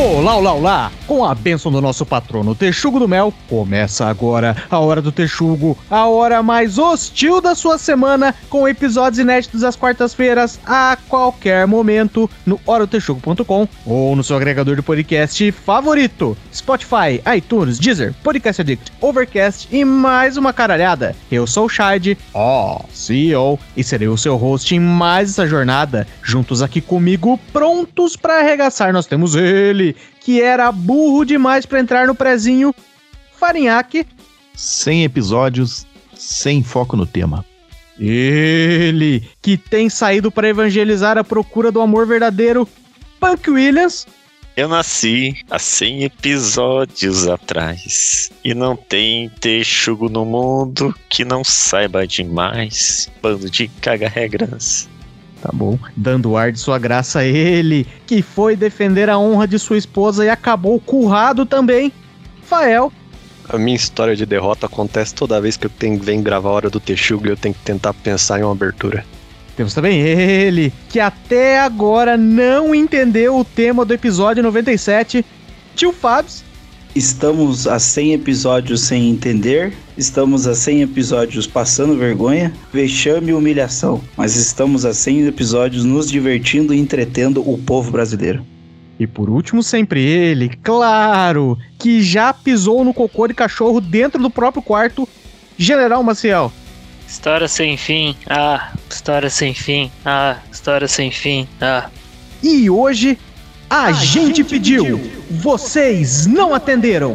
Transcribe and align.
Olá, 0.00 0.36
olá, 0.36 0.52
olá! 0.52 0.92
Com 1.08 1.24
a 1.24 1.34
bênção 1.34 1.72
do 1.72 1.80
nosso 1.80 2.06
patrono 2.06 2.54
Texugo 2.54 3.00
do 3.00 3.08
Mel, 3.08 3.34
começa 3.48 4.06
agora 4.06 4.54
a 4.70 4.78
Hora 4.78 5.02
do 5.02 5.10
Texugo, 5.10 5.76
a 5.90 6.06
hora 6.06 6.40
mais 6.40 6.78
hostil 6.78 7.40
da 7.40 7.54
sua 7.54 7.78
semana, 7.78 8.32
com 8.48 8.68
episódios 8.68 9.18
inéditos 9.18 9.64
às 9.64 9.74
quartas-feiras, 9.74 10.60
a 10.64 10.96
qualquer 11.08 11.66
momento, 11.66 12.30
no 12.46 12.60
horadotexugo.com 12.64 13.66
ou 13.84 14.14
no 14.14 14.22
seu 14.22 14.36
agregador 14.36 14.76
de 14.76 14.82
podcast 14.82 15.50
favorito, 15.50 16.36
Spotify, 16.54 17.20
iTunes, 17.36 17.78
Deezer, 17.78 18.14
Podcast 18.22 18.60
Addict, 18.60 18.92
Overcast 19.00 19.66
e 19.72 19.84
mais 19.84 20.36
uma 20.36 20.52
caralhada. 20.52 21.16
Eu 21.32 21.44
sou 21.46 21.66
o 21.66 21.68
Shide, 21.68 22.16
ó, 22.32 22.82
CEO, 22.92 23.58
e 23.76 23.82
serei 23.82 24.06
o 24.06 24.16
seu 24.16 24.36
host 24.36 24.76
em 24.76 24.78
mais 24.78 25.30
essa 25.30 25.46
jornada, 25.46 26.06
juntos 26.22 26.62
aqui 26.62 26.80
comigo, 26.80 27.40
prontos 27.52 28.14
para 28.14 28.40
arregaçar, 28.40 28.92
nós 28.92 29.06
temos 29.06 29.34
ele, 29.34 29.96
que 30.28 30.42
era 30.42 30.70
burro 30.70 31.24
demais 31.24 31.64
para 31.64 31.80
entrar 31.80 32.06
no 32.06 32.14
prezinho, 32.14 32.74
Farinhaque. 33.38 34.06
100 34.54 35.04
episódios, 35.04 35.86
sem 36.14 36.62
foco 36.62 36.98
no 36.98 37.06
tema. 37.06 37.46
Ele, 37.98 39.26
que 39.40 39.56
tem 39.56 39.88
saído 39.88 40.30
para 40.30 40.46
evangelizar 40.46 41.16
a 41.16 41.24
procura 41.24 41.72
do 41.72 41.80
amor 41.80 42.06
verdadeiro, 42.06 42.68
Punk 43.18 43.48
Williams. 43.48 44.06
Eu 44.54 44.68
nasci 44.68 45.34
há 45.50 45.58
100 45.58 46.04
episódios 46.04 47.26
atrás 47.26 48.30
e 48.44 48.52
não 48.52 48.76
tem 48.76 49.30
texugo 49.40 50.10
no 50.10 50.26
mundo 50.26 50.94
que 51.08 51.24
não 51.24 51.42
saiba 51.42 52.06
demais. 52.06 53.10
Bando 53.22 53.48
de 53.48 53.66
caga-regras. 53.80 54.90
Tá 55.40 55.50
bom. 55.52 55.78
Dando 55.96 56.36
ar 56.36 56.50
de 56.50 56.58
sua 56.58 56.78
graça 56.78 57.20
a 57.20 57.24
ele, 57.24 57.86
que 58.06 58.22
foi 58.22 58.56
defender 58.56 59.08
a 59.08 59.18
honra 59.18 59.46
de 59.46 59.58
sua 59.58 59.78
esposa 59.78 60.24
e 60.24 60.28
acabou 60.28 60.80
currado 60.80 61.46
também. 61.46 61.92
Fael. 62.42 62.92
A 63.48 63.56
minha 63.56 63.76
história 63.76 64.14
de 64.14 64.26
derrota 64.26 64.66
acontece 64.66 65.14
toda 65.14 65.40
vez 65.40 65.56
que 65.56 65.66
eu 65.66 65.70
tenho, 65.70 65.98
venho 65.98 66.22
gravar 66.22 66.50
a 66.50 66.52
hora 66.52 66.70
do 66.70 66.80
Texugo 66.80 67.26
e 67.26 67.30
eu 67.30 67.36
tenho 67.36 67.54
que 67.54 67.62
tentar 67.62 67.94
pensar 67.94 68.38
em 68.38 68.42
uma 68.42 68.52
abertura. 68.52 69.04
Temos 69.56 69.74
também 69.74 70.00
ele, 70.00 70.72
que 70.88 71.00
até 71.00 71.58
agora 71.58 72.16
não 72.16 72.74
entendeu 72.74 73.36
o 73.38 73.44
tema 73.44 73.84
do 73.84 73.94
episódio 73.94 74.42
97, 74.42 75.24
Tio 75.74 75.92
Fabs. 75.92 76.44
Estamos 76.94 77.68
a 77.68 77.78
100 77.78 78.14
episódios 78.14 78.80
sem 78.80 79.10
entender, 79.10 79.72
estamos 79.96 80.46
a 80.46 80.54
100 80.54 80.82
episódios 80.82 81.46
passando 81.46 81.96
vergonha, 81.96 82.52
vexame 82.72 83.30
e 83.30 83.34
humilhação, 83.34 84.00
mas 84.16 84.36
estamos 84.36 84.84
a 84.84 84.94
100 84.94 85.26
episódios 85.26 85.84
nos 85.84 86.10
divertindo 86.10 86.72
e 86.72 86.78
entretendo 86.78 87.46
o 87.48 87.58
povo 87.58 87.92
brasileiro. 87.92 88.44
E 88.98 89.06
por 89.06 89.28
último, 89.30 89.62
sempre 89.62 90.00
ele, 90.02 90.48
claro, 90.62 91.56
que 91.78 92.02
já 92.02 92.32
pisou 92.32 92.84
no 92.84 92.94
cocô 92.94 93.28
de 93.28 93.34
cachorro 93.34 93.80
dentro 93.80 94.20
do 94.20 94.30
próprio 94.30 94.62
quarto, 94.62 95.08
General 95.56 96.02
Maciel. 96.02 96.50
História 97.06 97.46
sem 97.46 97.76
fim, 97.76 98.16
ah, 98.26 98.72
história 98.90 99.30
sem 99.30 99.54
fim, 99.54 99.90
ah, 100.04 100.38
história 100.50 100.88
sem 100.88 101.10
fim, 101.10 101.46
ah. 101.60 101.88
E 102.42 102.68
hoje 102.68 103.18
a, 103.70 103.92
gente, 103.92 104.42
pediu, 104.42 105.00
vocês 105.30 106.26
não 106.26 106.54
atenderam. 106.54 107.14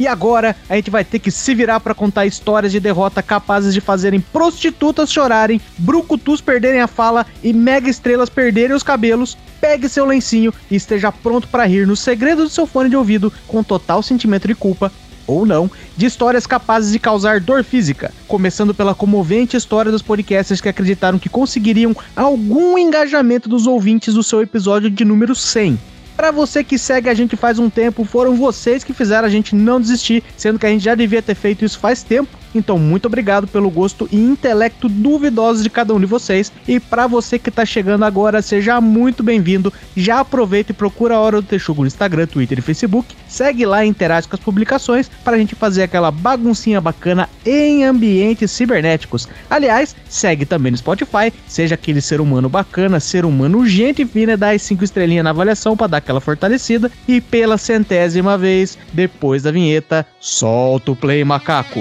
E 0.00 0.06
agora 0.06 0.56
a 0.68 0.74
gente 0.74 0.90
vai 0.90 1.04
ter 1.04 1.20
que 1.20 1.30
se 1.30 1.54
virar 1.54 1.78
para 1.78 1.94
contar 1.94 2.26
histórias 2.26 2.72
de 2.72 2.80
derrota 2.80 3.22
capazes 3.22 3.72
de 3.72 3.80
fazerem 3.80 4.20
prostitutas 4.20 5.12
chorarem, 5.12 5.60
brucutus 5.78 6.40
perderem 6.40 6.80
a 6.80 6.88
fala 6.88 7.24
e 7.42 7.52
mega 7.52 7.88
estrelas 7.88 8.28
perderem 8.28 8.74
os 8.74 8.82
cabelos. 8.82 9.36
Pegue 9.60 9.88
seu 9.88 10.04
lencinho 10.04 10.52
e 10.68 10.74
esteja 10.74 11.12
pronto 11.12 11.46
para 11.46 11.66
rir 11.66 11.86
no 11.86 11.94
segredo 11.94 12.42
do 12.42 12.48
seu 12.48 12.66
fone 12.66 12.90
de 12.90 12.96
ouvido 12.96 13.32
com 13.46 13.62
total 13.62 14.02
sentimento 14.02 14.48
de 14.48 14.56
culpa 14.56 14.90
ou 15.24 15.46
não, 15.46 15.70
de 15.96 16.06
histórias 16.06 16.48
capazes 16.48 16.90
de 16.90 16.98
causar 16.98 17.38
dor 17.38 17.62
física, 17.62 18.12
começando 18.26 18.74
pela 18.74 18.94
comovente 18.94 19.56
história 19.56 19.92
dos 19.92 20.02
podcasters 20.02 20.60
que 20.60 20.68
acreditaram 20.68 21.18
que 21.18 21.28
conseguiriam 21.28 21.94
algum 22.16 22.76
engajamento 22.76 23.48
dos 23.48 23.68
ouvintes 23.68 24.14
do 24.14 24.22
seu 24.22 24.42
episódio 24.42 24.90
de 24.90 25.04
número 25.04 25.34
100. 25.34 25.78
Para 26.22 26.30
você 26.30 26.62
que 26.62 26.78
segue 26.78 27.08
a 27.08 27.14
gente 27.14 27.36
faz 27.36 27.58
um 27.58 27.68
tempo, 27.68 28.04
foram 28.04 28.36
vocês 28.36 28.84
que 28.84 28.92
fizeram 28.92 29.26
a 29.26 29.28
gente 29.28 29.56
não 29.56 29.80
desistir, 29.80 30.22
sendo 30.36 30.56
que 30.56 30.64
a 30.64 30.68
gente 30.68 30.84
já 30.84 30.94
devia 30.94 31.20
ter 31.20 31.34
feito 31.34 31.64
isso 31.64 31.80
faz 31.80 32.04
tempo. 32.04 32.38
Então, 32.54 32.78
muito 32.78 33.06
obrigado 33.06 33.46
pelo 33.46 33.70
gosto 33.70 34.08
e 34.10 34.16
intelecto 34.16 34.88
duvidosos 34.88 35.62
de 35.62 35.70
cada 35.70 35.94
um 35.94 36.00
de 36.00 36.06
vocês. 36.06 36.52
E 36.66 36.78
para 36.78 37.06
você 37.06 37.38
que 37.38 37.50
tá 37.50 37.64
chegando 37.64 38.04
agora, 38.04 38.42
seja 38.42 38.80
muito 38.80 39.22
bem-vindo. 39.22 39.72
Já 39.96 40.20
aproveita 40.20 40.72
e 40.72 40.74
procura 40.74 41.14
a 41.14 41.20
Hora 41.20 41.40
do 41.40 41.46
Texugo 41.46 41.82
no 41.82 41.86
Instagram, 41.86 42.26
Twitter 42.26 42.58
e 42.58 42.62
Facebook. 42.62 43.14
Segue 43.28 43.64
lá 43.64 43.84
e 43.84 43.88
interage 43.88 44.28
com 44.28 44.36
as 44.36 44.42
publicações 44.42 45.10
para 45.24 45.36
a 45.36 45.38
gente 45.38 45.54
fazer 45.54 45.82
aquela 45.82 46.10
baguncinha 46.10 46.80
bacana 46.80 47.28
em 47.44 47.84
ambientes 47.84 48.50
cibernéticos. 48.50 49.28
Aliás, 49.48 49.96
segue 50.08 50.44
também 50.44 50.72
no 50.72 50.78
Spotify, 50.78 51.32
seja 51.46 51.74
aquele 51.74 52.00
ser 52.00 52.20
humano 52.20 52.48
bacana, 52.48 53.00
ser 53.00 53.24
humano 53.24 53.66
gente 53.66 54.04
fina, 54.04 54.36
dá 54.36 54.50
as 54.50 54.62
5 54.62 54.84
estrelinhas 54.84 55.24
na 55.24 55.30
avaliação 55.30 55.76
para 55.76 55.86
dar 55.86 55.96
aquela 55.98 56.20
fortalecida. 56.20 56.90
E 57.08 57.20
pela 57.20 57.58
centésima 57.58 58.36
vez, 58.36 58.78
depois 58.92 59.42
da 59.42 59.50
vinheta, 59.50 60.06
solta 60.20 60.92
o 60.92 60.96
play 60.96 61.24
macaco. 61.24 61.80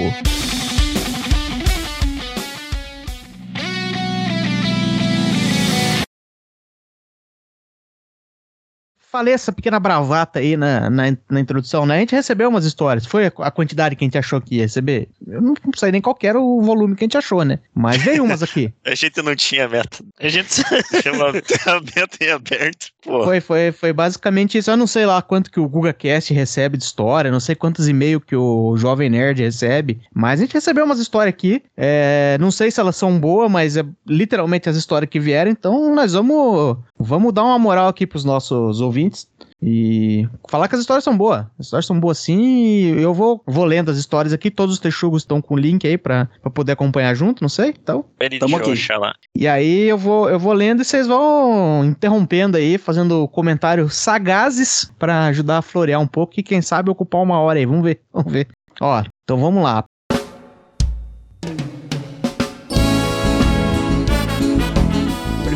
Falei 9.12 9.34
essa 9.34 9.52
pequena 9.52 9.80
bravata 9.80 10.40
aí 10.40 10.56
na, 10.56 10.90
na, 10.90 11.04
na, 11.30 11.40
introdução, 11.40 11.86
né? 11.86 11.98
A 11.98 12.00
gente 12.00 12.16
recebeu 12.16 12.48
umas 12.48 12.66
histórias. 12.66 13.06
Foi 13.06 13.26
a 13.26 13.52
quantidade 13.52 13.96
que 13.96 14.04
a 14.04 14.08
gente 14.08 14.18
achou 14.18 14.40
que 14.40 14.56
ia 14.56 14.64
receber? 14.64 15.10
Eu 15.28 15.42
não 15.42 15.54
sei 15.76 15.92
nem 15.92 16.02
qual 16.02 16.18
era 16.24 16.40
o 16.40 16.62
volume 16.62 16.96
que 16.96 17.04
a 17.04 17.06
gente 17.06 17.18
achou, 17.18 17.44
né? 17.44 17.60
Mas 17.76 18.02
veio 18.02 18.24
umas 18.24 18.42
aqui. 18.42 18.74
a 18.86 18.96
gente 18.96 19.22
não 19.22 19.36
tinha 19.36 19.68
meta. 19.68 19.98
A 20.20 20.30
gente 20.30 20.48
tinha 21.02 21.14
uma 21.14 21.32
meta 21.34 22.24
em 22.24 22.30
aberto. 22.30 22.88
Pô. 23.04 23.24
Foi, 23.24 23.42
foi, 23.42 23.72
foi 23.72 23.92
basicamente 23.92 24.58
isso. 24.58 24.72
Eu 24.72 24.78
não 24.78 24.88
sei 24.88 25.06
lá 25.06 25.22
quanto 25.22 25.52
que 25.52 25.60
o 25.60 25.68
GugaCast 25.68 26.34
recebe 26.34 26.78
de 26.78 26.84
história, 26.84 27.32
não 27.32 27.40
sei 27.40 27.56
quantos 27.56 27.88
e-mails 27.88 28.24
que 28.26 28.36
o 28.36 28.78
Jovem 28.78 29.10
Nerd 29.10 29.42
recebe, 29.42 30.00
mas 30.14 30.40
a 30.40 30.44
gente 30.44 30.54
recebeu 30.54 30.86
umas 30.86 31.00
histórias 31.00 31.34
aqui. 31.34 31.64
É, 31.76 32.38
não 32.40 32.52
sei 32.52 32.72
se 32.72 32.80
elas 32.80 32.96
são 32.96 33.20
boas, 33.20 33.52
mas 33.52 33.76
é 33.76 33.84
literalmente 34.08 34.70
as 34.70 34.76
histórias 34.76 35.10
que 35.10 35.20
vieram, 35.20 35.52
então 35.52 35.94
nós 35.94 36.14
vamos, 36.14 36.78
vamos 36.98 37.34
dar 37.34 37.44
uma 37.44 37.58
moral 37.58 37.88
aqui 37.88 38.06
pros 38.06 38.24
nossos 38.24 38.80
ouvintes 38.80 39.01
ouvintes. 39.02 39.28
E 39.62 40.28
falar 40.50 40.68
que 40.68 40.76
as 40.76 40.82
histórias 40.82 41.04
são 41.04 41.16
boas. 41.16 41.46
As 41.60 41.68
histórias 41.68 41.86
são 41.86 42.00
boas 42.00 42.18
sim. 42.18 42.42
E 42.42 43.02
eu 43.02 43.14
vou, 43.14 43.42
vou 43.46 43.66
lendo 43.66 43.92
as 43.92 43.98
histórias 43.98 44.34
aqui. 44.34 44.50
Todos 44.50 44.76
os 44.76 44.82
texugos 44.82 45.22
estão 45.22 45.42
com 45.42 45.54
o 45.54 45.58
link 45.58 45.88
aí 45.88 45.98
pra, 45.98 46.28
pra 46.42 46.50
poder 46.50 46.72
acompanhar 46.72 47.14
junto, 47.14 47.42
não 47.42 47.50
sei. 47.50 47.70
Então, 47.70 48.06
tamo 48.40 48.58
aqui. 48.58 48.74
Lá. 48.98 49.14
E 49.36 49.48
aí 49.48 49.84
eu 49.84 49.98
vou, 49.98 50.30
eu 50.30 50.40
vou 50.40 50.54
lendo 50.54 50.82
e 50.82 50.86
vocês 50.86 51.08
vão 51.08 51.86
interrompendo 51.86 52.58
aí, 52.58 52.78
fazendo 52.78 53.28
comentários 53.28 53.96
sagazes 53.96 54.92
para 54.98 55.26
ajudar 55.26 55.60
a 55.60 55.62
florear 55.62 56.00
um 56.00 56.08
pouco 56.08 56.34
e 56.38 56.44
quem 56.44 56.62
sabe 56.62 56.90
ocupar 56.90 57.22
uma 57.22 57.40
hora 57.40 57.60
aí. 57.60 57.66
Vamos 57.66 57.84
ver, 57.84 58.02
vamos 58.12 58.32
ver. 58.32 58.48
Ó, 58.80 59.04
então 59.24 59.40
vamos 59.40 59.64
lá. 59.64 59.86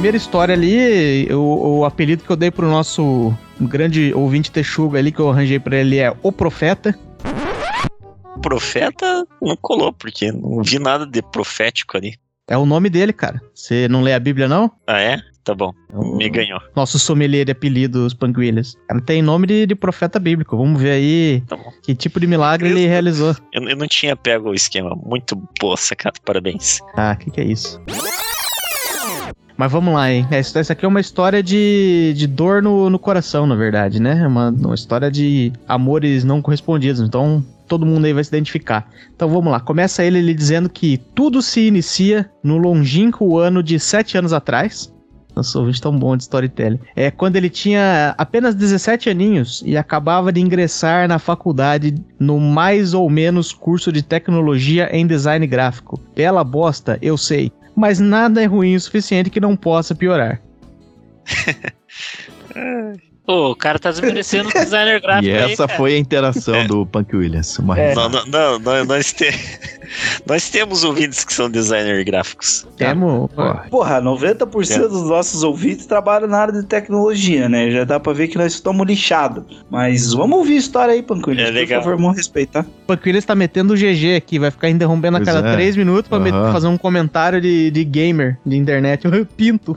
Primeira 0.06 0.18
história 0.18 0.54
ali, 0.54 1.34
o, 1.34 1.80
o 1.80 1.86
apelido 1.86 2.24
que 2.24 2.30
eu 2.30 2.36
dei 2.36 2.52
pro 2.52 2.70
nosso 2.70 3.36
grande 3.60 4.14
ouvinte 4.14 4.52
texuga 4.52 5.00
ali, 5.00 5.12
que 5.12 5.20
eu 5.20 5.32
arranjei 5.32 5.60
pra 5.60 5.78
ele 5.78 5.98
é 5.98 6.14
O 6.22 6.32
Profeta. 6.32 6.96
Profeta 8.40 9.26
não 9.42 9.58
colou, 9.58 9.92
porque 9.92 10.32
não 10.32 10.62
vi 10.62 10.78
nada 10.78 11.08
de 11.08 11.24
profético 11.24 11.98
ali. 11.98 12.14
É 12.48 12.56
o 12.56 12.68
nome 12.68 12.88
dele, 12.88 13.12
cara. 13.12 13.42
Você 13.52 13.88
não 13.88 14.04
lê 14.04 14.14
a 14.14 14.20
Bíblia, 14.20 14.48
não? 14.48 14.70
Ah, 14.86 15.02
é? 15.02 15.18
Tá 15.44 15.56
bom. 15.56 15.74
É 15.92 16.18
Me 16.18 16.30
ganhou. 16.30 16.60
Nosso 16.76 17.00
sommelier 17.00 17.44
de 17.44 17.54
apelidos 17.54 18.14
Panguilhas. 18.14 18.76
Cara, 18.88 19.02
tem 19.02 19.24
nome 19.24 19.48
de, 19.48 19.66
de, 19.66 19.74
profeta 19.74 20.20
bíblico. 20.20 20.56
Vamos 20.56 20.80
ver 20.80 20.92
aí 20.92 21.44
tá 21.48 21.58
que 21.82 21.96
tipo 21.96 22.20
de 22.20 22.28
milagre 22.28 22.70
eu, 22.70 22.78
ele 22.78 22.86
realizou. 22.86 23.36
Eu, 23.52 23.68
eu, 23.68 23.76
não 23.76 23.88
tinha 23.88 24.16
pego 24.16 24.52
o 24.52 24.54
esquema. 24.54 24.96
Muito 25.04 25.36
boa, 25.60 25.76
sacada. 25.76 26.20
Parabéns. 26.24 26.78
Ah, 26.96 27.16
o 27.16 27.24
que, 27.24 27.32
que 27.32 27.42
é 27.42 27.46
isso? 27.46 27.82
Mas 29.58 29.72
vamos 29.72 29.94
lá, 29.94 30.12
hein? 30.12 30.28
Essa 30.32 30.74
aqui 30.74 30.84
é 30.84 30.88
uma 30.88 31.00
história 31.00 31.42
de, 31.42 32.14
de 32.16 32.28
dor 32.28 32.62
no, 32.62 32.90
no 32.90 33.00
coração, 33.00 33.48
na 33.48 33.56
verdade, 33.56 34.02
né? 34.02 34.22
É 34.22 34.28
uma, 34.28 34.50
uma 34.50 34.76
história 34.76 35.10
de 35.10 35.54
amores 35.68 36.26
não 36.26 36.42
correspondidos. 36.42 37.00
Então, 37.02 37.44
todo 37.68 37.86
mundo 37.86 38.06
aí 38.06 38.14
vai 38.14 38.24
se 38.24 38.30
identificar. 38.30 38.90
Então 39.16 39.30
vamos 39.30 39.52
lá, 39.52 39.60
começa 39.60 40.04
ele, 40.04 40.20
ele 40.20 40.34
dizendo 40.34 40.70
que 40.70 40.98
tudo 40.98 41.42
se 41.42 41.62
inicia 41.62 42.30
no 42.44 42.58
longínquo 42.58 43.38
ano 43.38 43.64
de 43.64 43.80
sete 43.80 44.18
anos 44.18 44.34
atrás. 44.34 44.94
Nossa, 45.36 45.60
ouvinte 45.60 45.82
tão 45.82 45.98
bom 45.98 46.16
de 46.16 46.24
storytelling. 46.24 46.80
É 46.96 47.12
quando 47.12 47.36
ele 47.36 47.50
tinha 47.50 48.16
apenas 48.18 48.56
17 48.56 49.10
aninhos 49.10 49.62
e 49.66 49.76
acabava 49.76 50.32
de 50.32 50.40
ingressar 50.40 51.10
na 51.10 51.20
faculdade 51.20 51.96
no 52.18 52.40
mais 52.40 52.94
ou 52.94 53.10
menos 53.10 53.52
curso 53.52 53.92
de 53.92 54.02
tecnologia 54.02 54.90
em 54.96 55.06
design 55.06 55.46
gráfico. 55.46 56.00
Bela 56.16 56.42
bosta, 56.42 56.98
eu 57.02 57.18
sei 57.18 57.52
mas 57.76 58.00
nada 58.00 58.42
é 58.42 58.46
ruim 58.46 58.76
o 58.76 58.80
suficiente 58.80 59.30
que 59.30 59.40
não 59.40 59.56
possa 59.56 59.94
piorar. 59.94 60.42
Ô, 63.28 63.52
o 63.52 63.56
cara 63.56 63.80
tá 63.80 63.90
desmerecendo 63.90 64.50
o 64.50 64.54
designer 64.54 65.02
gráfico 65.02 65.26
E 65.28 65.32
aí, 65.36 65.52
essa 65.54 65.66
cara. 65.66 65.78
foi 65.78 65.96
a 65.96 65.98
interação 65.98 66.68
do 66.68 66.86
Punk 66.86 67.16
Williams. 67.16 67.58
Uma 67.58 67.80
É. 67.80 67.96
Não, 67.96 68.08
não, 68.08 68.26
não, 68.28 68.60
não, 68.60 68.86
nós, 68.86 69.12
te- 69.14 69.34
nós 70.28 70.48
temos 70.50 70.84
ouvintes 70.84 71.24
que 71.26 71.34
são 71.34 71.50
designers 71.50 72.04
gráficos. 72.06 72.68
Temos. 72.78 73.30
Porra, 73.72 74.00
90% 74.02 74.88
dos 74.90 75.10
nossos 75.10 75.42
ouvintes 75.42 75.88
trabalham 75.88 76.28
na 76.28 76.38
área 76.38 76.54
de 76.54 76.64
tecnologia, 76.68 77.50
né? 77.50 77.72
Já 77.72 77.84
dá 77.84 78.00
pra 78.00 78.14
ver 78.14 78.28
que 78.28 78.38
nós 78.38 78.54
estamos 78.54 78.86
lixados. 78.86 79.44
Mas 79.72 80.14
vamos 80.14 80.38
ouvir 80.38 80.54
a 80.56 80.60
história 80.60 80.94
aí, 80.94 81.02
Pancunha. 81.02 81.46
É 81.48 81.50
legal. 81.50 81.80
Por 81.82 81.86
favor, 81.86 82.00
vamos 82.02 82.18
respeitar. 82.18 82.62
O 82.84 82.86
Punk 82.88 83.02
Williams 83.08 83.26
tá 83.26 83.34
metendo 83.34 83.74
o 83.74 83.76
GG 83.76 84.16
aqui, 84.18 84.38
vai 84.38 84.52
ficar 84.52 84.70
interrompendo 84.70 85.18
a 85.18 85.20
Pois 85.22 85.34
cada 85.36 85.50
é. 85.50 85.54
3 85.56 85.76
minutos 85.78 86.08
pra 86.08 86.20
Aham. 86.20 86.54
fazer 86.54 86.68
um 86.68 86.78
comentário 86.78 87.42
de, 87.42 87.72
de 87.72 87.84
gamer, 87.84 88.38
de 88.46 88.56
internet. 88.56 89.06
Eu 89.12 89.26
pinto. 89.26 89.76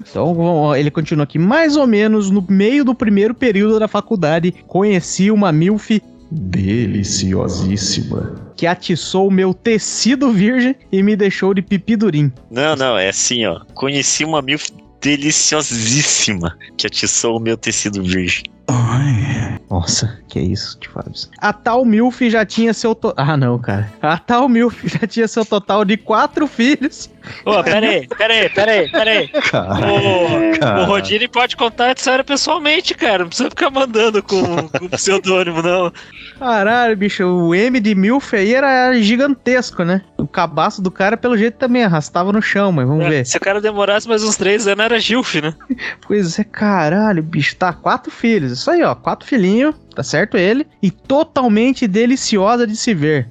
Então, 0.00 0.74
ele 0.74 0.90
continua 0.90 1.24
aqui. 1.24 1.38
Mais 1.38 1.76
ou 1.76 1.86
menos 1.86 2.30
no 2.30 2.42
meio 2.48 2.82
do 2.84 2.94
primeiro 2.94 3.34
período 3.34 3.78
da 3.78 3.88
faculdade, 3.88 4.54
conheci 4.66 5.30
uma 5.30 5.52
MILF 5.52 6.02
deliciosíssima 6.30 8.50
que 8.56 8.66
atiçou 8.66 9.28
o 9.28 9.30
meu 9.30 9.54
tecido 9.54 10.30
virgem 10.30 10.76
e 10.92 11.02
me 11.02 11.16
deixou 11.16 11.54
de 11.54 11.62
pipidurim. 11.62 12.30
Não, 12.50 12.76
não, 12.76 12.98
é 12.98 13.08
assim, 13.08 13.46
ó. 13.46 13.60
Conheci 13.74 14.24
uma 14.24 14.42
milf 14.42 14.68
deliciosíssima 15.00 16.56
que 16.76 16.86
atiçou 16.86 17.38
o 17.38 17.40
meu 17.40 17.56
tecido 17.56 18.02
virgem. 18.02 18.44
Nossa, 19.70 20.18
que 20.28 20.40
isso, 20.40 20.78
de 20.80 20.88
Fábio. 20.88 21.12
A 21.38 21.52
tal 21.52 21.84
MILF 21.84 22.28
já 22.28 22.44
tinha 22.44 22.74
seu. 22.74 22.94
To... 22.94 23.14
Ah, 23.16 23.36
não, 23.36 23.58
cara. 23.58 23.90
A 24.02 24.18
tal 24.18 24.48
MILF 24.48 24.88
já 24.88 25.06
tinha 25.06 25.26
seu 25.26 25.44
total 25.44 25.84
de 25.84 25.96
quatro 25.96 26.46
filhos. 26.46 27.08
Ô, 27.44 27.62
pera 27.62 27.86
aí, 27.86 28.06
pera 28.06 28.34
aí, 28.34 28.48
pera 28.48 28.72
aí, 28.72 28.90
pera 28.90 29.10
aí. 29.10 29.30
O, 29.34 30.58
Cara. 30.58 30.80
o 30.82 30.84
Rodini 30.84 31.28
pode 31.28 31.56
contar 31.56 31.86
a 31.86 31.92
história 31.92 32.24
pessoalmente, 32.24 32.94
cara. 32.94 33.20
Não 33.20 33.28
precisa 33.28 33.50
ficar 33.50 33.70
mandando 33.70 34.22
com, 34.22 34.68
com 34.68 34.88
pseudônimo, 34.88 35.62
não. 35.62 35.92
Caralho, 36.38 36.96
bicho, 36.96 37.24
o 37.24 37.54
M 37.54 37.78
de 37.80 37.94
MILF 37.94 38.34
aí 38.34 38.54
era 38.54 38.98
gigantesco, 39.00 39.84
né? 39.84 40.02
O 40.16 40.26
cabaço 40.26 40.80
do 40.80 40.90
cara, 40.90 41.16
pelo 41.16 41.36
jeito, 41.36 41.58
também 41.58 41.84
arrastava 41.84 42.32
no 42.32 42.40
chão, 42.40 42.72
mas 42.72 42.86
vamos 42.86 43.06
ver. 43.06 43.26
Se 43.26 43.36
o 43.36 43.40
cara 43.40 43.60
demorasse 43.60 44.08
mais 44.08 44.22
uns 44.22 44.36
três 44.36 44.66
anos, 44.66 44.84
era 44.84 44.98
Gilf, 44.98 45.34
né? 45.36 45.54
Pois 46.06 46.38
é, 46.38 46.44
caralho, 46.44 47.22
bicho, 47.22 47.56
tá, 47.56 47.72
quatro 47.72 48.10
filhos. 48.10 48.52
Isso 48.52 48.70
aí, 48.70 48.82
ó, 48.82 48.94
quatro 48.94 49.26
filhinhos, 49.26 49.74
tá 49.94 50.02
certo 50.02 50.36
ele? 50.36 50.66
E 50.82 50.90
totalmente 50.90 51.86
deliciosa 51.86 52.66
de 52.66 52.76
se 52.76 52.94
ver. 52.94 53.30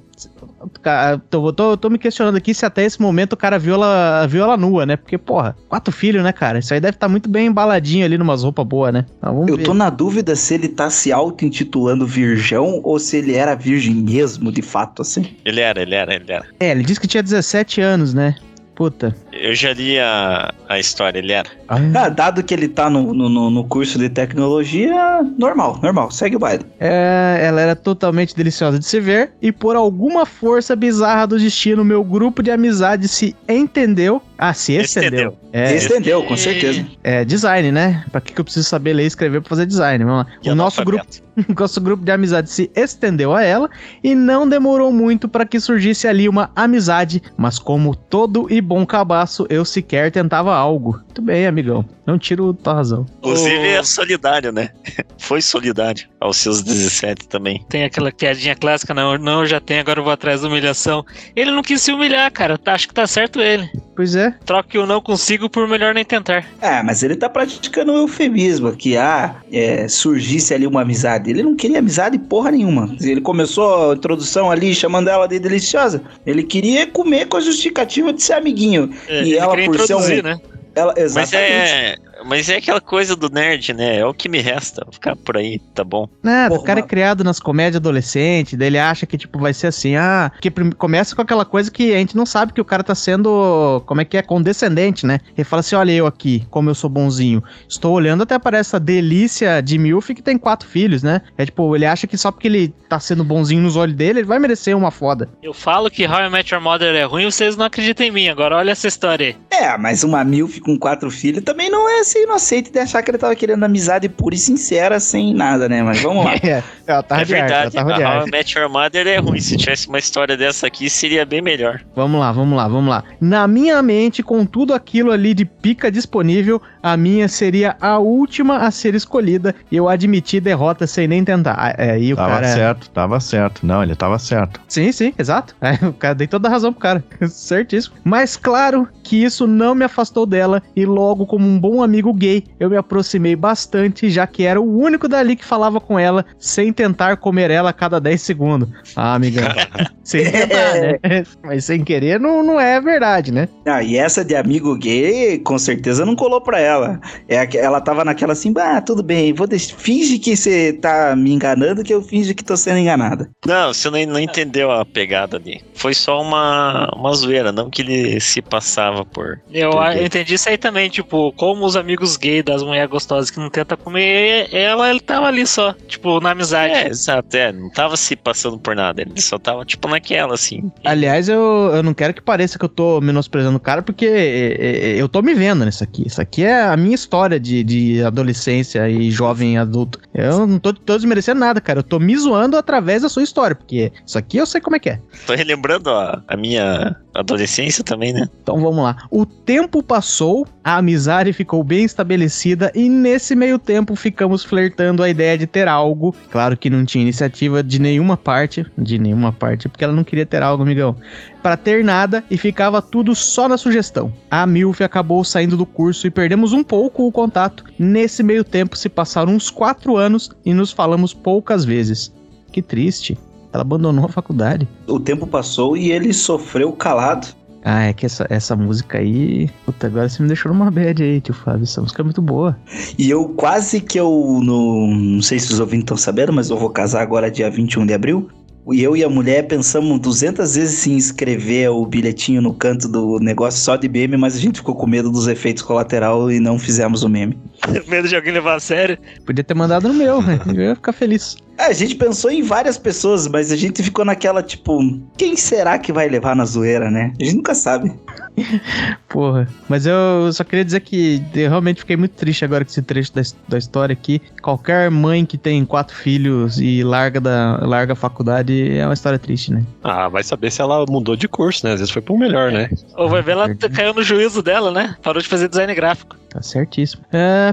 Ca- 0.82 1.18
Tô, 1.30 1.52
tô, 1.52 1.76
tô 1.76 1.88
me 1.90 1.98
questionando 1.98 2.36
aqui 2.36 2.52
se 2.54 2.66
até 2.66 2.84
esse 2.84 3.00
momento 3.00 3.32
o 3.32 3.36
cara 3.36 3.58
viu 3.58 3.74
ela, 3.74 4.26
viu 4.26 4.42
ela 4.42 4.56
nua, 4.56 4.84
né? 4.84 4.96
Porque, 4.96 5.16
porra, 5.16 5.56
quatro 5.68 5.92
filhos, 5.92 6.22
né, 6.22 6.32
cara? 6.32 6.58
Isso 6.58 6.74
aí 6.74 6.80
deve 6.80 6.96
estar 6.96 7.08
muito 7.08 7.28
bem 7.28 7.46
embaladinho 7.46 8.04
ali, 8.04 8.18
numas 8.18 8.42
roupas 8.42 8.66
boas, 8.66 8.92
né? 8.92 9.06
Vamos 9.22 9.48
Eu 9.48 9.56
ver. 9.56 9.62
tô 9.64 9.72
na 9.74 9.88
dúvida 9.90 10.36
se 10.36 10.54
ele 10.54 10.68
tá 10.68 10.90
se 10.90 11.10
auto-intitulando 11.12 12.06
virgão 12.06 12.80
ou 12.84 12.98
se 12.98 13.16
ele 13.16 13.34
era 13.34 13.54
virgem 13.54 13.94
mesmo, 13.94 14.50
de 14.52 14.62
fato, 14.62 15.02
assim. 15.02 15.34
Ele 15.44 15.60
era, 15.60 15.80
ele 15.80 15.94
era, 15.94 16.14
ele 16.14 16.30
era. 16.32 16.44
É, 16.58 16.70
ele 16.70 16.82
disse 16.82 17.00
que 17.00 17.06
tinha 17.06 17.22
17 17.22 17.80
anos, 17.80 18.12
né? 18.14 18.34
Puta. 18.74 19.14
Eu 19.42 19.54
já 19.54 19.72
li 19.72 19.98
a, 19.98 20.52
a 20.68 20.78
história, 20.78 21.18
ele 21.18 21.32
era. 21.32 21.48
Ah, 21.68 22.08
dado 22.08 22.42
que 22.42 22.52
ele 22.52 22.68
tá 22.68 22.90
no, 22.90 23.14
no, 23.14 23.28
no- 23.28 23.50
no 23.50 23.64
curso 23.64 23.98
de 23.98 24.08
tecnologia, 24.08 25.22
normal, 25.38 25.78
normal, 25.82 26.10
segue 26.10 26.36
o 26.36 26.38
baile. 26.38 26.64
É, 26.78 27.40
ela 27.42 27.60
era 27.60 27.74
totalmente 27.76 28.34
deliciosa 28.36 28.78
de 28.78 28.84
se 28.84 29.00
ver 29.00 29.32
e 29.40 29.50
por 29.52 29.76
alguma 29.76 30.26
força 30.26 30.74
bizarra 30.76 31.26
do 31.26 31.38
destino, 31.38 31.84
meu 31.84 32.02
grupo 32.04 32.42
de 32.42 32.50
amizade 32.50 33.08
se 33.08 33.34
entendeu. 33.48 34.20
Ah, 34.42 34.54
se 34.54 34.72
estendeu. 34.72 35.08
Estendeu. 35.10 35.38
É, 35.52 35.76
Estendeu, 35.76 36.22
com 36.24 36.34
certeza. 36.34 36.86
é 37.04 37.26
design, 37.26 37.70
né? 37.70 38.02
Pra 38.10 38.22
que, 38.22 38.32
que 38.32 38.40
eu 38.40 38.44
preciso 38.44 38.66
saber 38.66 38.94
ler 38.94 39.04
e 39.04 39.06
escrever 39.06 39.42
pra 39.42 39.50
fazer 39.50 39.66
design? 39.66 40.02
Vamos 40.02 40.24
lá. 40.24 40.32
E 40.42 40.50
O 40.50 40.54
nosso 40.54 40.82
grupo, 40.82 41.04
o 41.46 41.60
nosso 41.60 41.78
grupo 41.78 42.02
de 42.02 42.10
amizade 42.10 42.48
se 42.48 42.70
estendeu 42.74 43.34
a 43.34 43.42
ela 43.42 43.68
e 44.02 44.14
não 44.14 44.48
demorou 44.48 44.90
muito 44.90 45.28
para 45.28 45.44
que 45.44 45.60
surgisse 45.60 46.08
ali 46.08 46.26
uma 46.26 46.50
amizade, 46.56 47.22
mas 47.36 47.58
como 47.58 47.94
todo 47.94 48.46
e 48.50 48.62
bom 48.62 48.86
cabaço, 48.86 49.46
eu 49.50 49.62
sequer 49.62 50.10
tentava 50.10 50.54
algo. 50.54 50.98
Muito 51.10 51.22
bem, 51.22 51.44
amigão. 51.44 51.84
Não 52.06 52.16
tiro 52.16 52.54
tua 52.54 52.74
razão. 52.74 53.04
Inclusive 53.18 53.66
é 53.66 53.82
solidário, 53.82 54.52
né? 54.52 54.70
Foi 55.18 55.42
solidário 55.42 56.04
aos 56.20 56.36
seus 56.36 56.62
17 56.62 57.26
também. 57.26 57.64
Tem 57.68 57.82
aquela 57.82 58.12
piadinha 58.12 58.54
clássica, 58.54 58.94
não, 58.94 59.18
não, 59.18 59.40
eu 59.40 59.46
já 59.46 59.60
tenho, 59.60 59.80
agora 59.80 59.98
eu 59.98 60.04
vou 60.04 60.12
atrás 60.12 60.42
da 60.42 60.48
humilhação. 60.48 61.04
Ele 61.34 61.50
não 61.50 61.62
quis 61.62 61.82
se 61.82 61.92
humilhar, 61.92 62.30
cara. 62.30 62.56
Tá- 62.56 62.74
Acho 62.74 62.86
que 62.86 62.94
tá 62.94 63.06
certo 63.08 63.40
ele. 63.40 63.68
Pois 63.96 64.14
é. 64.14 64.32
Troque 64.46 64.78
o 64.78 64.86
não 64.86 65.00
consigo 65.00 65.50
por 65.50 65.66
melhor 65.66 65.92
nem 65.92 66.04
tentar. 66.04 66.46
É, 66.60 66.80
mas 66.80 67.02
ele 67.02 67.16
tá 67.16 67.28
praticando 67.28 67.92
um 67.92 67.96
eufemismo, 67.98 68.72
que 68.76 68.96
ah, 68.96 69.34
é, 69.52 69.88
surgisse 69.88 70.54
ali 70.54 70.66
uma 70.68 70.82
amizade. 70.82 71.28
Ele 71.28 71.42
não 71.42 71.56
queria 71.56 71.80
amizade 71.80 72.18
porra 72.20 72.52
nenhuma. 72.52 72.94
Ele 73.00 73.20
começou 73.20 73.90
a 73.90 73.94
introdução 73.96 74.48
ali 74.48 74.72
chamando 74.76 75.08
ela 75.08 75.26
de 75.26 75.40
deliciosa. 75.40 76.02
Ele 76.24 76.44
queria 76.44 76.86
comer 76.86 77.26
com 77.26 77.36
a 77.36 77.40
justificativa 77.40 78.12
de 78.12 78.22
ser 78.22 78.34
amiguinho. 78.34 78.90
É, 79.08 79.24
E 79.24 79.34
ela, 79.36 79.50
queria 79.50 79.66
por 79.66 79.76
ser 79.78 79.82
introduzir, 79.84 80.20
um- 80.24 80.28
né? 80.28 80.40
Ela, 80.74 80.94
Mas 81.14 81.32
é, 81.32 81.96
mas 82.24 82.48
é 82.48 82.56
aquela 82.56 82.80
coisa 82.80 83.16
do 83.16 83.28
nerd, 83.28 83.72
né? 83.72 83.98
É 83.98 84.06
o 84.06 84.14
que 84.14 84.28
me 84.28 84.40
resta. 84.40 84.82
Vou 84.84 84.92
ficar 84.92 85.16
por 85.16 85.36
aí, 85.36 85.58
tá 85.74 85.82
bom? 85.82 86.08
Nada, 86.22 86.50
Porra, 86.50 86.60
o 86.60 86.64
cara 86.64 86.80
é 86.80 86.82
mas- 86.82 86.90
criado 86.90 87.24
nas 87.24 87.40
comédias 87.40 87.76
adolescentes, 87.76 88.58
daí 88.58 88.68
ele 88.68 88.78
acha 88.78 89.06
que, 89.06 89.16
tipo, 89.18 89.38
vai 89.38 89.52
ser 89.52 89.68
assim, 89.68 89.96
ah, 89.96 90.30
que 90.40 90.50
começa 90.76 91.16
com 91.16 91.22
aquela 91.22 91.44
coisa 91.44 91.70
que 91.70 91.92
a 91.94 91.98
gente 91.98 92.16
não 92.16 92.26
sabe 92.26 92.52
que 92.52 92.60
o 92.60 92.64
cara 92.64 92.82
tá 92.84 92.94
sendo, 92.94 93.82
como 93.86 94.00
é 94.00 94.04
que 94.04 94.16
é, 94.16 94.22
condescendente, 94.22 95.06
né? 95.06 95.18
Ele 95.36 95.44
fala 95.44 95.60
assim, 95.60 95.74
olha 95.76 95.92
eu 95.92 96.06
aqui, 96.06 96.46
como 96.50 96.70
eu 96.70 96.74
sou 96.74 96.88
bonzinho. 96.90 97.42
Estou 97.68 97.92
olhando 97.94 98.22
até 98.22 98.34
aparece 98.34 98.70
essa 98.70 98.80
delícia 98.80 99.60
de 99.60 99.78
Milf 99.78 100.08
que 100.14 100.22
tem 100.22 100.38
quatro 100.38 100.68
filhos, 100.68 101.02
né? 101.02 101.22
É 101.36 101.44
tipo, 101.44 101.74
ele 101.74 101.86
acha 101.86 102.06
que 102.06 102.16
só 102.16 102.30
porque 102.30 102.46
ele 102.48 102.68
tá 102.88 103.00
sendo 103.00 103.24
bonzinho 103.24 103.62
nos 103.62 103.76
olhos 103.76 103.96
dele, 103.96 104.20
ele 104.20 104.26
vai 104.26 104.38
merecer 104.38 104.76
uma 104.76 104.90
foda. 104.90 105.28
Eu 105.42 105.54
falo 105.54 105.90
que 105.90 106.06
How 106.06 106.26
I 106.26 106.30
Met 106.30 106.52
Your 106.54 106.62
Mother 106.62 106.94
é 106.94 107.04
ruim, 107.04 107.24
vocês 107.24 107.56
não 107.56 107.64
acreditam 107.66 108.06
em 108.06 108.10
mim. 108.10 108.28
Agora 108.28 108.56
olha 108.56 108.70
essa 108.72 108.86
história 108.86 109.28
aí. 109.28 109.36
É, 109.50 109.76
mas 109.76 110.04
uma 110.04 110.22
milf 110.24 110.59
com 110.60 110.78
quatro 110.78 111.10
filhos 111.10 111.42
também 111.42 111.70
não 111.70 111.88
é 111.88 112.04
ser 112.04 112.22
inocente 112.24 112.70
de 112.70 112.78
achar 112.78 113.02
que 113.02 113.10
ele 113.10 113.18
tava 113.18 113.34
querendo 113.34 113.64
amizade 113.64 114.08
pura 114.08 114.34
e 114.34 114.38
sincera, 114.38 115.00
sem 115.00 115.34
nada, 115.34 115.68
né? 115.68 115.82
Mas 115.82 116.00
vamos 116.00 116.24
lá. 116.24 116.34
É, 116.42 116.62
ela 116.86 117.02
tá 117.02 117.20
é 117.20 117.24
de 117.24 117.34
arte, 117.36 117.52
ela 117.52 117.62
verdade. 117.62 117.74
tá 117.76 117.80
a 117.82 117.84
How 118.14 118.18
arte. 118.20 118.28
I 118.28 118.30
Met 118.32 118.58
Your 118.58 118.68
Mother 118.70 119.06
é 119.06 119.16
ruim. 119.18 119.40
Se 119.40 119.56
tivesse 119.56 119.88
uma 119.88 119.98
história 119.98 120.36
dessa 120.36 120.66
aqui, 120.66 120.90
seria 120.90 121.24
bem 121.24 121.40
melhor. 121.40 121.80
Vamos 121.94 122.18
lá, 122.20 122.32
vamos 122.32 122.56
lá, 122.56 122.66
vamos 122.66 122.90
lá. 122.90 123.04
Na 123.20 123.46
minha 123.46 123.80
mente, 123.82 124.22
com 124.22 124.44
tudo 124.44 124.74
aquilo 124.74 125.12
ali 125.12 125.32
de 125.32 125.44
pica 125.44 125.90
disponível, 125.90 126.60
a 126.82 126.96
minha 126.96 127.28
seria 127.28 127.76
a 127.80 127.98
última 127.98 128.58
a 128.58 128.70
ser 128.72 128.94
escolhida 128.96 129.54
e 129.70 129.76
eu 129.76 129.88
admiti 129.88 130.40
derrota 130.40 130.86
sem 130.86 131.06
nem 131.06 131.24
tentar. 131.24 131.54
Ah, 131.56 131.74
É, 131.78 131.92
aí 131.92 132.12
o 132.12 132.16
Tava 132.16 132.30
cara. 132.34 132.48
certo, 132.48 132.90
tava 132.90 133.20
certo. 133.20 133.64
Não, 133.64 133.82
ele 133.82 133.94
tava 133.94 134.18
certo. 134.18 134.60
Sim, 134.66 134.90
sim, 134.92 135.12
exato. 135.18 135.54
É, 135.62 135.86
o 135.86 135.92
cara 135.92 136.14
dei 136.14 136.26
toda 136.26 136.48
a 136.48 136.50
razão 136.50 136.72
pro 136.72 136.80
cara. 136.80 137.04
Certíssimo. 137.28 137.94
Mas 138.02 138.36
claro 138.36 138.88
que 139.10 139.16
isso 139.16 139.44
não 139.44 139.74
me 139.74 139.84
afastou 139.84 140.24
dela 140.24 140.62
e 140.76 140.86
logo 140.86 141.26
como 141.26 141.44
um 141.44 141.58
bom 141.58 141.82
amigo 141.82 142.14
gay, 142.14 142.44
eu 142.60 142.70
me 142.70 142.76
aproximei 142.76 143.34
bastante, 143.34 144.08
já 144.08 144.24
que 144.24 144.44
era 144.44 144.60
o 144.60 144.78
único 144.78 145.08
dali 145.08 145.34
que 145.34 145.44
falava 145.44 145.80
com 145.80 145.98
ela 145.98 146.24
sem 146.38 146.72
tentar 146.72 147.16
comer 147.16 147.50
ela 147.50 147.70
a 147.70 147.72
cada 147.72 148.00
10 148.00 148.22
segundos. 148.22 148.68
Ah, 148.94 149.14
amiga. 149.14 149.52
sem 150.10 150.24
tentar, 150.30 150.74
né? 150.74 150.98
Mas 151.42 151.64
sem 151.64 151.82
querer 151.84 152.18
não, 152.20 152.42
não 152.42 152.60
é 152.60 152.80
verdade, 152.80 153.32
né? 153.32 153.48
Ah, 153.66 153.82
e 153.82 153.96
essa 153.96 154.24
de 154.24 154.34
amigo 154.34 154.76
gay, 154.76 155.38
com 155.38 155.58
certeza 155.58 156.04
não 156.04 156.16
colou 156.16 156.40
pra 156.40 156.58
ela. 156.60 157.00
É, 157.28 157.48
ela 157.56 157.80
tava 157.80 158.04
naquela 158.04 158.32
assim, 158.32 158.52
ah, 158.56 158.80
tudo 158.80 159.02
bem, 159.02 159.32
vou 159.32 159.46
deix- 159.46 159.70
finge 159.70 160.18
que 160.18 160.36
você 160.36 160.72
tá 160.72 161.14
me 161.16 161.32
enganando, 161.32 161.82
que 161.82 161.92
eu 161.94 162.02
finge 162.02 162.34
que 162.34 162.44
tô 162.44 162.56
sendo 162.56 162.78
enganada. 162.78 163.30
Não, 163.46 163.72
você 163.72 163.88
não, 163.90 163.98
não 164.06 164.20
entendeu 164.20 164.70
a 164.70 164.84
pegada 164.84 165.36
ali. 165.36 165.60
Foi 165.74 165.94
só 165.94 166.20
uma, 166.20 166.88
uma 166.94 167.12
zoeira, 167.14 167.52
não 167.52 167.70
que 167.70 167.82
ele 167.82 168.20
se 168.20 168.42
passava 168.42 169.04
por. 169.04 169.40
Eu, 169.52 169.70
por 169.70 169.96
eu 169.96 170.04
entendi 170.04 170.34
isso 170.34 170.48
aí 170.48 170.58
também, 170.58 170.90
tipo, 170.90 171.32
como 171.32 171.64
os 171.64 171.76
amigos 171.76 172.16
gays 172.16 172.44
das 172.44 172.62
mulheres 172.62 172.90
gostosas 172.90 173.30
que 173.30 173.38
não 173.38 173.48
tentam 173.50 173.76
comer 173.78 174.48
ela, 174.52 174.90
ele 174.90 175.00
tava 175.00 175.26
ali 175.26 175.46
só, 175.46 175.72
tipo, 175.86 176.20
na 176.20 176.30
amizade. 176.32 176.74
É, 176.74 176.88
exato, 176.88 177.36
é. 177.36 177.52
Não 177.52 177.70
tava 177.70 177.96
se 177.96 178.16
passando 178.16 178.58
por 178.58 178.74
nada. 178.74 179.00
Ele 179.02 179.20
só 179.20 179.38
tava, 179.38 179.64
tipo, 179.64 179.88
naquela, 180.00 180.34
assim. 180.34 180.72
Aliás, 180.84 181.28
eu, 181.28 181.70
eu 181.74 181.82
não 181.82 181.92
quero 181.92 182.14
que 182.14 182.22
pareça 182.22 182.58
que 182.58 182.64
eu 182.64 182.68
tô 182.68 183.00
menosprezando 183.00 183.58
o 183.58 183.60
cara, 183.60 183.82
porque 183.82 184.06
é, 184.06 184.56
é, 184.58 184.96
eu 184.96 185.08
tô 185.08 185.20
me 185.20 185.34
vendo 185.34 185.64
nisso 185.64 185.84
aqui. 185.84 186.06
Isso 186.06 186.20
aqui 186.20 186.42
é 186.42 186.62
a 186.62 186.76
minha 186.76 186.94
história 186.94 187.38
de, 187.38 187.62
de 187.62 188.02
adolescência 188.02 188.88
e 188.88 189.10
jovem 189.10 189.58
adulto. 189.58 190.00
Eu 190.14 190.46
não 190.46 190.58
tô, 190.58 190.72
tô 190.72 190.96
desmerecendo 190.96 191.40
nada, 191.40 191.60
cara. 191.60 191.80
Eu 191.80 191.84
tô 191.84 191.98
me 191.98 192.16
zoando 192.16 192.56
através 192.56 193.02
da 193.02 193.08
sua 193.08 193.22
história, 193.22 193.54
porque 193.54 193.92
isso 194.04 194.18
aqui 194.18 194.38
eu 194.38 194.46
sei 194.46 194.60
como 194.60 194.76
é 194.76 194.78
que 194.78 194.90
é. 194.90 195.00
Tô 195.26 195.34
relembrando 195.34 195.90
a, 195.90 196.22
a 196.26 196.36
minha 196.36 196.96
adolescência 197.14 197.84
também, 197.84 198.12
né? 198.12 198.28
Então 198.42 198.58
vamos 198.60 198.82
lá. 198.82 198.96
O 199.10 199.26
tempo 199.26 199.82
passou, 199.82 200.46
a 200.70 200.76
amizade 200.76 201.32
ficou 201.32 201.64
bem 201.64 201.84
estabelecida 201.84 202.70
e 202.76 202.88
nesse 202.88 203.34
meio 203.34 203.58
tempo 203.58 203.96
ficamos 203.96 204.44
flertando 204.44 205.02
a 205.02 205.08
ideia 205.08 205.36
de 205.36 205.44
ter 205.44 205.66
algo. 205.66 206.14
Claro 206.30 206.56
que 206.56 206.70
não 206.70 206.84
tinha 206.84 207.02
iniciativa 207.02 207.60
de 207.60 207.80
nenhuma 207.80 208.16
parte, 208.16 208.64
de 208.78 208.96
nenhuma 208.96 209.32
parte, 209.32 209.68
porque 209.68 209.82
ela 209.82 209.92
não 209.92 210.04
queria 210.04 210.24
ter 210.24 210.44
algo, 210.44 210.62
amigão. 210.62 210.94
Pra 211.42 211.56
ter 211.56 211.82
nada 211.82 212.22
e 212.30 212.36
ficava 212.36 212.80
tudo 212.80 213.16
só 213.16 213.48
na 213.48 213.58
sugestão. 213.58 214.12
A 214.30 214.46
Milf 214.46 214.80
acabou 214.80 215.24
saindo 215.24 215.56
do 215.56 215.66
curso 215.66 216.06
e 216.06 216.10
perdemos 216.10 216.52
um 216.52 216.62
pouco 216.62 217.04
o 217.04 217.10
contato. 217.10 217.64
Nesse 217.76 218.22
meio 218.22 218.44
tempo 218.44 218.76
se 218.76 218.88
passaram 218.88 219.34
uns 219.34 219.50
quatro 219.50 219.96
anos 219.96 220.30
e 220.44 220.54
nos 220.54 220.70
falamos 220.70 221.12
poucas 221.12 221.64
vezes. 221.64 222.14
Que 222.52 222.62
triste. 222.62 223.18
Ela 223.52 223.62
abandonou 223.62 224.04
a 224.04 224.08
faculdade. 224.08 224.68
O 224.86 225.00
tempo 225.00 225.26
passou 225.26 225.76
e 225.76 225.90
ele 225.90 226.12
sofreu 226.12 226.70
calado. 226.72 227.39
Ah, 227.64 227.84
é 227.84 227.92
que 227.92 228.06
essa, 228.06 228.26
essa 228.30 228.56
música 228.56 228.98
aí. 228.98 229.50
Puta, 229.66 229.86
agora 229.86 230.08
você 230.08 230.22
me 230.22 230.28
deixou 230.28 230.52
numa 230.52 230.70
bad 230.70 231.02
aí, 231.02 231.20
tio 231.20 231.34
Fábio. 231.34 231.64
Essa 231.64 231.80
música 231.80 232.02
é 232.02 232.04
muito 232.04 232.22
boa. 232.22 232.58
E 232.98 233.10
eu 233.10 233.28
quase 233.30 233.80
que 233.80 233.98
eu. 233.98 234.40
No, 234.42 234.86
não 234.94 235.22
sei 235.22 235.38
se 235.38 235.52
os 235.52 235.60
ouvintes 235.60 235.84
estão 235.84 235.96
sabendo, 235.96 236.32
mas 236.32 236.48
eu 236.50 236.56
vou 236.56 236.70
casar 236.70 237.02
agora 237.02 237.30
dia 237.30 237.50
21 237.50 237.86
de 237.86 237.94
abril. 237.94 238.30
E 238.72 238.82
eu 238.82 238.96
e 238.96 239.02
a 239.02 239.08
mulher 239.08 239.48
pensamos 239.48 239.98
200 240.00 240.54
vezes 240.54 240.86
em 240.86 240.96
escrever 240.96 241.70
o 241.70 241.84
bilhetinho 241.86 242.42
no 242.42 242.54
canto 242.54 242.86
do 242.86 243.18
negócio 243.18 243.58
só 243.58 243.74
de 243.74 243.88
meme, 243.88 244.16
mas 244.16 244.36
a 244.36 244.38
gente 244.38 244.56
ficou 244.56 244.74
com 244.74 244.86
medo 244.86 245.10
dos 245.10 245.26
efeitos 245.26 245.62
colaterais 245.62 246.36
e 246.36 246.38
não 246.38 246.58
fizemos 246.58 247.02
o 247.02 247.08
meme. 247.08 247.38
Medo 247.88 248.06
de 248.06 248.14
alguém 248.14 248.32
levar 248.32 248.56
a 248.56 248.60
sério. 248.60 248.98
Podia 249.24 249.42
ter 249.42 249.54
mandado 249.54 249.88
no 249.88 249.94
meu, 249.94 250.22
né? 250.22 250.38
Eu 250.46 250.54
ia 250.54 250.74
ficar 250.74 250.92
feliz. 250.92 251.36
É, 251.60 251.66
a 251.66 251.72
gente 251.74 251.94
pensou 251.94 252.30
em 252.30 252.42
várias 252.42 252.78
pessoas, 252.78 253.28
mas 253.28 253.52
a 253.52 253.56
gente 253.56 253.82
ficou 253.82 254.02
naquela, 254.02 254.42
tipo, 254.42 254.80
quem 255.18 255.36
será 255.36 255.78
que 255.78 255.92
vai 255.92 256.08
levar 256.08 256.34
na 256.34 256.46
zoeira, 256.46 256.90
né? 256.90 257.12
A 257.20 257.22
gente 257.22 257.36
nunca 257.36 257.54
sabe. 257.54 257.92
Porra. 259.06 259.46
Mas 259.68 259.84
eu 259.84 260.32
só 260.32 260.42
queria 260.42 260.64
dizer 260.64 260.80
que 260.80 261.22
eu 261.34 261.50
realmente 261.50 261.80
fiquei 261.80 261.98
muito 261.98 262.12
triste 262.12 262.46
agora 262.46 262.64
com 262.64 262.70
esse 262.70 262.80
trecho 262.80 263.12
da, 263.14 263.20
da 263.46 263.58
história 263.58 263.92
aqui. 263.92 264.22
Qualquer 264.40 264.90
mãe 264.90 265.26
que 265.26 265.36
tem 265.36 265.62
quatro 265.66 265.94
filhos 265.94 266.58
e 266.58 266.82
larga, 266.82 267.20
da, 267.20 267.58
larga 267.62 267.92
a 267.92 267.96
faculdade 267.96 268.78
é 268.78 268.86
uma 268.86 268.94
história 268.94 269.18
triste, 269.18 269.52
né? 269.52 269.62
Ah, 269.84 270.08
vai 270.08 270.22
saber 270.22 270.50
se 270.50 270.62
ela 270.62 270.86
mudou 270.88 271.14
de 271.14 271.28
curso, 271.28 271.66
né? 271.66 271.74
Às 271.74 271.80
vezes 271.80 271.92
foi 271.92 272.00
pro 272.00 272.16
melhor, 272.16 272.50
né? 272.50 272.70
Ou 272.96 273.06
vai 273.06 273.20
ver, 273.20 273.32
ela 273.32 273.54
caiu 273.54 273.92
no 273.92 274.02
juízo 274.02 274.42
dela, 274.42 274.70
né? 274.70 274.96
Parou 275.02 275.20
de 275.20 275.28
fazer 275.28 275.46
design 275.46 275.74
gráfico. 275.74 276.16
Tá 276.30 276.40
certíssimo. 276.40 277.02
É, 277.12 277.52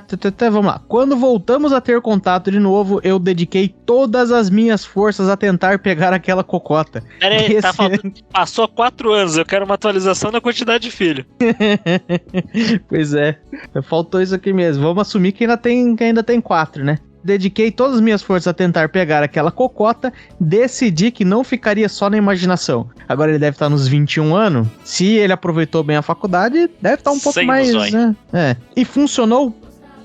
vamos 0.51 0.67
lá. 0.67 0.79
Quando 0.88 1.17
voltamos 1.17 1.74
a 1.74 1.81
ter 1.81 2.00
contato 2.00 2.51
de 2.51 2.60
novo, 2.60 3.00
eu 3.03 3.17
dediquei 3.17 3.67
todas 3.67 4.31
as 4.31 4.51
minhas 4.51 4.86
forças 4.86 5.27
a 5.29 5.36
tentar 5.36 5.79
pegar 5.79 6.13
aquela 6.13 6.43
cocota. 6.43 7.03
Pera 7.19 7.36
aí, 7.41 7.60
tá 7.60 7.69
Esse- 7.69 7.77
faltando. 7.77 8.13
Passou 8.31 8.67
quatro 8.67 9.12
anos, 9.13 9.36
eu 9.36 9.43
quero 9.46 9.65
uma 9.65 9.74
atualização 9.74 10.31
da 10.31 10.39
quantidade 10.39 10.84
de 10.84 10.91
filho. 10.91 11.25
pois 12.88 13.13
é. 13.15 13.39
Faltou 13.84 14.22
isso 14.22 14.36
aqui 14.36 14.53
mesmo. 14.53 14.84
Vamos 14.84 15.01
assumir 15.01 15.31
que 15.31 15.43
ainda 15.43 15.57
tem, 15.57 15.96
que 15.96 16.03
ainda 16.03 16.22
tem 16.22 16.39
quatro, 16.39 16.84
né? 16.84 17.00
Dediquei 17.27 17.69
todas 17.72 17.96
as 17.96 18.01
minhas 18.01 18.22
forças 18.22 18.48
a 18.48 18.53
tentar 18.53 18.88
pegar 18.88 19.22
aquela 19.22 19.51
cocota, 19.51 20.13
decidi 20.39 21.12
que 21.12 21.25
não 21.25 21.43
ficaria 21.43 21.89
só 21.89 22.10
na 22.10 22.15
imaginação. 22.15 22.89
Agora 23.05 23.31
ele 23.31 23.38
deve 23.38 23.55
estar 23.55 23.67
nos 23.67 23.86
21 23.86 24.34
anos. 24.34 24.65
Se 24.86 25.05
ele 25.17 25.34
aproveitou 25.34 25.84
bem 25.84 25.98
a 25.98 26.01
faculdade, 26.01 26.69
deve 26.81 26.96
estar 26.96 27.12
um 27.12 27.19
pouco 27.19 27.38
Sem 27.38 27.46
mais. 27.46 27.91
Né? 27.91 28.15
É. 28.31 28.55
E 28.77 28.86
funcionou 28.86 29.53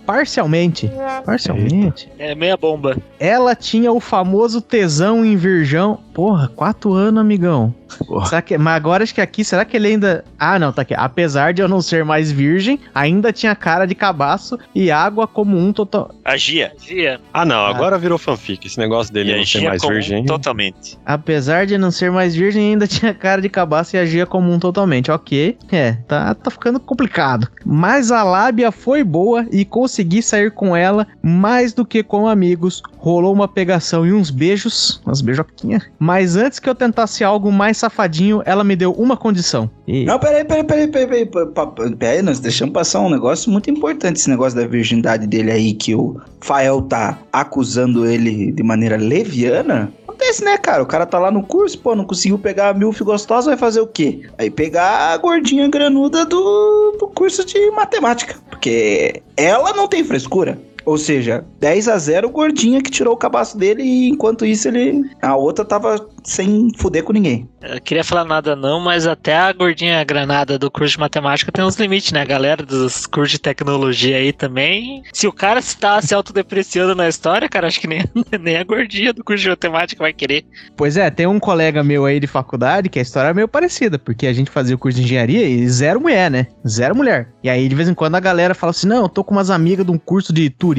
parcialmente. 0.06 0.90
Parcialmente. 1.24 2.08
É 2.18 2.34
meia 2.34 2.56
bomba. 2.56 2.96
Ela 3.18 3.54
tinha 3.54 3.92
o 3.92 4.00
famoso 4.00 4.60
tesão 4.60 5.24
em 5.24 5.36
virgão. 5.36 5.98
Porra, 6.12 6.48
quatro 6.48 6.92
anos, 6.92 7.20
amigão. 7.20 7.74
Porra. 8.06 8.26
Será 8.26 8.42
que, 8.42 8.56
mas 8.58 8.74
agora 8.74 9.02
acho 9.04 9.14
que 9.14 9.20
aqui, 9.20 9.44
será 9.44 9.64
que 9.64 9.76
ele 9.76 9.88
ainda. 9.88 10.24
Ah, 10.38 10.58
não, 10.58 10.72
tá 10.72 10.82
aqui. 10.82 10.94
Apesar 10.94 11.52
de 11.52 11.62
eu 11.62 11.68
não 11.68 11.80
ser 11.80 12.04
mais 12.04 12.30
virgem, 12.30 12.78
ainda 12.94 13.32
tinha 13.32 13.54
cara 13.54 13.86
de 13.86 13.94
cabaço 13.94 14.58
e 14.74 14.90
água 14.90 15.26
como 15.26 15.56
um 15.56 15.72
total. 15.72 16.14
Agia. 16.24 16.72
Dia. 16.80 17.20
Ah, 17.32 17.44
não, 17.44 17.64
agora 17.64 17.98
virou 17.98 18.18
fanfic. 18.18 18.66
Esse 18.66 18.78
negócio 18.78 19.12
dele 19.12 19.32
E 19.32 19.36
não 19.36 19.44
ser 19.44 19.58
agia 19.58 19.68
mais 19.70 19.80
como 19.82 19.92
um 19.92 19.96
virgem. 19.96 20.24
totalmente. 20.24 20.98
Apesar 21.04 21.66
de 21.66 21.78
não 21.78 21.90
ser 21.90 22.10
mais 22.10 22.34
virgem, 22.34 22.72
ainda 22.72 22.86
tinha 22.88 23.14
cara 23.14 23.40
de 23.40 23.48
cabaço 23.48 23.96
e 23.96 23.98
agia 23.98 24.26
como 24.26 24.50
um 24.52 24.58
totalmente. 24.58 25.10
Ok. 25.10 25.56
É, 25.70 25.92
tá, 26.08 26.34
tá 26.34 26.50
ficando 26.50 26.80
complicado. 26.80 27.48
Mas 27.64 28.10
a 28.10 28.22
lábia 28.22 28.70
foi 28.72 29.02
boa 29.04 29.46
e 29.50 29.64
consegui 29.92 30.22
sair 30.22 30.50
com 30.50 30.74
ela 30.74 31.06
mais 31.22 31.74
do 31.74 31.84
que 31.84 32.02
com 32.02 32.26
amigos. 32.26 32.82
Rolou 32.96 33.32
uma 33.32 33.46
pegação 33.46 34.06
e 34.06 34.12
uns 34.12 34.30
beijos, 34.30 35.02
umas 35.04 35.20
beijoquinhas. 35.20 35.82
Mas 35.98 36.34
antes 36.34 36.58
que 36.58 36.68
eu 36.68 36.74
tentasse 36.74 37.22
algo 37.22 37.52
mais 37.52 37.76
safadinho, 37.76 38.42
ela 38.46 38.64
me 38.64 38.74
deu 38.74 38.92
uma 38.92 39.16
condição. 39.16 39.70
E... 39.86 40.06
Não, 40.06 40.18
peraí, 40.18 40.44
peraí, 40.44 40.64
peraí, 40.64 40.88
peraí, 40.88 41.26
peraí, 41.26 41.96
peraí, 41.98 42.22
nós 42.22 42.40
deixamos 42.40 42.72
passar 42.72 43.00
um 43.00 43.10
negócio 43.10 43.50
muito 43.50 43.70
importante, 43.70 44.16
esse 44.16 44.30
negócio 44.30 44.58
da 44.58 44.66
virgindade 44.66 45.26
dele 45.26 45.50
aí 45.50 45.74
que 45.74 45.94
o 45.94 46.18
Fael 46.42 46.82
tá 46.82 47.18
acusando 47.32 48.04
ele 48.04 48.52
de 48.52 48.62
maneira 48.62 48.96
leviana. 48.96 49.92
Acontece, 50.02 50.44
né, 50.44 50.58
cara? 50.58 50.82
O 50.82 50.86
cara 50.86 51.06
tá 51.06 51.18
lá 51.18 51.30
no 51.30 51.42
curso, 51.42 51.78
pô, 51.78 51.94
não 51.94 52.04
conseguiu 52.04 52.38
pegar 52.38 52.68
a 52.68 52.74
milf 52.74 53.00
gostosa, 53.00 53.50
vai 53.50 53.58
fazer 53.58 53.80
o 53.80 53.86
quê? 53.86 54.28
Aí 54.36 54.50
pegar 54.50 55.12
a 55.12 55.16
gordinha 55.16 55.68
granuda 55.68 56.24
do, 56.24 56.96
do 56.98 57.08
curso 57.08 57.44
de 57.44 57.70
matemática. 57.70 58.36
Porque 58.50 59.22
ela 59.36 59.72
não 59.72 59.88
tem 59.88 60.04
frescura. 60.04 60.58
Ou 60.84 60.98
seja, 60.98 61.44
10 61.60 61.88
a 61.88 61.98
0 61.98 62.30
gordinha 62.30 62.82
que 62.82 62.90
tirou 62.90 63.14
o 63.14 63.16
cabaço 63.16 63.56
dele 63.56 63.82
e 63.82 64.08
enquanto 64.08 64.44
isso 64.44 64.68
ele. 64.68 65.10
A 65.20 65.36
outra 65.36 65.64
tava 65.64 66.08
sem 66.24 66.70
fuder 66.76 67.02
com 67.02 67.12
ninguém. 67.12 67.48
Eu 67.60 67.80
queria 67.80 68.04
falar 68.04 68.24
nada 68.24 68.56
não, 68.56 68.80
mas 68.80 69.06
até 69.06 69.36
a 69.36 69.52
gordinha 69.52 70.02
granada 70.04 70.58
do 70.58 70.70
curso 70.70 70.94
de 70.94 71.00
matemática 71.00 71.52
tem 71.52 71.64
uns 71.64 71.76
limites, 71.76 72.12
né? 72.12 72.22
A 72.22 72.26
galera 72.26 72.64
dos 72.64 73.06
cursos 73.06 73.32
de 73.32 73.38
tecnologia 73.38 74.16
aí 74.16 74.32
também. 74.32 75.02
Se 75.12 75.26
o 75.26 75.32
cara 75.32 75.60
está 75.60 76.00
se 76.00 76.14
autodepreciando 76.14 76.94
na 76.94 77.08
história, 77.08 77.48
cara, 77.48 77.66
acho 77.66 77.80
que 77.80 77.86
nem, 77.86 78.04
nem 78.40 78.56
a 78.56 78.64
gordinha 78.64 79.12
do 79.12 79.24
curso 79.24 79.42
de 79.42 79.50
matemática 79.50 80.02
vai 80.02 80.12
querer. 80.12 80.44
Pois 80.76 80.96
é, 80.96 81.10
tem 81.10 81.26
um 81.26 81.38
colega 81.38 81.82
meu 81.82 82.04
aí 82.04 82.18
de 82.18 82.26
faculdade 82.26 82.88
que 82.88 82.98
a 82.98 83.02
história 83.02 83.28
é 83.28 83.34
meio 83.34 83.48
parecida, 83.48 83.98
porque 83.98 84.26
a 84.26 84.32
gente 84.32 84.50
fazia 84.50 84.74
o 84.74 84.78
curso 84.78 84.98
de 84.98 85.04
engenharia 85.04 85.46
e 85.46 85.68
zero 85.68 86.00
mulher, 86.00 86.30
né? 86.30 86.46
Zero 86.66 86.96
mulher. 86.96 87.28
E 87.42 87.50
aí, 87.50 87.68
de 87.68 87.74
vez 87.74 87.88
em 87.88 87.94
quando, 87.94 88.14
a 88.14 88.20
galera 88.20 88.54
fala 88.54 88.70
assim: 88.70 88.86
não, 88.86 89.02
eu 89.02 89.08
tô 89.08 89.24
com 89.24 89.32
umas 89.32 89.50
amigas 89.50 89.84
de 89.84 89.92
um 89.92 89.98
curso 89.98 90.32
de 90.32 90.50
turismo. 90.50 90.71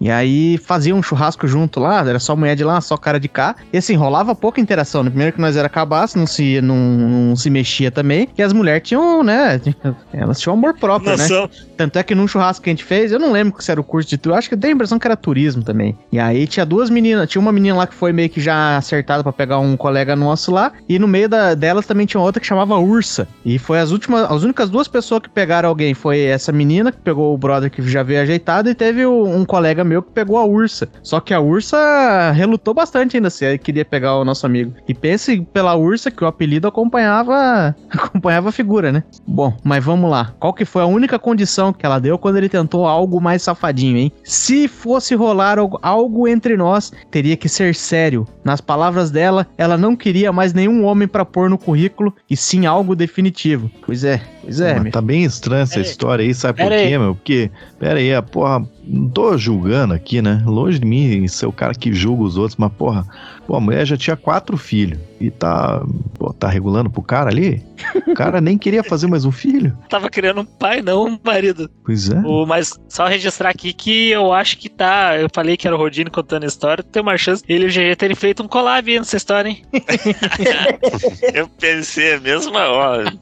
E 0.00 0.10
aí 0.10 0.58
fazia 0.58 0.94
um 0.94 1.02
churrasco 1.02 1.46
junto 1.46 1.80
lá, 1.80 2.00
era 2.00 2.18
só 2.18 2.34
mulher 2.36 2.54
de 2.56 2.64
lá, 2.64 2.80
só 2.80 2.96
cara 2.96 3.18
de 3.20 3.28
cá. 3.28 3.56
E 3.72 3.78
assim, 3.78 3.94
rolava 3.94 4.34
pouca 4.34 4.60
interação. 4.60 5.02
né? 5.02 5.10
Primeiro 5.10 5.32
que 5.32 5.40
nós 5.40 5.56
era 5.56 5.68
cabaço, 5.68 6.18
não 6.18 6.26
se, 6.26 6.60
não, 6.60 6.76
não 6.76 7.36
se 7.36 7.50
mexia 7.50 7.90
também. 7.90 8.28
E 8.36 8.42
as 8.42 8.52
mulheres 8.52 8.86
tinham, 8.88 9.22
né? 9.22 9.60
Elas 10.12 10.40
tinham 10.40 10.54
amor 10.54 10.74
próprio, 10.78 11.10
né? 11.16 11.22
Noção. 11.22 11.50
Tanto 11.76 11.98
é 11.98 12.02
que 12.02 12.14
num 12.14 12.26
churrasco 12.26 12.62
que 12.64 12.70
a 12.70 12.72
gente 12.72 12.84
fez, 12.84 13.12
eu 13.12 13.18
não 13.18 13.32
lembro 13.32 13.60
se 13.62 13.70
era 13.70 13.80
o 13.80 13.84
curso 13.84 14.08
de 14.08 14.16
turismo, 14.16 14.38
acho 14.38 14.48
que 14.48 14.54
eu 14.54 14.58
tenho 14.58 14.72
a 14.72 14.76
impressão 14.76 14.98
que 14.98 15.06
era 15.06 15.16
turismo 15.16 15.62
também. 15.62 15.96
E 16.10 16.18
aí 16.18 16.46
tinha 16.46 16.64
duas 16.64 16.88
meninas, 16.90 17.28
tinha 17.28 17.40
uma 17.40 17.52
menina 17.52 17.76
lá 17.76 17.86
que 17.86 17.94
foi 17.94 18.12
meio 18.12 18.28
que 18.30 18.40
já 18.40 18.76
acertada 18.76 19.22
pra 19.22 19.32
pegar 19.32 19.58
um 19.58 19.76
colega 19.76 20.16
nosso 20.16 20.50
lá, 20.52 20.72
e 20.88 20.98
no 20.98 21.06
meio 21.06 21.28
da, 21.28 21.54
delas 21.54 21.86
também 21.86 22.06
tinha 22.06 22.20
outra 22.20 22.40
que 22.40 22.46
chamava 22.46 22.76
Ursa. 22.78 23.28
E 23.44 23.58
foi 23.58 23.78
as 23.78 23.90
últimas, 23.90 24.30
as 24.30 24.42
únicas 24.42 24.70
duas 24.70 24.88
pessoas 24.88 25.20
que 25.22 25.28
pegaram 25.28 25.68
alguém, 25.68 25.92
foi 25.94 26.20
essa 26.22 26.50
menina 26.52 26.90
que 26.90 26.98
pegou 26.98 27.34
o 27.34 27.38
brother 27.38 27.70
que 27.70 27.82
já 27.88 28.02
veio 28.02 28.22
ajeitado, 28.22 28.70
e 28.70 28.74
teve 28.74 29.04
o- 29.04 29.25
um 29.26 29.44
colega 29.44 29.84
meu 29.84 30.02
que 30.02 30.10
pegou 30.12 30.36
a 30.38 30.44
Ursa. 30.44 30.88
Só 31.02 31.20
que 31.20 31.32
a 31.34 31.40
Ursa 31.40 32.30
relutou 32.32 32.72
bastante 32.74 33.16
ainda 33.16 33.30
se 33.30 33.58
queria 33.58 33.84
pegar 33.84 34.16
o 34.16 34.24
nosso 34.24 34.46
amigo. 34.46 34.72
E 34.88 34.94
pense 34.94 35.40
pela 35.52 35.74
Ursa 35.74 36.10
que 36.10 36.22
o 36.24 36.26
apelido 36.26 36.66
acompanhava 36.68 37.74
acompanhava 37.90 38.48
a 38.48 38.52
figura, 38.52 38.90
né? 38.92 39.02
Bom, 39.26 39.56
mas 39.64 39.84
vamos 39.84 40.10
lá. 40.10 40.32
Qual 40.38 40.52
que 40.52 40.64
foi 40.64 40.82
a 40.82 40.86
única 40.86 41.18
condição 41.18 41.72
que 41.72 41.84
ela 41.84 41.98
deu 41.98 42.18
quando 42.18 42.36
ele 42.36 42.48
tentou 42.48 42.86
algo 42.86 43.20
mais 43.20 43.42
safadinho, 43.42 43.96
hein? 43.98 44.12
Se 44.24 44.68
fosse 44.68 45.14
rolar 45.14 45.58
algo- 45.82 46.26
entre 46.28 46.56
nós, 46.56 46.92
teria 47.10 47.36
que 47.36 47.48
ser 47.48 47.74
sério. 47.74 48.26
Nas 48.44 48.60
palavras 48.60 49.10
dela, 49.10 49.46
ela 49.56 49.76
não 49.76 49.94
queria 49.94 50.32
mais 50.32 50.52
nenhum 50.52 50.84
homem 50.84 51.06
pra 51.08 51.24
pôr 51.24 51.48
no 51.50 51.58
currículo, 51.58 52.14
e 52.28 52.36
sim 52.36 52.66
algo 52.66 52.94
definitivo. 52.96 53.70
Pois 53.84 54.02
é, 54.04 54.20
pois 54.46 54.60
é, 54.60 54.78
Mas 54.78 54.92
tá 54.92 55.00
bem 55.02 55.24
estranha 55.24 55.62
essa 55.64 55.74
Pera 55.74 55.86
história 55.86 56.24
aí, 56.24 56.32
sabe 56.32 56.62
por 56.62 56.72
aí. 56.72 56.88
quê, 56.88 56.98
meu? 56.98 57.14
Porque, 57.16 57.50
pera 57.80 57.98
aí, 57.98 58.14
a 58.14 58.22
porra, 58.22 58.64
não 58.86 59.08
tô 59.08 59.36
julgando 59.36 59.92
aqui, 59.92 60.22
né? 60.22 60.40
Longe 60.46 60.78
de 60.78 60.86
mim 60.86 61.26
ser 61.26 61.46
o 61.46 61.52
cara 61.52 61.74
que 61.74 61.92
julga 61.92 62.22
os 62.22 62.36
outros, 62.36 62.56
mas 62.56 62.72
porra, 62.72 63.04
pô, 63.46 63.56
a 63.56 63.60
mulher 63.60 63.86
já 63.86 63.96
tinha 63.96 64.16
quatro 64.16 64.56
filhos 64.56 64.98
e 65.20 65.30
tá, 65.30 65.82
pô, 66.14 66.32
tá 66.32 66.48
regulando 66.48 66.90
pro 66.90 67.02
cara 67.02 67.30
ali? 67.30 67.62
O 68.06 68.14
cara 68.14 68.40
nem 68.40 68.58
queria 68.58 68.82
fazer 68.82 69.06
mais 69.06 69.24
um 69.24 69.32
filho? 69.32 69.76
Tava 69.88 70.08
criando 70.10 70.40
um 70.40 70.44
pai, 70.44 70.82
não 70.82 71.06
um 71.06 71.18
marido. 71.22 71.70
Pois 71.84 72.10
é. 72.10 72.18
O, 72.20 72.46
mas 72.46 72.72
só 72.88 73.06
registrar 73.06 73.50
aqui 73.50 73.72
que 73.72 74.10
eu 74.10 74.32
acho 74.32 74.58
que 74.58 74.68
tá. 74.68 75.16
Eu 75.18 75.28
falei 75.32 75.56
que 75.56 75.66
era 75.66 75.76
o 75.76 75.78
Rodine 75.78 76.10
contando 76.10 76.44
a 76.44 76.46
história. 76.46 76.82
Tem 76.82 77.02
uma 77.02 77.16
chance 77.16 77.44
ele 77.48 77.64
e 77.64 77.68
o 77.68 77.70
GG 77.70 77.96
terem 77.96 78.16
feito 78.16 78.42
um 78.42 78.48
collab 78.48 78.90
aí 78.90 78.98
nessa 78.98 79.16
história, 79.16 79.48
hein? 79.50 79.62
Eu 81.34 81.48
pensei 81.48 82.14
a 82.14 82.20
mesma 82.20 82.68
hora. 82.68 83.12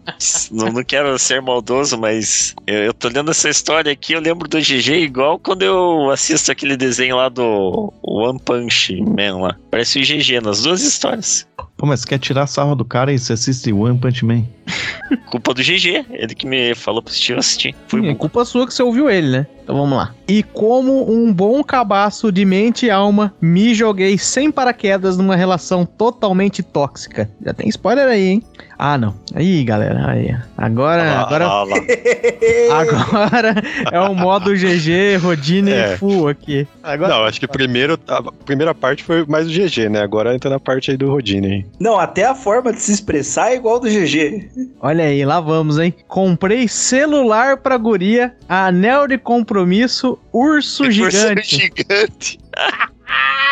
Não, 0.50 0.73
não 0.73 0.85
quero 0.85 1.19
ser 1.19 1.40
maldoso, 1.43 1.99
mas 1.99 2.54
eu, 2.66 2.85
eu 2.85 2.95
tô 2.95 3.09
lendo 3.09 3.31
essa 3.31 3.49
história 3.49 3.93
aqui, 3.93 4.12
eu 4.12 4.21
lembro 4.21 4.49
do 4.49 4.59
GG 4.59 4.95
igual 5.02 5.38
quando 5.38 5.62
eu 5.62 6.11
assisto 6.11 6.52
aquele 6.52 6.76
desenho 6.76 7.16
lá 7.16 7.28
do 7.28 7.93
One 8.02 8.38
Punch 8.38 9.00
Man 9.02 9.38
lá. 9.38 9.57
Parece 9.71 9.99
o 9.99 10.02
GG 10.02 10.13
nas 10.40 10.62
duas 10.62 10.83
histórias. 10.83 11.47
Pô, 11.84 11.88
mas 11.88 12.02
quer 12.02 12.18
tirar 12.18 12.46
sarro 12.46 12.74
do 12.74 12.82
cara 12.82 13.12
e 13.12 13.18
você 13.18 13.34
assiste 13.34 13.70
One 13.70 13.98
Punch 13.98 14.24
Man? 14.24 14.44
Culpa 15.30 15.52
do 15.52 15.60
GG, 15.62 16.06
ele 16.10 16.34
que 16.34 16.46
me 16.46 16.74
falou 16.74 17.02
positivo 17.02 17.38
assistir. 17.38 17.74
Fui 17.88 18.00
É 18.00 18.02
burro. 18.04 18.16
culpa 18.16 18.42
sua 18.46 18.66
que 18.66 18.72
você 18.72 18.82
ouviu 18.82 19.10
ele, 19.10 19.28
né? 19.28 19.46
Então 19.62 19.76
vamos 19.76 19.96
lá. 19.96 20.14
E 20.26 20.42
como 20.42 21.10
um 21.10 21.30
bom 21.32 21.62
cabaço 21.62 22.32
de 22.32 22.44
mente 22.44 22.86
e 22.86 22.90
alma, 22.90 23.34
me 23.40 23.74
joguei 23.74 24.16
sem 24.16 24.50
paraquedas 24.50 25.18
numa 25.18 25.36
relação 25.36 25.84
totalmente 25.84 26.62
tóxica. 26.62 27.30
Já 27.44 27.52
tem 27.52 27.68
spoiler 27.68 28.06
aí, 28.06 28.26
hein? 28.28 28.42
Ah, 28.78 28.98
não. 28.98 29.14
Aí, 29.34 29.62
galera. 29.64 30.10
Aí. 30.10 30.34
Agora, 30.56 31.02
Ah, 31.02 31.20
agora, 31.22 31.44
ah, 31.46 31.64
lá. 31.64 31.76
agora 33.24 33.54
é 33.92 34.00
o 34.00 34.14
modo 34.14 34.54
GG, 34.54 35.16
Rodine 35.22 35.70
É. 35.72 35.96
full 35.96 36.28
aqui. 36.28 36.66
Agora, 36.82 37.14
Não, 37.14 37.24
acho 37.24 37.40
que 37.40 37.46
primeiro, 37.46 37.98
a 38.08 38.22
primeira 38.44 38.74
parte 38.74 39.02
foi 39.04 39.24
mais 39.26 39.46
o 39.46 39.50
GG, 39.50 39.88
né? 39.88 40.02
Agora 40.02 40.34
entra 40.34 40.50
na 40.50 40.60
parte 40.60 40.90
aí 40.90 40.96
do 40.96 41.08
Rodine. 41.08 41.66
Não, 41.78 41.99
até 41.99 42.25
a 42.25 42.35
forma 42.35 42.73
de 42.73 42.81
se 42.81 42.93
expressar 42.93 43.50
é 43.52 43.57
igual 43.57 43.81
do 43.81 43.88
GG. 43.88 44.49
olha 44.81 45.04
aí, 45.04 45.25
lá 45.25 45.40
vamos, 45.40 45.78
hein? 45.78 45.93
Comprei 46.07 46.69
celular 46.69 47.57
pra 47.57 47.76
guria, 47.76 48.35
anel 48.49 49.07
de 49.09 49.19
compromisso, 49.19 50.19
urso 50.33 50.85
Urso 50.85 50.90
gigante. 50.90 51.57
gigante. 51.57 52.38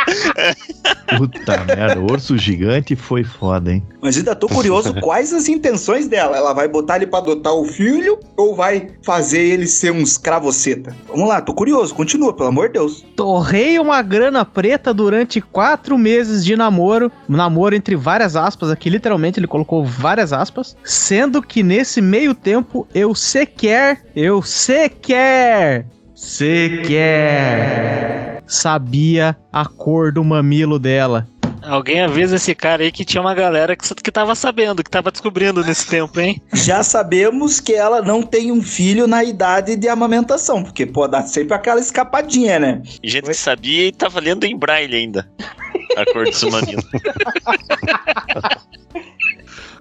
Puta 1.16 1.64
merda, 1.64 2.00
o 2.00 2.10
urso 2.10 2.36
gigante 2.36 2.96
foi 2.96 3.22
foda, 3.24 3.72
hein? 3.72 3.82
Mas 4.00 4.16
ainda 4.16 4.34
tô 4.34 4.48
curioso 4.48 4.94
quais 5.00 5.32
as 5.32 5.48
intenções 5.48 6.08
dela. 6.08 6.36
Ela 6.36 6.52
vai 6.52 6.68
botar 6.68 6.96
ele 6.96 7.06
pra 7.06 7.20
adotar 7.20 7.54
o 7.54 7.64
filho 7.64 8.18
ou 8.36 8.54
vai 8.54 8.88
fazer 9.02 9.40
ele 9.40 9.66
ser 9.66 9.92
um 9.92 10.00
escravoceta? 10.00 10.94
Vamos 11.08 11.28
lá, 11.28 11.40
tô 11.40 11.54
curioso. 11.54 11.94
Continua, 11.94 12.32
pelo 12.32 12.48
amor 12.48 12.68
de 12.68 12.74
Deus. 12.74 13.04
Torrei 13.16 13.78
uma 13.78 14.02
grana 14.02 14.44
preta 14.44 14.92
durante 14.92 15.40
quatro 15.40 15.96
meses 15.96 16.44
de 16.44 16.56
namoro. 16.56 17.10
Namoro 17.28 17.74
entre 17.74 17.94
várias 17.96 18.36
aspas, 18.36 18.70
aqui 18.70 18.90
literalmente 18.90 19.38
ele 19.38 19.46
colocou 19.46 19.84
várias 19.84 20.32
aspas. 20.32 20.76
Sendo 20.84 21.42
que 21.42 21.62
nesse 21.62 22.00
meio 22.00 22.34
tempo 22.34 22.86
eu 22.94 23.14
sequer, 23.14 24.04
eu 24.16 24.42
sequer, 24.42 25.86
sequer 26.22 28.12
sabia 28.46 29.36
a 29.52 29.66
cor 29.66 30.12
do 30.12 30.22
mamilo 30.22 30.78
dela. 30.78 31.26
Alguém 31.62 32.00
avisa 32.00 32.36
esse 32.36 32.54
cara 32.54 32.82
aí 32.82 32.92
que 32.92 33.04
tinha 33.04 33.20
uma 33.20 33.34
galera 33.34 33.76
que, 33.76 33.94
que 33.94 34.10
tava 34.10 34.34
sabendo, 34.34 34.82
que 34.82 34.90
tava 34.90 35.12
descobrindo 35.12 35.64
nesse 35.64 35.86
tempo, 35.86 36.18
hein? 36.20 36.42
Já 36.52 36.82
sabemos 36.82 37.60
que 37.60 37.72
ela 37.72 38.02
não 38.02 38.22
tem 38.22 38.50
um 38.50 38.60
filho 38.62 39.06
na 39.06 39.22
idade 39.22 39.76
de 39.76 39.88
amamentação, 39.88 40.62
porque 40.62 40.84
pode 40.86 41.12
dar 41.12 41.22
sempre 41.22 41.54
aquela 41.54 41.80
escapadinha, 41.80 42.58
né? 42.58 42.82
Gente 43.02 43.26
que 43.26 43.34
sabia 43.34 43.86
e 43.86 43.92
tava 43.92 44.18
lendo 44.20 44.44
em 44.44 44.56
braille 44.56 44.96
ainda. 44.96 45.28
A 45.96 46.04
cor 46.12 46.24
do 46.24 46.34
seu 46.34 46.50
mamilo. 46.50 46.82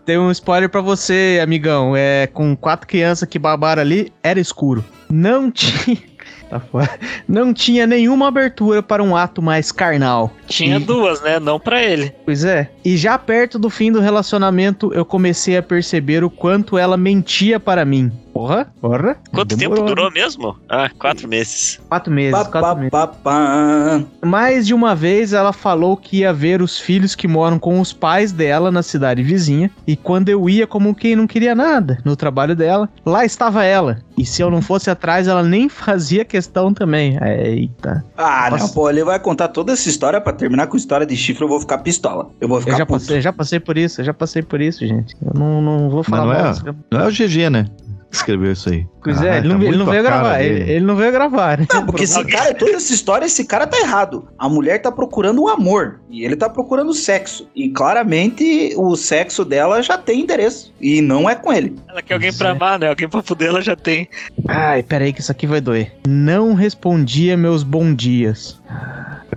Tem 0.06 0.18
um 0.18 0.32
spoiler 0.32 0.68
pra 0.70 0.82
você, 0.82 1.40
amigão. 1.42 1.96
É 1.96 2.28
com 2.28 2.56
quatro 2.56 2.88
crianças 2.88 3.30
que 3.30 3.38
babaram 3.38 3.82
ali, 3.82 4.12
era 4.24 4.40
escuro. 4.40 4.84
Não 5.10 5.50
tinha. 5.52 6.11
Tá 6.52 6.60
fora. 6.60 6.90
Não 7.26 7.54
tinha 7.54 7.88
nenhuma 7.88 8.28
abertura 8.28 8.84
para 8.84 9.02
um 9.02 9.16
ato 9.16 9.42
mais 9.42 9.72
carnal. 9.72 10.30
Tinha 10.48 10.76
E- 10.76 10.80
duas, 10.80 11.22
né? 11.22 11.40
Não 11.40 11.58
pra 11.58 11.82
ele. 11.82 12.14
Pois 12.26 12.44
é. 12.44 12.70
E 12.84 12.98
já 12.98 13.18
perto 13.18 13.58
do 13.58 13.70
fim 13.70 13.90
do 13.90 14.02
relacionamento, 14.02 14.94
eu 14.94 15.06
comecei 15.06 15.56
a 15.56 15.64
perceber 15.64 16.26
o 16.26 16.30
quanto 16.30 16.78
ela 16.78 16.98
mentia 16.98 17.58
para 17.58 17.86
mim. 17.86 18.12
Porra, 18.34 18.68
porra. 18.80 19.18
Quanto 19.34 19.56
Demorou, 19.56 19.84
tempo 19.84 19.96
durou 19.96 20.10
né? 20.12 20.22
mesmo? 20.22 20.58
Ah, 20.70 20.90
quatro 20.98 21.28
meses. 21.28 21.80
Quatro 21.90 22.12
meses, 22.14 22.32
Pá, 22.32 22.46
quatro 22.46 22.62
pá, 22.62 22.76
meses. 22.76 22.90
pá, 22.92 23.08
pá. 23.08 24.04
Mais 24.26 24.66
de 24.68 24.74
uma 24.74 24.96
vez 24.96 25.34
ela 25.34 25.52
falou 25.52 25.98
que 25.98 26.20
ia 26.20 26.32
ver 26.34 26.62
os 26.62 26.80
filhos 26.80 27.14
que 27.14 27.28
moram 27.28 27.60
com 27.60 27.80
os 27.80 27.92
pais 27.92 28.32
dela 28.32 28.72
na 28.72 28.82
cidade 28.82 29.22
vizinha. 29.22 29.70
E 29.86 29.96
quando 29.98 30.30
eu 30.30 30.50
ia, 30.50 30.66
como 30.66 30.96
quem 30.96 31.16
não 31.16 31.28
queria 31.28 31.54
nada 31.54 31.98
no 32.06 32.16
trabalho 32.16 32.56
dela, 32.56 32.90
lá 33.06 33.26
estava 33.26 33.64
ela. 33.66 34.00
E 34.18 34.26
se 34.26 34.42
eu 34.42 34.50
não 34.52 34.62
fosse 34.62 34.90
atrás, 34.90 35.28
ela 35.28 35.44
nem 35.44 35.68
fazia 35.70 36.24
questão 36.24 36.74
também. 36.74 37.18
Eita. 37.22 38.04
Ah, 38.18 38.48
não, 38.50 38.58
Nossa. 38.60 38.74
pô, 38.74 38.90
ele 38.90 39.04
vai 39.04 39.20
contar 39.20 39.50
toda 39.50 39.74
essa 39.74 39.90
história 39.90 40.22
pra 40.22 40.32
terminar 40.32 40.68
com 40.68 40.78
história 40.78 41.06
de 41.06 41.16
chifre, 41.18 41.44
eu 41.44 41.50
vou 41.50 41.60
ficar 41.60 41.80
pistola. 41.80 42.30
Eu 42.40 42.48
vou 42.48 42.58
Eu 42.58 42.62
ficar 42.62 42.78
já 42.78 42.86
puto. 42.86 43.00
passei, 43.02 43.22
já 43.22 43.34
passei 43.34 43.60
por 43.60 43.78
isso, 43.78 44.00
eu 44.02 44.06
já 44.06 44.14
passei 44.14 44.42
por 44.42 44.62
isso, 44.62 44.86
gente. 44.88 45.16
Eu 45.22 45.34
não, 45.38 45.62
não 45.62 45.90
vou 45.90 46.04
falar 46.04 46.26
não 46.26 46.34
é? 46.34 46.76
Não 46.92 47.00
é 47.02 47.08
o 47.08 47.12
GG, 47.12 47.50
né? 47.50 47.66
Escreveu 48.12 48.52
isso 48.52 48.70
aí. 48.70 48.86
Pois 49.02 49.22
é, 49.22 49.32
Ah, 49.32 49.38
ele 49.38 49.48
tá 49.50 49.56
não, 49.58 49.64
ele 49.64 49.78
não 49.78 49.86
veio 49.86 50.04
gravar. 50.04 50.42
Ele, 50.42 50.70
ele 50.72 50.86
não 50.86 50.96
veio 50.98 51.12
gravar. 51.12 51.58
né? 51.60 51.68
Não, 51.74 51.86
porque 51.86 52.04
esse 52.04 52.24
cara, 52.26 52.54
toda 52.54 52.74
essa 52.74 52.94
história, 52.94 53.26
esse 53.26 53.46
cara 53.46 53.66
tá 53.66 53.80
errado. 53.80 54.28
A 54.38 54.50
mulher 54.50 54.82
tá 54.82 54.92
procurando 54.92 55.42
o 55.44 55.48
amor 55.48 56.02
e 56.10 56.26
ele 56.26 56.36
tá 56.36 56.50
procurando 56.50 56.94
sexo. 56.94 57.48
E 57.56 57.70
claramente 57.70 58.74
o 58.76 58.96
sexo 58.98 59.46
dela 59.46 59.82
já 59.82 59.98
tem 59.98 60.22
endereço. 60.22 60.74
E 60.82 61.02
não 61.02 61.30
é 61.30 61.36
com 61.36 61.54
ele. 61.54 61.76
Ela 61.88 62.02
quer 62.02 62.16
alguém 62.16 62.30
Pois 62.32 62.38
pra 62.38 62.50
é. 62.50 62.52
amar, 62.52 62.80
né? 62.80 62.90
Alguém 62.90 63.08
pra 63.08 63.22
fuder, 63.24 63.48
ela 63.48 63.62
já 63.62 63.76
tem. 63.76 64.10
Ai, 64.48 64.84
peraí 64.84 65.14
que 65.14 65.22
isso 65.22 65.32
aqui 65.32 65.48
vai 65.48 65.62
doer. 65.62 65.94
Não 66.08 66.54
respondia 66.54 67.38
meus 67.38 67.64
bom 67.64 67.94
dias. 67.94 68.60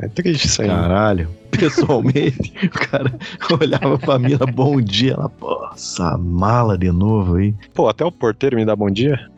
É 0.00 0.08
triste 0.08 0.46
isso 0.46 0.62
aí. 0.62 0.68
Caralho. 0.68 1.28
Pessoalmente, 1.50 2.52
o 2.66 2.70
cara 2.70 3.12
olhava 3.60 3.98
pra 3.98 4.18
Mila, 4.18 4.44
bom 4.46 4.80
dia. 4.80 5.12
Ela, 5.12 5.28
pô, 5.28 5.68
essa 5.72 6.18
mala 6.18 6.76
de 6.76 6.90
novo 6.90 7.36
aí. 7.36 7.54
Pô, 7.72 7.88
até 7.88 8.04
o 8.04 8.10
porteiro 8.10 8.56
me 8.56 8.64
dá 8.64 8.74
bom 8.74 8.90
dia. 8.90 9.30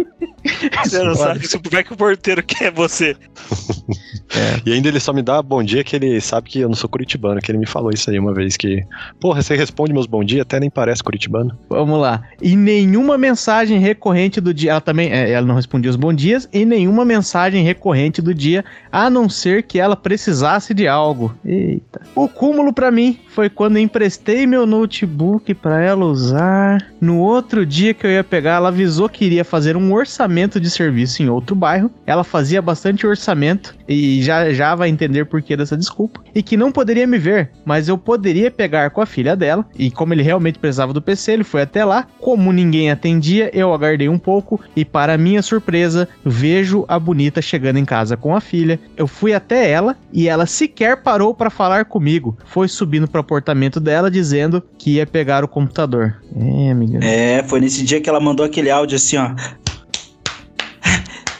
Você 0.82 1.02
não 1.02 1.14
sabe 1.14 1.46
se 1.46 1.58
como 1.58 1.76
é 1.76 1.82
que 1.82 1.92
o 1.92 1.96
porteiro 1.96 2.42
quer 2.42 2.70
você. 2.70 3.16
E 4.64 4.72
ainda 4.72 4.88
ele 4.88 5.00
só 5.00 5.12
me 5.12 5.22
dá 5.22 5.42
bom 5.42 5.62
dia 5.62 5.84
que 5.84 5.96
ele 5.96 6.20
sabe 6.20 6.50
que 6.50 6.60
eu 6.60 6.68
não 6.68 6.74
sou 6.74 6.88
curitibano, 6.88 7.40
que 7.40 7.50
ele 7.50 7.58
me 7.58 7.66
falou 7.66 7.90
isso 7.90 8.10
aí 8.10 8.18
uma 8.18 8.32
vez 8.32 8.56
que. 8.56 8.84
Porra, 9.20 9.42
você 9.42 9.56
responde 9.56 9.92
meus 9.92 10.06
bom 10.06 10.22
dia, 10.24 10.42
até 10.42 10.58
nem 10.60 10.70
parece 10.70 11.02
curitibano. 11.02 11.56
Vamos 11.68 12.00
lá. 12.00 12.22
E 12.40 12.56
nenhuma 12.56 13.16
mensagem 13.16 13.78
recorrente 13.78 14.40
do 14.40 14.52
dia. 14.52 14.72
Ela 14.72 14.80
também. 14.80 15.10
é, 15.12 15.30
ela 15.30 15.46
não 15.46 15.54
respondia 15.54 15.90
os 15.90 15.96
bom 15.96 16.12
dias. 16.12 16.48
E 16.52 16.64
nenhuma 16.64 17.04
mensagem 17.04 17.62
recorrente 17.62 18.20
do 18.20 18.34
dia. 18.34 18.64
A 18.90 19.08
não 19.08 19.28
ser 19.28 19.62
que 19.62 19.78
ela 19.78 19.96
precisasse 19.96 20.74
de 20.74 20.86
algo. 20.86 21.34
Eita. 21.44 22.00
O 22.14 22.28
cúmulo 22.28 22.72
pra 22.72 22.90
mim 22.90 23.18
foi 23.28 23.48
quando 23.48 23.78
emprestei 23.78 24.46
meu 24.46 24.66
notebook 24.66 25.52
pra 25.54 25.80
ela 25.82 26.04
usar. 26.04 26.86
No 27.00 27.18
outro 27.18 27.64
dia 27.64 27.94
que 27.94 28.06
eu 28.06 28.10
ia 28.10 28.24
pegar, 28.24 28.56
ela 28.56 28.68
avisou 28.68 29.08
que 29.08 29.24
iria 29.24 29.44
fazer 29.44 29.76
um 29.76 29.92
orçamento 29.92 30.60
de 30.60 30.70
serviço 30.70 31.22
em 31.22 31.28
outro 31.28 31.54
bairro. 31.54 31.90
Ela 32.06 32.24
fazia 32.24 32.60
bastante 32.60 33.06
orçamento. 33.06 33.74
E 33.88 34.22
já, 34.26 34.52
já 34.52 34.74
vai 34.74 34.88
entender 34.88 35.24
por 35.24 35.40
que 35.40 35.56
dessa 35.56 35.76
desculpa. 35.76 36.20
E 36.34 36.42
que 36.42 36.56
não 36.56 36.70
poderia 36.70 37.06
me 37.06 37.18
ver. 37.18 37.50
Mas 37.64 37.88
eu 37.88 37.96
poderia 37.96 38.50
pegar 38.50 38.90
com 38.90 39.00
a 39.00 39.06
filha 39.06 39.34
dela. 39.34 39.64
E 39.78 39.90
como 39.90 40.12
ele 40.12 40.22
realmente 40.22 40.58
precisava 40.58 40.92
do 40.92 41.00
PC, 41.00 41.32
ele 41.32 41.44
foi 41.44 41.62
até 41.62 41.84
lá. 41.84 42.06
Como 42.20 42.52
ninguém 42.52 42.90
atendia, 42.90 43.50
eu 43.54 43.72
aguardei 43.72 44.08
um 44.08 44.18
pouco. 44.18 44.60
E 44.74 44.84
para 44.84 45.16
minha 45.16 45.42
surpresa, 45.42 46.08
vejo 46.24 46.84
a 46.88 46.98
bonita 46.98 47.40
chegando 47.40 47.78
em 47.78 47.84
casa 47.84 48.16
com 48.16 48.34
a 48.34 48.40
filha. 48.40 48.78
Eu 48.96 49.06
fui 49.06 49.32
até 49.32 49.70
ela 49.70 49.96
e 50.12 50.28
ela 50.28 50.46
sequer 50.46 51.02
parou 51.02 51.32
para 51.32 51.48
falar 51.48 51.84
comigo. 51.84 52.36
Foi 52.44 52.68
subindo 52.68 53.08
pro 53.08 53.20
apartamento 53.20 53.78
dela 53.78 54.10
dizendo 54.10 54.62
que 54.76 54.96
ia 54.96 55.06
pegar 55.06 55.44
o 55.44 55.48
computador. 55.48 56.16
É, 56.34 56.70
amiga. 56.70 56.98
É, 57.04 57.42
foi 57.44 57.60
nesse 57.60 57.84
dia 57.84 58.00
que 58.00 58.08
ela 58.08 58.20
mandou 58.20 58.44
aquele 58.44 58.70
áudio 58.70 58.96
assim, 58.96 59.16
ó. 59.16 59.30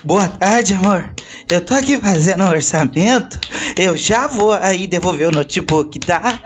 Boa 0.05 0.29
tarde, 0.29 0.72
amor. 0.72 1.11
Eu 1.51 1.61
tô 1.61 1.75
aqui 1.75 1.97
fazendo 1.99 2.43
um 2.43 2.49
orçamento. 2.49 3.39
Eu 3.77 3.97
já 3.97 4.27
vou 4.27 4.53
aí 4.53 4.87
devolver 4.87 5.29
o 5.29 5.33
notebook, 5.33 5.99
tá? 6.01 6.41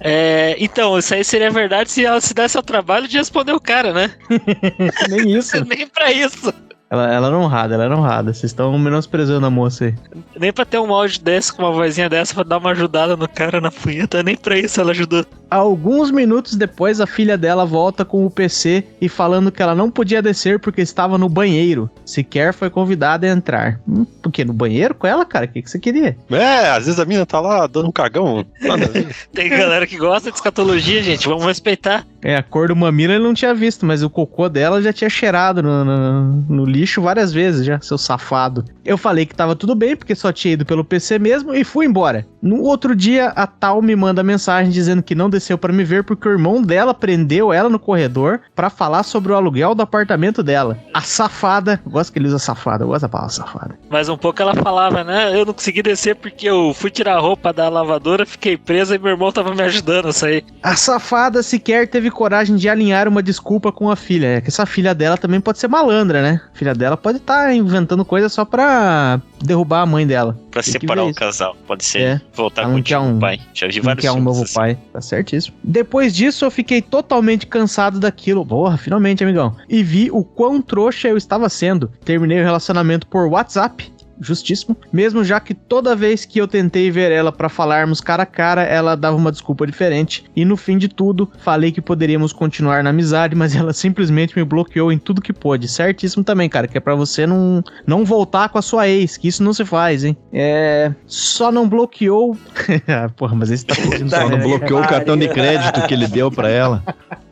É, 0.00 0.56
então, 0.58 0.98
isso 0.98 1.14
aí 1.14 1.24
seria 1.24 1.50
verdade 1.50 1.90
se 1.90 2.04
ela 2.04 2.20
se 2.20 2.34
desse 2.34 2.56
ao 2.56 2.62
trabalho 2.62 3.06
de 3.06 3.16
responder 3.16 3.52
o 3.52 3.60
cara, 3.60 3.92
né? 3.92 4.10
Nem 5.08 5.36
isso. 5.36 5.62
Nem 5.66 5.86
pra 5.86 6.12
isso. 6.12 6.52
Ela, 6.90 7.12
ela 7.12 7.26
era 7.26 7.38
honrada, 7.38 7.74
ela 7.74 7.84
era 7.84 7.96
honrada. 7.96 8.32
Vocês 8.32 8.50
estão 8.50 8.76
menosprezando 8.78 9.46
a 9.46 9.50
moça 9.50 9.86
aí. 9.86 9.94
Nem 10.38 10.52
pra 10.52 10.64
ter 10.64 10.78
um 10.78 10.92
áudio 10.92 11.20
desse 11.20 11.52
com 11.52 11.62
uma 11.62 11.72
vozinha 11.72 12.08
dessa 12.08 12.34
pra 12.34 12.42
dar 12.42 12.58
uma 12.58 12.70
ajudada 12.70 13.16
no 13.16 13.28
cara 13.28 13.60
na 13.60 13.70
punheta. 13.70 14.22
Nem 14.22 14.36
pra 14.36 14.58
isso 14.58 14.80
ela 14.80 14.92
ajudou. 14.92 15.24
Alguns 15.50 16.10
minutos 16.10 16.56
depois, 16.56 17.00
a 17.00 17.06
filha 17.06 17.36
dela 17.36 17.64
volta 17.64 18.04
com 18.04 18.24
o 18.24 18.30
PC 18.30 18.84
e 19.00 19.08
falando 19.08 19.52
que 19.52 19.62
ela 19.62 19.74
não 19.74 19.90
podia 19.90 20.22
descer 20.22 20.58
porque 20.58 20.80
estava 20.80 21.18
no 21.18 21.28
banheiro. 21.28 21.90
Sequer 22.04 22.54
foi 22.54 22.70
convidada 22.70 23.26
a 23.26 23.30
entrar. 23.30 23.80
Hum, 23.86 24.06
por 24.22 24.32
quê? 24.32 24.44
No 24.44 24.52
banheiro 24.52 24.94
com 24.94 25.06
ela, 25.06 25.24
cara? 25.24 25.44
O 25.44 25.48
que, 25.48 25.62
que 25.62 25.70
você 25.70 25.78
queria? 25.78 26.16
É, 26.30 26.70
às 26.70 26.86
vezes 26.86 27.00
a 27.00 27.04
mina 27.04 27.26
tá 27.26 27.40
lá 27.40 27.66
dando 27.66 27.88
um 27.88 27.92
cagão. 27.92 28.44
Tem 29.34 29.48
galera 29.50 29.86
que 29.86 29.96
gosta 29.96 30.30
de 30.30 30.36
escatologia, 30.36 31.02
gente. 31.02 31.28
Vamos 31.28 31.44
respeitar. 31.44 32.06
É, 32.22 32.36
a 32.36 32.42
cor 32.42 32.68
do 32.68 32.76
mamilo 32.76 33.12
ele 33.12 33.22
não 33.22 33.34
tinha 33.34 33.54
visto, 33.54 33.86
mas 33.86 34.02
o 34.02 34.10
cocô 34.10 34.48
dela 34.48 34.82
já 34.82 34.92
tinha 34.92 35.08
cheirado 35.08 35.62
no, 35.62 35.84
no- 35.84 36.32
no 36.48 36.64
lixo 36.64 37.00
várias 37.00 37.32
vezes 37.32 37.64
já, 37.64 37.80
seu 37.80 37.96
safado. 37.96 38.64
Eu 38.84 38.96
falei 38.98 39.24
que 39.26 39.34
tava 39.34 39.54
tudo 39.54 39.74
bem, 39.74 39.94
porque 39.96 40.14
só 40.14 40.32
tinha 40.32 40.54
ido 40.54 40.64
pelo 40.66 40.84
PC 40.84 41.18
mesmo 41.18 41.54
e 41.54 41.62
fui 41.62 41.86
embora. 41.86 42.26
No 42.42 42.62
outro 42.62 42.94
dia, 42.96 43.28
a 43.36 43.46
Tal 43.46 43.82
me 43.82 43.94
manda 43.96 44.22
mensagem 44.22 44.70
dizendo 44.70 45.02
que 45.02 45.14
não 45.14 45.28
desceu 45.28 45.58
pra 45.58 45.72
me 45.72 45.84
ver 45.84 46.04
porque 46.04 46.28
o 46.28 46.32
irmão 46.32 46.62
dela 46.62 46.94
prendeu 46.94 47.52
ela 47.52 47.68
no 47.68 47.78
corredor 47.78 48.40
pra 48.54 48.70
falar 48.70 49.02
sobre 49.02 49.32
o 49.32 49.36
aluguel 49.36 49.74
do 49.74 49.82
apartamento 49.82 50.42
dela. 50.42 50.78
A 50.94 51.00
safada, 51.02 51.80
gosto 51.86 52.12
que 52.12 52.18
ele 52.18 52.28
usa 52.28 52.38
safada, 52.38 52.84
eu 52.84 52.88
gosto 52.88 53.02
da 53.02 53.08
palavra 53.08 53.32
safada. 53.34 53.78
Mas 53.90 54.08
um 54.08 54.16
pouco 54.16 54.40
ela 54.40 54.54
falava, 54.54 55.04
né? 55.04 55.38
Eu 55.38 55.44
não 55.44 55.52
consegui 55.52 55.82
descer 55.82 56.14
porque 56.16 56.48
eu 56.48 56.72
fui 56.74 56.90
tirar 56.90 57.16
a 57.16 57.20
roupa 57.20 57.52
da 57.52 57.68
lavadora, 57.68 58.24
fiquei 58.24 58.56
presa 58.56 58.94
e 58.94 58.98
meu 58.98 59.10
irmão 59.12 59.30
tava 59.32 59.54
me 59.54 59.62
ajudando 59.62 60.08
a 60.08 60.12
sair. 60.12 60.44
A 60.62 60.74
safada 60.76 61.42
sequer 61.42 61.88
teve 61.88 62.07
teve 62.08 62.10
coragem 62.10 62.56
de 62.56 62.68
alinhar 62.68 63.06
uma 63.06 63.22
desculpa 63.22 63.70
com 63.70 63.90
a 63.90 63.96
filha. 63.96 64.26
É 64.26 64.40
que 64.40 64.48
essa 64.48 64.64
filha 64.66 64.94
dela 64.94 65.16
também 65.16 65.40
pode 65.40 65.58
ser 65.58 65.68
malandra, 65.68 66.22
né? 66.22 66.40
A 66.52 66.56
filha 66.56 66.74
dela 66.74 66.96
pode 66.96 67.18
estar 67.18 67.54
inventando 67.54 68.04
coisa 68.04 68.28
só 68.28 68.44
pra 68.44 69.20
derrubar 69.42 69.82
a 69.82 69.86
mãe 69.86 70.06
dela. 70.06 70.38
Pra 70.50 70.62
Tem 70.62 70.72
que 70.72 70.80
separar 70.80 71.04
o 71.04 71.14
casal. 71.14 71.56
Pode 71.66 71.84
ser. 71.84 72.00
É. 72.00 72.20
Voltar 72.34 72.64
com 72.64 72.74
o 72.74 73.08
um- 73.08 73.18
pai. 73.18 73.40
Já 73.54 73.68
vi 73.68 73.80
vários 73.80 74.02
quer 74.02 74.10
um 74.10 74.14
filmes 74.14 74.24
novo 74.32 74.44
assim. 74.44 74.54
pai. 74.54 74.78
Tá 74.92 75.00
certíssimo. 75.00 75.56
Depois 75.62 76.14
disso, 76.14 76.44
eu 76.44 76.50
fiquei 76.50 76.80
totalmente 76.80 77.46
cansado 77.46 78.00
daquilo. 78.00 78.44
Porra, 78.44 78.76
finalmente, 78.76 79.22
amigão. 79.22 79.54
E 79.68 79.82
vi 79.82 80.10
o 80.10 80.24
quão 80.24 80.60
trouxa 80.60 81.08
eu 81.08 81.16
estava 81.16 81.48
sendo. 81.48 81.90
Terminei 82.04 82.40
o 82.40 82.44
relacionamento 82.44 83.06
por 83.06 83.28
WhatsApp. 83.28 83.92
Justíssimo. 84.20 84.76
Mesmo 84.92 85.22
já 85.24 85.38
que 85.40 85.54
toda 85.54 85.94
vez 85.94 86.24
que 86.24 86.38
eu 86.40 86.48
tentei 86.48 86.90
ver 86.90 87.12
ela 87.12 87.30
pra 87.30 87.48
falarmos 87.48 88.00
cara 88.00 88.22
a 88.22 88.26
cara, 88.26 88.62
ela 88.62 88.96
dava 88.96 89.16
uma 89.16 89.30
desculpa 89.32 89.66
diferente. 89.66 90.24
E 90.34 90.44
no 90.44 90.56
fim 90.56 90.76
de 90.78 90.88
tudo, 90.88 91.30
falei 91.38 91.70
que 91.72 91.80
poderíamos 91.80 92.32
continuar 92.32 92.82
na 92.82 92.90
amizade, 92.90 93.34
mas 93.34 93.54
ela 93.54 93.72
simplesmente 93.72 94.36
me 94.36 94.44
bloqueou 94.44 94.90
em 94.92 94.98
tudo 94.98 95.22
que 95.22 95.32
pôde. 95.32 95.68
Certíssimo 95.68 96.24
também, 96.24 96.48
cara, 96.48 96.66
que 96.66 96.76
é 96.76 96.80
pra 96.80 96.94
você 96.94 97.26
não, 97.26 97.62
não 97.86 98.04
voltar 98.04 98.48
com 98.48 98.58
a 98.58 98.62
sua 98.62 98.88
ex, 98.88 99.16
que 99.16 99.28
isso 99.28 99.42
não 99.42 99.52
se 99.52 99.64
faz, 99.64 100.04
hein? 100.04 100.16
É. 100.32 100.92
Só 101.06 101.50
não 101.52 101.68
bloqueou. 101.68 102.36
Ah, 102.88 103.08
Porra, 103.16 103.34
mas 103.34 103.50
esse 103.50 103.66
tá 103.66 103.74
fugindo 103.74 104.08
Só 104.10 104.20
não 104.20 104.28
regra. 104.38 104.48
bloqueou 104.48 104.80
o 104.80 104.86
cartão 104.88 105.16
de 105.16 105.28
crédito 105.28 105.86
que 105.86 105.94
ele 105.94 106.06
deu 106.06 106.30
pra 106.30 106.48
ela. 106.48 106.82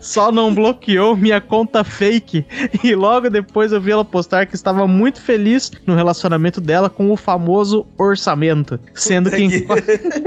Só 0.00 0.30
não 0.30 0.54
bloqueou 0.54 1.16
minha 1.16 1.40
conta 1.40 1.84
fake. 1.84 2.44
E 2.82 2.94
logo 2.94 3.30
depois 3.30 3.72
eu 3.72 3.80
vi 3.80 3.92
ela 3.92 4.04
postar 4.04 4.46
que 4.46 4.54
estava 4.54 4.86
muito 4.86 5.20
feliz 5.20 5.70
no 5.86 5.94
relacionamento 5.94 6.60
dela 6.60 6.90
com 6.90 7.10
o 7.10 7.16
famoso 7.16 7.86
orçamento. 7.98 8.78
Sendo 8.94 9.30
que. 9.30 9.66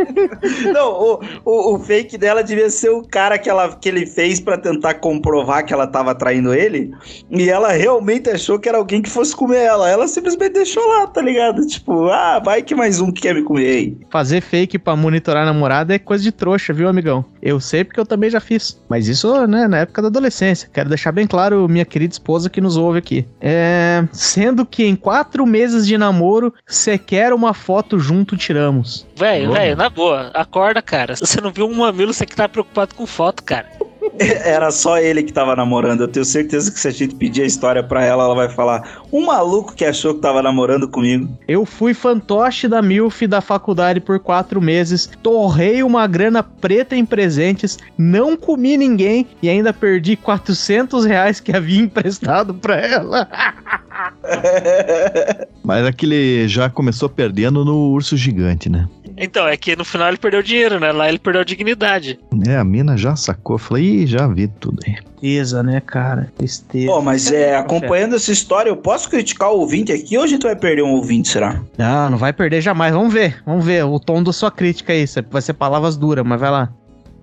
Não, 0.74 0.92
o, 0.92 1.22
o, 1.46 1.76
o 1.76 1.80
fake 1.80 2.18
dela 2.18 2.44
devia 2.44 2.70
ser 2.70 2.90
o 2.90 3.04
cara 3.04 3.38
que, 3.38 3.50
ela, 3.50 3.76
que 3.76 3.90
ele 3.90 4.06
fez 4.06 4.40
pra 4.40 4.58
tentar 4.58 4.96
comprovar 4.96 5.66
que 5.66 5.74
ela 5.74 5.88
tava 5.88 6.16
traindo 6.16 6.54
ele. 6.54 6.92
E 7.30 7.50
ela 7.50 7.72
realmente 7.72 8.30
achou 8.30 8.60
que 8.60 8.70
era 8.70 8.78
alguém 8.78 9.02
que 9.02 9.10
fosse 9.10 9.36
comer 9.36 9.64
ela. 9.64 9.90
Ela 9.90 10.08
simplesmente 10.08 10.54
deixou 10.54 10.86
lá, 10.88 11.08
tá 11.08 11.22
ligado? 11.22 11.66
Tipo, 11.66 12.08
ah, 12.10 12.40
vai 12.44 12.62
que 12.62 12.76
mais 12.76 13.00
um 13.00 13.12
que 13.12 13.22
quer 13.22 13.36
me 13.36 13.44
comer 13.44 13.68
aí. 13.68 13.98
Fazer 14.10 14.42
fake 14.42 14.80
pra 14.80 14.96
monitorar 14.96 15.44
a 15.44 15.46
namorada 15.46 15.94
é 15.94 16.00
coisa 16.00 16.24
de 16.24 16.32
trouxa, 16.32 16.74
viu, 16.74 16.88
amigão? 16.88 17.26
Eu 17.42 17.60
sei 17.60 17.84
porque 17.84 18.00
eu 18.00 18.06
também 18.06 18.30
já 18.30 18.40
fiz. 18.40 18.82
Mas 18.90 18.97
isso, 19.06 19.46
né, 19.46 19.68
na 19.68 19.80
época 19.80 20.02
da 20.02 20.08
adolescência. 20.08 20.70
Quero 20.74 20.90
deixar 20.90 21.12
bem 21.12 21.28
claro, 21.28 21.68
minha 21.68 21.86
querida 21.86 22.14
esposa 22.14 22.50
que 22.50 22.62
nos 22.62 22.78
ouve 22.78 23.00
aqui. 23.00 23.28
É. 23.42 24.04
Sendo 24.12 24.66
que 24.66 24.86
em 24.86 24.96
quatro 24.96 25.46
meses 25.46 25.86
de 25.86 25.98
namoro, 25.98 26.54
sequer 26.66 27.34
uma 27.34 27.54
foto 27.54 28.00
junto 28.00 28.38
tiramos. 28.38 29.06
Velho, 29.16 29.52
velho, 29.52 29.76
na 29.76 29.90
boa, 29.90 30.32
acorda, 30.34 30.82
cara. 30.82 31.16
Se 31.16 31.26
você 31.26 31.42
não 31.42 31.52
viu 31.52 31.68
um 31.68 31.76
mamilo, 31.76 32.14
você 32.14 32.26
que 32.26 32.36
tá 32.36 32.48
preocupado 32.48 32.96
com 32.96 33.06
foto, 33.06 33.44
cara. 33.44 33.68
Era 34.44 34.72
só 34.72 34.98
ele 34.98 35.24
que 35.24 35.34
tava 35.34 35.56
namorando. 35.56 36.02
Eu 36.02 36.08
tenho 36.08 36.26
certeza 36.26 36.72
que 36.72 36.80
se 36.80 36.88
a 36.88 36.92
gente 36.92 37.16
pedir 37.16 37.44
a 37.44 37.46
história 37.46 37.84
pra 37.84 38.04
ela, 38.04 38.24
ela 38.24 38.36
vai 38.36 38.50
falar: 38.50 39.02
um 39.12 39.26
maluco 39.26 39.74
que 39.74 39.86
achou 39.86 40.16
que 40.16 40.22
tava 40.22 40.42
namorando 40.42 40.88
comigo. 40.88 41.28
Eu 41.48 41.66
fui 41.66 41.94
fantoche 41.94 42.68
da 42.68 42.82
MILF 42.82 43.28
da 43.28 43.42
faculdade 43.42 44.00
por 44.00 44.20
quatro 44.20 44.62
meses, 44.62 45.10
torrei 45.22 45.84
uma 45.84 46.08
grana 46.08 46.44
preta 46.44 46.96
em 46.96 47.06
presentes, 47.06 47.78
não 47.98 48.36
comi 48.36 48.78
ninguém 48.78 49.28
e 49.42 49.50
ainda 49.50 49.74
perdi 49.74 50.16
400 50.16 51.06
reais 51.06 51.40
que 51.40 51.56
havia 51.56 51.82
emprestado 51.84 52.54
pra 52.54 52.78
ela. 52.78 53.28
Mas 55.64 55.86
aquele 55.86 56.48
já 56.48 56.70
começou 56.70 57.10
perdendo 57.10 57.66
no 57.66 57.92
urso 57.92 58.16
gigante, 58.16 58.70
né? 58.70 58.88
Então, 59.18 59.48
é 59.48 59.58
que 59.58 59.76
no 59.76 59.84
final 59.84 60.10
ele 60.10 60.18
perdeu 60.18 60.44
dinheiro, 60.44 60.80
né? 60.80 60.92
Lá 60.92 61.10
ele 61.10 61.18
perdeu 61.18 61.42
a 61.42 61.46
dignidade. 61.46 62.20
É, 62.48 62.56
a 62.56 62.64
mina 62.64 62.96
já 62.96 63.16
sacou. 63.16 63.58
Falei, 63.58 64.04
Ih, 64.04 64.08
já 64.08 64.28
vi 64.28 64.48
tudo 64.48 64.80
aí. 64.86 64.96
Tristeza, 65.18 65.64
né, 65.64 65.82
cara? 65.82 66.32
Tristeza. 66.38 66.86
Pô, 66.86 67.02
mas 67.02 67.32
é, 67.32 67.56
acompanhando 67.56 68.16
essa 68.16 68.32
história, 68.32 68.70
eu 68.70 68.78
posso 68.78 69.10
criticar 69.10 69.50
o 69.50 69.62
ouvinte 69.62 69.92
aqui 69.92 70.16
ou 70.16 70.24
a 70.24 70.28
gente 70.28 70.44
vai 70.44 70.56
perder 70.56 70.84
um 70.84 70.92
ouvinte, 70.92 71.30
será? 71.30 71.60
Não, 71.76 72.12
não 72.12 72.18
vai 72.20 72.32
perder 72.32 72.62
jamais. 72.62 72.94
Vamos 72.94 73.12
ver, 73.12 73.42
vamos 73.44 73.66
ver 73.66 73.84
o 73.84 74.00
tom 74.00 74.22
da 74.22 74.32
sua 74.32 74.52
crítica 74.52 74.94
aí. 74.94 75.06
Vai 75.32 75.42
ser 75.42 75.54
palavras 75.54 75.98
duras, 75.98 76.24
mas 76.24 76.40
vai 76.40 76.52
lá. 76.52 76.72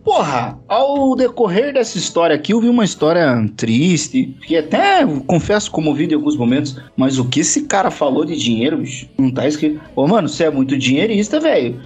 Porra, 0.05 0.59
ao 0.69 1.17
decorrer 1.17 1.73
dessa 1.73 1.97
história 1.97 2.37
aqui, 2.37 2.53
eu 2.53 2.61
vi 2.61 2.69
uma 2.69 2.85
história 2.85 3.49
triste, 3.57 4.37
que 4.47 4.55
até 4.57 5.05
confesso 5.27 5.71
comovido 5.71 6.13
em 6.13 6.17
alguns 6.17 6.37
momentos, 6.37 6.79
mas 6.95 7.19
o 7.19 7.25
que 7.25 7.41
esse 7.41 7.63
cara 7.63 7.91
falou 7.91 8.25
de 8.25 8.37
dinheiro, 8.37 8.77
bicho, 8.77 9.09
não 9.19 9.31
tá 9.31 9.49
escrito. 9.49 9.81
Ô, 9.97 10.07
mano, 10.07 10.29
você 10.29 10.45
é 10.45 10.51
muito 10.51 10.77
dinheirista, 10.77 11.41
velho. 11.41 11.81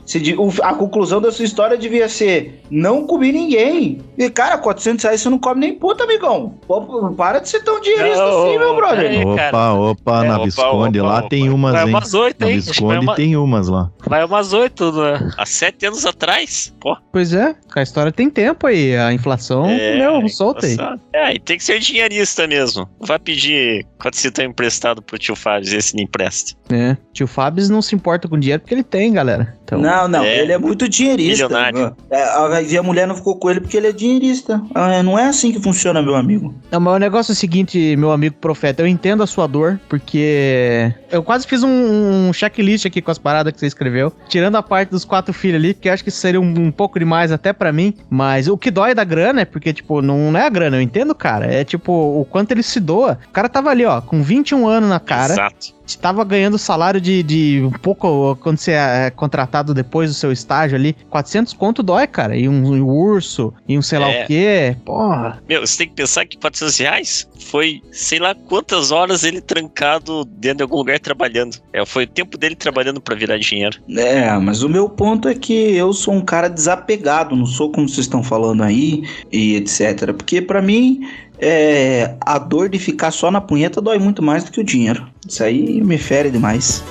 A 0.64 0.74
conclusão 0.74 1.20
dessa 1.20 1.44
história 1.44 1.78
devia 1.78 2.08
ser: 2.08 2.60
não 2.68 3.06
comi 3.06 3.30
ninguém. 3.30 4.00
E, 4.18 4.28
cara, 4.28 4.58
400 4.58 5.04
reais 5.04 5.20
você 5.20 5.28
não 5.30 5.38
come 5.38 5.60
nem 5.60 5.74
puta, 5.74 6.02
amigão. 6.02 6.54
Pô, 6.66 6.80
para 7.16 7.38
de 7.38 7.48
ser 7.48 7.62
tão 7.62 7.80
dinheirista 7.80 8.16
Não, 8.26 8.48
assim, 8.48 8.58
meu 8.58 8.74
brother. 8.74 8.98
peraí. 9.10 9.24
Opa, 9.24 9.36
cara. 9.36 9.74
opa, 9.74 10.24
É, 10.24 10.28
na 10.28 10.34
opa, 10.36 10.44
Visconde 10.44 11.00
opa, 11.00 11.08
lá 11.08 11.18
opa. 11.20 11.28
tem 11.28 11.50
umas, 11.50 11.72
Vai 11.72 11.84
hein? 11.84 11.90
umas 11.90 12.14
oito, 12.14 12.40
Na 12.40 12.46
hein? 12.50 12.58
Vai, 12.58 12.60
Visconde 12.72 12.98
uma- 13.06 13.14
tem 13.14 13.36
umas 13.36 13.68
lá. 13.68 13.90
vai 14.06 14.24
umas 14.24 14.52
oito, 14.52 14.90
né? 14.92 15.30
Há 15.38 15.46
sete 15.46 15.86
anos 15.86 16.04
atrás, 16.04 16.74
pô. 16.80 16.96
Pois 17.12 17.32
é, 17.32 17.54
a 17.76 17.82
história 17.82 18.07
tem 18.12 18.30
tempo 18.30 18.66
aí. 18.66 18.96
A 18.96 19.12
inflação, 19.12 19.66
meu, 19.66 20.28
solta 20.28 20.66
aí. 20.66 20.76
É, 21.12 21.34
e 21.34 21.38
tem 21.38 21.56
que 21.58 21.64
ser 21.64 21.78
dinheirista 21.80 22.46
mesmo. 22.46 22.88
Não 23.00 23.06
vai 23.06 23.18
pedir 23.18 23.86
quando 23.98 24.14
você 24.14 24.30
tá 24.30 24.44
emprestado 24.44 25.02
pro 25.02 25.18
tio 25.18 25.34
Fábio, 25.34 25.76
esse 25.76 25.94
não 25.96 26.02
empresta. 26.02 26.52
É, 26.70 26.96
tio 27.12 27.26
Fábio 27.26 27.66
não 27.68 27.82
se 27.82 27.94
importa 27.94 28.28
com 28.28 28.38
dinheiro 28.38 28.60
porque 28.60 28.74
ele 28.74 28.82
tem, 28.82 29.12
galera. 29.12 29.56
Então, 29.64 29.78
Não, 29.80 30.08
não, 30.08 30.22
É. 30.24 30.38
ele 30.40 30.52
é 30.52 30.58
muito 30.58 30.88
dinheirista. 30.88 31.44
Milionário. 31.46 31.96
É, 32.10 32.22
a, 32.22 32.62
e 32.62 32.76
a 32.78 32.82
mulher 32.82 33.06
não 33.06 33.14
ficou 33.14 33.36
com 33.38 33.50
ele 33.50 33.60
porque 33.60 33.76
ele 33.76 33.88
é 33.88 33.92
dinheirista. 33.92 34.62
Ah, 34.74 35.02
não 35.02 35.18
é 35.18 35.24
assim 35.26 35.52
que 35.52 35.60
funciona, 35.60 36.00
meu 36.02 36.14
amigo. 36.14 36.54
Não, 36.70 36.80
mas 36.80 36.94
o 36.94 36.98
negócio 36.98 37.32
é 37.32 37.34
o 37.34 37.36
seguinte, 37.36 37.96
meu 37.96 38.12
amigo 38.12 38.36
profeta, 38.36 38.82
eu 38.82 38.86
entendo 38.86 39.22
a 39.22 39.26
sua 39.26 39.46
dor, 39.46 39.78
porque 39.88 40.92
eu 41.10 41.22
quase 41.22 41.46
fiz 41.46 41.62
um, 41.62 42.28
um 42.28 42.32
checklist 42.32 42.86
aqui 42.86 43.00
com 43.02 43.10
as 43.10 43.18
paradas 43.18 43.52
que 43.52 43.60
você 43.60 43.66
escreveu, 43.66 44.12
tirando 44.28 44.56
a 44.56 44.62
parte 44.62 44.90
dos 44.90 45.04
quatro 45.04 45.32
filhos 45.34 45.56
ali, 45.56 45.74
que 45.74 45.88
eu 45.88 45.92
acho 45.92 46.02
que 46.02 46.08
isso 46.08 46.18
seria 46.18 46.40
um, 46.40 46.44
um 46.58 46.70
pouco 46.70 46.98
demais 46.98 47.32
até 47.32 47.52
pra 47.52 47.72
mim, 47.72 47.94
mas 48.10 48.48
o 48.48 48.56
que 48.56 48.70
dói 48.70 48.94
da 48.94 49.04
grana 49.04 49.42
é 49.42 49.44
porque, 49.44 49.72
tipo, 49.72 50.00
não, 50.00 50.36
é 50.36 50.46
a 50.46 50.48
grana, 50.48 50.76
eu 50.76 50.80
entendo, 50.80 51.14
cara, 51.14 51.46
é 51.46 51.64
tipo, 51.64 51.92
o 51.92 52.24
quanto 52.24 52.52
ele 52.52 52.62
se 52.62 52.80
doa. 52.80 53.18
O 53.28 53.32
cara 53.32 53.48
tava 53.48 53.70
ali, 53.70 53.84
ó, 53.84 54.00
com 54.00 54.22
21 54.22 54.66
anos 54.66 54.88
na 54.88 55.00
cara, 55.00 55.32
Exato. 55.32 55.77
Estava 55.96 56.24
ganhando 56.24 56.58
salário 56.58 57.00
de, 57.00 57.22
de 57.22 57.62
um 57.64 57.70
pouco 57.70 58.36
quando 58.42 58.58
você 58.58 58.72
é 58.72 59.10
contratado 59.10 59.72
depois 59.74 60.10
do 60.10 60.14
seu 60.14 60.32
estágio 60.32 60.76
ali. 60.76 60.94
400 61.10 61.52
conto 61.54 61.82
dói, 61.82 62.06
cara. 62.06 62.36
E 62.36 62.48
um, 62.48 62.74
um 62.74 62.84
urso, 62.84 63.52
e 63.66 63.76
um 63.78 63.82
sei 63.82 63.98
lá 63.98 64.10
É. 64.10 64.24
o 64.24 64.26
quê. 64.26 64.76
Porra. 64.84 65.42
Meu, 65.48 65.66
você 65.66 65.78
tem 65.78 65.88
que 65.88 65.94
pensar 65.94 66.24
que 66.26 66.36
400 66.38 66.78
reais 66.78 67.28
foi 67.50 67.80
sei 67.92 68.18
lá 68.18 68.34
quantas 68.34 68.90
horas 68.90 69.24
ele 69.24 69.40
trancado 69.40 70.24
dentro 70.24 70.58
de 70.58 70.62
algum 70.62 70.76
lugar 70.76 70.98
trabalhando. 71.00 71.56
É, 71.72 71.84
foi 71.84 72.04
o 72.04 72.08
tempo 72.08 72.36
dele 72.36 72.54
trabalhando 72.54 73.00
pra 73.00 73.14
virar 73.14 73.38
dinheiro. 73.38 73.78
É, 73.88 74.36
mas 74.38 74.62
o 74.62 74.68
meu 74.68 74.88
ponto 74.88 75.28
é 75.28 75.34
que 75.34 75.52
eu 75.52 75.92
sou 75.92 76.14
um 76.14 76.20
cara 76.20 76.48
desapegado, 76.48 77.34
não 77.34 77.46
sou 77.46 77.70
como 77.72 77.88
vocês 77.88 78.06
estão 78.06 78.22
falando 78.22 78.62
aí 78.62 79.02
e 79.32 79.56
etc. 79.56 80.12
Porque 80.12 80.40
pra 80.42 80.60
mim, 80.60 81.00
é, 81.38 82.14
a 82.20 82.38
dor 82.38 82.68
de 82.68 82.78
ficar 82.78 83.10
só 83.10 83.30
na 83.30 83.40
punheta 83.40 83.80
dói 83.80 83.98
muito 83.98 84.22
mais 84.22 84.44
do 84.44 84.50
que 84.50 84.60
o 84.60 84.64
dinheiro. 84.64 85.06
Isso 85.28 85.44
aí 85.44 85.82
me 85.82 85.98
fere 85.98 86.30
demais. 86.30 86.82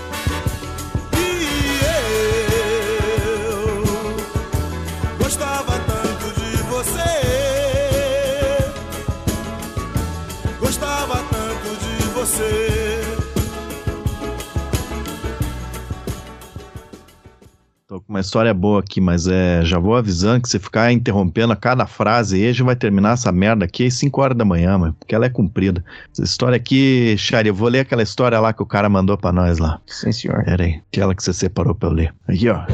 Tô 17.98 18.02
com 18.02 18.14
uma 18.14 18.20
história 18.20 18.54
boa 18.54 18.80
aqui, 18.80 19.02
mas 19.02 19.26
é, 19.26 19.66
já 19.66 19.80
vou 19.80 19.96
avisando 19.96 20.42
que 20.42 20.50
se 20.50 20.60
ficar 20.60 20.92
interrompendo 20.92 21.52
a 21.52 21.56
cada 21.56 21.88
frase 21.88 22.36
aí, 22.36 22.54
vai 22.62 22.76
terminar 22.76 23.14
essa 23.14 23.32
merda 23.32 23.66
aqui 23.66 23.88
às 23.88 23.96
5 23.96 24.22
horas 24.22 24.38
da 24.38 24.46
manhã, 24.46 24.78
mano, 24.78 24.96
porque 25.00 25.16
ela 25.16 25.26
é 25.26 25.30
comprida. 25.30 25.84
Essa 26.14 26.24
história 26.24 26.58
aqui, 26.58 27.16
Xari, 27.18 27.48
eu 27.48 27.56
vou 27.56 27.68
ler 27.68 27.80
aquela 27.80 28.04
história 28.04 28.40
lá 28.40 28.54
que 28.54 28.62
o 28.62 28.68
cara 28.68 28.88
mandou 28.88 29.18
pra 29.18 29.32
nós 29.32 29.58
lá. 29.58 29.82
Sim, 29.88 30.12
senhor. 30.12 30.44
Pera 30.44 30.64
aí, 30.64 30.80
aquela 30.94 31.16
que 31.16 31.24
você 31.24 31.34
separou 31.34 31.74
pra 31.74 31.90
eu 31.90 31.94
ler. 31.94 32.14
Aqui, 32.28 32.48
ó. 32.50 32.68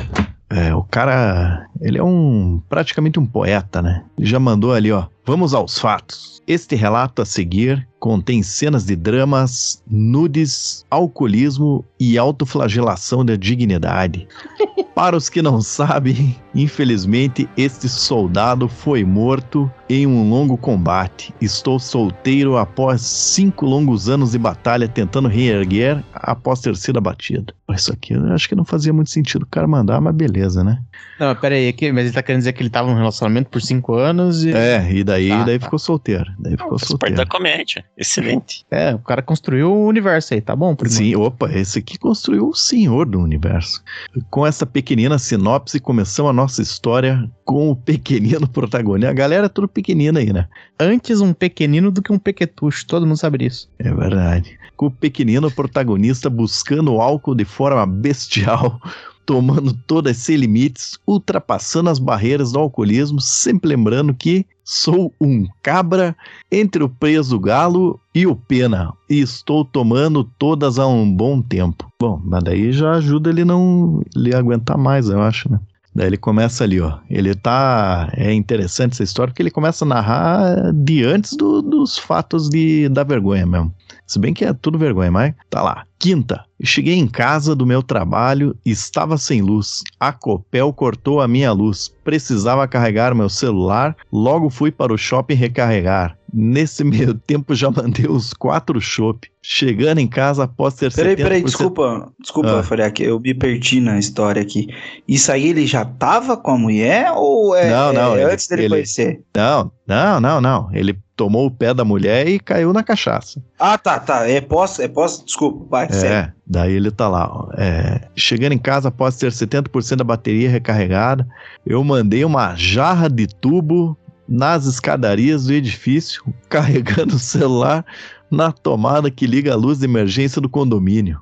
É, 0.50 0.76
o 0.76 0.84
cara, 0.84 1.68
ele 1.80 1.98
é 1.98 2.04
um 2.04 2.62
praticamente 2.68 3.18
um 3.18 3.26
poeta, 3.26 3.82
né? 3.82 4.04
Ele 4.18 4.28
já 4.28 4.42
mandou 4.42 4.74
ali, 4.74 4.92
ó. 4.92 5.06
Vamos 5.26 5.54
aos 5.54 5.80
fatos. 5.80 6.42
Este 6.46 6.76
relato 6.76 7.22
a 7.22 7.26
seguir 7.26 7.88
contém 8.04 8.44
cenas 8.44 8.86
de 8.86 8.98
dramas, 8.98 9.82
nudes, 9.90 10.86
alcoolismo 10.92 11.86
e 11.98 12.18
autoflagelação 12.18 13.24
da 13.24 13.38
dignidade. 13.38 14.28
Para 14.94 15.16
os 15.16 15.30
que 15.30 15.42
não 15.42 15.62
sabem, 15.62 16.36
infelizmente 16.54 17.50
este 17.56 17.88
soldado 17.88 18.68
foi 18.68 19.06
morto 19.06 19.72
em 19.90 20.06
um 20.06 20.30
longo 20.30 20.58
combate. 20.58 21.34
Estou 21.40 21.80
solteiro 21.80 22.58
após 22.58 23.02
cinco 23.02 23.66
longos 23.66 24.10
anos 24.10 24.34
de 24.34 24.38
batalha 24.38 24.88
tentando 24.88 25.30
reerguer 25.30 26.04
após 26.14 26.60
ter 26.60 26.76
sido 26.76 26.98
abatido. 26.98 27.54
Isso 27.72 27.92
aqui 27.92 28.14
eu 28.14 28.34
acho 28.34 28.50
que 28.50 28.56
não 28.56 28.66
fazia 28.66 28.92
muito 28.92 29.10
sentido 29.10 29.44
o 29.44 29.48
cara 29.48 29.66
mandar, 29.68 30.02
mas 30.02 30.14
beleza, 30.14 30.64
né? 30.64 30.80
Não, 31.20 31.34
pera 31.36 31.56
aí, 31.56 31.70
aqui, 31.70 31.92
mas 31.92 32.06
ele 32.06 32.14
tá 32.14 32.22
querendo 32.22 32.42
dizer 32.42 32.54
que 32.54 32.62
ele 32.62 32.70
tava 32.70 32.90
num 32.90 32.98
relacionamento 32.98 33.50
por 33.50 33.62
cinco 33.62 33.96
anos 33.96 34.44
e. 34.44 34.52
É, 34.52 34.92
e 34.92 35.04
daí, 35.04 35.13
Tá, 35.20 35.44
daí 35.44 35.60
tá. 35.60 35.66
ficou 35.66 35.80
solteiro. 35.80 36.32
Daí 36.40 36.58
ficou 36.58 36.78
solteiro. 36.78 37.16
da 37.16 37.26
comédia. 37.26 37.84
Excelente. 37.98 38.66
É, 38.70 38.94
o 38.94 39.00
cara 39.00 39.22
construiu 39.22 39.72
o 39.72 39.88
universo 39.88 40.34
aí, 40.34 40.42
tá 40.42 40.56
bom? 40.56 40.76
por. 40.76 40.90
Sim, 40.90 41.16
opa, 41.16 41.52
esse 41.52 41.80
aqui 41.80 41.98
construiu 41.98 42.50
o 42.50 42.54
senhor 42.54 43.06
do 43.06 43.20
universo. 43.20 43.84
Com 44.30 44.46
essa 44.46 44.66
pequenina 44.66 45.18
sinopse, 45.18 45.80
começamos 45.80 46.30
a 46.30 46.34
nossa 46.34 46.62
história 46.62 47.30
com 47.46 47.72
o 47.72 47.76
pequenino 47.76 48.48
protagonista. 48.50 49.10
A 49.10 49.14
galera 49.14 49.46
é 49.46 49.50
tudo 49.50 49.68
pequenina 49.68 50.20
aí, 50.20 50.32
né? 50.32 50.48
Antes 50.80 51.22
um 51.22 51.34
pequenino 51.34 51.92
do 51.92 52.02
que 52.02 52.12
um 52.12 52.20
pequetucho, 52.20 52.86
todo 52.86 53.06
mundo 53.06 53.18
sabe 53.18 53.40
disso. 53.40 53.70
É 53.80 53.94
verdade. 53.94 54.58
Com 54.76 54.88
o 54.88 54.92
pequenino 54.92 55.52
protagonista 55.52 56.30
buscando 56.30 56.94
o 56.94 57.02
álcool 57.02 57.36
de 57.36 57.46
forma 57.46 57.86
bestial, 57.86 58.80
tomando 59.26 59.74
todas 59.74 60.18
sem 60.18 60.36
limites, 60.36 60.98
ultrapassando 61.08 61.90
as 61.90 62.00
barreiras 62.00 62.52
do 62.52 62.60
alcoolismo, 62.60 63.22
sempre 63.22 63.70
lembrando 63.70 64.14
que 64.14 64.46
sou 64.64 65.14
um 65.20 65.46
cabra 65.62 66.16
entre 66.52 66.84
o 66.84 66.90
preso 66.90 67.40
galo 67.40 68.00
e 68.14 68.26
o 68.26 68.36
pena, 68.36 68.94
e 69.10 69.20
estou 69.20 69.66
tomando 69.66 70.24
todas 70.24 70.80
há 70.80 70.88
um 70.88 71.12
bom 71.12 71.42
tempo. 71.42 71.88
Bom, 72.02 72.22
mas 72.24 72.44
daí 72.44 72.72
já 72.72 72.94
ajuda 72.94 73.30
ele 73.30 73.44
não 73.44 74.02
ele 74.16 74.36
aguentar 74.36 74.78
mais, 74.78 75.10
eu 75.10 75.22
acho, 75.22 75.52
né? 75.52 75.60
Daí 75.96 76.08
ele 76.08 76.18
começa 76.18 76.64
ali, 76.64 76.82
ó. 76.82 76.98
Ele 77.10 77.36
tá. 77.36 78.10
É 78.18 78.34
interessante 78.34 78.94
essa 78.94 79.04
história 79.04 79.32
porque 79.32 79.42
ele 79.44 79.52
começa 79.52 79.86
a 79.86 79.88
narrar 79.88 80.72
de 80.74 81.04
antes 81.04 81.36
do- 81.38 81.62
dos 81.62 81.98
fatos 81.98 82.50
de, 82.50 82.90
da 82.90 83.04
vergonha 83.04 83.46
mesmo. 83.46 83.74
Se 84.08 84.20
bem 84.20 84.34
que 84.34 84.44
é 84.44 84.54
tudo 84.54 84.78
vergonha, 84.78 85.12
mas 85.12 85.34
tá 85.50 85.62
lá. 85.62 85.86
Quinta, 86.00 86.44
cheguei 86.62 86.96
em 86.96 87.08
casa 87.08 87.56
do 87.56 87.66
meu 87.66 87.82
trabalho 87.82 88.56
estava 88.66 89.18
sem 89.18 89.42
luz. 89.42 89.84
A 90.00 90.12
Copel 90.12 90.74
cortou 90.74 91.22
a 91.22 91.28
minha 91.28 91.52
luz. 91.52 91.92
Precisava 92.04 92.68
carregar 92.68 93.16
meu 93.16 93.30
celular, 93.30 93.96
logo 94.12 94.50
fui 94.50 94.72
para 94.72 94.94
o 94.94 94.98
shopping 94.98 95.36
recarregar. 95.36 96.18
Nesse 96.34 96.84
meio 96.84 97.14
tempo 97.14 97.54
já 97.54 97.70
mandei 97.70 98.08
os 98.10 98.34
quatro 98.34 98.82
chopp. 98.82 99.30
Chegando 99.46 100.00
em 100.00 100.08
casa 100.08 100.46
após 100.46 100.74
ter 100.74 100.92
Peraí, 100.94 101.16
peraí, 101.18 101.42
70% 101.42 101.46
desculpa, 101.46 102.12
desculpa, 102.20 102.60
Ah. 102.60 102.64
Fariac, 102.64 103.04
eu 103.04 103.20
me 103.20 103.34
perdi 103.34 103.82
na 103.82 104.00
história 104.00 104.42
aqui. 104.42 104.68
Isso 105.08 105.32
aí 105.32 105.50
ele 105.50 105.68
já 105.68 105.84
tava 105.84 106.38
com 106.38 106.52
a 106.52 106.58
mulher 106.58 107.12
ou 107.14 107.54
é, 107.54 107.70
Não, 107.70 107.92
não, 107.94 108.16
é 108.16 108.22
ele- 108.24 108.32
antes 108.34 108.48
dele 108.48 108.62
ele- 108.64 108.70
conhecer? 108.70 109.22
Não, 109.36 109.70
não, 109.86 110.22
não, 110.22 110.40
não. 110.42 110.70
Ele 110.74 110.98
tomou 111.16 111.46
o 111.46 111.52
pé 111.52 111.74
da 111.74 111.84
mulher 111.84 112.26
e 112.28 112.40
caiu 112.40 112.72
na 112.72 112.82
cachaça. 112.84 113.44
Ah, 113.60 113.78
tá, 113.78 114.00
tá, 114.00 114.28
é 114.28 114.40
pós, 114.42 114.80
é 114.80 114.88
pós, 114.88 115.22
desculpa, 115.24 115.66
vai. 115.70 115.88
É, 115.92 116.32
daí 116.48 116.74
ele 116.74 116.90
tá 116.90 117.08
lá. 117.10 117.30
ó, 117.30 117.50
é, 117.58 118.08
chegando 118.16 118.54
em 118.54 118.58
casa 118.58 118.88
após 118.88 119.18
ter 119.18 119.30
70% 119.32 119.98
da 119.98 120.04
bateria 120.06 120.50
recarregada, 120.50 121.28
eu 121.66 121.84
mandei 121.84 122.24
uma 122.24 122.56
jarra 122.56 123.10
de 123.10 123.28
tubo 123.28 123.96
nas 124.34 124.66
escadarias 124.66 125.46
do 125.46 125.54
edifício, 125.54 126.24
carregando 126.50 127.18
o 127.18 127.20
celular 127.20 127.86
na 128.32 128.52
tomada 128.52 129.12
que 129.12 129.28
liga 129.28 129.54
a 129.54 129.56
luz 129.56 129.78
de 129.78 129.86
emergência 129.86 130.42
do 130.42 130.50
condomínio. 130.50 131.22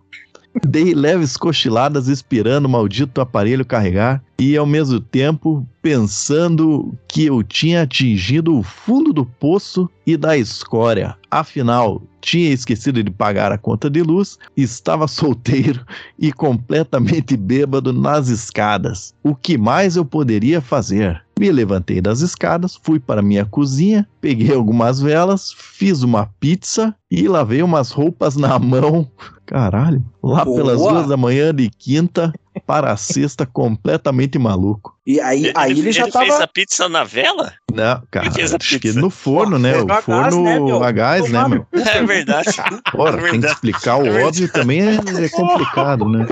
Dei 0.67 0.93
leves 0.93 1.37
cochiladas 1.37 2.07
esperando 2.07 2.65
o 2.65 2.69
maldito 2.69 3.21
aparelho 3.21 3.65
carregar 3.65 4.21
e 4.37 4.57
ao 4.57 4.65
mesmo 4.65 4.99
tempo 4.99 5.65
pensando 5.81 6.93
que 7.07 7.25
eu 7.25 7.41
tinha 7.41 7.83
atingido 7.83 8.57
o 8.57 8.63
fundo 8.63 9.13
do 9.13 9.25
poço 9.25 9.89
e 10.05 10.17
da 10.17 10.37
escória. 10.37 11.15
Afinal, 11.29 12.01
tinha 12.19 12.51
esquecido 12.51 13.01
de 13.03 13.09
pagar 13.09 13.51
a 13.51 13.57
conta 13.57 13.89
de 13.89 14.01
luz, 14.01 14.37
estava 14.55 15.07
solteiro 15.07 15.85
e 16.19 16.31
completamente 16.31 17.37
bêbado 17.37 17.93
nas 17.93 18.27
escadas. 18.27 19.13
O 19.23 19.35
que 19.35 19.57
mais 19.57 19.95
eu 19.95 20.05
poderia 20.05 20.59
fazer? 20.59 21.23
Me 21.39 21.51
levantei 21.51 21.99
das 21.99 22.21
escadas, 22.21 22.79
fui 22.83 22.99
para 22.99 23.21
minha 23.21 23.45
cozinha, 23.45 24.07
peguei 24.19 24.53
algumas 24.53 24.99
velas, 24.99 25.51
fiz 25.57 26.03
uma 26.03 26.27
pizza 26.39 26.95
e 27.09 27.27
lavei 27.27 27.63
umas 27.63 27.89
roupas 27.89 28.35
na 28.35 28.59
mão. 28.59 29.09
Caralho, 29.51 30.01
lá 30.23 30.45
Boa. 30.45 30.55
pelas 30.55 30.77
duas 30.79 31.07
da 31.09 31.17
manhã 31.17 31.53
de 31.53 31.69
quinta 31.69 32.31
para 32.65 32.95
sexta, 32.95 33.45
completamente 33.45 34.39
maluco. 34.39 34.95
E 35.05 35.19
aí, 35.19 35.51
aí 35.55 35.71
ele, 35.71 35.91
já 35.91 36.03
fez 36.03 36.13
tava. 36.13 36.43
a 36.43 36.47
pizza 36.47 36.87
na 36.87 37.03
vela? 37.03 37.53
Não, 37.73 38.03
cara, 38.11 38.29
fez 38.31 38.53
a 38.53 38.57
acho 38.57 38.69
que 38.71 38.79
pizza? 38.79 38.99
no 38.99 39.09
forno, 39.09 39.57
né? 39.57 39.71
Fez 39.71 39.83
O 39.83 39.87
no 39.87 39.93
a 39.93 40.01
gás, 40.01 40.05
forno 40.05 40.43
né, 40.43 40.59
meu? 40.59 40.83
a 40.83 40.91
gás, 40.91 41.29
né, 41.31 41.47
meu? 41.47 41.65
É 41.73 42.03
verdade. 42.03 42.49
Porra, 42.91 43.13
tem 43.13 43.21
que 43.25 43.31
verdade. 43.31 43.53
explicar 43.53 43.95
o 43.97 44.05
É 44.05 44.23
óbvio 44.25 44.51
também 44.51 44.81
é, 44.81 44.93
é 45.25 45.29
complicado, 45.29 46.07
né? 46.07 46.27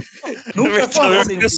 Nunca 0.54 0.88
falou 0.90 1.24
sem 1.26 1.40
isso. 1.40 1.58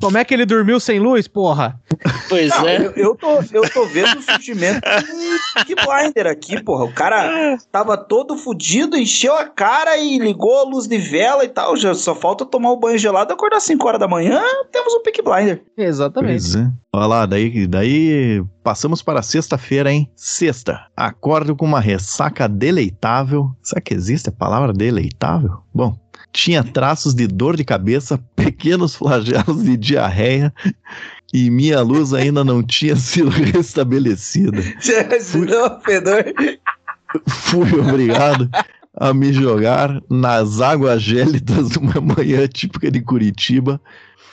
Como 0.00 0.18
é 0.18 0.24
que 0.24 0.34
ele 0.34 0.44
dormiu 0.44 0.78
sem 0.78 1.00
luz, 1.00 1.26
porra? 1.26 1.80
Pois 2.28 2.50
Não, 2.50 2.68
é. 2.68 2.76
eu, 2.76 2.92
eu 2.92 3.14
tô, 3.16 3.42
eu 3.52 3.68
tô 3.70 3.86
vendo 3.86 4.18
o 4.18 4.22
surgimento 4.22 4.80
de 4.80 5.64
Peaky 5.64 5.74
Blinder 5.86 6.26
aqui, 6.26 6.62
porra. 6.62 6.84
O 6.84 6.92
cara 6.92 7.56
tava 7.72 7.96
todo 7.96 8.36
fudido, 8.36 8.96
encheu 8.96 9.34
a 9.34 9.46
cara 9.46 9.96
e 9.96 10.18
ligou 10.18 10.58
a 10.60 10.64
luz 10.64 10.86
de 10.86 10.98
vela 10.98 11.44
e 11.44 11.48
tal. 11.48 11.76
Já 11.76 11.94
só 11.94 12.14
falta 12.14 12.44
tomar 12.44 12.70
o 12.70 12.76
banho 12.76 12.98
gelado 12.98 13.32
e 13.32 13.34
acordar 13.34 13.56
às 13.56 13.64
5 13.64 13.86
horas 13.88 14.00
da 14.00 14.06
manhã. 14.08 14.42
Temos 14.70 14.92
um 14.94 15.02
Peaky 15.02 15.22
Blinder. 15.22 15.62
Exatamente. 15.76 16.42
Pois 16.42 16.51
é. 16.54 16.70
Olha 16.92 17.06
lá, 17.06 17.26
daí, 17.26 17.66
daí 17.66 18.44
passamos 18.62 19.02
para 19.02 19.22
sexta-feira, 19.22 19.92
hein? 19.92 20.10
Sexta. 20.16 20.86
Acordo 20.96 21.56
com 21.56 21.64
uma 21.64 21.80
ressaca 21.80 22.48
deleitável. 22.48 23.50
Será 23.62 23.80
que 23.80 23.94
existe 23.94 24.28
a 24.28 24.32
palavra 24.32 24.72
deleitável? 24.72 25.62
Bom, 25.74 25.98
tinha 26.32 26.64
traços 26.64 27.14
de 27.14 27.26
dor 27.26 27.56
de 27.56 27.64
cabeça, 27.64 28.18
pequenos 28.34 28.94
flagelos 28.94 29.62
de 29.62 29.76
diarreia 29.76 30.52
e 31.32 31.50
minha 31.50 31.80
luz 31.80 32.12
ainda 32.12 32.44
não 32.44 32.62
tinha 32.62 32.94
sido 32.96 33.30
restabelecida. 33.30 34.58
Não, 35.46 35.80
fedor. 35.80 36.24
Fui 37.28 37.72
obrigado 37.78 38.50
a 38.98 39.14
me 39.14 39.32
jogar 39.32 40.00
nas 40.10 40.60
águas 40.60 41.02
gélidas 41.02 41.70
de 41.70 41.78
uma 41.78 42.00
manhã 42.00 42.46
típica 42.46 42.90
de 42.90 43.00
Curitiba, 43.00 43.80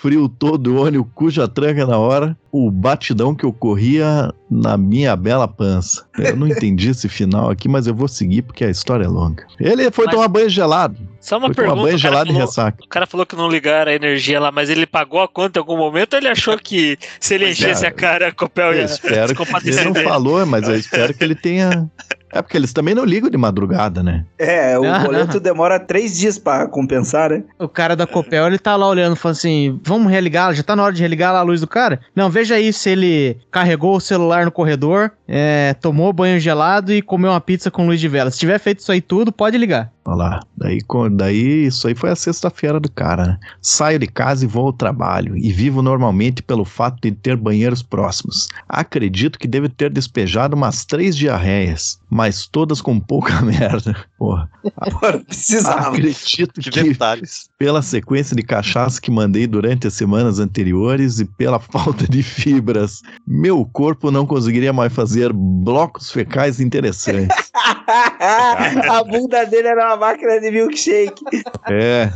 frio 0.02 0.30
todo 0.30 0.82
ônibus, 0.82 1.08
cuja 1.14 1.48
tranca 1.48 1.86
na 1.86 1.98
hora, 1.98 2.38
o 2.52 2.72
batidão 2.72 3.36
que 3.36 3.46
ocorria 3.46 4.34
na 4.50 4.78
minha 4.78 5.16
bela 5.16 5.48
pança. 5.48 6.06
Eu 6.18 6.36
não 6.38 6.48
entendi 6.48 6.90
esse 6.90 7.10
final 7.10 7.50
aqui, 7.50 7.68
mas 7.68 7.86
eu 7.86 7.94
vou 7.94 8.08
seguir 8.08 8.42
porque 8.44 8.64
a 8.64 8.70
história 8.70 9.04
é 9.04 9.08
longa. 9.08 9.46
Ele 9.60 9.92
foi 9.92 10.06
Mas- 10.06 10.16
tomar 10.16 10.28
banho 10.30 10.50
gelado. 10.50 10.98
Só 11.20 11.38
uma 11.38 11.48
foi 11.48 11.56
tomar 11.56 11.68
pergunta. 11.68 11.84
banho 11.88 11.98
O 11.98 12.02
cara, 12.02 12.12
gelado 12.14 12.30
e 12.30 12.34
falou, 12.34 12.48
ressaca. 12.48 12.84
o 12.84 12.88
cara 12.88 13.06
falou 13.06 13.26
que 13.26 13.36
não 13.36 13.50
ligaram 13.50 13.92
a 13.92 13.96
energia 13.96 14.40
lá, 14.40 14.52
mas 14.52 14.70
ele 14.70 14.86
pagou 14.88 15.22
a 15.22 15.28
conta 15.28 15.60
em 15.60 15.62
algum 15.62 15.78
momento 15.78 16.14
ou 16.14 16.20
ele 16.20 16.30
achou 16.30 16.58
que 16.58 16.98
se 17.20 17.36
ele 17.36 17.50
enchesse 17.52 17.84
é. 17.86 17.90
a 17.90 17.92
cara, 17.92 18.30
a 18.30 18.32
Copel 18.32 18.72
Eu 18.74 18.80
ia 18.80 18.86
espero 18.86 19.36
que 19.36 19.70
ele 19.70 19.84
não 19.84 19.92
dele? 19.92 20.08
falou, 20.08 20.46
mas 20.46 20.68
eu 20.68 20.76
espero 20.78 21.14
que 21.14 21.24
ele 21.24 21.36
tenha. 21.36 21.90
É 22.32 22.42
porque 22.42 22.56
eles 22.58 22.72
também 22.74 22.94
não 22.94 23.04
ligam 23.06 23.30
de 23.30 23.38
madrugada, 23.38 24.04
né? 24.04 24.24
É, 24.38 24.78
o 24.78 24.86
Ah. 24.86 25.00
boleto 25.00 25.40
demora 25.40 25.80
três 25.80 26.18
dias 26.18 26.38
pra 26.38 26.68
compensar, 26.68 27.32
né? 27.32 27.44
O 27.58 27.68
cara 27.68 27.96
da 27.96 28.06
Copel, 28.06 28.46
ele 28.48 28.60
tá 28.60 28.76
lá 28.76 28.88
olhando, 28.88 29.16
falando 29.16 29.38
assim: 29.38 29.80
vamos 29.84 30.12
religar, 30.12 30.54
já 30.54 30.62
tá 30.64 30.76
na 30.76 30.84
hora 30.84 30.94
de 30.94 31.02
religar 31.02 31.34
lá 31.34 31.40
a 31.40 31.44
luz 31.44 31.60
do 31.62 31.68
cara? 31.68 32.00
Não, 32.16 32.30
veja 32.30 32.56
aí 32.56 32.72
se 32.72 32.90
ele 32.90 33.38
carregou 33.50 33.96
o 33.96 34.02
celular 34.02 34.46
no 34.46 34.52
corredor, 34.52 35.12
é, 35.32 35.76
tomou 35.76 36.12
banho 36.12 36.40
gelado 36.40 36.92
e 36.92 37.04
comeu 37.04 37.30
uma 37.30 37.40
pizza 37.40 37.70
com 37.70 37.86
luz 37.86 38.00
de 38.00 38.08
vela. 38.08 38.32
Se 38.32 38.40
tiver 38.40 38.58
feito 38.58 38.80
isso 38.80 38.92
aí 38.92 39.00
tudo, 39.00 39.32
pode 39.32 39.56
ligar. 39.60 39.94
Olha 40.04 40.16
lá. 40.16 40.40
Daí, 40.58 40.80
daí 41.12 41.68
isso 41.68 41.88
aí 41.88 41.94
foi 41.94 42.10
a 42.10 42.16
sexta-feira 42.16 42.80
do 42.80 42.92
cara, 42.92 43.26
né? 43.28 43.40
Saio 43.62 44.00
de 44.00 44.08
casa 44.08 44.44
e 44.44 44.48
vou 44.48 44.66
ao 44.66 44.74
trabalho. 44.74 45.38
E 45.38 45.52
vivo 45.52 45.84
normalmente 45.84 46.42
pelo 46.42 46.66
fato 46.66 47.00
de 47.00 47.12
ter 47.12 47.38
banheiros 47.38 47.84
próximos. 47.84 48.48
Acredito 48.68 49.38
que 49.38 49.48
devo 49.48 49.70
ter 49.70 49.92
despejado 49.92 50.56
umas 50.56 50.84
três 50.84 51.16
diarreias, 51.16 52.00
mas 52.10 52.48
todas 52.48 52.82
com 52.82 53.00
pouca 53.00 53.40
merda. 53.46 53.96
Porra, 54.20 54.50
Agora 54.76 55.20
precisava. 55.20 55.88
acredito 55.96 56.60
Que 56.60 56.70
que 56.70 56.84
detalhes. 56.84 57.50
pela 57.58 57.82
sequência 57.82 58.36
de 58.36 58.44
cachaça 58.44 59.00
que 59.00 59.10
mandei 59.10 59.48
durante 59.48 59.88
as 59.88 59.94
semanas 59.94 60.40
anteriores 60.40 61.22
e 61.22 61.26
pela 61.26 61.58
falta 61.72 62.06
de 62.06 62.22
fibras, 62.22 63.02
meu 63.26 63.66
corpo 63.66 64.12
não 64.12 64.26
conseguiria 64.26 64.74
mais 64.74 64.92
fazer 64.94 65.32
blocos 65.32 66.12
fecais 66.12 66.60
interessantes. 66.60 67.50
A 67.88 69.04
bunda 69.04 69.46
dele 69.46 69.70
era 69.70 69.88
uma 69.88 69.96
máquina 69.98 70.40
de 70.42 70.52
milkshake. 70.52 71.24
É. 71.70 72.12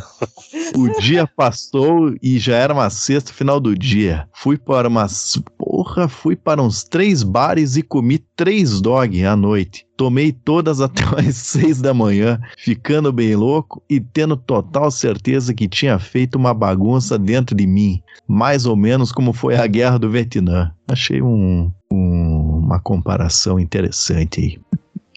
O 0.76 0.90
dia 1.00 1.26
passou 1.26 2.14
e 2.22 2.38
já 2.38 2.58
era 2.58 2.74
uma 2.74 2.90
sexta 2.90 3.32
final 3.32 3.60
do 3.62 3.76
dia. 3.78 4.28
Fui 4.34 4.58
para 4.58 4.88
umas. 4.90 5.42
Porra, 5.58 6.08
fui 6.10 6.36
para 6.36 6.62
uns 6.62 6.84
três 6.84 7.24
bares 7.24 7.78
e 7.78 7.82
comi 7.82 8.20
três 8.36 8.82
dog 8.82 9.24
à 9.26 9.36
noite. 9.36 9.86
Tomei 9.96 10.32
todas 10.32 10.82
até 10.82 11.04
as 11.20 11.36
seis 11.36 11.80
da 11.82 11.94
manhã, 11.94 12.40
ficando 12.58 13.12
bem 13.12 13.36
louco 13.36 13.82
e 13.90 14.00
tendo 14.00 14.36
total 14.36 14.90
certeza 14.90 15.54
que 15.54 15.68
tinha 15.68 16.00
feito 16.00 16.36
uma 16.36 16.54
bagunça 16.54 17.18
dentro 17.18 17.56
de 17.56 17.68
mim. 17.68 18.02
Mais 18.28 18.66
ou 18.66 18.76
menos 18.76 19.12
como 19.12 19.34
foi 19.34 19.56
a 19.56 19.68
guerra 19.68 20.00
do 20.00 20.10
Vietnã. 20.10 20.72
Achei 20.88 21.22
um, 21.22 21.72
um- 21.92 22.60
uma 22.64 22.80
comparação 22.80 23.60
interessante 23.60 24.40
aí. 24.42 24.60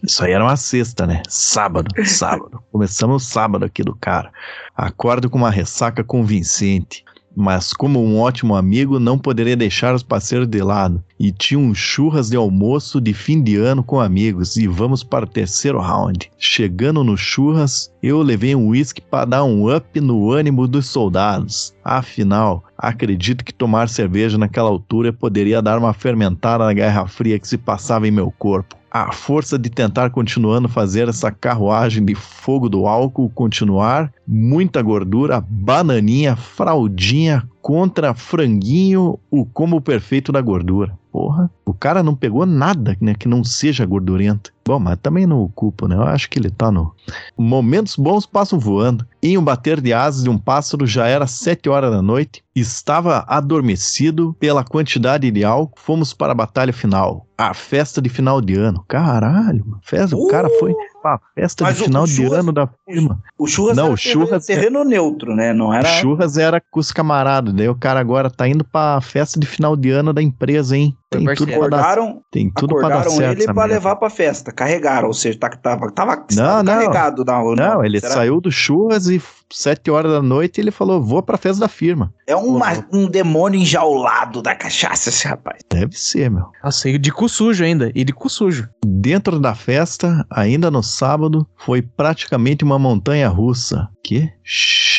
Isso 0.05 0.23
aí 0.23 0.33
era 0.33 0.45
uma 0.45 0.57
sexta, 0.57 1.07
né? 1.07 1.23
Sábado, 1.29 1.89
sábado. 2.05 2.61
Começamos 2.71 3.25
sábado 3.25 3.65
aqui 3.65 3.83
do 3.83 3.95
cara. 3.95 4.31
Acordo 4.77 5.31
com 5.31 5.39
uma 5.39 5.51
ressaca 5.51 6.05
convincente. 6.05 7.03
Mas 7.37 7.75
como 7.75 8.03
um 8.03 8.19
ótimo 8.19 8.57
amigo, 8.57 8.99
não 8.99 9.19
poderia 9.19 9.55
deixar 9.55 9.95
os 9.95 10.03
parceiros 10.03 10.49
de 10.49 10.63
lado. 10.63 11.05
E 11.21 11.31
tinha 11.31 11.61
um 11.61 11.75
churras 11.75 12.31
de 12.31 12.37
almoço 12.37 12.99
de 12.99 13.13
fim 13.13 13.43
de 13.43 13.57
ano 13.57 13.85
com 13.85 14.01
amigos. 14.01 14.57
E 14.57 14.67
vamos 14.67 15.05
para 15.05 15.27
o 15.27 15.29
terceiro 15.29 15.79
round. 15.79 16.31
Chegando 16.39 17.05
no 17.05 17.15
churras, 17.15 17.93
eu 18.03 18.23
levei 18.23 18.55
um 18.55 18.69
uísque 18.69 19.03
para 19.03 19.27
dar 19.27 19.45
um 19.45 19.75
up 19.75 20.01
no 20.01 20.31
ânimo 20.31 20.67
dos 20.67 20.87
soldados. 20.87 21.75
Afinal, 21.85 22.65
acredito 22.79 23.45
que 23.45 23.53
tomar 23.53 23.91
cerveja 23.91 24.39
naquela 24.39 24.71
altura 24.71 25.13
poderia 25.13 25.61
dar 25.61 25.79
uma 25.79 25.93
fermentada 25.93 26.65
na 26.65 26.73
guerra 26.73 27.07
fria 27.07 27.39
que 27.39 27.47
se 27.47 27.59
passava 27.59 28.09
em 28.09 28.11
meu 28.11 28.31
corpo. 28.31 28.77
A 28.99 29.13
força 29.13 29.59
de 29.59 29.69
tentar 29.69 30.09
continuando 30.09 30.71
fazer 30.71 31.07
essa 31.07 31.31
carruagem 31.31 32.03
de 32.03 32.15
fogo 32.15 32.67
do 32.67 32.87
álcool 32.87 33.29
continuar, 33.29 34.11
muita 34.27 34.81
gordura, 34.81 35.39
bananinha, 35.47 36.35
fraldinha 36.35 37.47
contra 37.61 38.15
franguinho, 38.15 39.19
o 39.31 39.45
combo 39.45 39.83
perfeito 39.83 40.33
da 40.33 40.41
gordura. 40.41 40.99
Porra, 41.17 41.51
o 41.65 41.73
cara 41.73 42.03
não 42.03 42.15
pegou 42.15 42.45
nada 42.45 42.95
né, 43.01 43.15
que 43.15 43.27
não 43.27 43.43
seja 43.43 43.87
gordurento. 43.87 44.53
Bom, 44.67 44.79
mas 44.79 44.99
também 45.01 45.27
não 45.27 45.41
o 45.43 45.49
culpo, 45.49 45.89
né? 45.89 45.97
Eu 45.97 46.03
acho 46.03 46.29
que 46.29 46.39
ele 46.39 46.51
tá 46.51 46.71
no. 46.71 46.93
Momentos 47.39 47.97
bons 47.97 48.27
passam 48.27 48.59
voando. 48.59 49.07
Em 49.23 49.39
um 49.39 49.43
bater 49.43 49.81
de 49.81 49.93
asas 49.95 50.25
de 50.25 50.29
um 50.29 50.37
pássaro 50.37 50.87
já 50.87 51.07
era 51.07 51.27
sete 51.27 51.69
horas 51.71 51.91
da 51.93 52.03
noite. 52.03 52.43
Estava 52.55 53.25
adormecido 53.29 54.35
pela 54.41 54.65
quantidade 54.65 55.31
de 55.31 55.45
álcool. 55.45 55.79
Fomos 55.81 56.13
para 56.13 56.33
a 56.33 56.35
batalha 56.35 56.73
final. 56.73 57.27
A 57.39 57.55
festa 57.55 58.01
de 58.03 58.09
final 58.09 58.41
de 58.41 58.55
ano. 58.55 58.85
Caralho, 58.89 59.65
mano. 59.67 59.79
festa, 59.83 60.17
o 60.17 60.27
cara 60.27 60.49
foi 60.59 60.73
pra 61.03 61.21
festa 61.35 61.65
Mas 61.65 61.77
de 61.77 61.83
o- 61.83 61.85
final 61.85 62.03
o 62.03 62.07
de 62.07 62.13
churras- 62.17 62.39
ano 62.41 62.53
da 62.53 62.69
firma. 62.89 63.23
O 63.39 63.47
churras 63.47 63.77
Não, 63.77 63.85
era 63.85 63.95
o 63.95 63.97
churras- 63.97 64.47
terreno 64.47 64.85
neutro, 64.85 65.35
né? 65.37 65.53
Não 65.53 65.73
era. 65.73 65.87
Churras 66.01 66.37
era 66.39 66.61
com 66.61 66.81
os 66.81 66.91
camaradas. 66.93 67.53
Daí 67.55 67.69
o 67.69 67.75
cara 67.75 68.01
agora 68.01 68.31
tá 68.31 68.49
indo 68.49 68.65
pra 68.65 69.01
festa 69.01 69.39
de 69.39 69.47
final 69.47 69.77
de 69.77 69.91
ano 69.91 70.13
da 70.13 70.23
empresa, 70.23 70.77
hein? 70.77 70.97
Tem 71.09 71.25
tudo 71.35 71.47
pra 71.53 71.69
dar, 71.69 71.79
Acordaram, 71.79 72.23
tem 72.33 72.51
tudo 72.51 72.75
pra 72.75 72.89
dar 72.89 72.95
acordaram 72.97 73.17
certo. 73.17 73.39
ele 73.39 73.47
merda. 73.47 73.75
levar 73.75 73.97
pra 73.97 74.11
festa. 74.11 74.51
Carregaram, 74.51 75.07
ou 75.07 75.15
seja, 75.15 75.39
tá, 75.39 75.49
tava, 75.51 75.91
tava, 75.93 76.25
estava 76.29 76.63
não. 76.63 76.65
carregado 76.65 77.25
na 77.25 77.41
Não, 77.55 77.85
ele 77.85 78.01
Será? 78.01 78.15
saiu 78.15 78.41
do 78.41 78.51
churras 78.51 79.07
e 79.07 79.23
sete 79.53 79.89
horas 79.89 80.11
da 80.11 80.21
noite 80.21 80.61
ele 80.61 80.73
falou: 80.73 81.01
vou 81.01 81.23
pra 81.23 81.37
festa 81.39 81.61
da 81.61 81.69
firma. 81.69 82.13
É 82.27 82.35
uma- 82.35 82.85
um 82.93 83.07
demônio 83.09 83.61
enjaulado 83.61 84.43
da 84.43 84.55
cachaça, 84.57 85.09
esse 85.11 85.29
rapaz. 85.29 85.61
Deve 85.71 85.97
ser, 85.97 86.29
meu. 86.29 86.47
Nossa, 86.65 86.89
e 86.89 86.99
de 86.99 87.13
cu 87.13 87.29
sujo 87.29 87.63
ainda. 87.63 87.93
E 87.95 88.03
de 88.03 88.13
cu 88.13 88.29
sujo. 88.29 88.69
Dentro 88.85 89.39
da 89.39 89.55
festa, 89.55 90.27
ainda 90.29 90.73
no 90.73 90.83
sábado, 90.83 91.47
foi 91.57 91.83
praticamente 91.83 92.65
uma 92.65 92.81
montanha 92.81 93.29
russa. 93.29 93.89
Que? 94.03 94.29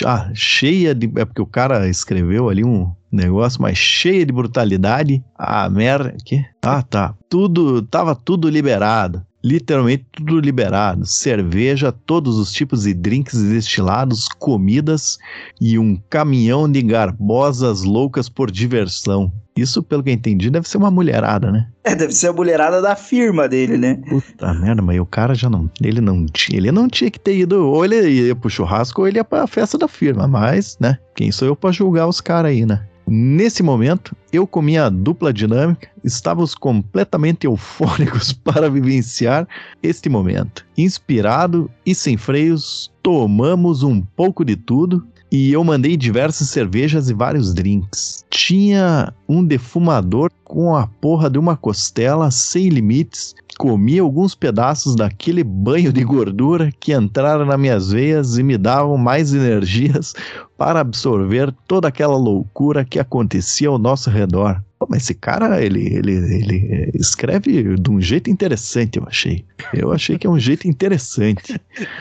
Ah, 0.06 0.30
cheia 0.34 0.96
de. 0.96 1.12
É 1.17 1.26
porque 1.26 1.41
o 1.41 1.46
cara 1.46 1.88
escreveu 1.89 2.48
ali 2.50 2.63
um 2.63 2.91
negócio, 3.17 3.62
mas 3.62 3.77
cheia 3.77 4.25
de 4.25 4.32
brutalidade. 4.32 5.23
Ah, 5.38 5.69
merda. 5.69 6.15
Que? 6.23 6.45
Ah, 6.63 6.82
tá. 6.82 7.13
Tudo. 7.30 7.82
Tava 7.82 8.15
tudo 8.15 8.49
liberado. 8.49 9.25
Literalmente 9.43 10.06
tudo 10.12 10.39
liberado. 10.39 11.06
Cerveja, 11.06 11.91
todos 11.91 12.38
os 12.38 12.51
tipos 12.51 12.84
de 12.84 12.93
drinks 12.93 13.41
destilados, 13.41 14.27
comidas 14.27 15.17
e 15.62 15.77
um 15.77 15.95
caminhão 16.10 16.69
de 16.69 16.82
garbosas 16.82 17.84
loucas 17.84 18.27
por 18.27 18.51
diversão. 18.51 19.32
Isso, 19.58 19.82
pelo 19.82 20.03
que 20.03 20.10
eu 20.10 20.13
entendi, 20.13 20.51
deve 20.51 20.69
ser 20.69 20.77
uma 20.77 20.91
mulherada, 20.91 21.51
né? 21.51 21.67
É, 21.84 21.95
deve 21.95 22.13
ser 22.13 22.27
a 22.27 22.34
mulherada 22.34 22.80
da 22.80 22.95
firma 22.95 23.49
dele, 23.49 23.75
né? 23.75 23.99
Puta 24.08 24.53
merda, 24.53 24.84
mas 24.84 24.99
o 24.99 25.06
cara 25.06 25.34
já 25.34 25.49
não. 25.49 25.69
Ele 25.82 25.99
não 25.99 26.27
tinha. 26.27 26.60
Ele 26.60 26.71
não 26.71 26.88
tinha 26.88 27.10
que 27.10 27.19
ter 27.19 27.36
ido. 27.36 27.67
Ou 27.67 27.84
ele 27.84 28.08
ia 28.08 28.36
pro 28.36 28.49
churrasco 28.49 29.01
ou 29.01 29.08
ele 29.08 29.17
ia 29.17 29.23
pra 29.23 29.47
festa 29.47 29.77
da 29.77 29.88
firma. 29.88 30.27
Mas, 30.27 30.77
né? 30.80 30.99
Quem 31.15 31.32
sou 31.32 31.47
eu 31.47 31.56
pra 31.56 31.71
julgar 31.71 32.08
os 32.08 32.21
caras 32.21 32.51
aí, 32.51 32.65
né? 32.65 32.86
Nesse 33.10 33.63
momento, 33.63 34.13
eu 34.34 34.46
com 34.46 34.62
minha 34.62 34.89
dupla 34.89 35.32
dinâmica, 35.32 35.88
estávamos 36.04 36.54
completamente 36.54 37.46
eufóricos 37.46 38.34
para 38.43 38.70
vivenciar 38.70 39.48
este 39.82 40.10
momento. 40.10 40.65
Inspirado 40.78 41.72
e 41.86 41.96
sem 41.96 42.17
freios, 42.17 42.91
tomamos 43.02 43.82
um 43.82 44.02
pouco 44.02 44.43
de 44.43 44.58
tudo 44.58 45.08
e 45.32 45.54
eu 45.54 45.63
mandei 45.63 45.96
diversas 45.96 46.50
cervejas 46.50 47.10
e 47.10 47.13
vários 47.13 47.54
drinks. 47.54 48.26
Tinha 48.30 49.13
um 49.28 49.43
defumador 49.43 50.30
com 50.43 50.76
a 50.76 50.88
porra 50.88 51.30
de 51.30 51.39
uma 51.39 51.56
costela 51.56 52.30
sem 52.30 52.67
limites. 52.67 53.34
Comi 53.58 54.00
alguns 54.00 54.36
pedaços 54.36 54.96
daquele 54.96 55.43
banho 55.43 55.91
de 55.91 56.04
gordura 56.04 56.72
que 56.80 56.93
entraram 56.93 57.46
nas 57.46 57.60
minhas 57.60 57.91
veias 57.91 58.38
e 58.38 58.43
me 58.43 58.58
davam 58.58 58.98
mais 58.98 59.34
energias 59.34 60.13
para 60.58 60.80
absorver 60.80 61.54
toda 61.67 61.88
aquela 61.88 62.17
loucura 62.17 62.84
que 62.84 63.00
acontecia 63.00 63.70
ao 63.70 63.78
nosso 63.78 64.10
redor. 64.10 64.62
Pô, 64.80 64.86
mas 64.88 65.04
esse 65.04 65.15
cara, 65.15 65.60
ele, 65.63 65.88
ele, 65.88 66.12
ele 66.13 66.91
escreve 66.93 67.76
de 67.78 67.89
um 67.89 68.00
jeito 68.00 68.30
interessante, 68.30 68.98
eu 68.98 69.06
achei. 69.08 69.43
Eu 69.74 69.91
achei 69.91 70.20
que 70.20 70.28
é 70.28 70.30
um 70.30 70.39
jeito 70.39 70.67
interessante. 70.67 71.60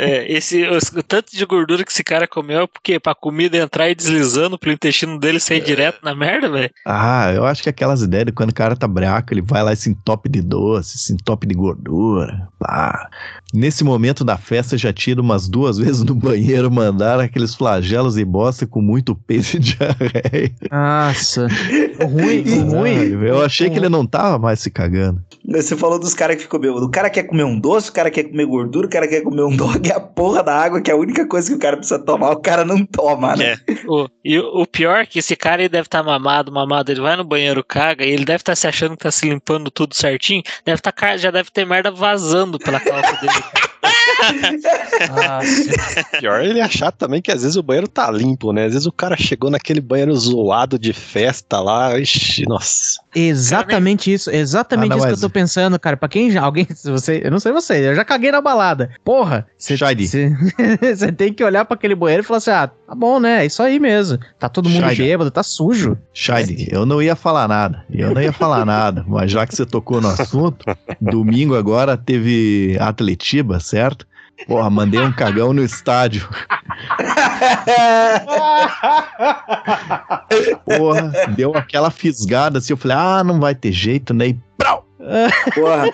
É, 0.00 0.30
esse, 0.32 0.62
o 0.64 1.02
tanto 1.02 1.34
de 1.34 1.44
gordura 1.44 1.82
que 1.84 1.90
esse 1.90 2.04
cara 2.04 2.28
comeu 2.28 2.60
é 2.60 2.66
porque 2.68 3.00
pra 3.00 3.16
comida 3.16 3.56
entrar 3.56 3.90
e 3.90 3.94
deslizando 3.96 4.56
pro 4.56 4.70
intestino 4.70 5.18
dele 5.18 5.38
É. 5.38 5.40
sair 5.40 5.60
direto 5.60 5.98
na 6.04 6.14
merda, 6.14 6.48
velho. 6.48 6.70
Ah, 6.86 7.32
eu 7.34 7.44
acho 7.44 7.64
que 7.64 7.68
aquelas 7.68 8.02
ideias 8.02 8.26
de 8.26 8.32
quando 8.32 8.50
o 8.50 8.54
cara 8.54 8.76
tá 8.76 8.86
breaco, 8.86 9.32
ele 9.34 9.42
vai 9.42 9.60
lá 9.62 9.72
e 9.72 9.76
se 9.76 9.90
entope 9.90 10.28
de 10.28 10.40
doce, 10.40 10.98
se 10.98 11.12
entope 11.12 11.48
de 11.48 11.54
gordura. 11.54 12.48
Pá. 12.60 13.08
Nesse 13.52 13.82
momento 13.82 14.22
da 14.24 14.36
festa, 14.38 14.78
já 14.78 14.92
tiro 14.92 15.20
umas 15.20 15.48
duas 15.48 15.78
vezes 15.82 16.04
no 16.04 16.14
banheiro, 16.14 16.70
mandar 16.70 17.18
aqueles 17.18 17.54
flagelos 17.56 17.87
e 17.90 18.24
bosta 18.24 18.66
com 18.66 18.80
muito 18.80 19.14
peso 19.14 19.56
e 19.56 19.60
diarreia. 19.60 20.52
Nossa. 20.70 21.46
Ruim, 21.98 22.44
o 22.60 22.70
ruim. 22.70 23.24
Eu 23.24 23.42
achei 23.44 23.68
que 23.68 23.76
ele 23.76 23.88
não 23.88 24.06
tava 24.06 24.38
mais 24.38 24.60
se 24.60 24.70
cagando. 24.70 25.20
Você 25.48 25.76
falou 25.76 25.98
dos 25.98 26.14
caras 26.14 26.36
que 26.36 26.42
ficou 26.42 26.60
bêbado. 26.60 26.84
O 26.86 26.90
cara 26.90 27.10
quer 27.10 27.24
comer 27.24 27.44
um 27.44 27.58
doce, 27.58 27.90
o 27.90 27.92
cara 27.92 28.10
quer 28.10 28.24
comer 28.24 28.44
gordura, 28.46 28.86
o 28.86 28.90
cara 28.90 29.08
quer 29.08 29.22
comer 29.22 29.42
um 29.42 29.56
dog, 29.56 29.90
é 29.90 29.94
a 29.94 30.00
porra 30.00 30.42
da 30.42 30.54
água, 30.54 30.80
que 30.80 30.90
é 30.90 30.94
a 30.94 30.96
única 30.96 31.26
coisa 31.26 31.48
que 31.48 31.56
o 31.56 31.58
cara 31.58 31.76
precisa 31.76 31.98
tomar, 31.98 32.30
o 32.30 32.40
cara 32.40 32.64
não 32.64 32.84
toma, 32.84 33.34
né? 33.34 33.56
É. 33.66 33.74
O- 33.86 34.08
e 34.24 34.38
o, 34.38 34.66
pior 34.66 34.98
é 35.00 35.06
que 35.06 35.18
esse 35.18 35.34
cara 35.34 35.62
ele 35.62 35.68
deve 35.68 35.86
estar 35.86 36.02
mamado, 36.02 36.52
mamado, 36.52 36.92
ele 36.92 37.00
vai 37.00 37.16
no 37.16 37.24
banheiro, 37.24 37.64
caga, 37.64 38.04
e 38.04 38.10
ele 38.10 38.24
deve 38.24 38.42
estar 38.42 38.54
se 38.54 38.66
achando 38.66 38.96
que 38.96 39.02
tá 39.02 39.10
se 39.10 39.28
limpando 39.28 39.70
tudo 39.70 39.94
certinho, 39.94 40.42
deve 40.64 40.80
tá, 40.80 40.92
já 41.16 41.30
deve 41.30 41.50
ter 41.50 41.66
merda 41.66 41.90
vazando 41.90 42.58
pela 42.58 42.78
calça 42.78 43.12
dele. 43.20 43.32
Nossa. 45.08 46.04
Pior 46.18 46.42
ele 46.42 46.60
achar 46.60 46.92
também 46.92 47.22
que 47.22 47.30
às 47.30 47.42
vezes 47.42 47.56
o 47.56 47.62
banheiro 47.62 47.88
tá 47.88 48.10
limpo, 48.10 48.52
né? 48.52 48.66
Às 48.66 48.72
vezes 48.72 48.86
o 48.86 48.92
cara 48.92 49.16
chegou 49.16 49.50
naquele 49.50 49.80
banheiro 49.80 50.14
zoado 50.16 50.78
de 50.78 50.92
festa 50.92 51.60
lá, 51.60 51.98
ixi, 51.98 52.46
nossa. 52.48 53.00
Exatamente 53.14 54.12
isso, 54.12 54.30
exatamente 54.30 54.92
Ah, 54.92 54.96
isso 54.96 55.06
que 55.06 55.12
eu 55.12 55.20
tô 55.20 55.30
pensando, 55.30 55.78
cara. 55.78 55.96
Pra 55.96 56.08
quem 56.08 56.30
já, 56.30 56.42
alguém, 56.42 56.66
se 56.74 56.90
você, 56.90 57.20
eu 57.24 57.30
não 57.30 57.40
sei 57.40 57.52
você, 57.52 57.88
eu 57.88 57.94
já 57.94 58.04
caguei 58.04 58.30
na 58.30 58.40
balada. 58.40 58.90
Porra, 59.04 59.46
você 59.56 59.76
tem 61.16 61.32
que 61.32 61.42
olhar 61.42 61.64
pra 61.64 61.74
aquele 61.74 61.94
banheiro 61.94 62.22
e 62.22 62.26
falar 62.26 62.38
assim: 62.38 62.50
ah, 62.50 62.68
tá 62.68 62.94
bom, 62.94 63.18
né? 63.18 63.42
É 63.42 63.46
isso 63.46 63.62
aí 63.62 63.78
mesmo. 63.80 64.18
Tá 64.38 64.48
todo 64.48 64.68
mundo 64.68 64.82
Shady. 64.82 65.02
bêbado, 65.02 65.30
tá 65.30 65.42
sujo. 65.42 65.96
Shide, 66.12 66.68
eu 66.70 66.86
não 66.86 67.02
ia 67.02 67.16
falar 67.16 67.48
nada. 67.48 67.84
Eu 67.90 68.14
não 68.14 68.22
ia 68.22 68.32
falar 68.32 68.64
nada. 68.66 69.04
Mas 69.06 69.30
já 69.30 69.46
que 69.46 69.54
você 69.54 69.66
tocou 69.66 70.00
no 70.00 70.08
assunto, 70.08 70.64
domingo 71.00 71.56
agora 71.56 71.96
teve 71.96 72.76
Atletiba, 72.80 73.60
certo? 73.60 74.06
Porra, 74.46 74.70
mandei 74.70 75.00
um 75.00 75.12
cagão 75.12 75.52
no 75.52 75.62
estádio. 75.62 76.28
Porra, 80.64 81.12
deu 81.36 81.54
aquela 81.56 81.90
fisgada 81.90 82.58
assim. 82.58 82.72
Eu 82.72 82.76
falei, 82.76 82.96
ah, 82.96 83.24
não 83.24 83.40
vai 83.40 83.54
ter 83.54 83.72
jeito, 83.72 84.12
né? 84.14 84.28
E 84.28 84.38
prau! 84.56 84.86
Porra. 85.54 85.86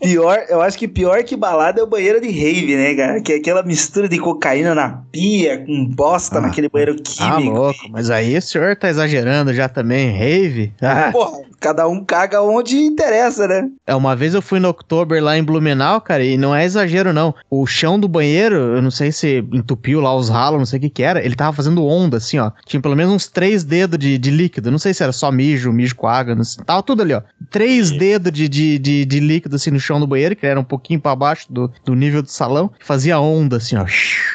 Pior, 0.00 0.38
eu 0.48 0.60
acho 0.60 0.76
que 0.78 0.86
pior 0.88 1.22
que 1.24 1.36
balada 1.36 1.80
é 1.80 1.82
o 1.82 1.86
banheiro 1.86 2.20
de 2.20 2.28
rave, 2.28 2.76
né, 2.76 2.94
cara? 2.94 3.20
Que 3.20 3.34
é 3.34 3.36
aquela 3.36 3.62
mistura 3.62 4.08
de 4.08 4.18
cocaína 4.18 4.74
na 4.74 5.02
pia, 5.12 5.58
com 5.64 5.84
bosta 5.86 6.38
Ah, 6.38 6.40
naquele 6.42 6.68
banheiro 6.68 6.96
Ah, 7.20 7.36
químico. 7.36 7.54
louco, 7.56 7.88
mas 7.90 8.10
aí 8.10 8.36
o 8.36 8.42
senhor 8.42 8.76
tá 8.76 8.88
exagerando 8.88 9.54
já 9.54 9.68
também, 9.68 10.10
rave? 10.10 10.72
Ah, 10.82 11.10
Porra, 11.12 11.38
cada 11.60 11.88
um 11.88 12.04
caga 12.04 12.42
onde 12.42 12.76
interessa, 12.76 13.46
né? 13.46 13.68
é, 13.86 13.94
uma 13.94 14.14
vez 14.14 14.34
eu 14.34 14.42
fui 14.42 14.60
no 14.60 14.68
Oktober 14.68 15.22
lá 15.22 15.36
em 15.36 15.42
Blumenau, 15.42 16.00
cara, 16.00 16.22
e 16.24 16.36
não 16.36 16.54
é 16.54 16.64
exagero 16.64 17.12
não. 17.12 17.34
O 17.50 17.66
chão 17.66 17.98
do 17.98 18.06
banheiro, 18.06 18.54
eu 18.54 18.82
não 18.82 18.90
sei 18.90 19.10
se 19.10 19.38
entupiu 19.52 20.00
lá 20.00 20.14
os 20.14 20.28
ralos, 20.28 20.58
não 20.58 20.66
sei 20.66 20.78
o 20.78 20.82
que 20.82 20.90
que 20.90 21.02
era, 21.02 21.24
ele 21.24 21.34
tava 21.34 21.56
fazendo 21.56 21.84
onda, 21.84 22.18
assim, 22.18 22.38
ó. 22.38 22.50
Tinha 22.66 22.80
pelo 22.80 22.94
menos 22.94 23.12
uns 23.12 23.26
três 23.26 23.64
dedos 23.64 23.98
de, 23.98 24.18
de 24.18 24.30
líquido, 24.30 24.70
não 24.70 24.78
sei 24.78 24.92
se 24.92 25.02
era 25.02 25.12
só 25.12 25.32
mijo, 25.32 25.72
mijo 25.72 25.96
com 25.96 26.06
água, 26.06 26.34
não 26.34 26.44
sei, 26.44 26.62
tava 26.64 26.82
tudo 26.82 27.02
ali, 27.02 27.14
ó. 27.14 27.22
Três 27.50 27.90
dedos 27.90 28.30
de, 28.30 28.48
de, 28.48 28.78
de, 28.78 29.04
de 29.04 29.20
líquido, 29.20 29.56
assim, 29.56 29.70
no 29.70 29.80
chão 29.80 29.98
do 29.98 30.06
banheiro, 30.06 30.36
que 30.36 30.46
era 30.46 30.60
um 30.60 30.64
pouquinho 30.64 31.00
pra 31.00 31.16
baixo 31.16 31.46
do, 31.50 31.72
do 31.84 31.94
nível 31.94 32.22
do 32.22 32.30
salão, 32.30 32.70
fazia 32.80 33.18
onda, 33.18 33.56
assim, 33.56 33.76
ó. 33.76 33.86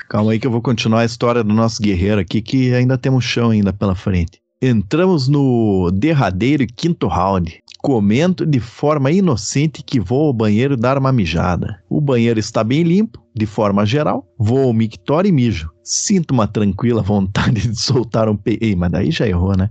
Calma 0.10 0.32
aí 0.32 0.40
que 0.40 0.48
eu 0.48 0.52
vou 0.52 0.62
continuar 0.62 1.02
a 1.02 1.06
história 1.06 1.44
do 1.44 1.54
nosso 1.54 1.82
guerreiro 1.82 2.20
aqui, 2.20 2.42
que 2.42 2.74
ainda 2.74 2.98
temos 2.98 3.24
chão 3.24 3.52
ainda 3.52 3.72
pela 3.72 3.96
frente. 3.96 4.43
Entramos 4.66 5.28
no 5.28 5.92
derradeiro 5.92 6.64
e 6.64 6.68
quinto 6.68 7.06
round. 7.06 7.62
Comento 7.80 8.46
de 8.46 8.62
forma 8.62 9.12
inocente 9.12 9.84
que 9.84 10.00
vou 10.00 10.28
ao 10.28 10.34
banheiro 10.34 10.78
dar 10.78 10.98
uma 10.98 11.12
mijada. 11.12 11.84
O 11.90 12.00
banheiro 12.00 12.40
está 12.40 12.64
bem 12.64 12.82
limpo, 12.82 13.22
de 13.36 13.46
forma 13.46 13.86
geral. 13.86 14.28
Vou 14.38 14.64
ao 14.64 14.74
mictório 14.74 15.30
e 15.30 15.32
mijo. 15.32 15.72
Sinto 15.84 16.32
uma 16.32 16.48
tranquila 16.48 17.02
vontade 17.02 17.68
de 17.68 17.76
soltar 17.80 18.30
um 18.30 18.38
pe... 18.38 18.58
Ei, 18.62 18.76
mas 18.76 18.92
daí 18.92 19.12
já 19.12 19.28
errou, 19.28 19.56
né? 19.58 19.70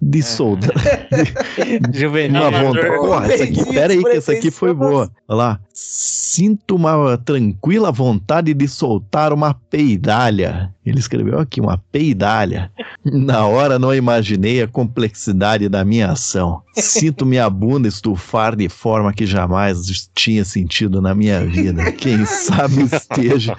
De 0.00 0.22
soltar... 0.22 0.74
Juvenil. 1.94 2.40
Uma 2.40 2.48
Amador. 2.48 2.74
vontade. 2.74 2.96
Porra, 2.98 3.32
essa 3.32 3.44
aqui, 3.44 3.64
pera 3.64 3.92
aí, 3.92 4.02
que 4.02 4.16
essa 4.16 4.32
aqui 4.32 4.50
foi 4.50 4.74
boa. 4.74 5.10
Olha 5.26 5.36
lá. 5.36 5.60
Sinto 5.72 6.76
uma 6.76 7.16
tranquila 7.16 7.90
vontade 7.92 8.52
de 8.52 8.68
soltar 8.68 9.32
uma 9.32 9.54
peidalha. 9.54 10.74
Ele 10.84 10.98
escreveu 10.98 11.38
aqui, 11.38 11.60
uma 11.60 11.78
peidalha. 11.92 12.70
Na 13.04 13.46
hora 13.46 13.78
não 13.78 13.94
imaginei 13.94 14.62
a 14.62 14.68
complexidade 14.68 15.68
da 15.68 15.84
minha 15.84 16.10
ação. 16.10 16.62
Sinto 16.74 17.24
minha 17.24 17.48
bunda 17.48 17.88
estufar 17.88 18.56
de 18.56 18.68
forma 18.68 19.12
que 19.12 19.26
jamais 19.26 20.08
tinha 20.14 20.44
sentido 20.44 21.00
na 21.00 21.14
minha 21.14 21.44
vida. 21.44 21.92
Quem 21.92 22.24
sabe 22.24 22.87
esteja, 22.92 23.56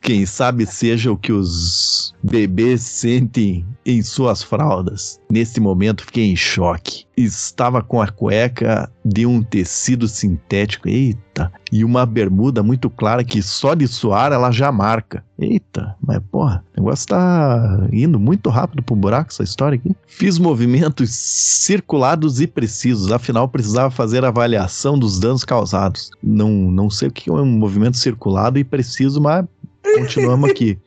quem 0.00 0.26
sabe 0.26 0.66
seja 0.66 1.10
o 1.10 1.16
que 1.16 1.32
os 1.32 1.95
bebês 2.26 2.82
sentem 2.82 3.64
em 3.84 4.02
suas 4.02 4.42
fraldas. 4.42 5.20
Nesse 5.30 5.60
momento 5.60 6.04
fiquei 6.04 6.24
em 6.24 6.36
choque. 6.36 7.04
Estava 7.16 7.80
com 7.82 8.02
a 8.02 8.08
cueca 8.08 8.90
de 9.04 9.24
um 9.24 9.42
tecido 9.42 10.08
sintético, 10.08 10.88
eita, 10.88 11.50
e 11.72 11.84
uma 11.84 12.04
bermuda 12.04 12.62
muito 12.62 12.90
clara 12.90 13.24
que 13.24 13.40
só 13.40 13.74
de 13.74 13.86
suar 13.86 14.32
ela 14.32 14.50
já 14.50 14.70
marca. 14.72 15.24
Eita, 15.38 15.94
mas 16.04 16.20
porra, 16.30 16.64
o 16.76 16.80
negócio 16.80 17.06
tá 17.06 17.88
indo 17.92 18.18
muito 18.18 18.50
rápido 18.50 18.82
pro 18.82 18.96
buraco 18.96 19.30
essa 19.30 19.44
história 19.44 19.76
aqui. 19.76 19.94
Fiz 20.06 20.38
movimentos 20.38 21.10
circulados 21.10 22.40
e 22.40 22.46
precisos, 22.46 23.12
afinal 23.12 23.48
precisava 23.48 23.90
fazer 23.90 24.24
avaliação 24.24 24.98
dos 24.98 25.18
danos 25.20 25.44
causados. 25.44 26.10
Não, 26.22 26.50
não 26.50 26.90
sei 26.90 27.08
o 27.08 27.12
que 27.12 27.30
é 27.30 27.32
um 27.32 27.46
movimento 27.46 27.96
circulado 27.96 28.58
e 28.58 28.64
preciso, 28.64 29.20
mas 29.20 29.46
continuamos 29.94 30.50
aqui. 30.50 30.78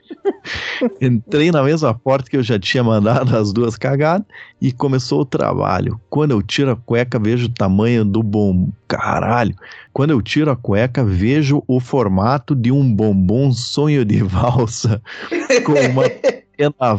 Entrei 1.01 1.51
na 1.51 1.63
mesma 1.63 1.93
porta 1.93 2.29
que 2.29 2.37
eu 2.37 2.43
já 2.43 2.59
tinha 2.59 2.83
mandado 2.83 3.35
as 3.35 3.51
duas 3.51 3.75
cagadas 3.75 4.25
e 4.61 4.71
começou 4.71 5.21
o 5.21 5.25
trabalho. 5.25 5.99
Quando 6.09 6.31
eu 6.31 6.41
tiro 6.41 6.71
a 6.71 6.75
cueca, 6.75 7.19
vejo 7.19 7.47
o 7.47 7.53
tamanho 7.53 8.03
do 8.03 8.23
bom. 8.23 8.69
Caralho! 8.87 9.55
Quando 9.93 10.11
eu 10.11 10.21
tiro 10.21 10.51
a 10.51 10.55
cueca, 10.55 11.03
vejo 11.03 11.63
o 11.67 11.79
formato 11.79 12.55
de 12.55 12.71
um 12.71 12.93
bombom 12.93 13.51
sonho 13.51 14.05
de 14.05 14.23
valsa 14.23 15.01
com 15.65 15.73
uma 15.73 16.09
pequena 16.09 16.97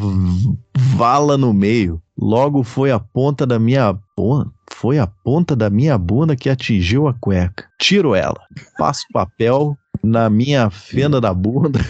vala 0.96 1.36
no 1.36 1.52
meio. 1.52 2.00
Logo 2.18 2.62
foi 2.62 2.90
a 2.90 2.98
ponta 2.98 3.46
da 3.46 3.58
minha. 3.58 3.98
Pô, 4.14 4.46
Foi 4.72 4.98
a 4.98 5.06
ponta 5.06 5.56
da 5.56 5.70
minha 5.70 5.96
bunda 5.96 6.36
que 6.36 6.50
atingiu 6.50 7.08
a 7.08 7.14
cueca. 7.14 7.66
Tiro 7.78 8.14
ela, 8.14 8.40
passo 8.78 9.04
papel 9.12 9.76
na 10.02 10.30
minha 10.30 10.70
fenda 10.70 11.20
da 11.20 11.32
bunda 11.34 11.80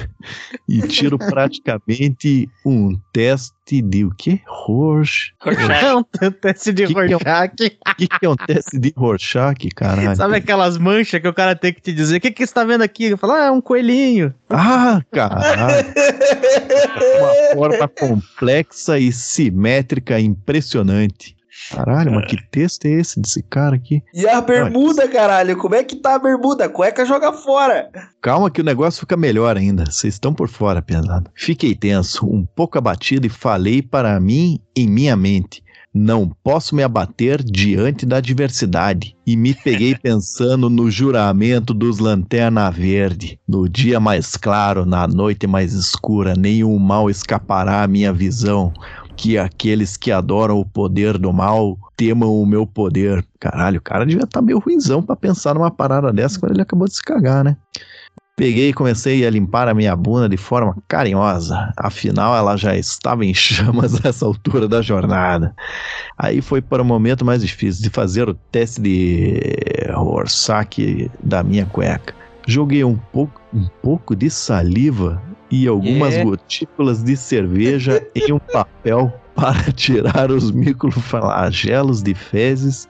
e 0.69 0.81
tiro 0.83 1.17
praticamente 1.31 2.49
um 2.67 2.99
teste 3.13 3.81
de 3.83 4.05
o 4.05 4.11
quê? 4.17 4.41
Rorsch. 4.47 5.31
Rorschach. 5.41 5.83
Não, 5.85 6.03
tem 6.03 6.31
teste 6.33 6.73
de 6.73 6.87
Que 6.87 6.95
que 6.95 7.01
é 7.01 7.05
um- 7.05 7.19
Rorschach. 7.19 7.53
O 7.55 7.95
que, 7.97 8.09
que 8.09 8.27
é 8.27 8.29
um 8.29 8.37
teste 8.37 8.79
de 8.79 8.93
Rorschach, 8.97 9.69
caralho? 9.75 10.17
Sabe 10.17 10.37
aquelas 10.37 10.77
manchas 10.77 11.21
que 11.21 11.29
o 11.29 11.35
cara 11.35 11.55
tem 11.55 11.73
que 11.73 11.81
te 11.81 11.93
dizer? 11.93 12.17
O 12.17 12.21
que, 12.21 12.31
que 12.31 12.47
você 12.47 12.53
tá 12.53 12.65
vendo 12.65 12.83
aqui? 12.83 13.05
Eu 13.05 13.19
falo, 13.19 13.35
ah, 13.35 13.45
é 13.47 13.51
um 13.51 13.61
coelhinho. 13.61 14.35
Ah, 14.49 15.01
caralho. 15.13 15.87
Uma 17.19 17.55
forma 17.55 17.89
complexa 17.89 18.99
e 18.99 19.13
simétrica 19.13 20.19
impressionante. 20.21 21.37
Caralho, 21.71 22.13
mas 22.13 22.27
que 22.27 22.37
texto 22.51 22.87
é 22.87 22.91
esse 22.91 23.21
desse 23.21 23.43
cara 23.43 23.77
aqui? 23.77 24.03
E 24.15 24.27
a 24.27 24.41
bermuda, 24.41 25.07
caralho? 25.09 25.57
Como 25.57 25.75
é 25.75 25.85
que 25.85 25.97
tá 25.97 26.15
a 26.15 26.19
bermuda? 26.19 26.65
A 26.65 26.69
cueca 26.69 27.05
joga 27.05 27.33
fora. 27.33 27.91
Calma 28.21 28.51
que 28.51 28.61
o 28.61 28.65
negócio 28.65 29.01
fica 29.01 29.17
melhor 29.17 29.57
ainda. 29.57 29.85
Vocês 29.87 30.15
estão 30.15 30.33
por 30.35 30.49
fora, 30.49 30.83
pesado. 30.83 31.31
Fiquei 31.35 31.75
tenso, 31.75 32.27
um 32.27 32.45
pouco 32.45 32.79
abatido 32.79 33.27
e 33.27 33.31
falei 33.31 33.83
para 33.83 34.19
mim 34.19 34.59
em 34.77 34.89
minha 34.89 35.17
mente. 35.17 35.63
Não 35.93 36.31
posso 36.45 36.77
me 36.77 36.85
abater 36.85 37.43
diante 37.43 38.07
da 38.07 38.19
adversidade. 38.19 39.17
E 39.27 39.37
me 39.37 39.53
peguei 39.53 39.95
pensando 40.01 40.71
no 40.71 40.89
juramento 40.89 41.75
dos 41.75 41.99
Lanterna 41.99 42.71
Verde. 42.71 43.41
No 43.47 43.69
dia 43.69 43.99
mais 43.99 44.37
claro, 44.37 44.87
na 44.87 45.09
noite 45.09 45.49
mais 45.49 45.73
escura, 45.73 46.35
nenhum 46.37 46.79
mal 46.79 47.11
escapará 47.11 47.83
à 47.83 47.89
minha 47.89 48.13
visão. 48.13 48.73
Que 49.21 49.37
aqueles 49.37 49.99
que 49.99 50.11
adoram 50.11 50.59
o 50.59 50.65
poder 50.65 51.19
do 51.19 51.31
mal 51.31 51.77
temam 51.95 52.41
o 52.41 52.47
meu 52.47 52.67
poder. 52.67 53.23
Caralho, 53.39 53.79
o 53.79 53.83
cara 53.83 54.07
devia 54.07 54.25
estar 54.25 54.41
meio 54.41 54.59
ruimzão 54.59 55.03
pra 55.03 55.15
pensar 55.15 55.55
numa 55.55 55.71
parada 55.71 56.11
dessa 56.11 56.41
quando 56.41 56.53
ele 56.53 56.63
acabou 56.63 56.89
de 56.89 56.95
se 56.95 57.03
cagar, 57.03 57.45
né? 57.45 57.55
Peguei 58.35 58.71
e 58.71 58.73
comecei 58.73 59.27
a 59.27 59.29
limpar 59.29 59.69
a 59.69 59.75
minha 59.75 59.95
bunda 59.95 60.27
de 60.27 60.39
forma 60.39 60.75
carinhosa. 60.89 61.71
Afinal, 61.77 62.35
ela 62.35 62.57
já 62.57 62.75
estava 62.75 63.23
em 63.23 63.35
chamas 63.35 63.93
nessa 64.01 64.25
altura 64.25 64.67
da 64.67 64.81
jornada. 64.81 65.55
Aí 66.17 66.41
foi 66.41 66.63
para 66.63 66.81
o 66.81 66.85
momento 66.85 67.23
mais 67.23 67.43
difícil 67.43 67.83
de 67.83 67.91
fazer 67.91 68.27
o 68.27 68.33
teste 68.33 68.81
de 68.81 69.39
Rorschach 69.93 71.11
da 71.23 71.43
minha 71.43 71.67
cueca. 71.67 72.15
Joguei 72.47 72.83
um 72.83 72.97
pouco, 72.97 73.39
um 73.53 73.67
pouco 73.83 74.17
de 74.17 74.31
saliva 74.31 75.21
e 75.51 75.67
algumas 75.67 76.15
É. 76.15 76.25
gotículas 76.25 77.03
de 77.03 77.17
cerveja 77.17 78.05
em 78.15 78.33
um 78.33 78.39
papel 78.39 79.13
para 79.35 79.71
tirar 79.73 80.31
os 80.31 80.51
microflagelos 80.51 82.03
de 82.03 82.15
fezes 82.15 82.89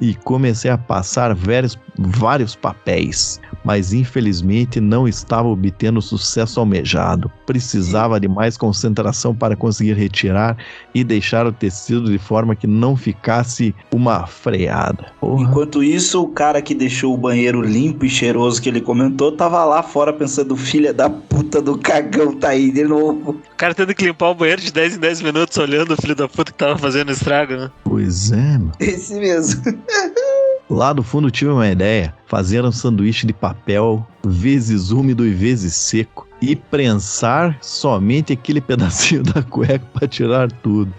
e 0.00 0.14
comecei 0.14 0.70
a 0.70 0.76
passar 0.78 1.34
vários, 1.34 1.78
vários 1.98 2.56
papéis, 2.56 3.40
mas 3.64 3.92
infelizmente 3.92 4.80
não 4.80 5.06
estava 5.06 5.48
obtendo 5.48 5.98
o 5.98 6.02
sucesso 6.02 6.60
almejado. 6.60 7.30
Precisava 7.46 8.18
de 8.18 8.28
mais 8.28 8.56
concentração 8.56 9.34
para 9.34 9.56
conseguir 9.56 9.94
retirar 9.94 10.56
e 10.94 11.04
deixar 11.04 11.46
o 11.46 11.52
tecido 11.52 12.10
de 12.10 12.18
forma 12.18 12.56
que 12.56 12.66
não 12.66 12.96
ficasse 12.96 13.74
uma 13.92 14.26
freada. 14.26 15.06
Porra. 15.20 15.42
Enquanto 15.42 15.82
isso, 15.82 16.22
o 16.22 16.28
cara 16.28 16.60
que 16.62 16.74
deixou 16.74 17.14
o 17.14 17.16
banheiro 17.16 17.60
limpo 17.60 18.04
e 18.04 18.08
cheiroso 18.08 18.60
que 18.60 18.68
ele 18.68 18.80
comentou 18.80 19.32
tava 19.32 19.64
lá 19.64 19.82
fora 19.82 20.12
pensando: 20.12 20.56
filha 20.56 20.92
da 20.92 21.08
puta 21.08 21.60
do 21.60 21.78
cagão 21.78 22.34
tá 22.34 22.48
aí 22.48 22.70
de 22.70 22.84
novo. 22.84 23.30
O 23.52 23.56
cara 23.56 23.74
tendo 23.74 23.94
que 23.94 24.04
limpar 24.04 24.30
o 24.30 24.34
banheiro 24.34 24.60
de 24.60 24.72
10 24.72 24.96
em 24.96 25.00
10 25.00 25.22
minutos 25.22 25.56
olhando 25.56 25.92
o 25.92 25.96
filho 25.96 26.14
da 26.14 26.28
puta 26.28 26.52
que 26.52 26.58
tava 26.58 26.78
fazendo 26.78 27.12
estrago, 27.12 27.54
né? 27.54 27.70
Pois 27.84 28.32
é, 28.32 28.58
mano. 28.58 28.72
Esse 28.80 29.14
mesmo. 29.14 29.62
Lá 30.72 30.94
do 30.94 31.02
fundo 31.02 31.30
tive 31.30 31.50
uma 31.50 31.68
ideia: 31.68 32.14
fazer 32.26 32.64
um 32.64 32.72
sanduíche 32.72 33.26
de 33.26 33.34
papel, 33.34 34.06
vezes 34.24 34.90
úmido 34.90 35.26
e 35.26 35.30
vezes 35.30 35.74
seco, 35.74 36.26
e 36.40 36.56
prensar 36.56 37.58
somente 37.60 38.32
aquele 38.32 38.58
pedacinho 38.62 39.22
da 39.22 39.42
cueca 39.42 39.84
para 39.92 40.08
tirar 40.08 40.50
tudo. 40.50 40.90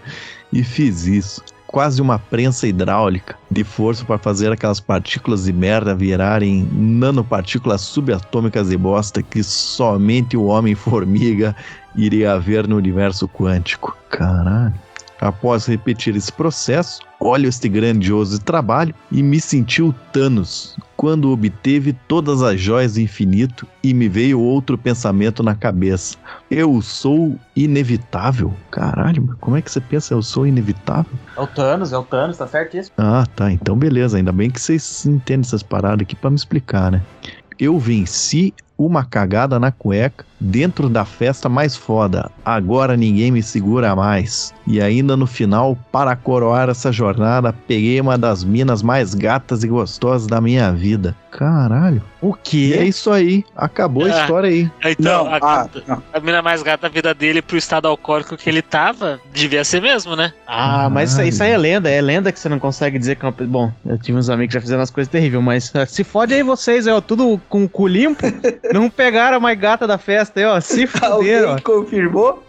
E 0.52 0.62
fiz 0.62 1.06
isso. 1.06 1.42
Quase 1.66 2.00
uma 2.00 2.20
prensa 2.20 2.68
hidráulica 2.68 3.36
de 3.50 3.64
força 3.64 4.04
para 4.04 4.16
fazer 4.16 4.52
aquelas 4.52 4.78
partículas 4.78 5.46
de 5.46 5.52
merda 5.52 5.92
virarem 5.92 6.68
nanopartículas 6.70 7.80
subatômicas 7.80 8.68
de 8.68 8.76
bosta 8.76 9.24
que 9.24 9.42
somente 9.42 10.36
o 10.36 10.44
Homem-Formiga 10.44 11.56
iria 11.96 12.38
ver 12.38 12.68
no 12.68 12.76
universo 12.76 13.26
quântico. 13.26 13.96
Caralho. 14.08 14.83
Após 15.20 15.66
repetir 15.66 16.16
esse 16.16 16.32
processo, 16.32 17.00
olho 17.20 17.48
este 17.48 17.68
grandioso 17.68 18.40
trabalho 18.40 18.94
e 19.10 19.22
me 19.22 19.40
senti 19.40 19.82
o 19.82 19.92
Thanos 20.12 20.76
quando 20.96 21.30
obteve 21.30 21.92
todas 22.06 22.42
as 22.42 22.60
joias 22.60 22.94
do 22.94 23.00
infinito 23.00 23.66
e 23.82 23.92
me 23.92 24.08
veio 24.08 24.40
outro 24.40 24.78
pensamento 24.78 25.42
na 25.42 25.54
cabeça. 25.54 26.16
Eu 26.50 26.80
sou 26.80 27.38
inevitável? 27.54 28.52
Caralho, 28.70 29.36
como 29.40 29.56
é 29.56 29.62
que 29.62 29.70
você 29.70 29.80
pensa 29.80 30.14
eu 30.14 30.22
sou 30.22 30.46
inevitável? 30.46 31.12
É 31.36 31.40
o 31.40 31.46
Thanos, 31.46 31.92
é 31.92 31.98
o 31.98 32.02
Thanos, 32.02 32.36
tá 32.36 32.46
certíssimo. 32.46 32.94
Ah, 32.98 33.26
tá. 33.34 33.50
Então 33.50 33.76
beleza. 33.76 34.16
Ainda 34.16 34.32
bem 34.32 34.50
que 34.50 34.60
vocês 34.60 35.04
entendem 35.06 35.46
essas 35.46 35.62
paradas 35.62 36.02
aqui 36.02 36.16
pra 36.16 36.30
me 36.30 36.36
explicar, 36.36 36.92
né? 36.92 37.02
Eu 37.58 37.78
venci 37.78 38.52
uma 38.76 39.04
cagada 39.04 39.58
na 39.60 39.70
cueca 39.70 40.24
dentro 40.40 40.88
da 40.88 41.04
festa 41.04 41.48
mais 41.48 41.74
foda. 41.76 42.30
Agora 42.44 42.96
ninguém 42.96 43.30
me 43.30 43.42
segura 43.42 43.94
mais. 43.96 44.52
E 44.66 44.80
ainda 44.80 45.16
no 45.16 45.26
final, 45.26 45.78
para 45.92 46.14
coroar 46.16 46.68
essa 46.68 46.90
jornada, 46.92 47.52
peguei 47.66 48.00
uma 48.00 48.18
das 48.18 48.42
minas 48.44 48.82
mais 48.82 49.14
gatas 49.14 49.62
e 49.64 49.68
gostosas 49.68 50.26
da 50.26 50.40
minha 50.40 50.70
vida. 50.72 51.14
Caralho. 51.30 52.02
O 52.20 52.30
E 52.34 52.38
quê? 52.42 52.76
é 52.78 52.84
isso 52.84 53.10
aí. 53.10 53.44
Acabou 53.56 54.04
a 54.04 54.06
Ah. 54.14 54.20
história 54.20 54.48
aí. 54.50 54.70
Então, 54.84 55.24
Não, 55.24 55.34
a, 55.34 55.38
ah, 55.42 55.68
não. 55.86 56.02
a 56.12 56.20
mina 56.20 56.42
mais 56.42 56.62
gata 56.62 56.82
da 56.82 56.88
vida 56.92 57.12
dele 57.14 57.40
pro 57.42 57.56
estado 57.56 57.88
alcoólico 57.88 58.36
que 58.36 58.48
ele 58.48 58.62
tava, 58.62 59.18
devia 59.32 59.64
ser 59.64 59.80
mesmo, 59.82 60.14
né? 60.14 60.32
Ah, 60.46 60.88
mas 60.90 61.12
isso, 61.12 61.20
aí- 61.20 61.28
isso 61.30 61.42
aí 61.42 61.50
é 61.52 61.56
lenda, 61.58 61.90
é 61.90 62.00
lenda 62.00 62.30
que 62.30 62.38
você 62.38 62.48
não 62.48 62.58
consegue 62.58 62.98
dizer 62.98 63.16
que 63.16 63.24
é 63.24 63.28
uma... 63.28 63.34
Bom, 63.46 63.72
eu 63.86 63.98
tive 63.98 64.18
uns 64.18 64.28
amigos 64.30 64.52
que 64.52 64.54
já 64.54 64.60
fizeram 64.60 64.80
umas 64.80 64.90
coisas 64.90 65.10
terríveis, 65.10 65.42
mas 65.42 65.72
ah, 65.74 65.86
se 65.86 66.04
fode 66.04 66.34
aí 66.34 66.42
vocês, 66.42 66.86
ó, 66.86 67.00
tudo 67.00 67.40
com 67.48 67.64
o 67.64 67.68
cu 67.68 67.86
limpo, 67.86 68.22
não 68.72 68.88
pegaram 68.88 69.36
a 69.36 69.40
mais 69.40 69.58
gata 69.58 69.86
da 69.86 69.98
festa 69.98 70.40
aí, 70.40 70.46
ó, 70.46 70.60
se 70.60 70.86
fuderam. 70.86 71.50
Alguém 71.50 71.62
confirmou? 71.62 72.42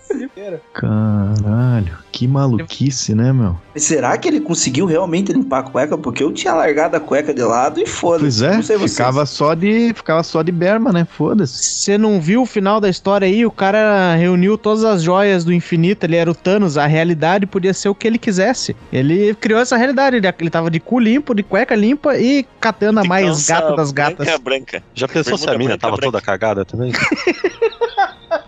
Caralho. 0.74 1.97
Que 2.12 2.28
maluquice, 2.28 3.14
né, 3.14 3.34
meu? 3.34 3.58
Mas 3.74 3.84
Será 3.84 4.18
que 4.18 4.28
ele 4.28 4.39
conseguiu 4.39 4.86
realmente 4.86 5.34
limpar 5.34 5.60
a 5.60 5.64
cueca? 5.64 5.97
Porque 5.97 6.24
eu 6.24 6.32
tinha 6.32 6.53
largado 6.53 6.95
a 6.95 6.99
cueca 6.99 7.34
de 7.34 7.41
lado 7.41 7.80
e 7.82 7.86
foda-se. 7.86 8.22
Pois 8.24 8.41
é, 8.41 8.56
Não 8.56 8.64
sei 8.64 8.78
vocês. 8.78 8.91
ficava 8.91 9.26
só 9.26 9.53
de 9.53 9.93
ficava 9.93 10.24
só 10.24 10.41
de 10.41 10.51
berma, 10.51 10.93
né? 10.93 11.06
Foda-se. 11.10 11.64
Você 11.64 11.97
não 11.97 12.22
viu 12.22 12.43
o 12.43 12.45
final 12.45 12.80
da 12.80 12.89
história 12.89 13.28
aí? 13.28 13.45
O 13.45 13.51
cara 13.51 14.16
reuniu 14.16 14.58
todas 14.58 14.84
as 14.84 15.03
joias 15.03 15.43
do 15.43 15.51
infinito, 15.51 16.06
ele 16.06 16.16
era 16.16 16.32
o 16.32 16.36
Thanos, 16.36 16.78
a 16.78 16.86
realidade 16.86 17.45
podia 17.45 17.74
ser 17.74 17.89
o 17.89 17.95
que 17.95 18.08
ele 18.08 18.18
quisesse. 18.18 18.76
Ele 18.93 19.34
criou 19.36 19.60
essa 19.60 19.76
realidade, 19.76 20.16
ele, 20.16 20.28
ele 20.39 20.49
tava 20.49 20.70
de 20.70 20.80
cu 20.80 20.99
limpo, 20.99 21.36
de 21.36 21.43
cueca 21.43 21.76
limpa 21.76 22.18
e 22.18 22.45
catando 22.60 23.01
a 23.01 23.03
mais 23.03 23.47
gata 23.47 23.76
das 23.76 23.91
gatas. 23.91 24.26
Branca, 24.26 24.39
branca. 24.39 24.84
Já 24.93 25.08
pensou 25.08 25.38
se 25.38 25.49
a 25.49 25.51
mina 25.53 25.70
branca, 25.70 25.78
tava 25.80 25.95
branca. 25.97 26.12
toda 26.12 26.22
cagada 26.22 26.64
também? 26.64 26.93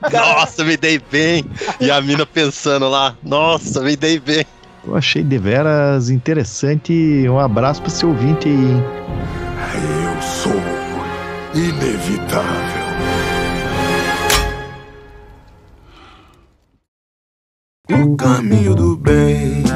Nossa, 0.12 0.64
me 0.64 0.78
dei 0.78 1.00
bem. 1.12 1.46
E 1.80 1.90
a 1.92 2.02
mina 2.02 2.26
pensando 2.26 2.90
lá, 2.90 3.16
nossa, 3.24 3.82
me 3.82 3.96
dei 3.96 4.20
bem. 4.20 4.46
Eu 4.86 4.96
achei 4.96 5.24
deveras 5.24 6.10
interessante. 6.10 6.94
Um 7.30 7.40
abraço 7.40 7.82
pro 7.82 7.92
seu 7.92 8.10
ouvinte 8.10 8.48
aí. 8.48 8.54
hein? 8.54 8.84
Eu 10.16 10.22
sou 10.22 10.54
inevitável. 11.54 12.88
O 17.90 18.16
caminho 18.18 18.76
do 18.76 18.96
bem. 18.98 19.67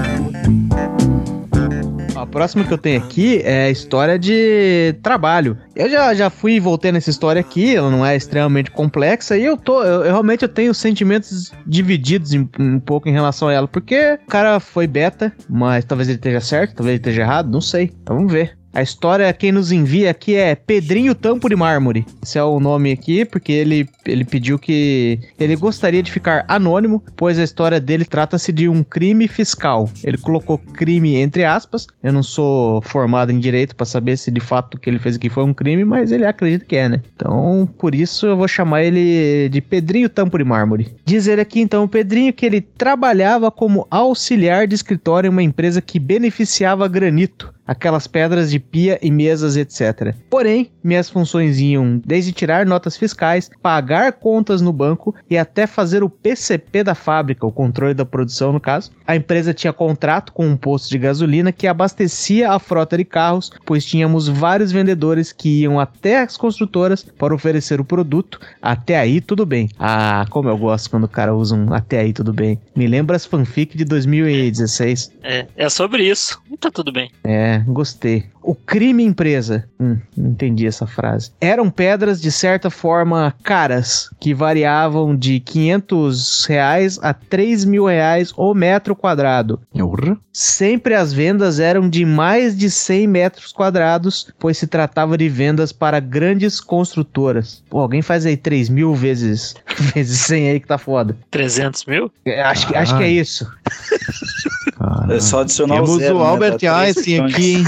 A 2.32 2.40
próxima 2.42 2.64
que 2.64 2.74
eu 2.74 2.78
tenho 2.78 2.98
aqui 2.98 3.42
é 3.44 3.66
a 3.66 3.70
história 3.70 4.18
de 4.18 4.96
trabalho. 5.04 5.58
Eu 5.76 5.90
já, 5.90 6.14
já 6.14 6.30
fui 6.30 6.54
e 6.54 6.60
voltei 6.62 6.90
nessa 6.90 7.10
história 7.10 7.42
aqui, 7.42 7.76
ela 7.76 7.92
não 7.92 8.06
é 8.06 8.16
extremamente 8.16 8.72
complexa, 8.72 9.38
e 9.38 9.44
eu 9.44 9.58
tô. 9.58 9.84
Eu, 9.84 9.96
eu 10.06 10.12
realmente 10.14 10.44
eu 10.44 10.48
tenho 10.48 10.74
sentimentos 10.74 11.52
divididos 11.68 12.34
em- 12.34 12.50
um 12.58 12.80
pouco 12.80 13.10
em 13.10 13.12
relação 13.12 13.50
a 13.50 13.54
ela, 13.54 13.68
porque 13.68 14.18
o 14.26 14.30
cara 14.30 14.62
foi 14.62 14.88
beta, 14.88 15.34
mas 15.50 15.84
talvez 15.84 16.08
ele 16.08 16.20
esteja 16.20 16.40
certo, 16.40 16.76
talvez 16.76 16.94
ele 16.94 17.02
esteja 17.02 17.22
errado, 17.24 17.52
não 17.52 17.60
sei. 17.60 17.92
Então 18.02 18.16
vamos 18.16 18.32
ver. 18.32 18.58
A 18.74 18.82
história, 18.82 19.32
quem 19.34 19.52
nos 19.52 19.72
envia 19.72 20.12
aqui 20.12 20.36
é 20.36 20.56
Pedrinho 20.56 21.14
Tampo 21.14 21.50
de 21.50 21.56
Mármore. 21.58 22.06
Esse 22.24 22.38
é 22.38 22.44
o 22.44 22.58
nome 22.58 22.92
aqui, 22.92 23.26
porque 23.26 23.52
ele, 23.52 23.90
ele 24.06 24.24
pediu 24.24 24.58
que 24.58 25.20
ele 25.38 25.58
gostaria 25.58 26.02
de 26.02 26.10
ficar 26.10 26.46
anônimo, 26.48 27.04
pois 27.18 27.38
a 27.38 27.44
história 27.44 27.82
dele 27.82 28.06
trata-se 28.06 28.50
de 28.52 28.70
um 28.70 28.82
crime 28.82 29.28
fiscal. 29.28 29.90
Ele 30.04 30.18
colocou 30.18 30.58
crime 30.58 31.18
entre 31.18 31.44
aspas. 31.44 31.86
Eu 32.02 32.14
não 32.14 32.24
sou 32.24 32.82
formado 32.82 33.32
em 33.32 33.40
direito 33.40 33.76
pra 33.76 33.86
saber 33.86 34.16
se 34.18 34.32
de 34.32 34.40
fato 34.40 34.76
o 34.76 34.80
que 34.80 34.90
ele 34.90 35.00
fez 35.00 35.18
aqui 35.18 35.30
foi 35.30 35.44
um 35.44 35.54
crime, 35.54 35.84
mas 35.84 36.12
ele 36.12 36.26
acredita 36.26 36.64
que 36.64 36.78
é, 36.78 36.88
né? 36.88 37.02
Então, 37.14 37.68
por 37.78 37.94
isso 37.94 38.26
eu 38.26 38.38
vou 38.38 38.48
chamar 38.48 38.84
ele 38.84 39.50
de 39.50 39.60
Pedrinho 39.60 40.08
Tampo 40.08 40.38
de 40.38 40.46
Mármore. 40.46 40.96
Diz 41.04 41.28
ele 41.28 41.42
aqui 41.42 41.60
então, 41.60 41.84
o 41.84 41.90
Pedrinho, 41.90 42.32
que 42.32 42.46
ele 42.46 42.62
trabalhava 42.62 43.52
como 43.52 43.86
auxiliar 43.92 44.66
de 44.66 44.76
escritório 44.76 45.28
em 45.28 45.32
uma 45.32 45.44
empresa 45.44 45.82
que 45.82 46.00
beneficiava 46.00 46.88
granito 46.88 47.54
aquelas 47.72 48.06
pedras 48.06 48.52
de 48.52 48.60
pia 48.60 49.00
e 49.02 49.10
mesas, 49.10 49.56
etc. 49.56 50.14
Porém, 50.30 50.70
minhas 50.84 51.10
funções 51.10 51.58
iam 51.58 52.02
desde 52.06 52.34
tirar 52.34 52.66
notas 52.66 52.98
fiscais, 52.98 53.50
pagar 53.62 54.12
contas 54.14 54.62
no 54.62 54.74
banco 54.74 55.16
e 55.30 55.38
até 55.38 55.66
fazer 55.66 56.04
o 56.04 56.10
PCP 56.10 56.84
da 56.84 56.94
fábrica, 56.94 57.46
o 57.46 57.52
controle 57.52 57.94
da 57.94 58.06
produção 58.06 58.52
no 58.52 58.60
caso. 58.60 58.92
A 59.08 59.16
empresa 59.16 59.54
tinha 59.54 59.72
contrato 59.72 60.34
com 60.34 60.46
um 60.46 60.58
posto 60.58 60.90
de 60.90 60.98
gasolina 60.98 61.54
que 61.54 61.66
abastecia 61.66 62.52
a 62.52 62.60
frota 62.60 62.98
de 62.98 63.06
carros, 63.06 63.52
pois 63.66 63.86
tínhamos 63.86 64.28
vários 64.28 64.72
vendedores 64.72 65.32
que 65.32 65.62
iam 65.62 65.80
até 65.80 66.20
as 66.20 66.36
construtoras 66.36 67.04
para 67.04 67.34
oferecer 67.34 67.80
o 67.80 67.86
produto. 67.86 68.38
Até 68.62 69.00
aí 69.00 69.22
tudo 69.22 69.46
bem. 69.46 69.70
Ah, 69.80 70.26
como 70.30 70.50
eu 70.50 70.58
gosto 70.58 70.90
quando 70.90 71.06
o 71.06 71.10
cara 71.10 71.34
usa 71.34 71.56
um 71.56 71.74
até 71.74 72.00
aí 72.00 72.12
tudo 72.12 72.34
bem. 72.34 72.60
Me 72.76 72.86
lembra 72.86 73.16
as 73.16 73.26
fanfic 73.26 73.78
de 73.78 73.86
2016. 73.86 75.14
É, 75.24 75.48
é 75.56 75.70
sobre 75.70 76.04
isso. 76.04 76.42
E 76.52 76.58
tá 76.58 76.70
tudo 76.70 76.92
bem. 76.92 77.10
É, 77.24 77.61
gostei. 77.68 78.26
O 78.44 78.56
crime 78.56 79.04
empresa. 79.04 79.66
Hum, 79.80 79.98
não 80.18 80.32
entendi 80.32 80.66
essa 80.66 80.88
frase. 80.88 81.32
Eram 81.40 81.70
pedras 81.70 82.20
de 82.20 82.32
certa 82.32 82.72
forma 82.72 83.36
caras, 83.44 84.10
que 84.20 84.34
variavam 84.34 85.16
de 85.16 85.40
500 85.40 86.46
reais 86.46 87.00
a 87.04 87.14
3 87.14 87.66
mil 87.66 87.86
reais 87.86 88.34
o 88.36 88.54
metro 88.56 88.96
quadrado. 88.96 89.62
Urra. 89.76 90.18
Sempre 90.34 90.96
as 90.96 91.14
vendas 91.14 91.60
eram 91.60 91.88
de 91.88 92.04
mais 92.06 92.58
de 92.58 92.72
100 92.72 93.06
metros 93.08 93.52
quadrados, 93.52 94.30
pois 94.40 94.58
se 94.58 94.66
tratava 94.66 95.18
de 95.18 95.30
vendas 95.30 95.72
para 95.72 96.00
grandes 96.00 96.60
construtoras. 96.60 97.64
Pô, 97.70 97.80
alguém 97.80 98.02
faz 98.02 98.26
aí 98.26 98.36
3 98.38 98.70
mil 98.70 98.96
vezes, 98.96 99.54
vezes 99.94 100.20
100 100.22 100.50
aí 100.50 100.60
que 100.60 100.68
tá 100.68 100.80
foda. 100.80 101.16
300 101.30 101.86
mil? 101.86 102.12
É, 102.26 102.42
Acho, 102.42 102.68
que- 102.68 102.76
acho 102.76 102.98
que 102.98 103.04
é 103.04 103.10
isso. 103.10 103.48
Caralho. 104.92 105.14
É 105.14 105.20
só 105.20 105.42
adicionar 105.42 105.76
Temos 105.76 105.90
o 105.90 106.00
zero, 106.00 106.18
o 106.18 106.20
né? 106.20 106.26
Albert 106.26 106.58
três 106.58 106.74
Einstein 106.74 107.20
aqui, 107.22 107.54
hein? 107.56 107.64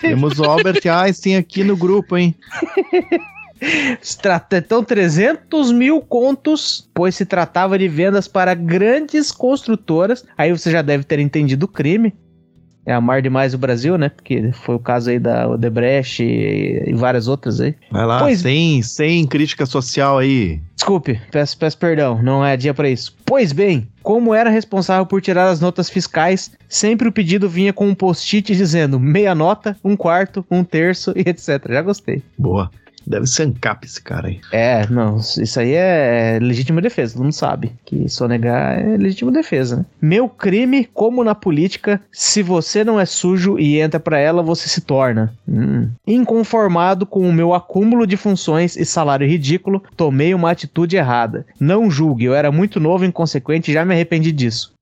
Temos 0.00 0.38
o 0.38 0.44
Albert 0.44 0.86
Einstein 0.86 1.36
aqui 1.36 1.64
no 1.64 1.76
grupo, 1.76 2.16
hein? 2.16 2.34
Então, 4.52 4.84
300 4.84 5.72
mil 5.72 6.02
contos, 6.02 6.88
pois 6.92 7.14
se 7.14 7.24
tratava 7.24 7.78
de 7.78 7.88
vendas 7.88 8.28
para 8.28 8.52
grandes 8.52 9.32
construtoras. 9.32 10.24
Aí 10.36 10.52
você 10.52 10.70
já 10.70 10.82
deve 10.82 11.04
ter 11.04 11.18
entendido 11.18 11.64
o 11.64 11.68
crime. 11.68 12.14
É 12.86 12.92
amar 12.92 13.20
demais 13.20 13.52
o 13.52 13.58
Brasil, 13.58 13.98
né? 13.98 14.08
Porque 14.08 14.52
foi 14.52 14.76
o 14.76 14.78
caso 14.78 15.10
aí 15.10 15.18
da 15.18 15.48
Odebrecht 15.48 16.22
e, 16.22 16.84
e 16.86 16.94
várias 16.94 17.26
outras 17.26 17.60
aí. 17.60 17.74
Vai 17.90 18.06
lá, 18.06 18.20
Pois- 18.20 18.40
sem, 18.40 18.80
sem 18.80 19.26
crítica 19.26 19.66
social 19.66 20.18
aí. 20.18 20.60
Desculpe, 20.76 21.20
peço, 21.32 21.58
peço 21.58 21.76
perdão, 21.78 22.22
não 22.22 22.44
é 22.44 22.56
dia 22.56 22.72
pra 22.72 22.88
isso. 22.88 23.16
Pois 23.24 23.52
bem, 23.52 23.88
como 24.04 24.32
era 24.32 24.48
responsável 24.50 25.04
por 25.04 25.20
tirar 25.20 25.48
as 25.48 25.60
notas 25.60 25.90
fiscais, 25.90 26.52
sempre 26.68 27.08
o 27.08 27.12
pedido 27.12 27.48
vinha 27.48 27.72
com 27.72 27.88
um 27.88 27.94
post-it 27.94 28.54
dizendo 28.54 29.00
meia 29.00 29.34
nota, 29.34 29.76
um 29.84 29.96
quarto, 29.96 30.46
um 30.48 30.62
terço 30.62 31.12
e 31.16 31.28
etc. 31.28 31.66
Já 31.68 31.82
gostei. 31.82 32.22
Boa. 32.38 32.70
Deve 33.06 33.26
ser 33.26 33.44
ANCAP 33.44 33.86
esse 33.86 34.02
cara 34.02 34.28
aí. 34.28 34.40
É, 34.52 34.86
não, 34.88 35.18
isso 35.18 35.60
aí 35.60 35.72
é 35.72 36.38
legítima 36.40 36.80
defesa, 36.80 37.14
todo 37.14 37.22
mundo 37.22 37.32
sabe 37.32 37.72
que 37.84 38.08
sonegar 38.08 38.78
é 38.78 38.96
legítima 38.96 39.30
defesa, 39.30 39.76
né? 39.76 39.84
Meu 40.00 40.28
crime, 40.28 40.88
como 40.92 41.22
na 41.22 41.34
política, 41.34 42.00
se 42.10 42.42
você 42.42 42.82
não 42.84 42.98
é 42.98 43.06
sujo 43.06 43.58
e 43.58 43.80
entra 43.80 44.00
pra 44.00 44.18
ela, 44.18 44.42
você 44.42 44.68
se 44.68 44.80
torna. 44.80 45.32
Hum. 45.48 45.88
Inconformado 46.06 47.06
com 47.06 47.28
o 47.28 47.32
meu 47.32 47.54
acúmulo 47.54 48.06
de 48.06 48.16
funções 48.16 48.76
e 48.76 48.84
salário 48.84 49.26
ridículo, 49.26 49.82
tomei 49.96 50.34
uma 50.34 50.50
atitude 50.50 50.96
errada. 50.96 51.46
Não 51.60 51.90
julgue, 51.90 52.24
eu 52.24 52.34
era 52.34 52.50
muito 52.50 52.80
novo 52.80 53.04
e 53.04 53.08
inconsequente 53.08 53.70
e 53.70 53.74
já 53.74 53.84
me 53.84 53.94
arrependi 53.94 54.32
disso. 54.32 54.75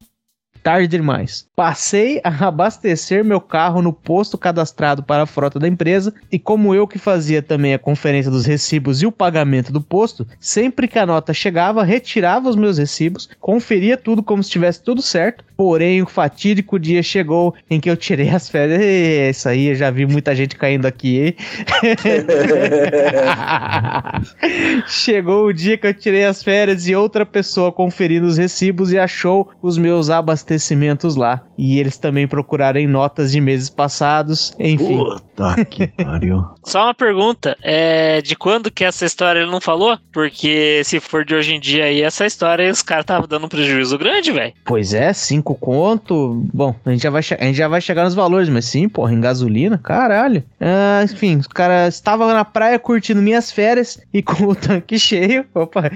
Tarde 0.65 0.89
demais. 0.89 1.47
Passei 1.55 2.23
a 2.25 2.47
abastecer 2.47 3.23
meu 3.23 3.39
carro 3.39 3.83
no 3.83 3.93
posto 3.93 4.39
cadastrado 4.39 5.03
para 5.03 5.25
a 5.25 5.27
frota 5.27 5.59
da 5.59 5.69
empresa 5.69 6.15
e 6.33 6.39
como 6.39 6.75
eu 6.75 6.89
que 6.89 6.99
fazia 6.99 7.43
também 7.43 7.75
a 7.75 7.79
conferência 7.79 8.31
dos 8.31 8.47
recibos 8.47 9.03
e 9.03 9.07
o 9.07 9.13
pagamento 9.13 9.71
do 9.71 9.83
posto, 9.83 10.27
sempre 10.41 10.89
que 10.89 10.99
a 10.99 11.05
nota 11.05 11.35
chegava, 11.35 11.85
retirava 11.85 12.49
os 12.49 12.57
meus 12.57 12.79
recibos, 12.79 13.29
conferia 13.39 13.99
tudo 13.99 14.23
como 14.23 14.43
se 14.43 14.49
estivesse 14.49 14.83
tudo 14.83 15.03
certo 15.03 15.45
Porém, 15.57 16.03
o 16.03 16.07
fatídico 16.07 16.79
dia 16.79 17.03
chegou 17.03 17.55
em 17.71 17.81
que 17.81 17.89
eu 17.89 17.97
tirei 17.97 18.31
as 18.31 18.49
férias. 18.49 18.81
Ê, 18.81 19.31
Isso 19.31 19.49
aí, 19.49 19.69
eu 19.69 19.75
já 19.75 19.91
vi 19.91 20.07
muita 20.07 20.35
gente 20.35 20.57
caindo 20.57 20.87
aqui, 20.87 21.21
hein? 21.21 21.35
Chegou 24.87 25.47
o 25.47 25.53
dia 25.53 25.79
que 25.79 25.87
eu 25.87 25.95
tirei 25.95 26.25
as 26.25 26.43
férias 26.43 26.87
e 26.87 26.95
outra 26.95 27.25
pessoa 27.25 27.73
conferindo 27.73 28.27
os 28.27 28.37
recibos 28.37 28.93
e 28.93 28.99
achou 28.99 29.51
os 29.63 29.79
meus 29.79 30.11
abastecimentos 30.11 31.17
lá. 31.17 31.43
E 31.57 31.79
eles 31.79 31.97
também 31.99 32.27
procuraram 32.27 32.81
em 32.81 32.87
notas 32.87 33.33
de 33.33 33.41
meses 33.41 33.71
passados. 33.71 34.55
Enfim, 34.59 34.99
Puta 34.99 35.65
que 35.65 35.87
pariu. 36.03 36.45
Só 36.65 36.85
uma 36.85 36.95
pergunta, 36.95 37.57
é, 37.63 38.21
de 38.21 38.37
quando 38.37 38.71
que 38.71 38.85
essa 38.85 39.05
história 39.05 39.41
ele 39.41 39.51
não 39.51 39.61
falou? 39.61 39.99
Porque 40.13 40.83
se 40.85 41.01
for 41.01 41.25
de 41.25 41.35
hoje 41.35 41.55
em 41.55 41.61
dia 41.61 41.85
aí, 41.85 42.03
essa 42.03 42.27
história 42.27 42.71
os 42.71 42.83
caras 42.83 43.05
estavam 43.05 43.29
dando 43.29 43.47
um 43.47 43.49
prejuízo 43.49 43.97
grande, 43.99 44.33
velho. 44.33 44.53
pois 44.65 44.93
é, 44.95 45.13
cinco 45.45 45.55
conto. 45.55 46.43
Bom, 46.53 46.75
a 46.85 46.91
gente, 46.91 47.03
já 47.03 47.11
vai 47.11 47.21
a 47.21 47.45
gente 47.45 47.57
já 47.57 47.69
vai 47.69 47.81
chegar 47.81 48.05
nos 48.05 48.15
valores, 48.15 48.49
mas 48.49 48.65
sim, 48.65 48.89
porra, 48.89 49.13
em 49.13 49.21
gasolina, 49.21 49.77
caralho. 49.77 50.43
Ah, 50.59 51.03
enfim, 51.05 51.37
o 51.37 51.49
cara 51.51 51.87
estava 51.87 52.33
na 52.33 52.45
praia 52.45 52.79
curtindo 52.79 53.21
minhas 53.21 53.53
férias 53.53 54.01
e 54.13 54.23
com 54.23 54.45
o 54.45 54.55
tanque 54.55 54.99
cheio. 54.99 55.45
Opa, 55.55 55.91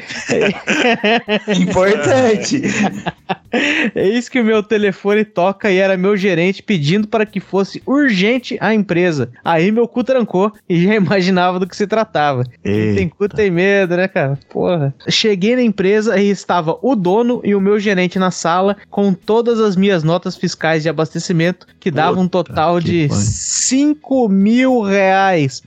Importante. 1.59 2.63
Eis 3.95 4.29
que 4.29 4.41
o 4.41 4.45
meu 4.45 4.63
telefone 4.63 5.25
toca 5.25 5.71
e 5.71 5.79
era 5.79 5.97
meu 5.97 6.17
gerente 6.17 6.63
pedindo 6.63 7.09
para 7.09 7.27
que 7.27 7.41
fosse 7.41 7.83
urgente 7.87 8.57
a 8.61 8.75
empresa. 8.75 9.31
Aí 9.45 9.71
meu 9.71 9.89
cu 9.89 10.05
trancou 10.05 10.53
e 10.69 10.83
já 10.83 10.95
imaginava 10.97 11.59
do 11.59 11.67
que 11.67 11.77
se 11.77 11.87
tratava. 11.87 12.45
Quem 12.63 12.95
tem 12.95 13.09
cu 13.09 13.29
tem 13.29 13.51
medo, 13.51 13.97
né, 13.97 14.09
cara? 14.09 14.39
Porra. 14.49 14.95
Cheguei 15.09 15.57
na 15.57 15.63
empresa 15.63 16.19
e 16.21 16.29
estava 16.29 16.79
o 16.83 16.95
dono 16.95 17.41
e 17.45 17.55
o 17.55 17.61
meu 17.61 17.79
gerente 17.79 18.19
na 18.19 18.31
sala 18.31 18.77
com 18.91 19.13
todas 19.13 19.61
as 19.61 19.77
minhas 19.77 20.03
notas 20.03 20.37
fiscais 20.37 20.83
de 20.83 20.89
abastecimento, 20.89 21.67
que 21.81 21.91
davam 21.91 22.25
um 22.25 22.29
total 22.29 22.81
de 22.81 23.09
pariu. 23.09 23.23
5 23.23 24.29
mil 24.29 24.81
reais. 24.81 25.63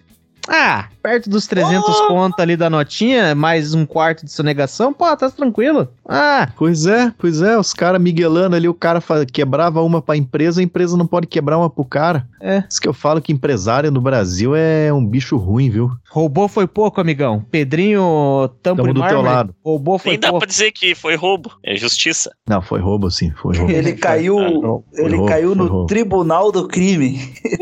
Ah, 0.48 0.88
perto 1.02 1.30
dos 1.30 1.48
300 1.48 2.02
conto 2.08 2.40
ali 2.40 2.58
da 2.58 2.70
notinha, 2.70 3.36
mais 3.36 3.74
um 3.74 3.86
quarto 3.86 4.26
de 4.26 4.32
sonegação, 4.32 4.92
pô, 4.94 5.16
tá 5.16 5.30
tranquilo. 5.30 5.88
Ah, 6.08 6.50
Pois 6.58 6.86
é, 6.86 7.12
pois 7.18 7.42
é, 7.42 7.58
os 7.58 7.74
caras 7.74 8.02
miguelando 8.02 8.56
ali, 8.56 8.68
o 8.68 8.74
cara 8.74 9.02
quebrava 9.32 9.82
uma 9.82 10.02
pra 10.02 10.18
empresa, 10.18 10.62
a 10.62 10.64
empresa 10.64 10.98
não 10.98 11.08
pode 11.08 11.28
quebrar 11.28 11.58
uma 11.58 11.70
pro 11.70 11.86
cara. 11.86 12.28
É. 12.40 12.64
Isso 12.70 12.82
que 12.82 12.88
eu 12.88 12.94
falo 12.94 13.22
que 13.22 13.32
empresário 13.32 13.92
no 13.92 14.02
Brasil 14.02 14.56
é 14.56 14.92
um 14.92 15.06
bicho 15.06 15.38
ruim, 15.38 15.70
viu? 15.70 15.92
Roubou 16.14 16.50
foi 16.50 16.68
pouco, 16.68 17.00
amigão. 17.00 17.42
Pedrinho 17.50 18.50
Tampo 18.62 18.82
Tamo 18.84 18.94
do 18.94 19.08
teu 19.08 19.22
lado. 19.22 19.56
Roubou 19.64 19.98
foi 19.98 20.12
Nem 20.12 20.20
dá 20.20 20.28
pouco. 20.28 20.40
pra 20.46 20.52
dizer 20.52 20.74
que 20.74 20.94
foi 20.94 21.16
roubo, 21.16 21.54
é 21.64 21.74
justiça. 21.78 22.30
Não, 22.46 22.62
foi 22.62 22.82
roubo 22.82 23.10
sim, 23.10 23.32
foi 23.32 23.56
roubo. 23.56 23.72
Ele 23.72 23.94
caiu, 23.94 24.36
Foi 24.36 25.06
ele 25.06 25.16
roubo, 25.16 25.26
caiu 25.26 25.56
no 25.56 25.68
roubo. 25.68 25.86
tribunal 25.88 26.52
do 26.52 26.68
crime. 26.68 27.18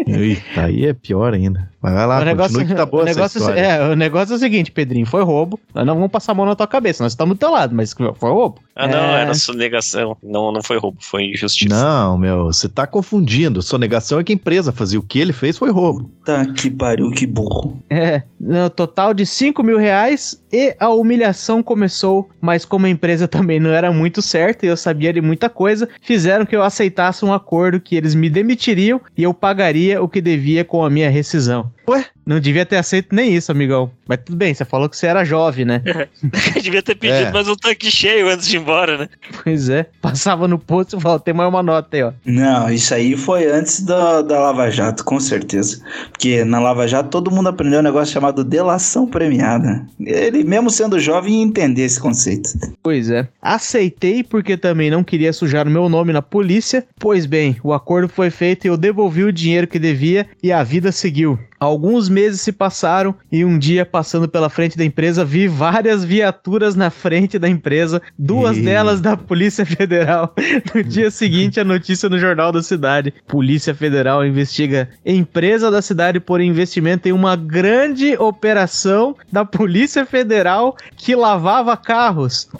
Eita, 0.07 0.63
aí 0.63 0.87
é 0.87 0.93
pior 0.93 1.31
ainda. 1.35 1.69
Mas 1.79 1.93
vai 1.93 2.07
lá, 2.07 2.19
o 2.19 2.25
negócio, 2.25 2.65
que 2.65 2.73
tá 2.73 2.85
boa 2.87 3.03
o, 3.03 3.05
negócio 3.05 3.37
história. 3.37 3.59
é, 3.61 3.91
o 3.91 3.95
negócio 3.95 4.33
é 4.33 4.35
o 4.35 4.39
seguinte, 4.39 4.71
Pedrinho, 4.71 5.05
foi 5.05 5.23
roubo. 5.23 5.59
Nós 5.73 5.85
não 5.85 5.93
vamos 5.93 6.11
passar 6.11 6.31
a 6.31 6.35
mão 6.35 6.45
na 6.45 6.55
tua 6.55 6.67
cabeça, 6.67 7.03
nós 7.03 7.13
estamos 7.13 7.35
do 7.37 7.39
teu 7.39 7.51
lado, 7.51 7.75
mas 7.75 7.93
foi 7.93 8.31
roubo. 8.31 8.59
Ah, 8.79 8.87
não, 8.87 9.15
É. 9.15 9.21
era 9.23 9.33
sonegação. 9.33 10.15
Não, 10.23 10.51
não 10.53 10.63
foi 10.63 10.77
roubo, 10.77 10.97
foi 11.01 11.33
justiça. 11.35 11.75
Não, 11.75 12.17
meu, 12.17 12.45
você 12.45 12.69
tá 12.69 12.87
confundindo. 12.87 13.61
Sonegação 13.61 14.19
é 14.19 14.23
que 14.23 14.31
a 14.31 14.35
empresa 14.35 14.71
fazia. 14.71 14.97
O 14.97 15.03
que 15.03 15.19
ele 15.19 15.33
fez 15.33 15.57
foi 15.57 15.69
roubo. 15.69 16.09
Tá 16.23 16.45
que 16.45 16.69
pariu, 16.69 17.11
que 17.11 17.27
burro. 17.27 17.77
É, 17.89 18.23
no 18.39 18.69
total 18.69 19.13
de 19.13 19.25
5 19.25 19.61
mil 19.63 19.77
reais 19.77 20.41
e 20.51 20.75
a 20.79 20.89
humilhação 20.89 21.61
começou, 21.61 22.29
mas 22.39 22.63
como 22.63 22.85
a 22.85 22.89
empresa 22.89 23.27
também 23.27 23.59
não 23.59 23.71
era 23.71 23.91
muito 23.91 24.21
certa 24.21 24.65
e 24.65 24.69
eu 24.69 24.77
sabia 24.77 25.11
de 25.11 25.19
muita 25.19 25.49
coisa, 25.49 25.89
fizeram 26.01 26.45
que 26.45 26.55
eu 26.55 26.63
aceitasse 26.63 27.25
um 27.25 27.33
acordo 27.33 27.79
que 27.81 27.95
eles 27.95 28.15
me 28.15 28.29
demitiriam 28.29 29.01
e 29.17 29.23
eu 29.23 29.33
pagaria 29.33 30.01
o 30.01 30.07
que 30.07 30.21
devia 30.21 30.63
com 30.63 30.85
a 30.85 30.89
minha 30.89 31.09
rescisão. 31.09 31.69
Ué, 31.89 32.05
não 32.25 32.39
devia 32.39 32.65
ter 32.65 32.75
aceito 32.75 33.15
nem 33.15 33.33
isso, 33.33 33.51
amigão. 33.51 33.91
Mas 34.07 34.19
tudo 34.23 34.37
bem, 34.37 34.53
você 34.53 34.63
falou 34.63 34.87
que 34.87 34.95
você 34.95 35.07
era 35.07 35.25
jovem, 35.25 35.65
né? 35.65 35.81
Devia 36.61 36.83
ter 36.83 36.93
pedido 36.95 37.29
É. 37.29 37.31
mais 37.31 37.47
um 37.47 37.55
tanque 37.55 37.89
cheio 37.89 38.29
antes 38.29 38.47
de 38.47 38.57
ir 38.57 38.59
embora, 38.59 38.97
né? 38.97 39.09
Pois 39.43 39.69
é, 39.69 39.87
passava 40.01 40.47
no 40.47 40.59
posto 40.59 40.97
e 40.97 41.01
falava, 41.01 41.19
tem 41.19 41.33
mais 41.33 41.49
uma 41.49 41.63
nota 41.63 41.97
aí, 41.97 42.03
ó. 42.03 42.11
Não, 42.25 42.69
isso 42.69 42.93
aí 42.93 43.17
foi 43.17 43.49
antes 43.51 43.81
da, 43.81 44.21
da 44.21 44.39
Lava 44.39 44.69
Jato, 44.69 45.03
com 45.03 45.19
certeza. 45.19 45.81
Porque 46.11 46.43
na 46.43 46.59
Lava 46.59 46.87
Jato 46.87 47.09
todo 47.09 47.31
mundo 47.31 47.49
aprendeu 47.49 47.79
um 47.79 47.83
negócio 47.83 48.13
chamado 48.13 48.43
delação 48.43 49.07
premiada. 49.07 49.83
Ele, 49.99 50.43
mesmo 50.43 50.69
sendo 50.69 50.99
jovem, 50.99 51.39
ia 51.39 51.43
entender 51.43 51.83
esse 51.83 51.99
conceito. 51.99 52.49
Pois 52.83 53.09
é. 53.09 53.27
Aceitei 53.41 54.23
porque 54.23 54.55
também 54.55 54.91
não 54.91 55.03
queria 55.03 55.33
sujar 55.33 55.67
o 55.67 55.71
meu 55.71 55.89
nome 55.89 56.13
na 56.13 56.21
polícia. 56.21 56.85
Pois 56.99 57.25
bem, 57.25 57.57
o 57.63 57.73
acordo 57.73 58.07
foi 58.07 58.29
feito 58.29 58.65
e 58.65 58.67
eu 58.67 58.77
devolvi 58.77 59.23
o 59.23 59.33
dinheiro 59.33 59.67
que 59.67 59.79
devia 59.79 60.27
e 60.43 60.51
a 60.51 60.61
vida 60.63 60.91
seguiu. 60.91 61.39
Alguns 61.59 62.07
meses 62.07 62.39
se 62.39 62.53
passaram 62.53 63.13
e 63.29 63.43
um 63.43 63.59
dia, 63.59 63.85
passando 63.85 64.29
pela 64.29 64.49
frente 64.49 64.77
da 64.77 64.85
empresa, 64.85 65.25
vi 65.25 65.47
várias 65.47 66.05
viaturas 66.05 66.73
na 66.73 66.89
frente 66.89 67.37
da 67.37 67.49
empresa, 67.49 68.01
duas 68.17 68.57
Ih. 68.57 68.61
delas 68.63 69.01
da 69.01 69.17
Polícia 69.17 69.65
Federal. 69.65 70.33
No 70.73 70.83
dia 70.83 71.09
seguinte, 71.09 71.59
a 71.59 71.63
notícia 71.63 72.07
no 72.09 72.19
Jornal 72.19 72.51
da 72.51 72.61
Cidade: 72.61 73.13
Polícia 73.27 73.73
Federal 73.73 74.25
investiga 74.25 74.89
empresa 75.05 75.71
da 75.71 75.81
cidade 75.81 76.19
por 76.19 76.41
investimento 76.41 77.07
em 77.07 77.11
uma 77.11 77.35
grande 77.35 78.15
operação 78.17 79.15
da 79.31 79.43
Polícia 79.43 80.05
Federal 80.05 80.75
que 80.95 81.15
lavava 81.15 81.75
carros. 81.75 82.47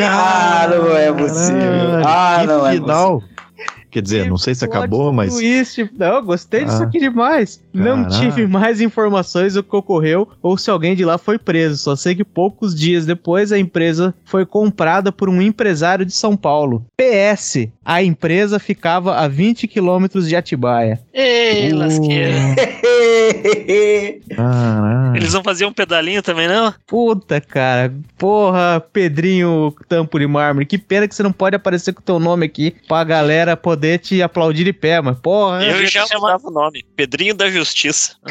Ah, 0.00 0.68
não 0.70 0.96
é 0.96 1.12
possível. 1.12 2.02
Ah, 2.04 2.44
não 2.46 2.66
é 2.66 2.72
final. 2.72 3.22
Quer 3.90 4.02
dizer, 4.02 4.28
não 4.28 4.36
sei 4.36 4.54
se 4.54 4.64
acabou, 4.64 5.12
mas. 5.12 5.34
twist. 5.34 5.90
Não, 5.96 6.22
gostei 6.24 6.64
disso 6.64 6.82
Ah, 6.82 6.86
aqui 6.86 6.98
demais. 6.98 7.62
Não 7.78 8.08
tive 8.08 8.46
mais 8.46 8.80
informações 8.80 9.54
do 9.54 9.62
que 9.62 9.74
ocorreu 9.76 10.28
ou 10.42 10.56
se 10.58 10.70
alguém 10.70 10.94
de 10.96 11.04
lá 11.04 11.18
foi 11.18 11.38
preso. 11.38 11.76
Só 11.78 11.96
sei 11.96 12.14
que 12.14 12.24
poucos 12.24 12.74
dias 12.74 13.04
depois 13.06 13.52
a 13.52 13.58
empresa 13.58 14.14
foi 14.24 14.44
comprada 14.46 15.10
por 15.12 15.28
um 15.28 15.40
empresário 15.42 16.04
de 16.04 16.12
São 16.12 16.36
Paulo. 16.36 16.84
PS, 16.96 17.68
a 17.84 18.02
empresa 18.02 18.58
ficava 18.58 19.16
a 19.16 19.28
20 19.28 19.66
quilômetros 19.68 20.28
de 20.28 20.36
Atibaia. 20.36 21.00
Ei, 21.12 21.72
lasqueira. 21.72 22.34
Caralho. 24.34 25.16
Eles 25.16 25.32
vão 25.32 25.42
fazer 25.42 25.64
um 25.66 25.72
pedalinho 25.72 26.22
também, 26.22 26.48
não? 26.48 26.72
Puta, 26.86 27.40
cara. 27.40 27.92
Porra, 28.16 28.80
Pedrinho 28.92 29.74
Tampo 29.88 30.18
de 30.18 30.26
Mármore. 30.26 30.66
Que 30.66 30.78
pena 30.78 31.08
que 31.08 31.14
você 31.14 31.22
não 31.22 31.32
pode 31.32 31.56
aparecer 31.56 31.92
com 31.92 32.00
o 32.00 32.04
teu 32.04 32.18
nome 32.18 32.46
aqui 32.46 32.74
pra 32.86 33.02
galera 33.04 33.56
poder 33.56 33.98
te 33.98 34.22
aplaudir 34.22 34.64
de 34.64 34.72
pé, 34.72 35.00
mas 35.00 35.18
porra. 35.18 35.64
Eu 35.64 35.86
já 35.86 36.06
chamar- 36.06 36.20
mudava 36.38 36.48
o 36.48 36.50
nome. 36.50 36.84
Pedrinho 36.96 37.34
da 37.34 37.48
Justiça. 37.50 37.67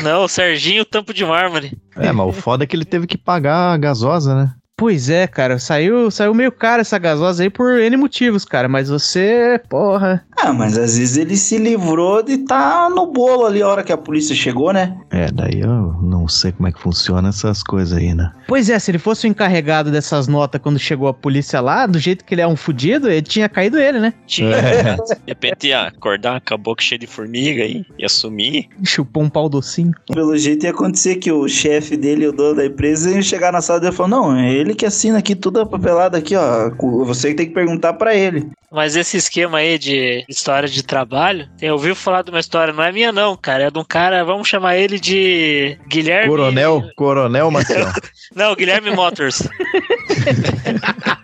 Não, 0.01 0.23
o 0.23 0.27
Serginho 0.27 0.85
Tampo 0.85 1.13
de 1.13 1.25
Mármore. 1.25 1.77
É, 1.95 2.11
mas 2.11 2.27
o 2.27 2.31
foda 2.31 2.63
é 2.63 2.67
que 2.67 2.75
ele 2.75 2.85
teve 2.85 3.07
que 3.07 3.17
pagar 3.17 3.73
a 3.73 3.77
gasosa, 3.77 4.35
né? 4.35 4.55
Pois 4.79 5.09
é, 5.09 5.25
cara, 5.25 5.57
saiu, 5.57 6.11
saiu 6.11 6.35
meio 6.35 6.51
caro 6.51 6.81
essa 6.81 6.99
gasosa 6.99 7.41
aí 7.41 7.49
por 7.49 7.79
N 7.79 7.97
motivos, 7.97 8.45
cara, 8.45 8.67
mas 8.69 8.89
você, 8.89 9.59
porra. 9.67 10.23
Ah, 10.37 10.53
mas 10.53 10.77
às 10.77 10.99
vezes 10.99 11.17
ele 11.17 11.35
se 11.35 11.57
livrou 11.57 12.21
de 12.21 12.33
estar 12.33 12.87
no 12.91 13.07
bolo 13.07 13.47
ali 13.47 13.59
a 13.59 13.67
hora 13.67 13.83
que 13.83 13.91
a 13.91 13.97
polícia 13.97 14.35
chegou, 14.35 14.71
né? 14.71 14.95
É, 15.09 15.31
daí 15.31 15.61
eu 15.61 15.95
não 16.03 16.27
sei 16.27 16.51
como 16.51 16.67
é 16.69 16.71
que 16.71 16.79
funciona 16.79 17.29
essas 17.29 17.63
coisas 17.63 17.97
aí, 17.97 18.13
né? 18.13 18.31
Pois 18.47 18.69
é, 18.69 18.77
se 18.77 18.91
ele 18.91 18.99
fosse 18.99 19.25
o 19.25 19.27
encarregado 19.27 19.89
dessas 19.89 20.27
notas 20.27 20.61
quando 20.61 20.77
chegou 20.77 21.07
a 21.07 21.13
polícia 21.13 21.59
lá, 21.59 21.87
do 21.87 21.97
jeito 21.97 22.23
que 22.23 22.35
ele 22.35 22.41
é 22.41 22.47
um 22.47 22.55
fudido, 22.55 23.09
ele 23.09 23.23
tinha 23.23 23.49
caído 23.49 23.79
ele, 23.79 23.99
né? 23.99 24.13
Tinha, 24.27 24.55
É. 24.57 24.95
de 25.01 25.15
repente 25.25 25.69
ia 25.69 25.87
acordar 25.87 26.39
com 26.39 26.53
a 26.53 26.57
boca 26.57 26.83
cheia 26.83 26.99
de 26.99 27.07
formiga 27.07 27.63
e 27.63 27.83
ia 27.97 28.07
sumir. 28.07 28.69
Chupou 28.83 29.23
um 29.23 29.29
pau 29.29 29.49
docinho. 29.49 29.91
Pelo 30.13 30.37
jeito 30.37 30.65
ia 30.65 30.69
acontecer 30.69 31.15
que 31.15 31.31
o 31.31 31.47
chefe 31.47 31.97
dele, 31.97 32.27
o 32.27 32.31
dono 32.31 32.57
da 32.57 32.65
empresa, 32.67 33.09
ia 33.09 33.23
chegar 33.23 33.51
na 33.51 33.59
sala 33.59 33.79
dele 33.79 33.91
e 33.91 33.95
falar: 33.95 34.09
Não, 34.09 34.37
é 34.37 34.66
ele 34.67 34.75
que 34.75 34.85
assina 34.85 35.17
aqui 35.19 35.35
tudo 35.35 35.61
a 35.61 35.65
papelada 35.65 36.17
aqui, 36.17 36.35
ó. 36.35 36.69
Você 37.05 37.29
que 37.29 37.35
tem 37.35 37.47
que 37.47 37.53
perguntar 37.53 37.93
pra 37.93 38.13
ele. 38.15 38.49
Mas 38.71 38.95
esse 38.95 39.15
esquema 39.15 39.59
aí 39.59 39.77
de 39.77 40.25
história 40.27 40.67
de 40.67 40.83
trabalho, 40.83 41.47
eu 41.61 41.73
ouvi 41.73 41.95
falar 41.95 42.21
de 42.21 42.29
uma 42.29 42.39
história, 42.39 42.73
não 42.73 42.83
é 42.83 42.91
minha 42.91 43.11
não, 43.13 43.35
cara, 43.35 43.63
é 43.63 43.71
de 43.71 43.79
um 43.79 43.83
cara, 43.83 44.25
vamos 44.25 44.47
chamar 44.47 44.77
ele 44.77 44.99
de 44.99 45.77
Guilherme... 45.87 46.27
Coronel, 46.29 46.83
Coronel 46.95 47.49
Maciel. 47.49 47.87
Não, 48.35 48.53
Guilherme 48.55 48.91
Motors. 48.91 49.47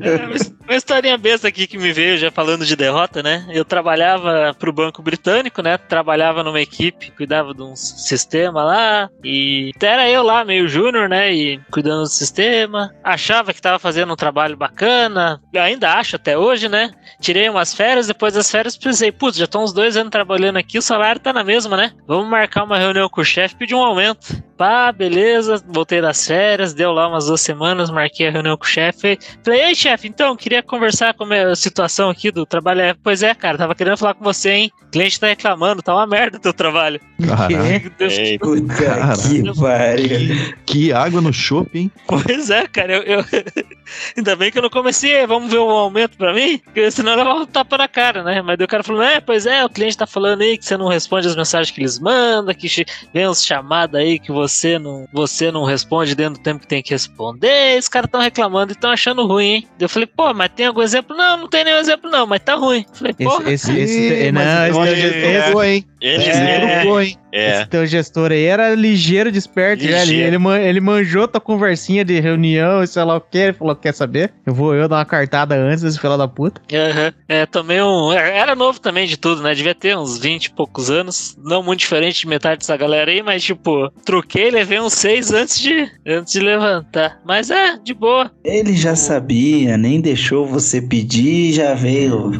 É, 0.00 0.26
uma 0.66 0.76
historinha 0.76 1.16
besta 1.16 1.48
aqui 1.48 1.66
que 1.66 1.78
me 1.78 1.92
veio 1.92 2.18
já 2.18 2.30
falando 2.30 2.64
de 2.64 2.74
derrota, 2.74 3.22
né? 3.22 3.46
Eu 3.50 3.64
trabalhava 3.64 4.54
pro 4.58 4.72
Banco 4.72 5.02
Britânico, 5.02 5.62
né? 5.62 5.78
Trabalhava 5.78 6.42
numa 6.42 6.60
equipe, 6.60 7.10
cuidava 7.12 7.54
de 7.54 7.62
um 7.62 7.76
sistema 7.76 8.64
lá. 8.64 9.08
E 9.24 9.72
era 9.80 10.08
eu 10.10 10.22
lá, 10.22 10.44
meio 10.44 10.68
júnior, 10.68 11.08
né? 11.08 11.32
E 11.32 11.58
cuidando 11.70 12.02
do 12.02 12.08
sistema. 12.08 12.92
Achava 13.02 13.54
que 13.54 13.62
tava 13.62 13.78
fazendo 13.78 14.12
um 14.12 14.16
trabalho 14.16 14.56
bacana. 14.56 15.40
Eu 15.52 15.62
ainda 15.62 15.92
acho 15.94 16.16
até 16.16 16.36
hoje, 16.36 16.68
né? 16.68 16.90
Tirei 17.20 17.48
umas 17.48 17.74
férias, 17.74 18.06
depois 18.06 18.34
das 18.34 18.50
férias 18.50 18.76
pensei, 18.76 19.12
putz, 19.12 19.38
já 19.38 19.44
estão 19.44 19.64
uns 19.64 19.72
dois 19.72 19.96
anos 19.96 20.10
trabalhando 20.10 20.56
aqui, 20.56 20.78
o 20.78 20.82
salário 20.82 21.20
tá 21.20 21.32
na 21.32 21.44
mesma, 21.44 21.76
né? 21.76 21.92
Vamos 22.06 22.28
marcar 22.28 22.64
uma 22.64 22.78
reunião 22.78 23.08
com 23.08 23.20
o 23.20 23.24
chefe 23.24 23.54
e 23.54 23.58
pedir 23.58 23.74
um 23.74 23.84
aumento. 23.84 24.42
Pá, 24.56 24.90
beleza, 24.92 25.62
voltei 25.68 26.00
das 26.00 26.26
férias, 26.26 26.72
deu 26.74 26.92
lá 26.92 27.08
umas 27.08 27.26
duas 27.26 27.40
semanas, 27.40 27.90
marquei 27.90 28.28
a 28.28 28.30
reunião 28.30 28.56
com 28.56 28.64
o 28.64 28.68
chefe. 28.68 29.18
Falei, 29.44 29.60
ei, 29.66 29.74
chefe, 29.74 30.08
então, 30.08 30.34
queria 30.36 30.62
conversar 30.62 31.14
com 31.14 31.24
a 31.24 31.26
minha 31.26 31.54
situação 31.56 32.08
aqui 32.10 32.30
do 32.30 32.46
trabalho. 32.46 32.80
É, 32.80 32.94
pois 33.02 33.22
é, 33.22 33.34
cara, 33.34 33.58
tava 33.58 33.74
querendo 33.74 33.96
falar 33.96 34.14
com 34.14 34.24
você, 34.24 34.50
hein? 34.50 34.72
O 34.86 34.90
cliente 34.90 35.20
tá 35.20 35.26
reclamando, 35.26 35.82
tá 35.82 35.94
uma 35.94 36.06
merda 36.06 36.38
o 36.38 36.40
teu 36.40 36.52
trabalho. 36.54 37.00
Caraca, 37.26 37.92
Deus, 37.98 38.12
Ei, 38.14 38.38
Puta 38.38 38.74
Caralho. 38.74 39.20
que 39.20 39.60
pariu. 39.60 40.54
que 40.64 40.92
água 40.92 41.20
no 41.20 41.32
chopp, 41.32 41.78
hein? 41.78 41.90
Pois 42.06 42.48
é, 42.50 42.66
cara, 42.66 42.94
eu, 42.96 43.02
eu- 43.02 43.24
Ainda 44.16 44.34
bem 44.36 44.50
que 44.50 44.58
eu 44.58 44.62
não 44.62 44.70
comecei, 44.70 45.26
vamos 45.26 45.50
ver 45.50 45.58
um 45.58 45.68
aumento 45.70 46.16
pra 46.16 46.32
mim, 46.32 46.58
porque 46.64 46.90
senão 46.90 47.12
eu 47.12 47.18
levava 47.18 47.40
um 47.40 47.46
tapa 47.46 47.76
na 47.78 47.86
cara, 47.88 48.22
né? 48.22 48.40
Mas 48.42 48.56
daí 48.58 48.64
o 48.64 48.68
cara 48.68 48.82
falou, 48.82 49.02
é, 49.02 49.20
pois 49.20 49.46
é, 49.46 49.64
o 49.64 49.68
cliente 49.70 49.96
tá 49.98 50.06
falando 50.06 50.42
aí 50.42 50.56
que 50.56 50.64
você 50.64 50.76
não 50.76 50.88
responde 50.88 51.26
as 51.28 51.36
mensagens 51.36 51.70
que 51.70 51.80
eles 51.80 51.98
mandam, 51.98 52.54
que 52.54 52.68
vem 53.12 53.28
uns 53.28 53.44
chamadas 53.44 54.00
aí 54.00 54.18
que 54.18 54.32
você 54.32 54.45
não, 54.78 55.06
você 55.12 55.50
não 55.50 55.64
responde 55.64 56.14
dentro 56.14 56.34
do 56.40 56.42
tempo 56.42 56.60
que 56.60 56.66
tem 56.66 56.82
que 56.82 56.90
responder, 56.92 57.78
os 57.78 57.88
caras 57.88 58.10
tão 58.10 58.20
reclamando 58.20 58.72
e 58.72 58.76
tão 58.76 58.90
achando 58.90 59.26
ruim, 59.26 59.46
hein? 59.46 59.66
Eu 59.78 59.88
falei, 59.88 60.06
pô, 60.06 60.32
mas 60.34 60.50
tem 60.54 60.66
algum 60.66 60.82
exemplo? 60.82 61.16
Não, 61.16 61.36
não 61.36 61.48
tem 61.48 61.64
nenhum 61.64 61.78
exemplo 61.78 62.10
não, 62.10 62.26
mas 62.26 62.40
tá 62.40 62.54
ruim. 62.54 62.84
Eu 62.88 62.94
Falei, 62.96 63.12
porra, 63.14 63.50
Esse, 63.52 63.70
esse, 63.78 64.00
esse, 64.08 64.26
Ih, 64.28 64.32
não, 64.32 64.42
esse, 64.86 64.96
gestor, 65.00 65.64
é. 65.64 65.68
hein? 65.74 65.84
Ele 66.00 66.24
É. 66.24 66.28
é. 66.28 66.80
Trocou, 66.80 67.00
hein? 67.00 67.16
é. 67.32 67.52
esse 67.56 67.66
teu 67.66 67.86
gestor 67.86 68.30
aí 68.30 68.44
era 68.44 68.74
ligeiro, 68.74 69.32
desperto. 69.32 69.82
ele, 69.82 69.92
Ligeiro. 69.98 70.26
ele, 70.28 70.38
man- 70.38 70.60
ele 70.60 70.80
manjou 70.80 71.26
tua 71.26 71.40
conversinha 71.40 72.04
de 72.04 72.20
reunião 72.20 72.82
e 72.82 72.86
sei 72.86 73.02
lá 73.02 73.16
o 73.16 73.20
que. 73.20 73.38
Ele 73.38 73.52
falou: 73.54 73.74
quer 73.74 73.92
saber? 73.94 74.32
Eu 74.44 74.54
vou 74.54 74.74
eu 74.74 74.88
dar 74.88 74.96
uma 74.96 75.04
cartada 75.04 75.54
antes 75.56 75.82
desse 75.82 75.98
filho 75.98 76.16
da 76.16 76.28
puta. 76.28 76.60
Aham. 76.72 77.12
É, 77.28 77.46
tomei 77.46 77.80
um. 77.82 78.12
é, 78.12 78.36
Era 78.38 78.54
novo 78.54 78.78
também 78.78 79.06
de 79.06 79.16
tudo, 79.16 79.42
né? 79.42 79.54
Devia 79.54 79.74
ter 79.74 79.96
uns 79.96 80.18
20 80.18 80.44
e 80.46 80.50
poucos 80.50 80.90
anos. 80.90 81.36
Não 81.42 81.62
muito 81.62 81.80
diferente 81.80 82.20
de 82.20 82.28
metade 82.28 82.58
dessa 82.58 82.76
galera 82.76 83.10
aí, 83.10 83.22
mas 83.22 83.42
tipo, 83.42 83.90
troquei, 84.36 84.50
levei 84.50 84.80
uns 84.80 84.92
6 84.92 85.32
antes 85.32 85.58
de, 85.58 85.90
antes 86.06 86.32
de 86.32 86.40
levantar. 86.40 87.18
Mas 87.24 87.50
é, 87.50 87.78
de 87.78 87.94
boa. 87.94 88.30
Ele 88.44 88.76
já 88.76 88.94
sabia, 88.94 89.76
nem 89.78 90.00
deixou 90.00 90.46
você 90.46 90.80
pedir 90.80 91.50
e 91.50 91.52
já 91.52 91.74
veio. 91.74 92.32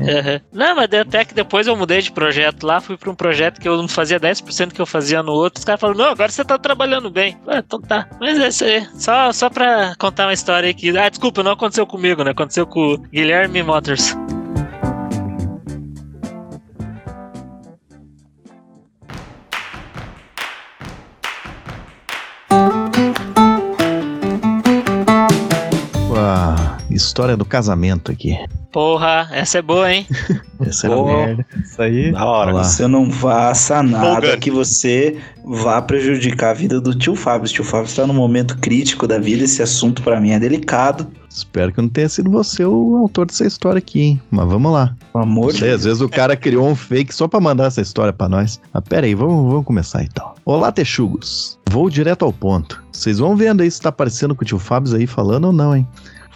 Não, 0.52 0.76
mas 0.76 0.92
até 0.92 1.24
que 1.24 1.34
depois 1.34 1.66
eu 1.66 1.76
mudei 1.76 2.02
de 2.02 2.12
projeto 2.12 2.64
lá, 2.64 2.80
fui 2.80 2.96
pra 2.96 3.10
um 3.10 3.14
projeto 3.14 3.60
que 3.60 3.68
eu 3.68 3.76
não 3.76 3.88
fazia 3.88 4.20
10% 4.20 4.72
que 4.72 4.80
eu 4.80 4.86
fazia 4.86 5.22
no 5.22 5.32
outro. 5.32 5.58
Os 5.58 5.64
caras 5.64 5.80
falaram, 5.80 5.98
não, 5.98 6.10
agora 6.10 6.30
você 6.30 6.44
tá 6.44 6.58
trabalhando 6.58 7.10
bem. 7.10 7.36
Ah, 7.46 7.62
então 7.64 7.80
tá. 7.80 8.08
Mas 8.20 8.38
é 8.38 8.48
isso 8.48 8.64
aí. 8.64 8.86
Só, 8.94 9.32
só 9.32 9.48
pra 9.48 9.94
contar 9.98 10.26
uma 10.26 10.34
história 10.34 10.70
aqui. 10.70 10.96
Ah, 10.96 11.08
desculpa, 11.08 11.42
não 11.42 11.52
aconteceu 11.52 11.86
comigo, 11.86 12.22
né? 12.22 12.32
Aconteceu 12.32 12.66
com 12.66 12.94
o 12.94 12.98
Guilherme 12.98 13.62
Motors. 13.62 14.16
História 26.96 27.36
do 27.36 27.44
casamento 27.44 28.10
aqui. 28.10 28.36
Porra, 28.72 29.28
essa 29.32 29.58
é 29.58 29.62
boa, 29.62 29.90
hein? 29.90 30.06
Essa 30.60 30.86
era 30.86 30.96
Pô. 30.96 31.06
merda. 31.06 31.46
Isso 31.62 31.82
aí. 31.82 32.12
Da 32.12 32.24
hora. 32.24 32.52
Lá. 32.52 32.64
Você 32.64 32.86
não 32.86 33.10
faça 33.10 33.82
nada 33.82 34.36
que 34.38 34.50
você 34.50 35.18
vá 35.44 35.80
prejudicar 35.82 36.50
a 36.50 36.54
vida 36.54 36.80
do 36.80 36.94
tio 36.94 37.14
Fábio. 37.14 37.46
O 37.46 37.52
tio 37.52 37.64
Fábio 37.64 37.86
está 37.86 38.06
num 38.06 38.14
momento 38.14 38.56
crítico 38.58 39.06
da 39.06 39.18
vida. 39.18 39.44
Esse 39.44 39.62
assunto 39.62 40.02
pra 40.02 40.20
mim 40.20 40.30
é 40.30 40.38
delicado. 40.38 41.06
Espero 41.30 41.72
que 41.72 41.82
não 41.82 41.88
tenha 41.88 42.08
sido 42.08 42.30
você 42.30 42.64
o 42.64 42.96
autor 42.96 43.26
dessa 43.26 43.46
história 43.46 43.78
aqui, 43.78 44.00
hein? 44.00 44.22
Mas 44.30 44.48
vamos 44.48 44.72
lá. 44.72 44.96
Pelo 45.12 45.24
amor 45.24 45.52
de 45.52 45.68
às 45.68 45.84
vezes 45.84 46.00
o 46.00 46.08
cara 46.08 46.34
criou 46.34 46.66
um 46.66 46.74
fake 46.74 47.14
só 47.14 47.28
pra 47.28 47.40
mandar 47.40 47.66
essa 47.66 47.82
história 47.82 48.12
pra 48.12 48.28
nós. 48.28 48.58
Mas 48.72 48.84
pera 48.88 49.06
aí, 49.06 49.14
vamos, 49.14 49.50
vamos 49.50 49.66
começar 49.66 50.02
então. 50.02 50.32
Olá, 50.44 50.72
texugos. 50.72 51.58
Vou 51.68 51.90
direto 51.90 52.24
ao 52.24 52.32
ponto. 52.32 52.82
Vocês 52.90 53.18
vão 53.18 53.36
vendo 53.36 53.62
aí 53.62 53.70
se 53.70 53.80
tá 53.80 53.92
parecendo 53.92 54.34
com 54.34 54.42
o 54.42 54.46
tio 54.46 54.58
Fábio 54.58 54.96
aí 54.96 55.06
falando 55.06 55.46
ou 55.46 55.52
não, 55.52 55.76
hein? 55.76 55.86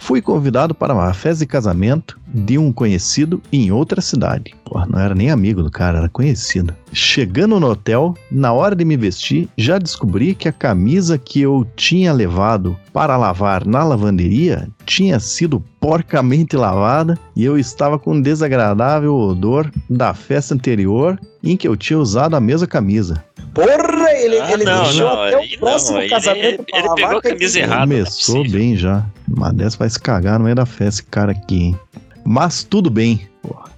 Fui 0.01 0.19
convidado 0.19 0.73
para 0.73 0.95
uma 0.95 1.13
festa 1.13 1.45
de 1.45 1.45
casamento 1.45 2.19
de 2.27 2.57
um 2.57 2.73
conhecido 2.73 3.39
em 3.53 3.71
outra 3.71 4.01
cidade. 4.01 4.55
Porra, 4.65 4.87
não 4.87 4.99
era 4.99 5.13
nem 5.13 5.29
amigo 5.29 5.61
do 5.61 5.69
cara, 5.69 5.99
era 5.99 6.09
conhecido. 6.09 6.75
Chegando 6.91 7.59
no 7.59 7.69
hotel, 7.69 8.15
na 8.31 8.51
hora 8.51 8.75
de 8.75 8.83
me 8.83 8.97
vestir, 8.97 9.47
já 9.55 9.77
descobri 9.77 10.33
que 10.33 10.49
a 10.49 10.51
camisa 10.51 11.19
que 11.19 11.39
eu 11.39 11.67
tinha 11.75 12.11
levado 12.11 12.75
para 12.91 13.15
lavar 13.15 13.63
na 13.63 13.83
lavanderia 13.83 14.67
tinha 14.87 15.19
sido 15.19 15.63
porcamente 15.79 16.57
lavada 16.57 17.17
e 17.35 17.45
eu 17.45 17.57
estava 17.57 17.99
com 17.99 18.13
um 18.15 18.21
desagradável 18.21 19.15
odor 19.15 19.71
da 19.87 20.15
festa 20.15 20.55
anterior 20.55 21.19
em 21.43 21.55
que 21.55 21.67
eu 21.67 21.77
tinha 21.77 21.99
usado 21.99 22.35
a 22.35 22.41
mesma 22.41 22.65
camisa. 22.65 23.23
Porra, 23.53 24.11
ele, 24.13 24.39
Ah, 24.39 24.51
ele 24.53 24.63
não, 24.63 24.83
deixou 24.83 25.01
não, 25.09 25.23
até 25.23 25.35
aí 25.35 25.55
o 25.55 25.59
próximo 25.59 25.93
não, 25.93 25.99
aí 26.01 26.09
casamento 26.09 26.45
ele- 26.45 26.57
pra 26.63 26.79
ele 26.79 26.87
lavar, 26.87 26.95
pegou 26.95 27.17
a 27.17 27.21
camisa 27.21 27.59
errada. 27.59 27.83
é 27.93 27.97
Começou 27.97 28.49
bem 28.49 28.75
já. 28.77 29.05
Uma 29.29 29.51
dessa 29.51 29.77
vai 29.77 29.89
se 29.89 29.99
cagar 29.99 30.37
no 30.39 30.45
meio 30.45 30.55
da 30.55 30.65
festa, 30.65 30.85
esse 31.01 31.03
cara 31.03 31.31
aqui, 31.33 31.55
hein? 31.63 31.79
Mas 32.23 32.63
tudo 32.63 32.89
bem. 32.89 33.27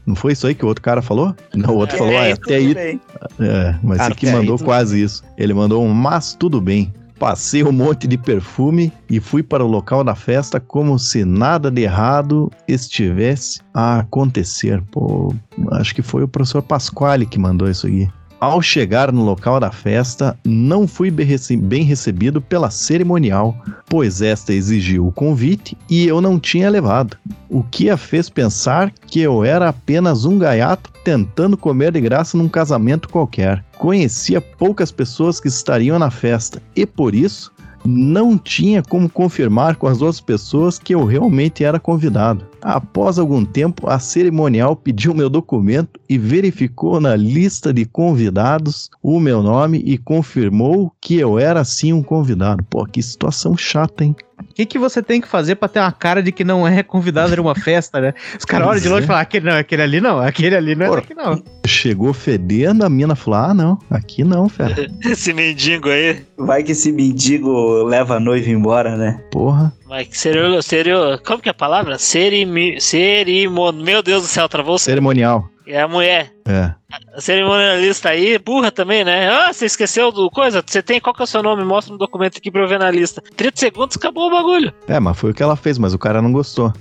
Não 0.06 0.16
foi 0.16 0.34
isso 0.34 0.46
aí 0.46 0.54
que 0.54 0.66
o 0.66 0.68
outro 0.68 0.84
cara 0.84 1.02
falou? 1.02 1.34
Não, 1.56 1.70
o 1.70 1.78
outro 1.78 1.96
É, 1.96 1.98
falou, 2.00 2.18
ah, 2.18 2.26
é, 2.28 2.32
até 2.34 2.56
aí. 2.56 2.74
bem. 2.74 3.02
É, 3.40 3.76
mas 3.82 4.02
esse 4.02 4.12
aqui 4.12 4.28
aí 4.28 4.34
mandou 4.34 4.58
tudo 4.58 4.66
quase 4.66 5.02
isso. 5.02 5.24
Ele 5.38 5.54
mandou 5.54 5.82
um 5.84 5.94
mas 5.94 6.36
tudo 6.36 6.60
bem. 6.60 6.94
Passei 7.18 7.64
um 7.64 7.72
monte 7.72 8.06
de 8.06 8.18
perfume 8.18 8.92
e 9.10 9.22
fui 9.22 9.42
para 9.42 9.64
o 9.64 9.68
local 9.68 10.04
da 10.04 10.14
festa 10.14 10.60
como 10.60 11.00
se 11.00 11.24
nada 11.24 11.72
de 11.72 11.84
errado 11.84 12.52
estivesse 12.68 13.62
a 13.74 14.00
acontecer. 14.00 14.82
Pô, 14.92 15.34
acho 15.72 15.96
que 15.96 16.02
foi 16.02 16.22
o 16.22 16.28
professor 16.28 16.62
Pasquale 16.62 17.26
que 17.26 17.40
mandou 17.40 17.70
isso 17.70 17.88
aqui. 17.88 18.10
Ao 18.44 18.62
chegar 18.62 19.10
no 19.10 19.24
local 19.24 19.58
da 19.58 19.72
festa, 19.72 20.38
não 20.44 20.86
fui 20.86 21.10
bem 21.10 21.26
rece- 21.26 21.56
bem 21.56 21.84
recebido 21.84 22.42
pela 22.42 22.70
cerimonial, 22.70 23.56
pois 23.88 24.22
esta 24.22 24.52
exigiu 24.52 25.08
o 25.08 25.14
convite 25.14 25.78
e 25.90 26.06
eu 26.06 26.20
não 26.20 26.38
tinha 26.38 26.70
levado. 26.70 27.16
O 27.50 27.64
que 27.64 27.90
a 27.90 27.96
fez 27.96 28.28
pensar 28.28 28.92
que 29.08 29.22
eu 29.22 29.46
era 29.46 29.70
apenas 29.70 30.26
um 30.26 30.38
gaiato 30.38 30.92
tentando 31.06 31.56
comer 31.56 31.94
de 31.94 32.02
graça 32.02 32.38
num 32.38 32.50
casamento 32.50 33.08
qualquer. 33.08 33.64
Conhecia 33.78 34.42
poucas 34.42 34.92
pessoas 34.92 35.40
que 35.40 35.48
estariam 35.48 35.98
na 35.98 36.12
festa 36.12 36.62
e 36.76 36.86
por 36.86 37.16
isso 37.16 37.50
não 37.86 38.38
tinha 38.38 38.84
como 38.84 39.08
confirmar 39.10 39.78
com 39.78 39.88
as 39.88 40.02
outras 40.02 40.20
pessoas 40.20 40.78
que 40.78 40.94
eu 40.94 41.06
realmente 41.06 41.64
era 41.64 41.80
convidado. 41.80 42.46
Após 42.64 43.20
algum 43.20 43.44
tempo, 43.44 43.90
a 43.90 44.00
cerimonial 44.00 44.74
pediu 44.74 45.14
meu 45.14 45.30
documento 45.30 46.00
e 46.10 46.18
verificou 46.18 47.02
na 47.02 47.14
lista 47.14 47.74
de 47.74 47.86
convidados 47.86 48.90
o 49.02 49.20
meu 49.20 49.44
nome 49.44 49.84
e 49.86 49.98
confirmou 49.98 50.94
que 51.02 51.20
eu 51.20 51.38
era 51.38 51.64
sim 51.66 51.92
um 51.92 52.02
convidado. 52.02 52.64
Pô, 52.70 52.86
que 52.86 53.04
situação 53.04 53.58
chata, 53.58 54.06
hein? 54.06 54.16
O 54.40 54.54
que, 54.54 54.66
que 54.66 54.80
você 54.80 55.02
tem 55.02 55.20
que 55.20 55.28
fazer 55.28 55.56
pra 55.56 55.68
ter 55.68 55.80
uma 55.80 55.92
cara 55.92 56.22
de 56.22 56.32
que 56.32 56.44
não 56.44 56.68
é 56.68 56.84
convidado 56.84 57.34
de 57.34 57.42
uma 57.42 57.56
festa, 57.56 58.00
né? 58.00 58.14
Os 58.38 58.46
caras 58.46 58.68
olham 58.68 58.82
de 58.82 58.90
longe 58.90 59.04
e 59.04 59.08
falam, 59.08 59.22
aquele 59.22 59.50
não, 59.50 59.58
aquele 59.58 59.82
ali 59.82 60.02
não, 60.02 60.20
aquele 60.20 60.56
ali 60.56 60.76
não 60.76 60.86
é 60.86 60.96
daqui 60.96 61.14
não. 61.14 61.44
Chegou 61.66 62.14
fedendo, 62.14 62.84
a 62.84 62.90
mina 62.90 63.16
falou: 63.16 63.40
Ah, 63.40 63.54
não, 63.54 63.80
aqui 63.90 64.24
não, 64.24 64.48
fera. 64.50 64.76
Esse 65.04 65.34
mendigo 65.34 65.90
aí. 65.90 66.24
Vai 66.38 66.62
que 66.62 66.74
esse 66.74 66.92
mendigo 66.92 67.84
leva 67.84 68.18
a 68.18 68.20
noiva 68.20 68.50
embora, 68.50 68.98
né? 68.98 69.20
Porra. 69.32 69.74
Mas 69.94 70.08
seria, 70.14 70.60
seria. 70.64 71.20
Como 71.24 71.40
que 71.40 71.48
é 71.48 71.52
a 71.52 71.54
palavra? 71.54 72.00
Serimi, 72.00 72.82
cerimon... 72.82 73.72
Meu 73.74 74.02
Deus 74.02 74.24
do 74.24 74.28
céu, 74.28 74.50
travou 74.50 74.74
o 74.74 74.80
Cerimonial. 74.80 75.48
É 75.68 75.82
a 75.82 75.88
mulher. 75.88 76.34
É. 76.48 76.74
A 77.14 77.22
cerimonialista 77.22 78.10
aí, 78.10 78.40
burra 78.40 78.72
também, 78.72 79.06
né? 79.06 79.30
Ah, 79.30 79.54
você 79.54 79.68
esqueceu 79.68 80.12
do 80.12 80.32
coisa? 80.32 80.64
Você 80.66 80.82
tem. 80.82 81.00
Qual 81.00 81.14
que 81.14 81.22
é 81.22 81.26
o 81.26 81.28
seu 81.28 81.44
nome? 81.44 81.64
Mostra 81.64 81.94
um 81.94 81.98
documento 81.98 82.38
aqui 82.38 82.50
pra 82.50 82.62
eu 82.62 82.68
ver 82.68 82.80
na 82.80 82.90
lista. 82.90 83.22
30 83.38 83.60
segundos, 83.60 83.96
acabou 83.96 84.28
o 84.28 84.32
bagulho. 84.32 84.74
É, 84.88 85.00
mas 85.00 85.16
foi 85.16 85.30
o 85.30 85.34
que 85.34 85.44
ela 85.44 85.56
fez, 85.56 85.78
mas 85.78 85.94
o 85.94 86.00
cara 86.00 86.24
não 86.24 86.32
gostou. 86.32 86.74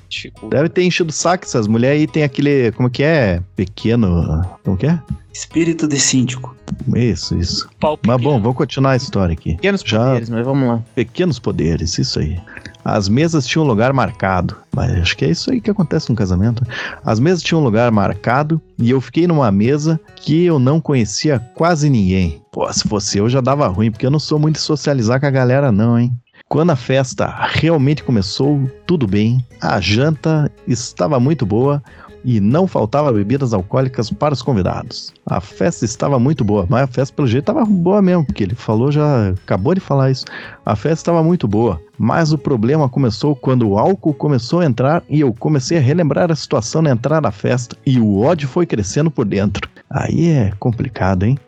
Deve 0.49 0.71
ter 0.71 0.83
enchido 0.83 1.11
o 1.11 1.13
saco 1.13 1.45
essas 1.45 1.69
mulheres 1.69 2.01
aí, 2.01 2.07
tem 2.07 2.23
aquele. 2.25 2.73
Como 2.73 2.89
que 2.89 3.03
é? 3.03 3.43
Pequeno. 3.55 4.41
Como 4.65 4.77
que 4.79 4.87
é? 4.87 4.99
Espírito 5.33 5.87
de 5.87 6.01
síndico. 6.01 6.57
Isso, 6.97 7.37
isso. 7.39 7.69
Pau 7.79 7.99
Mas 8.07 8.21
bom, 8.21 8.41
vamos 8.41 8.57
continuar 8.57 8.93
a 8.93 8.97
história 8.97 9.33
aqui. 9.35 9.55
Pequenos 9.57 9.83
Já- 9.85 10.07
poderes, 10.07 10.31
mas 10.31 10.45
vamos 10.45 10.69
lá. 10.69 10.83
Pequenos 10.95 11.39
poderes, 11.39 11.99
isso 11.99 12.19
aí. 12.19 12.39
As 12.85 13.09
mesas 13.09 13.47
tinham 13.47 13.67
lugar 13.67 13.93
marcado. 13.93 14.57
Mas 14.75 14.93
acho 14.93 15.17
que 15.17 15.25
é 15.25 15.31
isso 15.31 15.51
aí 15.51 15.61
que 15.61 15.71
acontece 15.71 16.11
no 16.11 16.17
casamento. 16.17 16.65
As 17.05 17.21
mesas 17.21 17.43
tinham 17.43 17.63
lugar 17.63 17.91
marcado 17.91 18.61
e 18.79 18.91
eu 18.91 19.01
fiquei 19.01 19.27
numa 19.27 19.51
mesa 19.53 20.01
que 20.17 20.45
eu 20.45 20.59
não 20.59 20.81
conhecia 20.81 21.39
quase 21.55 21.89
ninguém. 21.89 22.43
Pô, 22.51 22.71
se 22.73 22.87
fosse 22.87 23.19
eu 23.19 23.29
já 23.29 23.41
dava 23.41 23.67
ruim, 23.69 23.91
porque 23.91 24.07
eu 24.07 24.11
não 24.11 24.19
sou 24.19 24.39
muito 24.39 24.61
socializar 24.61 25.21
com 25.21 25.27
a 25.27 25.31
galera, 25.31 25.71
não, 25.71 25.99
hein? 25.99 26.13
Quando 26.49 26.71
a 26.71 26.77
festa 26.77 27.35
realmente 27.49 28.05
começou, 28.05 28.71
tudo 28.87 29.07
bem. 29.07 29.45
A 29.61 29.81
janta 29.81 30.51
estava 30.67 31.19
muito 31.19 31.47
boa 31.47 31.83
e 32.25 32.41
não 32.41 32.67
faltava 32.67 33.13
bebidas 33.13 33.53
alcoólicas 33.53 34.11
para 34.11 34.35
os 34.35 34.43
convidados. 34.43 35.13
A 35.27 35.41
festa 35.41 35.85
estava 35.85 36.19
muito 36.19 36.45
boa, 36.45 36.67
mas 36.69 36.83
a 36.83 36.87
festa 36.87 37.15
pelo 37.15 37.29
jeito 37.29 37.43
estava 37.43 37.65
boa 37.65 38.01
mesmo, 38.03 38.25
porque 38.25 38.45
ele 38.45 38.55
falou 38.55 38.91
já, 38.91 39.31
acabou 39.31 39.75
de 39.75 39.81
falar 39.81 40.11
isso. 40.11 40.25
A 40.65 40.77
festa 40.77 41.03
estava 41.03 41.23
muito 41.23 41.49
boa, 41.49 41.81
mas 41.99 42.33
o 42.33 42.39
problema 42.39 42.89
começou 42.89 43.35
quando 43.35 43.69
o 43.69 43.79
álcool 43.79 44.15
começou 44.15 44.61
a 44.61 44.67
entrar 44.67 45.03
e 45.09 45.21
eu 45.21 45.33
comecei 45.33 45.79
a 45.79 45.81
relembrar 45.81 46.31
a 46.31 46.37
situação 46.37 46.83
na 46.83 46.91
entrada 46.91 47.23
da 47.23 47.31
festa 47.31 47.77
e 47.85 47.99
o 47.99 48.21
ódio 48.21 48.49
foi 48.49 48.67
crescendo 48.67 49.11
por 49.11 49.25
dentro. 49.25 49.69
Aí 49.91 50.29
é 50.29 50.53
complicado, 50.59 51.25
hein? 51.25 51.39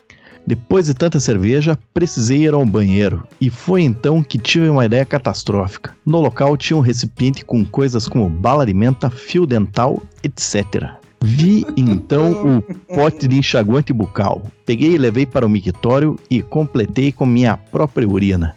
Depois 0.47 0.87
de 0.87 0.95
tanta 0.95 1.19
cerveja, 1.19 1.79
precisei 1.93 2.45
ir 2.45 2.53
ao 2.53 2.65
banheiro. 2.67 3.27
E 3.41 3.49
foi 3.49 3.83
então 3.83 4.23
que 4.23 4.39
tive 4.39 4.69
uma 4.69 4.85
ideia 4.85 5.05
catastrófica. 5.05 5.97
No 6.05 6.21
local 6.21 6.57
tinha 6.57 6.77
um 6.77 6.81
recipiente 6.81 7.45
com 7.45 7.65
coisas 7.65 8.07
como 8.07 8.29
bala 8.29 8.67
de 8.67 8.75
menta, 8.75 9.09
fio 9.09 9.47
dental, 9.47 10.03
etc. 10.23 11.04
Vi 11.25 11.65
então 11.75 12.59
o 12.59 12.63
pote 12.95 13.27
de 13.27 13.39
enxaguante 13.39 13.95
bucal. 13.95 14.43
Peguei 14.67 14.95
e 14.95 14.99
levei 14.99 15.25
para 15.25 15.47
o 15.47 15.49
mictório 15.49 16.19
e 16.31 16.43
completei 16.43 17.11
com 17.13 17.25
minha 17.25 17.57
própria 17.57 18.07
urina. 18.07 18.55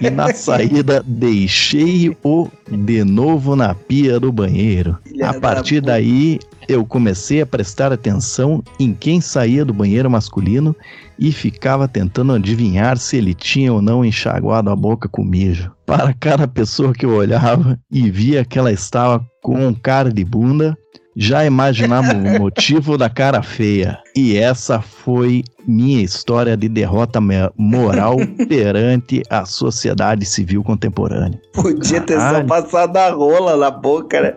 E 0.00 0.08
na 0.08 0.32
saída 0.34 1.04
deixei-o 1.06 2.48
de 2.70 3.04
novo 3.04 3.54
na 3.54 3.74
pia 3.74 4.18
do 4.18 4.32
banheiro. 4.32 4.96
A 5.22 5.34
partir 5.34 5.82
daí 5.82 6.40
eu 6.66 6.86
comecei 6.86 7.42
a 7.42 7.46
prestar 7.46 7.92
atenção 7.92 8.64
em 8.80 8.94
quem 8.94 9.20
saía 9.20 9.62
do 9.62 9.74
banheiro 9.74 10.10
masculino 10.10 10.74
e 11.18 11.30
ficava 11.30 11.86
tentando 11.86 12.32
adivinhar 12.32 12.96
se 12.96 13.18
ele 13.18 13.34
tinha 13.34 13.74
ou 13.74 13.82
não 13.82 14.02
enxaguado 14.02 14.70
a 14.70 14.76
boca 14.76 15.06
com 15.06 15.22
mijo. 15.22 15.70
Para 15.84 16.14
cada 16.14 16.48
pessoa 16.48 16.94
que 16.94 17.04
eu 17.04 17.10
olhava 17.10 17.78
e 17.92 18.10
via 18.10 18.42
que 18.42 18.58
ela 18.58 18.72
estava 18.72 19.22
com 19.42 19.74
cara 19.74 20.10
de 20.10 20.24
bunda, 20.24 20.76
já 21.16 21.44
imaginava 21.46 22.12
o 22.12 22.38
motivo 22.40 22.98
da 22.98 23.08
cara 23.08 23.42
feia. 23.42 23.98
E 24.14 24.36
essa 24.36 24.80
foi 24.80 25.42
minha 25.66 26.02
história 26.02 26.56
de 26.56 26.68
derrota 26.68 27.20
moral 27.56 28.16
perante 28.48 29.22
a 29.30 29.44
sociedade 29.44 30.24
civil 30.26 30.62
contemporânea. 30.62 31.40
Podia 31.54 32.00
ter 32.00 32.14
só 32.14 32.18
Caralho. 32.20 32.46
passado 32.46 32.96
a 32.98 33.10
rola 33.10 33.56
na 33.56 33.70
boca, 33.70 34.20
né? 34.20 34.34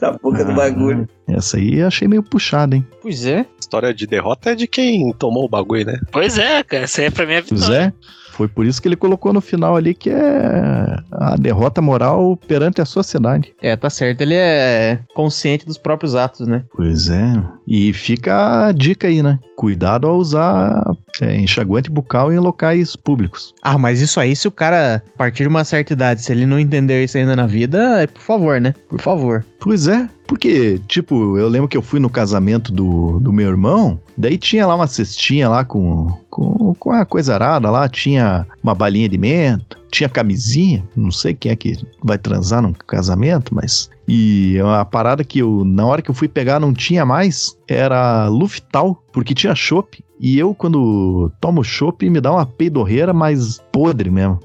Na 0.00 0.12
boca 0.12 0.44
do 0.44 0.52
Ah, 0.52 0.54
bagulho. 0.54 1.08
Essa 1.28 1.56
aí 1.58 1.78
eu 1.78 1.86
achei 1.86 2.08
meio 2.08 2.22
puxada, 2.22 2.74
hein? 2.76 2.86
Pois 3.00 3.24
é. 3.26 3.46
História 3.60 3.92
de 3.94 4.06
derrota 4.06 4.50
é 4.50 4.54
de 4.54 4.66
quem 4.66 5.12
tomou 5.12 5.44
o 5.44 5.48
bagulho, 5.48 5.86
né? 5.86 5.98
Pois 6.10 6.36
é, 6.38 6.62
cara. 6.62 6.84
Isso 6.84 7.00
aí 7.00 7.10
pra 7.10 7.26
mim 7.26 7.34
é 7.34 7.40
vitória. 7.42 7.64
Zé, 7.66 7.92
foi 8.32 8.48
por 8.48 8.66
isso 8.66 8.80
que 8.80 8.88
ele 8.88 8.96
colocou 8.96 9.32
no 9.32 9.40
final 9.40 9.76
ali 9.76 9.94
que 9.94 10.10
é 10.10 10.96
a 11.12 11.36
derrota 11.36 11.80
moral 11.80 12.36
perante 12.48 12.80
a 12.80 12.84
sociedade. 12.84 13.52
É, 13.60 13.76
tá 13.76 13.90
certo. 13.90 14.22
Ele 14.22 14.34
é 14.34 14.98
consciente 15.14 15.66
dos 15.66 15.78
próprios 15.78 16.14
atos, 16.14 16.46
né? 16.46 16.64
Pois 16.74 17.08
é. 17.08 17.42
E 17.66 17.92
fica 17.92 18.66
a 18.66 18.72
dica 18.72 19.06
aí, 19.06 19.22
né? 19.22 19.38
Cuidado 19.56 20.08
ao 20.08 20.16
usar 20.16 20.82
é, 21.20 21.36
enxaguante 21.36 21.90
bucal 21.90 22.32
em 22.32 22.38
locais 22.38 22.96
públicos. 22.96 23.54
Ah, 23.62 23.78
mas 23.78 24.00
isso 24.00 24.18
aí, 24.18 24.34
se 24.34 24.48
o 24.48 24.50
cara, 24.50 25.02
a 25.14 25.18
partir 25.18 25.44
de 25.44 25.48
uma 25.48 25.64
certa 25.64 25.92
idade, 25.92 26.22
se 26.22 26.32
ele 26.32 26.46
não 26.46 26.58
entender 26.58 27.04
isso 27.04 27.18
ainda 27.18 27.36
na 27.36 27.46
vida, 27.46 28.02
é 28.02 28.06
por 28.06 28.22
favor, 28.22 28.60
né? 28.60 28.74
Por 28.88 29.00
favor. 29.00 29.44
Pois 29.60 29.86
é, 29.86 30.08
porque, 30.26 30.80
tipo, 30.88 31.36
eu 31.36 31.48
lembro 31.48 31.68
que 31.68 31.76
eu 31.76 31.82
fui 31.82 32.00
no 32.00 32.08
casamento 32.08 32.72
do, 32.72 33.18
do 33.20 33.32
meu 33.32 33.48
irmão, 33.48 34.00
daí 34.16 34.38
tinha 34.38 34.66
lá 34.66 34.74
uma 34.74 34.86
cestinha 34.86 35.48
lá 35.48 35.64
com, 35.64 36.12
com, 36.30 36.74
com 36.74 36.90
a 36.92 37.04
coisa 37.04 37.34
arada 37.34 37.70
lá, 37.70 37.88
tinha 37.88 38.46
uma 38.62 38.74
balinha 38.74 39.08
de 39.08 39.18
menta, 39.18 39.76
tinha 39.90 40.08
camisinha, 40.08 40.82
não 40.96 41.10
sei 41.10 41.34
quem 41.34 41.52
é 41.52 41.56
que 41.56 41.76
vai 42.02 42.18
transar 42.18 42.62
num 42.62 42.72
casamento, 42.72 43.54
mas... 43.54 43.90
E 44.08 44.58
a 44.78 44.84
parada 44.84 45.22
que 45.22 45.38
eu, 45.38 45.64
na 45.64 45.86
hora 45.86 46.02
que 46.02 46.10
eu 46.10 46.14
fui 46.14 46.28
pegar, 46.28 46.58
não 46.58 46.74
tinha 46.74 47.06
mais, 47.06 47.56
era 47.68 48.26
Luftal, 48.28 49.00
porque 49.12 49.32
tinha 49.32 49.54
chopp, 49.54 50.04
e 50.18 50.38
eu, 50.38 50.54
quando 50.54 51.32
tomo 51.40 51.64
chopp, 51.64 52.08
me 52.08 52.20
dá 52.20 52.32
uma 52.32 52.46
peidorreira 52.46 53.12
mais 53.12 53.60
podre 53.72 54.10
mesmo. 54.10 54.38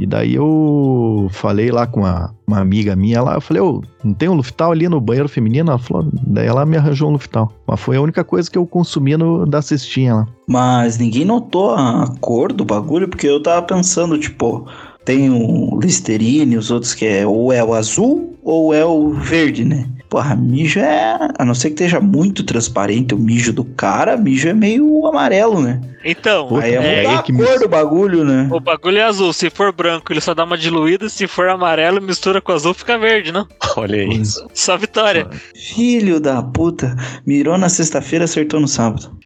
E 0.00 0.06
daí 0.06 0.34
eu 0.34 1.28
falei 1.30 1.70
lá 1.70 1.86
com 1.86 2.00
uma, 2.00 2.34
uma 2.46 2.58
amiga 2.58 2.96
minha 2.96 3.20
lá, 3.20 3.34
eu 3.34 3.40
falei, 3.42 3.62
ô, 3.62 3.82
não 4.02 4.14
tem 4.14 4.30
um 4.30 4.34
Luftal 4.34 4.72
ali 4.72 4.88
no 4.88 4.98
banheiro 4.98 5.28
feminino? 5.28 5.70
Ela 5.70 5.78
falou, 5.78 6.08
daí 6.26 6.46
ela 6.46 6.64
me 6.64 6.78
arranjou 6.78 7.10
um 7.10 7.12
Luftal. 7.12 7.52
Mas 7.66 7.78
foi 7.78 7.98
a 7.98 8.00
única 8.00 8.24
coisa 8.24 8.50
que 8.50 8.56
eu 8.56 8.66
consumi 8.66 9.14
no, 9.18 9.44
da 9.44 9.60
cestinha 9.60 10.14
lá. 10.14 10.28
Mas 10.48 10.96
ninguém 10.96 11.26
notou 11.26 11.74
a 11.74 12.10
cor 12.18 12.50
do 12.50 12.64
bagulho, 12.64 13.08
porque 13.08 13.26
eu 13.26 13.42
tava 13.42 13.60
pensando, 13.66 14.18
tipo, 14.18 14.66
tem 15.04 15.28
o 15.28 15.78
Listerine, 15.78 16.56
os 16.56 16.70
outros 16.70 16.94
que 16.94 17.04
é 17.04 17.26
ou 17.26 17.52
é 17.52 17.62
o 17.62 17.74
azul 17.74 18.34
ou 18.50 18.74
é 18.74 18.84
o 18.84 19.10
verde, 19.12 19.64
né? 19.64 19.86
Porra, 20.08 20.34
mijo 20.34 20.80
é. 20.80 21.16
A 21.38 21.44
não 21.44 21.54
ser 21.54 21.68
que 21.68 21.74
esteja 21.74 22.00
muito 22.00 22.42
transparente 22.42 23.14
o 23.14 23.18
mijo 23.18 23.52
do 23.52 23.64
cara, 23.64 24.16
mijo 24.16 24.48
é 24.48 24.52
meio 24.52 25.06
amarelo, 25.06 25.60
né? 25.62 25.80
Então, 26.04 26.48
Pô, 26.48 26.56
Aí 26.56 26.74
é, 26.74 27.04
é, 27.04 27.14
a 27.14 27.22
que 27.22 27.32
cor 27.32 27.48
mis- 27.48 27.60
do 27.60 27.68
bagulho, 27.68 28.24
né? 28.24 28.48
o 28.50 28.58
bagulho 28.58 28.98
é 28.98 29.02
azul. 29.04 29.32
Se 29.32 29.48
for 29.50 29.70
branco, 29.72 30.12
ele 30.12 30.20
só 30.20 30.34
dá 30.34 30.42
uma 30.44 30.56
diluída. 30.58 31.08
Se 31.08 31.28
for 31.28 31.48
amarelo, 31.48 32.00
mistura 32.02 32.40
com 32.40 32.50
azul, 32.52 32.74
fica 32.74 32.98
verde, 32.98 33.30
não? 33.30 33.46
Olha 33.76 34.00
aí. 34.00 34.06
Pois- 34.16 34.42
Só 34.52 34.76
vitória. 34.76 35.28
Filho 35.54 36.18
da 36.18 36.42
puta. 36.42 36.96
Mirou 37.24 37.56
na 37.56 37.68
sexta-feira, 37.68 38.24
acertou 38.24 38.58
no 38.58 38.66
sábado. 38.66 39.16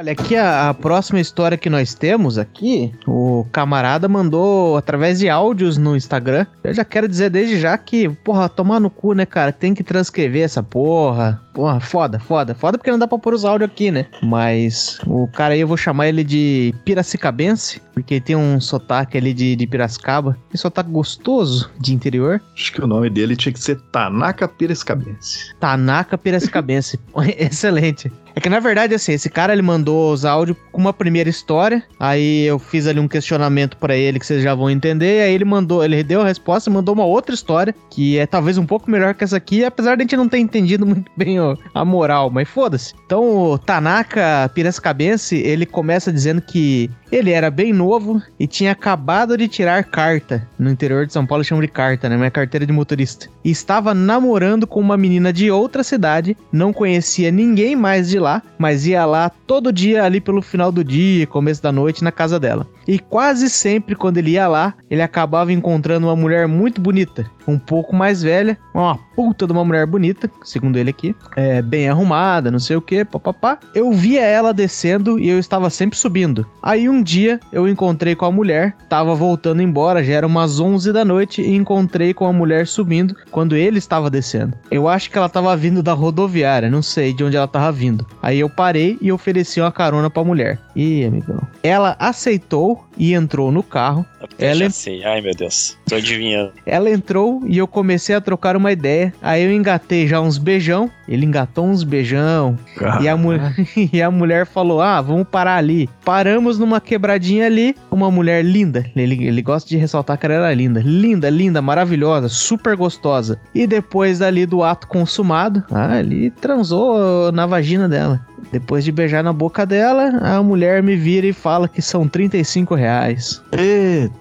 Olha, 0.00 0.12
aqui 0.12 0.34
a, 0.34 0.70
a 0.70 0.72
próxima 0.72 1.20
história 1.20 1.58
que 1.58 1.68
nós 1.68 1.92
temos 1.92 2.38
aqui, 2.38 2.90
o 3.06 3.44
camarada 3.52 4.08
mandou 4.08 4.78
através 4.78 5.18
de 5.18 5.28
áudios 5.28 5.76
no 5.76 5.94
Instagram. 5.94 6.46
Eu 6.64 6.72
já 6.72 6.86
quero 6.86 7.06
dizer 7.06 7.28
desde 7.28 7.60
já 7.60 7.76
que, 7.76 8.08
porra, 8.08 8.48
tomar 8.48 8.80
no 8.80 8.88
cu, 8.88 9.12
né, 9.12 9.26
cara? 9.26 9.52
Tem 9.52 9.74
que 9.74 9.84
transcrever 9.84 10.42
essa 10.42 10.62
porra. 10.62 11.42
Porra, 11.52 11.80
foda, 11.80 12.18
foda. 12.18 12.54
Foda 12.54 12.78
porque 12.78 12.90
não 12.90 12.98
dá 12.98 13.06
pra 13.06 13.18
pôr 13.18 13.34
os 13.34 13.44
áudios 13.44 13.70
aqui, 13.70 13.90
né? 13.90 14.06
Mas 14.22 15.00
o 15.06 15.28
cara 15.28 15.54
aí 15.54 15.60
eu 15.60 15.68
vou 15.68 15.76
chamar 15.76 16.08
ele 16.08 16.22
de 16.22 16.74
Piracicabense, 16.84 17.80
porque 17.92 18.14
ele 18.14 18.20
tem 18.20 18.36
um 18.36 18.60
sotaque 18.60 19.18
ali 19.18 19.34
de, 19.34 19.56
de 19.56 19.66
Piracicaba. 19.66 20.36
Um 20.54 20.56
sotaque 20.56 20.90
gostoso 20.90 21.70
de 21.78 21.94
interior. 21.94 22.40
Acho 22.54 22.72
que 22.72 22.82
o 22.82 22.86
nome 22.86 23.10
dele 23.10 23.36
tinha 23.36 23.52
que 23.52 23.60
ser 23.60 23.80
Tanaka 23.92 24.46
Piracicabence. 24.46 25.54
Tanaka 25.58 26.16
Piracicabence. 26.16 26.98
Excelente. 27.38 28.10
É 28.34 28.40
que 28.40 28.48
na 28.48 28.60
verdade, 28.60 28.94
assim, 28.94 29.12
esse 29.12 29.28
cara 29.28 29.52
ele 29.52 29.62
mandou 29.62 30.12
os 30.12 30.24
áudios 30.24 30.56
com 30.70 30.80
uma 30.80 30.92
primeira 30.92 31.28
história. 31.28 31.82
Aí 31.98 32.44
eu 32.44 32.58
fiz 32.58 32.86
ali 32.86 33.00
um 33.00 33.08
questionamento 33.08 33.76
pra 33.76 33.96
ele 33.96 34.18
que 34.18 34.26
vocês 34.26 34.42
já 34.42 34.54
vão 34.54 34.70
entender. 34.70 35.18
E 35.18 35.22
aí 35.22 35.34
ele 35.34 35.44
mandou, 35.44 35.84
ele 35.84 36.02
deu 36.02 36.20
a 36.20 36.24
resposta 36.24 36.70
e 36.70 36.72
mandou 36.72 36.94
uma 36.94 37.04
outra 37.04 37.34
história 37.34 37.74
que 37.90 38.18
é 38.18 38.26
talvez 38.26 38.58
um 38.58 38.66
pouco 38.66 38.90
melhor 38.90 39.14
que 39.14 39.24
essa 39.24 39.36
aqui, 39.36 39.64
apesar 39.64 39.96
de 39.96 40.02
a 40.02 40.04
gente 40.04 40.16
não 40.16 40.28
ter 40.28 40.38
entendido 40.38 40.86
muito 40.86 41.10
bem 41.16 41.39
a 41.74 41.84
moral, 41.84 42.30
mas 42.30 42.48
foda-se. 42.48 42.94
Então 43.06 43.52
o 43.52 43.58
Tanaka 43.58 44.50
Piracicabence 44.54 45.36
ele 45.36 45.66
começa 45.66 46.12
dizendo 46.12 46.40
que 46.40 46.90
ele 47.10 47.30
era 47.30 47.50
bem 47.50 47.72
novo 47.72 48.22
e 48.38 48.46
tinha 48.46 48.72
acabado 48.72 49.36
de 49.36 49.48
tirar 49.48 49.84
carta. 49.84 50.46
No 50.58 50.70
interior 50.70 51.06
de 51.06 51.12
São 51.12 51.26
Paulo 51.26 51.44
chamam 51.44 51.62
de 51.62 51.68
carta, 51.68 52.08
né? 52.08 52.26
É 52.26 52.30
carteira 52.30 52.66
de 52.66 52.72
motorista. 52.72 53.28
E 53.44 53.50
estava 53.50 53.94
namorando 53.94 54.66
com 54.66 54.80
uma 54.80 54.96
menina 54.96 55.32
de 55.32 55.50
outra 55.50 55.82
cidade, 55.82 56.36
não 56.52 56.72
conhecia 56.72 57.30
ninguém 57.30 57.74
mais 57.74 58.08
de 58.08 58.18
lá, 58.18 58.42
mas 58.58 58.86
ia 58.86 59.04
lá 59.04 59.30
todo 59.46 59.72
dia 59.72 60.04
ali 60.04 60.20
pelo 60.20 60.42
final 60.42 60.70
do 60.70 60.84
dia, 60.84 61.26
começo 61.26 61.62
da 61.62 61.72
noite 61.72 62.04
na 62.04 62.12
casa 62.12 62.38
dela. 62.38 62.66
E 62.86 62.98
quase 62.98 63.48
sempre 63.48 63.94
quando 63.94 64.18
ele 64.18 64.32
ia 64.32 64.48
lá, 64.48 64.74
ele 64.90 65.02
acabava 65.02 65.52
encontrando 65.52 66.08
uma 66.08 66.16
mulher 66.16 66.48
muito 66.48 66.80
bonita, 66.80 67.30
um 67.46 67.58
pouco 67.58 67.94
mais 67.94 68.22
velha, 68.22 68.58
uma 68.74 68.98
puta 69.14 69.46
de 69.46 69.52
uma 69.52 69.64
mulher 69.64 69.86
bonita, 69.86 70.30
segundo 70.42 70.76
ele 70.76 70.90
aqui, 70.90 71.14
é, 71.36 71.62
bem 71.62 71.88
arrumada, 71.88 72.50
não 72.50 72.58
sei 72.58 72.76
o 72.76 72.82
que, 72.82 73.04
papapá. 73.04 73.58
Eu 73.74 73.92
via 73.92 74.22
ela 74.22 74.52
descendo 74.52 75.18
e 75.18 75.28
eu 75.28 75.38
estava 75.38 75.70
sempre 75.70 75.98
subindo. 75.98 76.46
Aí 76.62 76.88
um 76.88 76.99
dia 77.02 77.38
eu 77.52 77.68
encontrei 77.68 78.14
com 78.14 78.24
a 78.24 78.32
mulher, 78.32 78.74
tava 78.88 79.14
voltando 79.14 79.62
embora, 79.62 80.02
já 80.04 80.14
era 80.14 80.26
umas 80.26 80.60
11 80.60 80.92
da 80.92 81.04
noite 81.04 81.42
e 81.42 81.54
encontrei 81.54 82.12
com 82.14 82.26
a 82.26 82.32
mulher 82.32 82.66
subindo 82.66 83.14
quando 83.30 83.56
ele 83.56 83.78
estava 83.78 84.10
descendo. 84.10 84.54
Eu 84.70 84.88
acho 84.88 85.10
que 85.10 85.18
ela 85.18 85.28
tava 85.28 85.56
vindo 85.56 85.82
da 85.82 85.92
rodoviária, 85.92 86.70
não 86.70 86.82
sei 86.82 87.12
de 87.12 87.24
onde 87.24 87.36
ela 87.36 87.48
tava 87.48 87.70
vindo. 87.72 88.06
Aí 88.22 88.38
eu 88.40 88.48
parei 88.50 88.98
e 89.00 89.10
ofereci 89.12 89.60
uma 89.60 89.72
carona 89.72 90.10
pra 90.10 90.24
mulher. 90.24 90.58
Ih, 90.76 91.04
amigão. 91.04 91.40
Ela 91.62 91.96
aceitou 91.98 92.84
e 92.96 93.12
entrou 93.14 93.50
no 93.50 93.62
carro. 93.62 94.04
Eu 94.38 94.48
Ela- 94.48 94.58
já 94.60 94.70
sei. 94.70 95.04
Ai, 95.04 95.20
meu 95.20 95.34
Deus. 95.34 95.78
Tô 95.90 95.96
adivinhando. 95.96 96.52
Ela 96.64 96.88
entrou 96.90 97.42
e 97.46 97.58
eu 97.58 97.66
comecei 97.66 98.14
a 98.14 98.20
trocar 98.20 98.56
uma 98.56 98.72
ideia. 98.72 99.12
Aí 99.20 99.42
eu 99.44 99.52
engatei 99.52 100.06
já 100.06 100.20
uns 100.20 100.38
beijão. 100.38 100.90
Ele 101.08 101.26
engatou 101.26 101.66
uns 101.66 101.82
beijão. 101.82 102.56
E 103.02 103.08
a, 103.08 103.16
mu- 103.16 103.32
e 103.92 104.00
a 104.00 104.10
mulher 104.10 104.46
falou: 104.46 104.80
Ah, 104.80 105.00
vamos 105.00 105.26
parar 105.28 105.56
ali. 105.56 105.88
Paramos 106.04 106.58
numa 106.58 106.80
quebradinha 106.80 107.46
ali. 107.46 107.74
Uma 107.90 108.10
mulher 108.10 108.44
linda. 108.44 108.84
Ele, 108.94 109.26
ele 109.26 109.42
gosta 109.42 109.68
de 109.68 109.76
ressaltar 109.76 110.16
que 110.16 110.26
ela 110.26 110.34
era 110.36 110.54
linda. 110.54 110.80
Linda, 110.84 111.28
linda, 111.28 111.60
maravilhosa, 111.60 112.28
super 112.28 112.76
gostosa. 112.76 113.40
E 113.54 113.66
depois 113.66 114.20
dali 114.20 114.46
do 114.46 114.62
ato 114.62 114.86
consumado, 114.86 115.62
ah, 115.70 115.98
ele 115.98 116.30
transou 116.30 117.32
na 117.32 117.46
vagina 117.46 117.88
dela. 117.88 118.20
Depois 118.52 118.82
de 118.84 118.90
beijar 118.90 119.22
na 119.22 119.32
boca 119.32 119.64
dela, 119.66 120.08
a 120.22 120.42
mulher 120.42 120.82
me 120.82 120.96
vira 120.96 121.26
e 121.26 121.32
fala 121.32 121.68
que 121.68 121.80
são 121.82 122.08
35 122.08 122.74
reais. 122.74 123.40
Eita, 123.52 124.12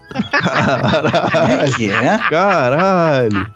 caralho, 1.60 1.76
Que 1.76 1.90
é? 1.92 2.18
caralho. 2.30 3.52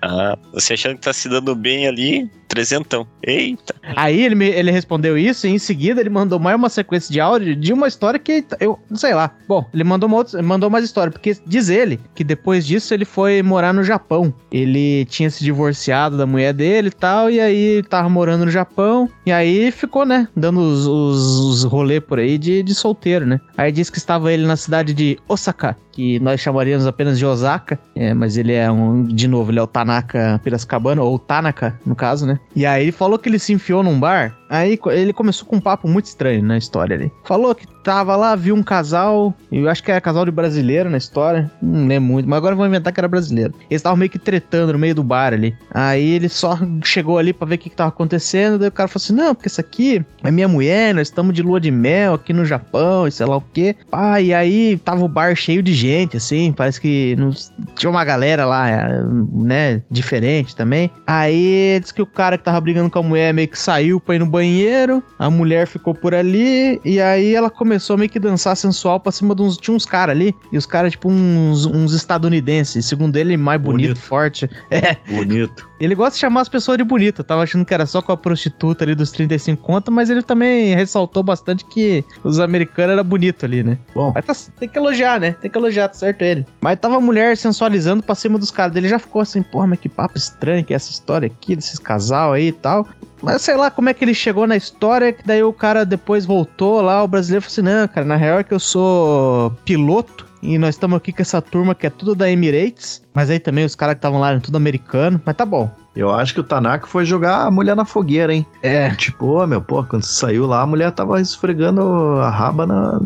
Ah, 0.00 0.38
você 0.52 0.74
achando 0.74 0.94
que 0.94 1.00
tá 1.00 1.12
se 1.12 1.28
dando 1.28 1.54
bem 1.56 1.88
ali, 1.88 2.30
trezentão. 2.52 3.06
Eita. 3.22 3.74
Aí 3.96 4.20
ele, 4.22 4.34
me- 4.34 4.50
ele 4.50 4.70
respondeu 4.70 5.16
isso 5.16 5.46
e 5.46 5.50
em 5.50 5.58
seguida 5.58 6.00
ele 6.02 6.10
mandou 6.10 6.38
mais 6.38 6.54
uma 6.54 6.68
sequência 6.68 7.10
de 7.10 7.18
áudio 7.18 7.56
de 7.56 7.72
uma 7.72 7.88
história 7.88 8.18
que 8.20 8.44
eu 8.60 8.78
não 8.90 8.96
sei 8.98 9.14
lá. 9.14 9.30
Bom, 9.48 9.64
ele 9.72 9.82
mandou, 9.84 10.06
uma 10.06 10.18
outra, 10.18 10.42
mandou 10.42 10.68
mais 10.68 10.84
história, 10.84 11.10
porque 11.10 11.34
diz 11.46 11.70
ele 11.70 11.98
que 12.14 12.22
depois 12.22 12.66
disso 12.66 12.92
ele 12.92 13.06
foi 13.06 13.42
morar 13.42 13.72
no 13.72 13.82
Japão. 13.82 14.34
Ele 14.50 15.06
tinha 15.06 15.30
se 15.30 15.42
divorciado 15.42 16.18
da 16.18 16.26
mulher 16.26 16.52
dele 16.52 16.88
e 16.88 16.92
tal, 16.92 17.30
e 17.30 17.40
aí 17.40 17.82
tava 17.88 18.08
morando 18.10 18.44
no 18.44 18.50
Japão. 18.50 19.08
E 19.24 19.32
aí 19.32 19.70
ficou, 19.70 20.04
né, 20.04 20.28
dando 20.36 20.60
os, 20.60 20.86
os, 20.86 21.38
os 21.38 21.64
rolê 21.64 22.00
por 22.02 22.18
aí 22.18 22.36
de, 22.36 22.62
de 22.62 22.74
solteiro, 22.74 23.24
né? 23.24 23.40
Aí 23.56 23.72
disse 23.72 23.90
que 23.90 23.98
estava 23.98 24.30
ele 24.30 24.44
na 24.46 24.56
cidade 24.56 24.92
de 24.92 25.18
Osaka, 25.26 25.74
que 25.92 26.18
nós 26.20 26.40
chamaríamos 26.40 26.86
apenas 26.86 27.18
de 27.18 27.26
Osaka, 27.26 27.78
é, 27.94 28.14
mas 28.14 28.36
ele 28.36 28.52
é 28.52 28.70
um, 28.70 29.04
de 29.04 29.28
novo, 29.28 29.50
ele 29.50 29.58
é 29.58 29.62
o 29.62 29.66
Tanaka 29.66 30.40
Piracicabano, 30.42 31.04
ou 31.04 31.18
Tanaka, 31.18 31.78
no 31.84 31.94
caso, 31.94 32.26
né? 32.26 32.40
E 32.56 32.66
aí 32.66 32.84
ele 32.84 32.92
falou 32.92 33.18
que 33.18 33.28
ele 33.28 33.38
se 33.38 33.52
enfiou 33.52 33.82
num 33.82 34.00
bar, 34.00 34.36
aí 34.48 34.78
ele 34.86 35.12
começou 35.12 35.46
com 35.46 35.56
um 35.56 35.60
papo 35.60 35.86
muito 35.86 36.06
estranho 36.06 36.42
na 36.42 36.56
história 36.56 36.96
ali. 36.96 37.12
Falou 37.24 37.54
que 37.54 37.66
tava 37.82 38.16
lá, 38.16 38.34
viu 38.34 38.54
um 38.54 38.62
casal, 38.62 39.34
eu 39.50 39.68
acho 39.68 39.82
que 39.82 39.90
era 39.90 40.00
casal 40.00 40.24
de 40.24 40.30
brasileiro 40.30 40.88
na 40.88 40.98
história, 40.98 41.50
não 41.60 41.86
lembro 41.86 42.12
muito, 42.12 42.28
mas 42.28 42.36
agora 42.38 42.54
vou 42.54 42.66
inventar 42.66 42.92
que 42.92 43.00
era 43.00 43.08
brasileiro. 43.08 43.52
Eles 43.68 43.80
estavam 43.80 43.96
meio 43.96 44.10
que 44.10 44.18
tretando 44.18 44.72
no 44.72 44.78
meio 44.78 44.94
do 44.94 45.02
bar 45.02 45.32
ali. 45.32 45.54
Aí 45.70 46.10
ele 46.12 46.28
só 46.28 46.58
chegou 46.84 47.18
ali 47.18 47.32
pra 47.32 47.46
ver 47.46 47.56
o 47.56 47.58
que, 47.58 47.70
que 47.70 47.76
tava 47.76 47.88
acontecendo, 47.88 48.58
daí 48.58 48.68
o 48.68 48.72
cara 48.72 48.88
falou 48.88 49.02
assim, 49.02 49.14
não, 49.14 49.34
porque 49.34 49.48
isso 49.48 49.60
aqui 49.60 50.04
é 50.22 50.30
minha 50.30 50.48
mulher, 50.48 50.94
nós 50.94 51.08
estamos 51.08 51.34
de 51.34 51.42
lua 51.42 51.60
de 51.60 51.70
mel 51.70 52.14
aqui 52.14 52.32
no 52.32 52.44
Japão, 52.44 53.06
e 53.06 53.12
sei 53.12 53.26
lá 53.26 53.36
o 53.36 53.44
quê. 53.52 53.76
Ah, 53.90 54.20
e 54.20 54.32
aí 54.32 54.76
tava 54.78 55.04
o 55.04 55.08
bar 55.08 55.34
cheio 55.34 55.62
de 55.62 55.72
gente, 55.82 56.16
assim, 56.16 56.52
parece 56.52 56.80
que 56.80 57.16
não- 57.18 57.30
tinha 57.76 57.90
uma 57.90 58.04
galera 58.04 58.44
lá, 58.46 58.68
é, 58.70 59.02
né, 59.32 59.82
diferente 59.90 60.54
também. 60.54 60.90
Aí 61.06 61.78
diz 61.80 61.90
que 61.92 62.00
o 62.02 62.06
cara 62.06 62.38
que 62.38 62.44
tava 62.44 62.60
brigando 62.60 62.88
com 62.90 62.98
a 62.98 63.02
mulher 63.02 63.34
meio 63.34 63.48
que 63.48 63.58
saiu 63.58 63.98
pra 64.00 64.14
ir 64.14 64.18
no 64.20 64.26
banheiro, 64.26 65.02
a 65.18 65.28
mulher 65.28 65.66
ficou 65.66 65.94
por 65.94 66.14
ali, 66.14 66.80
e 66.84 67.00
aí 67.00 67.34
ela 67.34 67.50
começou 67.50 67.96
meio 67.98 68.08
que 68.10 68.18
dançar 68.20 68.56
sensual 68.56 69.00
pra 69.00 69.10
cima 69.12 69.34
de 69.34 69.42
uns. 69.42 69.56
Tinha 69.56 69.74
uns 69.76 69.84
caras 69.84 70.14
ali, 70.14 70.34
e 70.52 70.56
os 70.56 70.66
caras, 70.66 70.92
tipo, 70.92 71.08
uns, 71.10 71.66
uns 71.66 71.92
estadunidenses, 71.92 72.86
segundo 72.86 73.16
ele, 73.16 73.36
mais 73.36 73.60
bonito, 73.60 73.88
Bonito. 73.88 74.00
forte. 74.00 74.48
É, 74.70 74.96
Bonito. 75.08 75.68
ele 75.80 75.94
gosta 75.94 76.14
de 76.14 76.20
chamar 76.20 76.40
as 76.42 76.48
pessoas 76.48 76.78
de 76.78 76.84
bonita. 76.84 77.20
Eu 77.20 77.24
tava 77.24 77.42
achando 77.42 77.64
que 77.64 77.74
era 77.74 77.84
só 77.86 78.00
com 78.00 78.10
a 78.12 78.16
prostituta 78.16 78.84
ali 78.84 78.94
dos 78.94 79.10
35 79.10 79.62
conto, 79.62 79.90
mas 79.92 80.08
ele 80.10 80.22
também 80.22 80.74
ressaltou 80.74 81.22
bastante 81.22 81.64
que 81.66 82.04
os 82.24 82.40
americanos 82.40 82.92
eram 82.94 83.04
bonitos 83.04 83.44
ali, 83.44 83.62
né? 83.62 83.78
Bom, 83.94 84.12
Mas 84.14 84.24
tá- 84.46 84.52
tem 84.58 84.68
que 84.68 84.78
elogiar, 84.78 85.20
né? 85.20 85.32
Tem 85.40 85.50
que 85.50 85.56
elogiar, 85.58 85.71
tá 85.88 85.94
certo 85.94 86.22
ele. 86.22 86.46
Mas 86.60 86.78
tava 86.78 86.96
a 86.96 87.00
mulher 87.00 87.36
sensualizando 87.36 88.02
pra 88.02 88.14
cima 88.14 88.38
dos 88.38 88.50
caras 88.50 88.72
dele. 88.72 88.88
Já 88.88 88.98
ficou 88.98 89.22
assim, 89.22 89.42
porra, 89.42 89.66
mas 89.66 89.80
que 89.80 89.88
papo 89.88 90.16
estranho 90.16 90.64
que 90.64 90.72
é 90.72 90.76
essa 90.76 90.90
história 90.90 91.26
aqui, 91.26 91.56
desses 91.56 91.78
casal 91.78 92.32
aí 92.32 92.48
e 92.48 92.52
tal. 92.52 92.86
Mas 93.22 93.42
sei 93.42 93.56
lá 93.56 93.70
como 93.70 93.88
é 93.88 93.94
que 93.94 94.04
ele 94.04 94.14
chegou 94.14 94.46
na 94.46 94.56
história, 94.56 95.12
que 95.12 95.24
daí 95.24 95.42
o 95.42 95.52
cara 95.52 95.84
depois 95.84 96.26
voltou 96.26 96.80
lá, 96.80 97.02
o 97.04 97.08
brasileiro 97.08 97.42
falou 97.42 97.52
assim, 97.52 97.62
não, 97.62 97.88
cara, 97.88 98.04
na 98.04 98.16
real 98.16 98.40
é 98.40 98.44
que 98.44 98.52
eu 98.52 98.58
sou 98.58 99.52
piloto. 99.64 100.26
E 100.42 100.58
nós 100.58 100.74
estamos 100.74 100.96
aqui 100.96 101.12
com 101.12 101.22
essa 101.22 101.40
turma 101.40 101.72
que 101.72 101.86
é 101.86 101.90
tudo 101.90 102.16
da 102.16 102.28
Emirates. 102.28 103.00
Mas 103.14 103.30
aí 103.30 103.38
também 103.38 103.64
os 103.64 103.76
caras 103.76 103.94
que 103.94 103.98
estavam 103.98 104.18
lá 104.18 104.30
eram 104.30 104.40
tudo 104.40 104.56
americano. 104.56 105.22
Mas 105.24 105.36
tá 105.36 105.46
bom. 105.46 105.70
Eu 105.94 106.10
acho 106.10 106.32
que 106.32 106.40
o 106.40 106.44
Tanaka 106.44 106.86
foi 106.86 107.04
jogar 107.04 107.46
a 107.46 107.50
mulher 107.50 107.76
na 107.76 107.84
fogueira, 107.84 108.34
hein? 108.34 108.46
É. 108.62 108.90
Tipo, 108.94 109.26
ô, 109.26 109.46
meu, 109.46 109.60
pô, 109.60 109.84
quando 109.84 110.02
você 110.02 110.14
saiu 110.14 110.46
lá, 110.46 110.62
a 110.62 110.66
mulher 110.66 110.90
tava 110.92 111.20
esfregando 111.20 111.82
a 112.20 112.30
raba 112.30 112.66
na, 112.66 113.00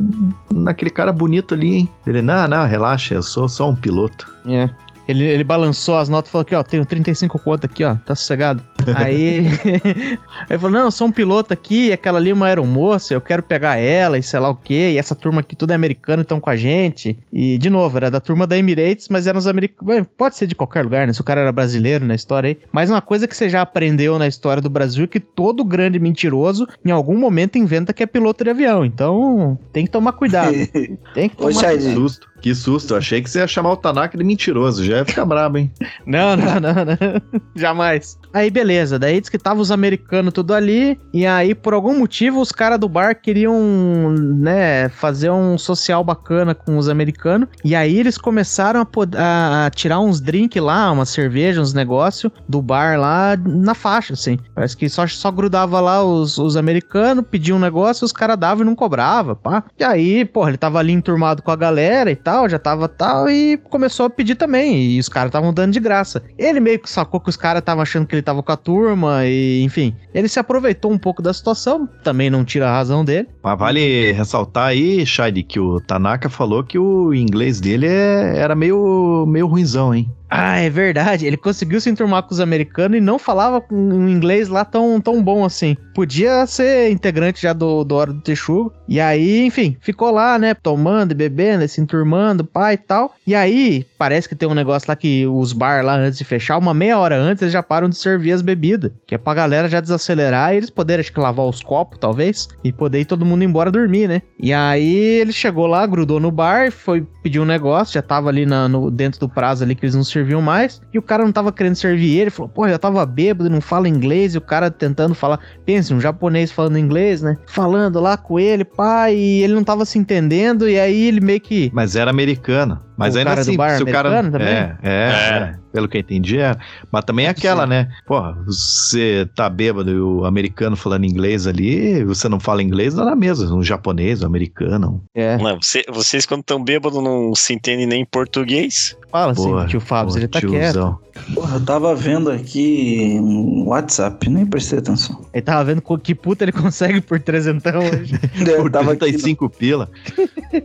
naquele 0.52 0.90
cara 0.90 1.12
bonito 1.12 1.54
ali, 1.54 1.74
hein? 1.74 1.88
Ele, 2.06 2.22
não, 2.22 2.46
não, 2.46 2.66
relaxa, 2.66 3.14
eu 3.14 3.22
sou 3.22 3.48
só 3.48 3.68
um 3.68 3.74
piloto. 3.74 4.32
É. 4.46 4.70
Ele, 5.08 5.24
ele 5.24 5.44
balançou 5.44 5.96
as 5.98 6.08
notas 6.08 6.28
e 6.28 6.32
falou 6.32 6.42
aqui, 6.42 6.54
ó, 6.54 6.62
tenho 6.62 6.84
35 6.84 7.38
conto 7.38 7.66
aqui, 7.66 7.84
ó, 7.84 7.94
tá 7.94 8.14
sossegado. 8.14 8.62
Aí 8.94 9.46
ele 10.48 10.58
falou, 10.58 10.70
não, 10.70 10.86
eu 10.86 10.90
sou 10.90 11.08
um 11.08 11.12
piloto 11.12 11.52
aqui, 11.52 11.92
aquela 11.92 12.18
ali 12.18 12.30
é 12.30 12.34
uma 12.34 12.46
aeromoça, 12.46 13.14
eu 13.14 13.20
quero 13.20 13.42
pegar 13.42 13.76
ela 13.76 14.18
e 14.18 14.22
sei 14.22 14.40
lá 14.40 14.50
o 14.50 14.54
quê, 14.54 14.92
e 14.92 14.98
essa 14.98 15.14
turma 15.14 15.40
aqui 15.40 15.56
tudo 15.56 15.72
é 15.72 15.74
americano, 15.74 16.22
estão 16.22 16.40
com 16.40 16.50
a 16.50 16.56
gente. 16.56 17.18
E, 17.32 17.58
de 17.58 17.70
novo, 17.70 17.96
era 17.96 18.10
da 18.10 18.20
turma 18.20 18.46
da 18.46 18.56
Emirates, 18.56 19.08
mas 19.08 19.26
eram 19.26 19.38
os 19.38 19.46
americanos, 19.46 20.06
pode 20.16 20.36
ser 20.36 20.46
de 20.46 20.54
qualquer 20.54 20.82
lugar, 20.82 21.06
né, 21.06 21.12
se 21.12 21.20
o 21.20 21.24
cara 21.24 21.40
era 21.40 21.52
brasileiro 21.52 22.04
na 22.04 22.14
história 22.14 22.48
aí. 22.48 22.58
Mas 22.72 22.90
uma 22.90 23.00
coisa 23.00 23.26
que 23.26 23.36
você 23.36 23.48
já 23.48 23.62
aprendeu 23.62 24.18
na 24.18 24.26
história 24.26 24.62
do 24.62 24.70
Brasil 24.70 25.04
é 25.04 25.08
que 25.08 25.20
todo 25.20 25.64
grande 25.64 25.98
mentiroso, 25.98 26.66
em 26.84 26.90
algum 26.90 27.16
momento, 27.16 27.58
inventa 27.58 27.92
que 27.92 28.02
é 28.02 28.06
piloto 28.06 28.44
de 28.44 28.50
avião, 28.50 28.84
então 28.84 29.58
tem 29.72 29.84
que 29.84 29.90
tomar 29.90 30.12
cuidado, 30.12 30.54
tem 31.14 31.28
que 31.28 31.36
tomar 31.36 31.52
Chad, 31.52 31.80
Que 31.80 31.94
susto, 31.94 32.28
que 32.40 32.54
susto. 32.54 32.94
Eu 32.94 32.98
achei 32.98 33.22
que 33.22 33.30
você 33.30 33.40
ia 33.40 33.46
chamar 33.46 33.72
o 33.72 33.76
Tanaka 33.76 34.16
de 34.16 34.24
mentiroso. 34.24 34.84
Já 34.84 34.98
ia 34.98 35.04
ficar 35.04 35.24
brabo, 35.24 35.58
hein? 35.58 35.70
Não, 36.06 36.36
não, 36.36 36.60
não, 36.60 36.74
não. 36.74 37.40
Jamais. 37.54 38.18
Aí, 38.32 38.50
beleza. 38.50 38.75
Daí 38.98 39.20
diz 39.20 39.28
que 39.30 39.38
tava 39.38 39.60
os 39.60 39.70
americanos 39.70 40.32
tudo 40.32 40.54
ali. 40.54 40.98
E 41.12 41.26
aí, 41.26 41.54
por 41.54 41.74
algum 41.74 41.98
motivo, 41.98 42.40
os 42.40 42.52
caras 42.52 42.78
do 42.78 42.88
bar 42.88 43.14
queriam, 43.20 44.10
né, 44.10 44.88
fazer 44.90 45.30
um 45.30 45.56
social 45.58 46.02
bacana 46.04 46.54
com 46.54 46.76
os 46.76 46.88
americanos. 46.88 47.48
E 47.64 47.74
aí 47.74 47.98
eles 47.98 48.18
começaram 48.18 48.80
a, 48.80 48.86
a- 49.16 49.66
a 49.66 49.70
tirar 49.70 50.00
uns 50.00 50.20
drinks 50.20 50.62
lá, 50.62 50.90
uma 50.90 51.04
cerveja, 51.06 51.60
uns 51.60 51.72
negócios 51.72 52.32
do 52.48 52.60
bar 52.62 52.98
lá 52.98 53.36
na 53.36 53.74
faixa, 53.74 54.12
assim. 54.14 54.38
Parece 54.54 54.76
que 54.76 54.88
só, 54.88 55.06
só 55.06 55.30
grudava 55.30 55.80
lá 55.80 56.02
os, 56.04 56.38
os 56.38 56.56
americanos, 56.56 57.24
pediam 57.30 57.56
um 57.58 57.60
negócio, 57.60 58.04
os 58.04 58.12
caras 58.12 58.36
davam 58.36 58.62
e 58.64 58.66
não 58.66 58.74
cobrava, 58.74 59.34
pá. 59.34 59.64
E 59.78 59.84
aí, 59.84 60.24
porra, 60.24 60.50
ele 60.50 60.58
tava 60.58 60.78
ali 60.78 60.92
enturmado 60.92 61.42
com 61.42 61.50
a 61.50 61.56
galera 61.56 62.10
e 62.10 62.16
tal, 62.16 62.48
já 62.48 62.58
tava 62.58 62.88
tal, 62.88 63.28
e 63.28 63.56
começou 63.56 64.06
a 64.06 64.10
pedir 64.10 64.34
também. 64.34 64.92
E 64.92 65.00
os 65.00 65.08
caras 65.08 65.28
estavam 65.28 65.52
dando 65.52 65.72
de 65.72 65.80
graça. 65.80 66.22
Ele 66.38 66.60
meio 66.60 66.78
que 66.78 66.88
sacou 66.90 67.20
que 67.20 67.28
os 67.28 67.36
caras 67.36 67.60
estavam 67.60 67.82
achando 67.82 68.06
que 68.06 68.14
ele 68.14 68.22
tava 68.22 68.42
com 68.42 68.52
a 68.52 68.56
turma, 68.66 69.24
e 69.24 69.62
enfim. 69.62 69.94
Ele 70.12 70.28
se 70.28 70.40
aproveitou 70.40 70.90
um 70.90 70.98
pouco 70.98 71.22
da 71.22 71.32
situação, 71.32 71.88
também 72.02 72.28
não 72.28 72.44
tira 72.44 72.68
a 72.68 72.72
razão 72.72 73.04
dele. 73.04 73.28
Mas 73.40 73.56
vale 73.56 74.10
ressaltar 74.10 74.66
aí, 74.68 75.06
Shade, 75.06 75.44
que 75.44 75.60
o 75.60 75.80
Tanaka 75.80 76.28
falou 76.28 76.64
que 76.64 76.76
o 76.76 77.14
inglês 77.14 77.60
dele 77.60 77.86
é- 77.86 78.36
era 78.36 78.56
meio, 78.56 79.24
meio 79.28 79.46
ruinzão, 79.46 79.94
hein? 79.94 80.10
Ah, 80.28 80.58
é 80.58 80.68
verdade. 80.68 81.24
Ele 81.24 81.36
conseguiu 81.36 81.80
se 81.80 81.88
enturmar 81.88 82.24
com 82.24 82.34
os 82.34 82.40
americanos 82.40 82.98
e 82.98 83.00
não 83.00 83.18
falava 83.18 83.62
um 83.70 84.08
inglês 84.08 84.48
lá 84.48 84.64
tão, 84.64 85.00
tão 85.00 85.22
bom 85.22 85.44
assim. 85.44 85.76
Podia 85.94 86.44
ser 86.46 86.90
integrante 86.90 87.40
já 87.40 87.52
do, 87.52 87.84
do 87.84 87.94
Hora 87.94 88.12
do 88.12 88.20
Texugo. 88.20 88.72
E 88.88 89.00
aí, 89.00 89.46
enfim, 89.46 89.76
ficou 89.80 90.10
lá, 90.10 90.36
né? 90.38 90.52
Tomando 90.52 91.12
e 91.12 91.14
bebendo, 91.14 91.66
se 91.68 91.80
enturmando, 91.80 92.44
pai 92.44 92.74
e 92.74 92.78
tal. 92.78 93.14
E 93.24 93.34
aí, 93.34 93.86
parece 93.96 94.28
que 94.28 94.34
tem 94.34 94.48
um 94.48 94.54
negócio 94.54 94.88
lá 94.88 94.96
que 94.96 95.26
os 95.26 95.52
bar 95.52 95.84
lá, 95.84 95.96
antes 95.96 96.18
de 96.18 96.24
fechar, 96.24 96.58
uma 96.58 96.74
meia 96.74 96.98
hora 96.98 97.16
antes, 97.16 97.42
eles 97.42 97.52
já 97.52 97.62
param 97.62 97.88
de 97.88 97.96
servir 97.96 98.32
as 98.32 98.42
bebidas. 98.46 98.92
Que 99.06 99.14
é 99.14 99.18
pra 99.18 99.34
galera 99.34 99.68
já 99.68 99.80
desacelerar 99.80 100.54
e 100.54 100.56
eles 100.56 100.70
poderem, 100.70 101.00
acho 101.00 101.12
que, 101.12 101.20
lavar 101.20 101.44
os 101.46 101.62
copos, 101.62 101.98
talvez. 101.98 102.48
E 102.64 102.72
poder 102.72 103.00
ir 103.00 103.04
todo 103.04 103.24
mundo 103.26 103.44
embora 103.44 103.70
dormir, 103.70 104.08
né? 104.08 104.22
E 104.40 104.52
aí, 104.52 104.94
ele 104.96 105.32
chegou 105.32 105.66
lá, 105.66 105.86
grudou 105.86 106.20
no 106.20 106.30
bar, 106.30 106.70
foi 106.72 107.06
pedir 107.22 107.40
um 107.40 107.44
negócio, 107.44 107.94
já 107.94 108.02
tava 108.02 108.28
ali 108.28 108.46
na- 108.46 108.68
no, 108.68 108.90
dentro 108.90 109.18
do 109.20 109.28
prazo 109.28 109.64
ali 109.64 109.74
que 109.74 109.84
eles 109.84 109.94
não 109.94 110.04
serviam 110.04 110.40
mais. 110.40 110.80
E 110.94 110.98
o 110.98 111.02
cara 111.02 111.24
não 111.24 111.32
tava 111.32 111.52
querendo 111.52 111.74
servir 111.74 112.16
ele, 112.18 112.30
falou, 112.30 112.48
pô, 112.48 112.66
eu 112.66 112.78
tava 112.78 113.04
bêbado, 113.04 113.50
não 113.50 113.60
fala 113.60 113.88
inglês. 113.88 114.34
E 114.34 114.38
o 114.38 114.40
cara 114.40 114.70
tentando 114.70 115.14
falar, 115.14 115.40
pense, 115.64 115.92
um 115.92 116.00
japonês 116.00 116.52
falando 116.52 116.78
inglês, 116.78 117.20
né? 117.22 117.36
Falando 117.46 117.98
lá 118.00 118.16
com 118.16 118.38
ele, 118.38 118.64
pá, 118.64 119.10
e 119.10 119.42
ele 119.42 119.54
não 119.54 119.64
tava 119.64 119.84
se 119.84 119.98
entendendo. 119.98 120.68
E 120.68 120.78
aí 120.78 121.04
ele 121.08 121.20
meio 121.20 121.40
que. 121.40 121.70
Mas 121.74 121.96
era 121.96 122.10
americana. 122.10 122.85
Mas 122.96 123.14
O 123.14 123.18
ainda 123.18 123.30
cara 123.30 123.40
do 123.44 123.48
assim, 123.48 123.56
bar 123.56 123.76
se 123.76 123.82
o 123.82 123.86
cara. 123.86 124.08
americano 124.08 124.32
também? 124.32 124.54
É, 124.54 124.76
é, 124.82 124.90
É. 124.90 125.36
é. 125.62 125.66
Pelo 125.72 125.86
que 125.88 125.98
eu 125.98 126.00
entendi, 126.00 126.38
é. 126.38 126.56
Mas 126.90 127.04
também 127.04 127.26
é 127.26 127.28
aquela, 127.28 127.64
ser. 127.64 127.68
né? 127.68 127.88
Porra, 128.06 128.32
você 128.46 129.28
tá 129.34 129.46
bêbado 129.50 129.90
e 129.90 130.00
o 130.00 130.24
americano 130.24 130.74
falando 130.74 131.04
inglês 131.04 131.46
ali, 131.46 132.02
você 132.04 132.30
não 132.30 132.40
fala 132.40 132.62
inglês, 132.62 132.94
dá 132.94 133.04
na 133.04 133.14
mesa. 133.14 133.52
Um 133.54 133.62
japonês, 133.62 134.22
um 134.22 134.26
americano. 134.26 135.02
É, 135.14 135.36
Não, 135.36 135.60
você- 135.60 135.84
vocês, 135.92 136.24
quando 136.24 136.40
estão 136.40 136.64
bêbados, 136.64 137.02
não 137.02 137.34
se 137.34 137.52
entendem 137.52 137.84
nem 137.86 138.00
em 138.02 138.06
português. 138.06 138.96
fala 139.12 139.32
assim, 139.32 139.44
Porra, 139.44 139.66
tio 139.66 139.80
Fábio, 139.80 140.08
porra, 140.08 140.18
ele 140.20 140.28
tá 140.28 140.40
quieto. 140.40 140.50
tiozão. 140.72 140.98
Porra, 141.34 141.56
eu 141.56 141.64
tava 141.64 141.94
vendo 141.94 142.30
aqui 142.30 143.18
um 143.20 143.64
WhatsApp, 143.68 144.28
nem 144.28 144.44
prestei 144.46 144.78
atenção. 144.78 145.24
Ele 145.32 145.42
tava 145.42 145.64
vendo 145.64 145.82
que 145.98 146.14
puta 146.14 146.44
ele 146.44 146.52
consegue 146.52 147.00
por 147.00 147.18
trezentão 147.20 147.78
hoje. 147.80 148.14
Eu 148.46 148.62
Por 148.62 148.70
tava, 148.70 148.92
aqui 148.92 149.00
no, 149.06 149.12
35 149.12 149.48
pila. 149.50 149.90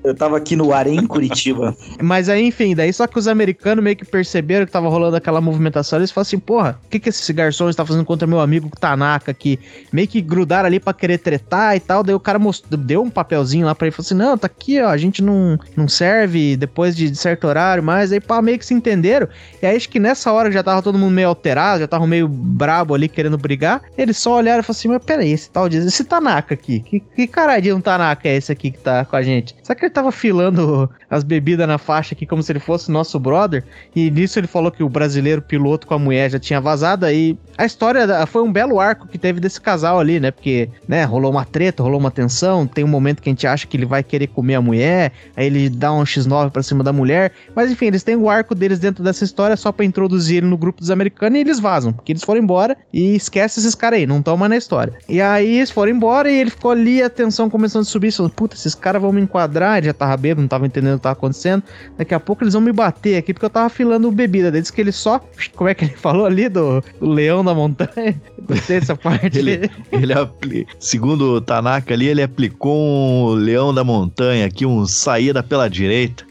eu 0.04 0.14
tava 0.16 0.38
aqui 0.38 0.56
no 0.56 0.74
Arém, 0.74 1.06
Curitiba. 1.08 1.76
Mas 2.02 2.21
aí, 2.30 2.46
enfim, 2.46 2.76
daí 2.76 2.92
só 2.92 3.08
que 3.08 3.18
os 3.18 3.28
americanos 3.28 3.84
meio 3.84 3.96
que 3.96 4.06
perceberam 4.06 4.66
que 4.66 4.72
tava 4.72 4.90
rolando 4.90 5.16
aquela 5.16 5.42
movimentação. 5.42 6.00
Eles 6.00 6.12
falaram 6.12 6.28
assim, 6.28 6.40
porra, 6.40 6.80
o 6.86 6.90
que, 6.90 7.00
que 7.00 7.10
esse 7.10 7.32
garçom 7.34 7.70
está 7.70 7.86
fazendo 7.86 8.06
contra 8.06 8.28
meu 8.28 8.40
amigo 8.40 8.70
Tanaka 8.80 9.32
aqui? 9.32 9.60
Meio 9.92 10.08
que 10.08 10.22
grudaram 10.22 10.68
ali 10.68 10.80
pra 10.80 10.94
querer 10.94 11.18
tretar 11.18 11.76
e 11.76 11.80
tal. 11.80 12.04
Daí 12.04 12.16
o 12.16 12.20
cara 12.20 12.40
mostrou, 12.40 12.80
deu 12.80 13.02
um 13.02 13.10
papelzinho 13.10 13.66
lá 13.66 13.76
pra 13.76 13.88
ele 13.88 13.96
falou 13.96 14.06
assim: 14.06 14.16
não, 14.16 14.38
tá 14.38 14.48
aqui, 14.48 14.82
ó, 14.82 14.90
a 14.90 14.98
gente 14.98 15.22
não, 15.22 15.60
não 15.76 15.88
serve 15.88 16.56
depois 16.58 16.96
de 16.96 17.16
certo 17.16 17.48
horário, 17.48 17.84
mas 17.84 18.12
aí 18.12 18.20
pá, 18.20 18.42
meio 18.42 18.58
que 18.58 18.66
se 18.66 18.74
entenderam. 18.74 19.28
E 19.62 19.66
aí 19.66 19.76
acho 19.76 19.90
que 19.90 20.00
nessa 20.00 20.32
hora 20.32 20.52
já 20.52 20.64
tava 20.64 20.82
todo 20.82 20.98
mundo 20.98 21.14
meio 21.14 21.28
alterado, 21.28 21.82
já 21.82 21.88
tava 21.88 22.08
meio 22.08 22.28
brabo 22.28 22.94
ali 22.94 23.08
querendo 23.08 23.38
brigar. 23.38 23.82
Eles 23.98 24.18
só 24.18 24.38
olharam 24.38 24.60
e 24.60 24.64
falaram 24.64 24.80
assim: 24.80 24.88
mas 24.88 25.04
peraí, 25.04 25.32
esse 25.32 25.50
tal 25.50 25.70
de. 25.70 25.78
Esse 25.78 26.04
Tanaka 26.04 26.54
aqui, 26.54 26.80
que, 26.80 27.00
que 27.00 27.28
caralho 27.28 27.62
de 27.62 27.74
um 27.74 27.82
Tanaka 27.82 28.28
é 28.28 28.36
esse 28.36 28.52
aqui 28.52 28.72
que 28.72 28.80
tá 28.80 29.06
com 29.06 29.16
a 29.16 29.22
gente? 29.22 29.56
Será 29.64 29.78
que 29.78 29.86
ele 29.86 29.94
tava 29.94 30.12
filando 30.12 30.90
as 31.10 31.24
bebidas 31.24 31.68
na 31.68 31.78
faixa 31.78 32.11
aqui 32.14 32.26
como 32.26 32.42
se 32.42 32.52
ele 32.52 32.60
fosse 32.60 32.92
nosso 32.92 33.20
brother? 33.20 33.64
E 33.96 34.10
nisso 34.10 34.40
ele 34.40 34.48
falou 34.48 34.72
que 34.72 34.84
o 34.84 34.90
brasileiro 34.90 35.42
piloto 35.42 35.88
com 35.88 35.94
a 35.94 36.00
mulher 36.00 36.30
já 36.30 36.40
tinha 36.40 36.60
vazado. 36.60 37.06
Aí 37.06 37.38
a 37.58 37.66
história 37.66 38.26
foi 38.26 38.42
um 38.42 38.52
belo 38.52 38.80
arco 38.80 39.08
que 39.08 39.18
teve 39.18 39.40
desse 39.40 39.60
casal 39.60 40.00
ali, 40.00 40.20
né? 40.20 40.32
Porque, 40.32 40.70
né, 40.88 41.04
rolou 41.04 41.32
uma 41.32 41.46
treta, 41.46 41.84
rolou 41.84 42.00
uma 42.00 42.12
tensão. 42.12 42.66
Tem 42.66 42.84
um 42.84 42.88
momento 42.88 43.22
que 43.22 43.30
a 43.30 43.32
gente 43.32 43.48
acha 43.48 43.68
que 43.68 43.78
ele 43.78 43.86
vai 43.86 44.04
querer 44.04 44.28
comer 44.28 44.56
a 44.56 44.62
mulher. 44.62 45.12
Aí 45.36 45.46
ele 45.46 45.70
dá 45.70 45.94
um 45.94 46.04
X9 46.04 46.50
pra 46.50 46.64
cima 46.64 46.84
da 46.84 46.94
mulher. 46.94 47.32
Mas 47.56 47.72
enfim, 47.72 47.88
eles 47.88 48.04
têm 48.04 48.16
o 48.16 48.30
arco 48.30 48.56
deles 48.56 48.80
dentro 48.80 49.04
dessa 49.04 49.24
história 49.24 49.56
só 49.56 49.72
pra 49.72 49.86
introduzir 49.86 50.38
ele 50.38 50.48
no 50.48 50.58
grupo 50.58 50.80
dos 50.80 50.92
americanos 50.92 51.38
e 51.38 51.42
eles 51.42 51.60
vazam. 51.60 51.94
Porque 51.94 52.12
eles 52.12 52.24
foram 52.24 52.42
embora 52.42 52.78
e 52.92 53.16
esquece 53.16 53.60
esses 53.60 53.76
caras 53.76 54.00
aí, 54.00 54.08
não 54.08 54.22
mais 54.38 54.50
na 54.50 54.58
história. 54.58 54.94
E 55.08 55.22
aí 55.22 55.58
eles 55.58 55.72
foram 55.72 55.92
embora 55.92 56.32
e 56.32 56.40
ele 56.40 56.50
ficou 56.50 56.72
ali, 56.72 57.02
a 57.02 57.10
tensão 57.10 57.50
começando 57.50 57.84
a 57.84 57.86
subir. 57.86 58.12
Falando, 58.12 58.34
puta, 58.34 58.56
esses 58.56 58.76
caras 58.76 59.02
vão 59.02 59.12
me 59.12 59.22
enquadrar. 59.22 59.78
Ele 59.78 59.88
já 59.88 59.94
tava 59.94 60.16
bêbado, 60.18 60.42
não 60.42 60.48
tava 60.48 60.66
entendendo 60.66 60.96
o 60.96 60.98
que 60.98 61.04
tava 61.04 61.14
acontecendo. 61.14 61.64
Daqui 62.02 62.16
a 62.16 62.20
pouco 62.20 62.44
eles 62.44 62.54
vão 62.56 62.64
me 62.64 62.72
bater 62.72 63.16
aqui 63.16 63.32
porque 63.32 63.46
eu 63.46 63.50
tava 63.52 63.70
filando 63.70 64.10
bebida. 64.12 64.52
Disse 64.52 64.74
que 64.74 64.82
ele 64.82 64.92
só. 64.92 65.22
Como 65.56 65.70
é 65.70 65.76
que 65.76 65.86
ele 65.86 65.96
falou 65.96 66.26
ali? 66.26 66.50
Do, 66.50 66.84
do 67.00 67.08
leão 67.08 67.46
da 67.46 67.54
montanha? 67.54 68.20
Gostei 68.42 68.80
dessa 68.80 68.96
parte. 68.96 69.38
Ele- 69.38 69.70
Ele 69.92 70.12
apli... 70.12 70.66
Segundo 70.80 71.36
o 71.36 71.40
Tanaka 71.42 71.94
ali, 71.94 72.08
ele 72.08 72.24
aplicou 72.24 72.76
um 72.76 73.34
leão 73.36 73.72
da 73.72 73.84
montanha 73.84 74.48
aqui, 74.48 74.66
um 74.66 74.84
saída 74.88 75.44
pela 75.44 75.70
direita. 75.70 76.26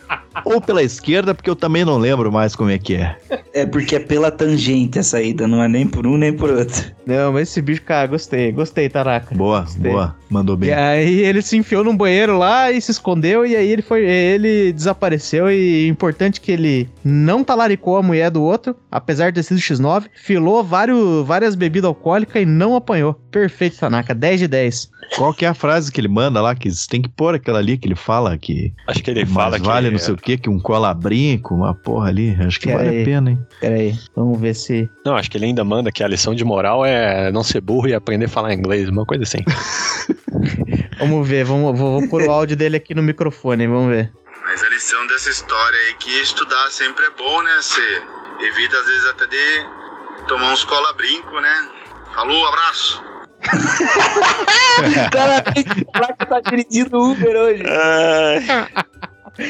Ou 0.45 0.61
pela 0.61 0.83
esquerda, 0.83 1.35
porque 1.35 1.51
eu 1.51 1.57
também 1.57 1.85
não 1.85 1.99
lembro 1.99 2.31
mais 2.31 2.55
como 2.55 2.71
é 2.71 2.79
que 2.79 2.95
é. 2.95 3.17
É 3.53 3.67
porque 3.67 3.97
é 3.97 4.01
pela 4.01 4.31
tangente 4.31 4.99
a 4.99 5.03
saída, 5.03 5.47
não 5.49 5.63
é 5.63 5.69
nem 5.69 5.87
por 5.87 6.07
um 6.07 6.17
nem 6.17 6.33
por 6.33 6.51
outro. 6.51 6.85
Não, 7.07 7.33
mas 7.33 7.49
esse 7.49 7.61
bicho, 7.61 7.83
cara, 7.83 8.07
gostei. 8.07 8.53
Gostei, 8.53 8.89
Taraka. 8.89 9.35
Boa, 9.35 9.63
Gostei. 9.63 9.91
boa. 9.91 10.17
Mandou 10.31 10.55
E 10.55 10.59
bem. 10.59 10.73
aí 10.73 11.21
ele 11.21 11.43
se 11.43 11.57
enfiou 11.57 11.83
num 11.83 11.97
banheiro 11.97 12.39
lá 12.39 12.71
e 12.71 12.81
se 12.81 12.93
escondeu 12.93 13.45
e 13.45 13.57
aí 13.57 13.69
ele 13.69 13.83
foi, 13.83 14.05
ele 14.05 14.73
desapareceu 14.73 15.51
e 15.51 15.89
importante 15.89 16.41
que 16.41 16.53
ele 16.53 16.89
não 17.03 17.43
talaricou 17.43 17.97
a 17.97 18.03
mulher 18.03 18.31
do 18.31 18.41
outro, 18.41 18.77
apesar 18.91 19.31
de 19.31 19.37
ter 19.37 19.43
sido 19.43 19.59
X9, 19.59 20.05
filou 20.15 20.63
vários, 20.63 21.27
várias 21.27 21.57
bebidas 21.57 21.89
alcoólicas 21.89 22.41
e 22.43 22.47
não 22.47 22.77
apanhou. 22.77 23.15
Perfeito, 23.33 23.79
Tanaka, 23.79 24.15
10 24.15 24.41
de 24.41 24.47
10. 24.49 24.91
Qual 25.17 25.35
que 25.35 25.45
é 25.45 25.49
a 25.49 25.55
frase 25.55 25.91
que 25.91 26.01
ele 26.01 26.07
manda 26.07 26.41
lá? 26.41 26.55
Que 26.55 26.71
você 26.71 26.89
tem 26.89 27.03
que 27.03 27.09
pôr 27.09 27.35
aquela 27.35 27.59
ali 27.59 27.77
que 27.77 27.89
ele 27.89 27.97
fala 27.97 28.39
que 28.39 28.73
Acho 28.87 29.03
que 29.03 29.11
ele 29.11 29.25
mais 29.25 29.33
fala 29.35 29.59
que. 29.59 29.67
vale 29.67 29.91
não 29.91 29.99
sei 29.99 30.15
o 30.15 30.17
que, 30.21 30.39
que 30.39 30.49
um 30.49 30.59
cola 30.59 30.93
brinco, 30.95 31.55
uma 31.55 31.75
porra 31.75 32.09
ali. 32.09 32.37
Acho 32.41 32.61
que 32.61 32.67
Pera 32.67 32.79
vale 32.79 32.91
aí. 32.91 33.03
a 33.03 33.05
pena, 33.05 33.31
hein? 33.31 33.47
Pera 33.61 33.75
aí, 33.75 33.99
vamos 34.15 34.41
ver 34.41 34.55
se... 34.55 34.89
Não, 35.05 35.17
acho 35.17 35.31
que 35.31 35.37
ele 35.37 35.47
ainda 35.47 35.65
manda 35.65 35.91
que 35.91 36.03
a 36.03 36.09
lição 36.09 36.35
de 36.35 36.45
moral 36.45 36.85
é 36.85 37.31
não 37.33 37.43
ser 37.43 37.61
burro 37.61 37.89
e 37.89 37.95
aprender 37.95 38.27
a 38.27 38.29
falar 38.29 38.55
inglês, 38.55 38.89
uma 38.89 39.05
coisa 39.05 39.25
assim. 39.25 39.45
Vamos 41.01 41.27
ver, 41.27 41.45
vamos, 41.45 41.79
vou, 41.79 41.99
vou 41.99 42.09
pôr 42.11 42.23
o 42.23 42.31
áudio 42.31 42.55
dele 42.55 42.77
aqui 42.77 42.95
no 42.95 43.03
microfone, 43.03 43.67
vamos 43.67 43.89
ver. 43.89 44.13
Mas 44.45 44.63
a 44.63 44.69
lição 44.69 45.07
dessa 45.07 45.31
história 45.31 45.77
é 45.89 45.95
que 45.95 46.11
estudar 46.21 46.71
sempre 46.71 47.05
é 47.07 47.11
bom, 47.11 47.43
né? 47.43 47.57
Você 47.57 48.03
evita 48.41 48.77
às 48.77 48.87
vezes 48.87 49.07
até 49.07 49.27
de 49.27 50.27
tomar 50.29 50.53
uns 50.53 50.63
cola-brinco, 50.65 51.41
né? 51.41 51.69
Falou, 52.15 52.47
abraço! 52.49 53.03
Cara, 55.11 55.43
que 55.55 56.27
tá 56.27 56.41
dirigindo 56.41 57.01
Uber 57.01 57.37
hoje. 57.37 57.63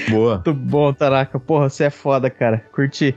Boa. 0.09 0.35
Muito 0.35 0.55
bom, 0.55 0.93
Taraka. 0.93 1.39
Porra, 1.39 1.69
você 1.69 1.85
é 1.85 1.91
foda, 1.91 2.31
cara. 2.31 2.65
Curti. 2.73 3.15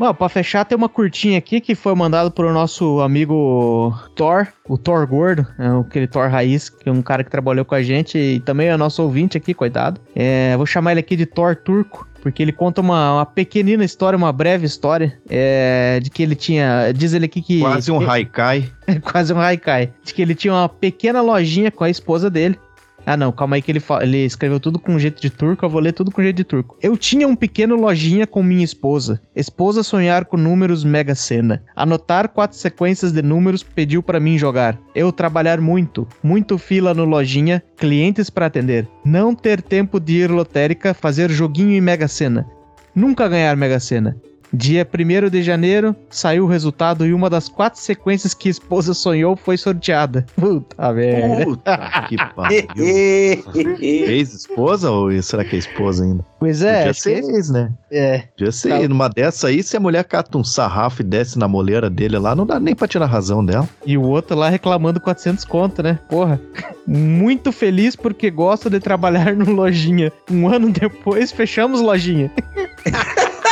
Bom, 0.00 0.14
pra 0.14 0.30
fechar, 0.30 0.64
tem 0.64 0.78
uma 0.78 0.88
curtinha 0.88 1.36
aqui 1.36 1.60
que 1.60 1.74
foi 1.74 1.94
mandado 1.94 2.30
pro 2.30 2.50
nosso 2.54 3.00
amigo 3.00 3.94
Thor, 4.16 4.46
o 4.66 4.78
Thor 4.78 5.06
Gordo, 5.06 5.46
é 5.58 5.66
aquele 5.78 6.06
Thor 6.06 6.30
Raiz, 6.30 6.70
que 6.70 6.88
é 6.88 6.92
um 6.92 7.02
cara 7.02 7.22
que 7.22 7.30
trabalhou 7.30 7.66
com 7.66 7.74
a 7.74 7.82
gente 7.82 8.16
e 8.16 8.40
também 8.40 8.68
é 8.68 8.76
nosso 8.78 9.02
ouvinte 9.02 9.36
aqui, 9.36 9.52
coitado. 9.52 10.00
É, 10.16 10.56
vou 10.56 10.64
chamar 10.64 10.92
ele 10.92 11.00
aqui 11.00 11.14
de 11.16 11.26
Thor 11.26 11.54
Turco, 11.54 12.08
porque 12.22 12.42
ele 12.42 12.50
conta 12.50 12.80
uma, 12.80 13.16
uma 13.16 13.26
pequenina 13.26 13.84
história, 13.84 14.16
uma 14.16 14.32
breve 14.32 14.64
história, 14.64 15.20
é, 15.28 16.00
de 16.02 16.08
que 16.08 16.22
ele 16.22 16.34
tinha. 16.34 16.92
Diz 16.92 17.12
ele 17.12 17.26
aqui 17.26 17.42
que. 17.42 17.60
Quase 17.60 17.92
um 17.92 18.10
haikai. 18.10 18.72
Quase 19.04 19.34
um 19.34 19.38
haikai. 19.38 19.92
De 20.02 20.14
que 20.14 20.22
ele 20.22 20.34
tinha 20.34 20.54
uma 20.54 20.68
pequena 20.68 21.20
lojinha 21.20 21.70
com 21.70 21.84
a 21.84 21.90
esposa 21.90 22.30
dele. 22.30 22.58
Ah, 23.06 23.16
não, 23.16 23.32
calma 23.32 23.56
aí 23.56 23.62
que 23.62 23.72
ele, 23.72 23.82
ele 24.02 24.24
escreveu 24.24 24.60
tudo 24.60 24.78
com 24.78 24.98
jeito 24.98 25.20
de 25.20 25.30
turco, 25.30 25.64
eu 25.64 25.70
vou 25.70 25.80
ler 25.80 25.92
tudo 25.92 26.10
com 26.10 26.22
jeito 26.22 26.36
de 26.36 26.44
turco. 26.44 26.76
Eu 26.82 26.96
tinha 26.96 27.26
um 27.26 27.34
pequeno 27.34 27.76
lojinha 27.76 28.26
com 28.26 28.42
minha 28.42 28.64
esposa. 28.64 29.20
Esposa 29.34 29.82
sonhar 29.82 30.24
com 30.24 30.36
números 30.36 30.84
mega 30.84 31.14
sena. 31.14 31.62
Anotar 31.74 32.28
quatro 32.28 32.56
sequências 32.56 33.12
de 33.12 33.22
números 33.22 33.62
pediu 33.62 34.02
pra 34.02 34.20
mim 34.20 34.38
jogar. 34.38 34.78
Eu 34.94 35.12
trabalhar 35.12 35.60
muito, 35.60 36.06
muito 36.22 36.58
fila 36.58 36.94
no 36.94 37.04
lojinha, 37.04 37.62
clientes 37.76 38.30
pra 38.30 38.46
atender. 38.46 38.88
Não 39.04 39.34
ter 39.34 39.62
tempo 39.62 39.98
de 39.98 40.18
ir 40.18 40.30
lotérica, 40.30 40.94
fazer 40.94 41.30
joguinho 41.30 41.72
em 41.72 41.80
mega 41.80 42.06
sena. 42.06 42.46
Nunca 42.94 43.28
ganhar 43.28 43.56
mega 43.56 43.78
sena. 43.80 44.16
Dia 44.52 44.86
1 44.86 45.30
de 45.30 45.42
janeiro, 45.42 45.94
saiu 46.08 46.44
o 46.44 46.48
resultado 46.48 47.06
e 47.06 47.12
uma 47.12 47.30
das 47.30 47.48
quatro 47.48 47.80
sequências 47.80 48.34
que 48.34 48.48
a 48.48 48.50
esposa 48.50 48.92
sonhou 48.94 49.36
foi 49.36 49.56
sorteada. 49.56 50.26
Puta 50.34 50.92
merda. 50.92 51.44
Puta 51.44 52.06
que 52.08 52.16
pariu. 52.34 52.64
Ex-esposa 53.80 54.90
ou 54.90 55.10
será 55.22 55.44
que 55.44 55.56
é 55.56 55.58
esposa 55.58 56.04
ainda? 56.04 56.24
Pois 56.38 56.62
é, 56.62 56.78
Podia 56.78 56.94
ser 56.94 57.24
ex, 57.24 57.50
né? 57.50 57.72
é. 57.92 58.24
Podia 58.36 58.52
ser. 58.52 58.80
Tá. 58.80 58.88
Numa 58.88 59.08
dessa 59.08 59.48
aí, 59.48 59.62
se 59.62 59.76
a 59.76 59.80
mulher 59.80 60.04
cata 60.04 60.36
um 60.36 60.44
sarrafo 60.44 61.02
e 61.02 61.04
desce 61.04 61.38
na 61.38 61.46
moleira 61.46 61.88
dele 61.88 62.18
lá, 62.18 62.34
não 62.34 62.46
dá 62.46 62.58
nem 62.58 62.74
pra 62.74 62.88
tirar 62.88 63.04
a 63.04 63.08
razão 63.08 63.44
dela. 63.44 63.68
E 63.86 63.96
o 63.96 64.02
outro 64.02 64.36
lá 64.36 64.48
reclamando 64.48 65.00
400 65.00 65.44
conto, 65.44 65.82
né? 65.82 65.98
Porra. 66.08 66.40
Muito 66.86 67.52
feliz 67.52 67.94
porque 67.94 68.30
gosta 68.30 68.68
de 68.68 68.80
trabalhar 68.80 69.34
no 69.36 69.52
lojinha. 69.52 70.12
Um 70.30 70.48
ano 70.48 70.70
depois, 70.70 71.30
fechamos 71.30 71.80
lojinha. 71.80 72.32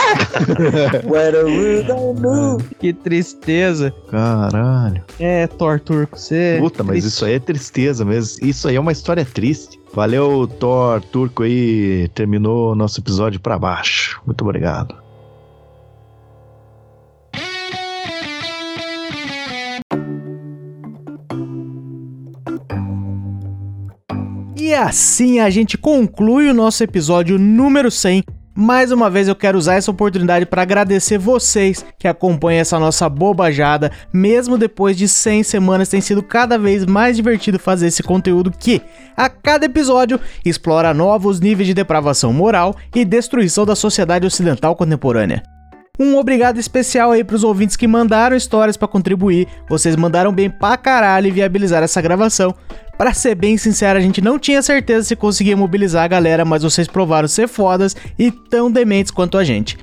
Que 2.79 2.93
tristeza. 2.93 3.93
Caralho. 4.11 5.03
É, 5.19 5.47
Thor 5.47 5.81
Turco, 5.81 6.19
você... 6.19 6.59
Puta, 6.61 6.83
mas 6.83 6.93
triste. 6.93 7.09
isso 7.09 7.25
aí 7.25 7.35
é 7.35 7.39
tristeza 7.39 8.05
mesmo. 8.05 8.47
Isso 8.47 8.69
aí 8.69 8.77
é 8.77 8.81
uma 8.81 8.93
história 8.93 9.25
triste. 9.25 9.79
Valeu, 9.93 10.47
Thor 10.47 11.01
Turco 11.01 11.43
aí. 11.43 12.09
Terminou 12.15 12.73
o 12.73 12.75
nosso 12.75 13.01
episódio 13.01 13.41
pra 13.41 13.59
baixo. 13.59 14.21
Muito 14.27 14.43
obrigado. 14.43 14.95
E 24.57 24.75
assim 24.75 25.41
a 25.41 25.49
gente 25.49 25.79
conclui 25.79 26.51
o 26.51 26.55
nosso 26.55 26.85
episódio 26.85 27.39
número 27.39 27.91
100. 27.91 28.23
Mais 28.61 28.91
uma 28.91 29.09
vez 29.09 29.29
eu 29.29 29.37
quero 29.37 29.57
usar 29.57 29.75
essa 29.75 29.89
oportunidade 29.89 30.45
para 30.45 30.63
agradecer 30.63 31.17
vocês 31.17 31.87
que 31.97 32.09
acompanham 32.09 32.61
essa 32.61 32.77
nossa 32.77 33.09
bobajada. 33.09 33.93
Mesmo 34.13 34.59
depois 34.59 34.97
de 34.97 35.07
100 35.07 35.45
semanas, 35.45 35.89
tem 35.89 36.01
sido 36.01 36.25
cada 36.25 36.59
vez 36.59 36.85
mais 36.85 37.15
divertido 37.15 37.57
fazer 37.57 37.87
esse 37.87 38.03
conteúdo 38.03 38.51
que, 38.51 38.83
a 39.17 39.29
cada 39.29 39.67
episódio, 39.67 40.19
explora 40.45 40.93
novos 40.93 41.39
níveis 41.39 41.69
de 41.69 41.75
depravação 41.75 42.33
moral 42.33 42.75
e 42.93 43.05
destruição 43.05 43.65
da 43.65 43.77
sociedade 43.77 44.27
ocidental 44.27 44.75
contemporânea. 44.75 45.41
Um 45.99 46.17
obrigado 46.17 46.59
especial 46.59 47.11
aí 47.11 47.25
pros 47.25 47.43
ouvintes 47.43 47.77
que 47.77 47.89
mandaram 47.89 48.37
histórias 48.37 48.77
pra 48.77 48.87
contribuir. 48.87 49.49
Vocês 49.69 49.97
mandaram 49.97 50.33
bem 50.33 50.49
pra 50.49 50.77
caralho 50.77 51.27
e 51.27 51.33
viabilizaram 51.33 51.85
essa 51.85 52.01
gravação. 52.01 52.55
Pra 52.97 53.15
ser 53.15 53.35
bem 53.35 53.57
sincero, 53.57 53.99
a 53.99 54.03
gente 54.03 54.21
não 54.21 54.39
tinha 54.39 54.63
certeza 54.63 55.07
se 55.07 55.17
conseguia 55.17 55.57
mobilizar 55.57 56.05
a 56.05 56.09
galera, 56.09 56.45
mas 56.45 56.63
vocês 56.63 56.89
provaram 56.89 57.29
ser 57.29 57.49
fodas 57.49 57.97
e 58.19 58.31
tão 58.31 58.71
dementes 58.71 59.11
quanto 59.11 59.39
a 59.39 59.45
gente. 59.45 59.79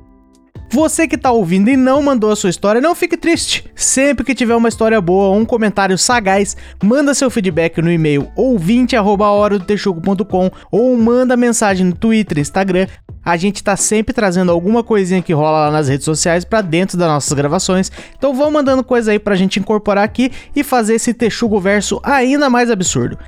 Você 0.70 1.06
que 1.06 1.16
tá 1.16 1.30
ouvindo 1.30 1.70
e 1.70 1.76
não 1.76 2.02
mandou 2.02 2.28
a 2.30 2.36
sua 2.36 2.50
história, 2.50 2.80
não 2.80 2.94
fique 2.94 3.16
triste. 3.16 3.64
Sempre 3.74 4.24
que 4.24 4.34
tiver 4.34 4.56
uma 4.56 4.68
história 4.68 5.00
boa 5.00 5.28
ou 5.28 5.36
um 5.36 5.44
comentário 5.44 5.96
sagaz, 5.96 6.56
manda 6.82 7.14
seu 7.14 7.30
feedback 7.30 7.80
no 7.80 7.90
e-mail 7.90 8.28
ouvinte@horadotexugo.com 8.36 10.50
ou 10.70 10.96
manda 10.96 11.36
mensagem 11.36 11.86
no 11.86 11.94
Twitter, 11.94 12.38
Instagram. 12.38 12.86
A 13.26 13.36
gente 13.36 13.64
tá 13.64 13.76
sempre 13.76 14.14
trazendo 14.14 14.52
alguma 14.52 14.84
coisinha 14.84 15.20
que 15.20 15.32
rola 15.32 15.66
lá 15.66 15.70
nas 15.72 15.88
redes 15.88 16.04
sociais 16.04 16.44
pra 16.44 16.60
dentro 16.60 16.96
das 16.96 17.08
nossas 17.08 17.32
gravações. 17.32 17.90
Então 18.16 18.32
vão 18.32 18.52
mandando 18.52 18.84
coisa 18.84 19.10
aí 19.10 19.18
pra 19.18 19.34
gente 19.34 19.58
incorporar 19.58 20.04
aqui 20.04 20.30
e 20.54 20.62
fazer 20.62 20.94
esse 20.94 21.12
Texugo 21.12 21.58
verso 21.58 22.00
ainda 22.04 22.48
mais 22.48 22.70
absurdo. 22.70 23.18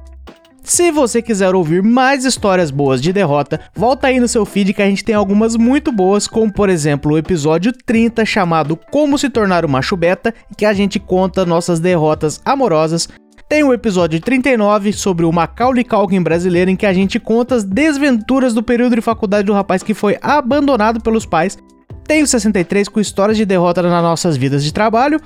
Se 0.62 0.92
você 0.92 1.20
quiser 1.20 1.52
ouvir 1.52 1.82
mais 1.82 2.24
histórias 2.24 2.70
boas 2.70 3.02
de 3.02 3.12
derrota, 3.12 3.58
volta 3.74 4.06
aí 4.06 4.20
no 4.20 4.28
seu 4.28 4.44
feed 4.44 4.72
que 4.72 4.82
a 4.82 4.86
gente 4.86 5.02
tem 5.02 5.16
algumas 5.16 5.56
muito 5.56 5.90
boas, 5.90 6.28
como 6.28 6.52
por 6.52 6.68
exemplo 6.68 7.14
o 7.14 7.18
episódio 7.18 7.72
30 7.72 8.24
chamado 8.24 8.76
Como 8.92 9.18
se 9.18 9.28
tornar 9.28 9.64
o 9.64 9.68
macho 9.68 9.96
beta, 9.96 10.32
que 10.56 10.64
a 10.64 10.72
gente 10.72 11.00
conta 11.00 11.44
nossas 11.44 11.80
derrotas 11.80 12.40
amorosas. 12.44 13.08
Tem 13.48 13.64
o 13.64 13.72
episódio 13.72 14.20
39 14.20 14.92
sobre 14.92 15.24
o 15.24 15.32
Macaulay 15.32 15.82
Culkin 15.82 16.22
brasileiro, 16.22 16.70
em 16.70 16.76
que 16.76 16.84
a 16.84 16.92
gente 16.92 17.18
conta 17.18 17.54
as 17.54 17.64
desventuras 17.64 18.52
do 18.52 18.62
período 18.62 18.94
de 18.94 19.00
faculdade 19.00 19.46
do 19.46 19.54
rapaz 19.54 19.82
que 19.82 19.94
foi 19.94 20.18
abandonado 20.20 21.00
pelos 21.00 21.24
pais. 21.24 21.56
Tem 22.04 22.22
o 22.22 22.26
63 22.26 22.88
com 22.88 23.00
histórias 23.00 23.38
de 23.38 23.46
derrota 23.46 23.80
nas 23.80 24.02
nossas 24.02 24.36
vidas 24.36 24.62
de 24.62 24.70
trabalho. 24.70 25.18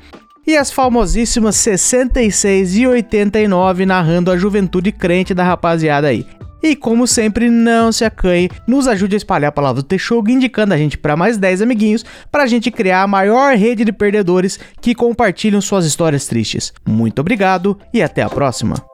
E 0.46 0.56
as 0.56 0.70
famosíssimas 0.70 1.56
66 1.56 2.76
e 2.76 2.86
89 2.86 3.86
narrando 3.86 4.30
a 4.30 4.36
juventude 4.36 4.92
crente 4.92 5.34
da 5.34 5.42
rapaziada 5.42 6.06
aí. 6.06 6.24
E 6.62 6.76
como 6.76 7.06
sempre, 7.06 7.50
não 7.50 7.90
se 7.90 8.04
acanhe, 8.04 8.50
nos 8.66 8.86
ajude 8.86 9.16
a 9.16 9.18
espalhar 9.18 9.48
a 9.48 9.52
palavra 9.52 9.82
do 9.82 9.86
Texugo, 9.86 10.30
indicando 10.30 10.74
a 10.74 10.76
gente 10.76 10.96
para 10.96 11.16
mais 11.16 11.36
10 11.36 11.62
amiguinhos, 11.62 12.04
para 12.30 12.44
a 12.44 12.46
gente 12.46 12.70
criar 12.70 13.02
a 13.02 13.06
maior 13.06 13.56
rede 13.56 13.84
de 13.84 13.92
perdedores 13.92 14.58
que 14.80 14.94
compartilham 14.94 15.60
suas 15.60 15.84
histórias 15.84 16.26
tristes. 16.26 16.72
Muito 16.86 17.18
obrigado 17.18 17.78
e 17.92 18.02
até 18.02 18.22
a 18.22 18.30
próxima. 18.30 18.91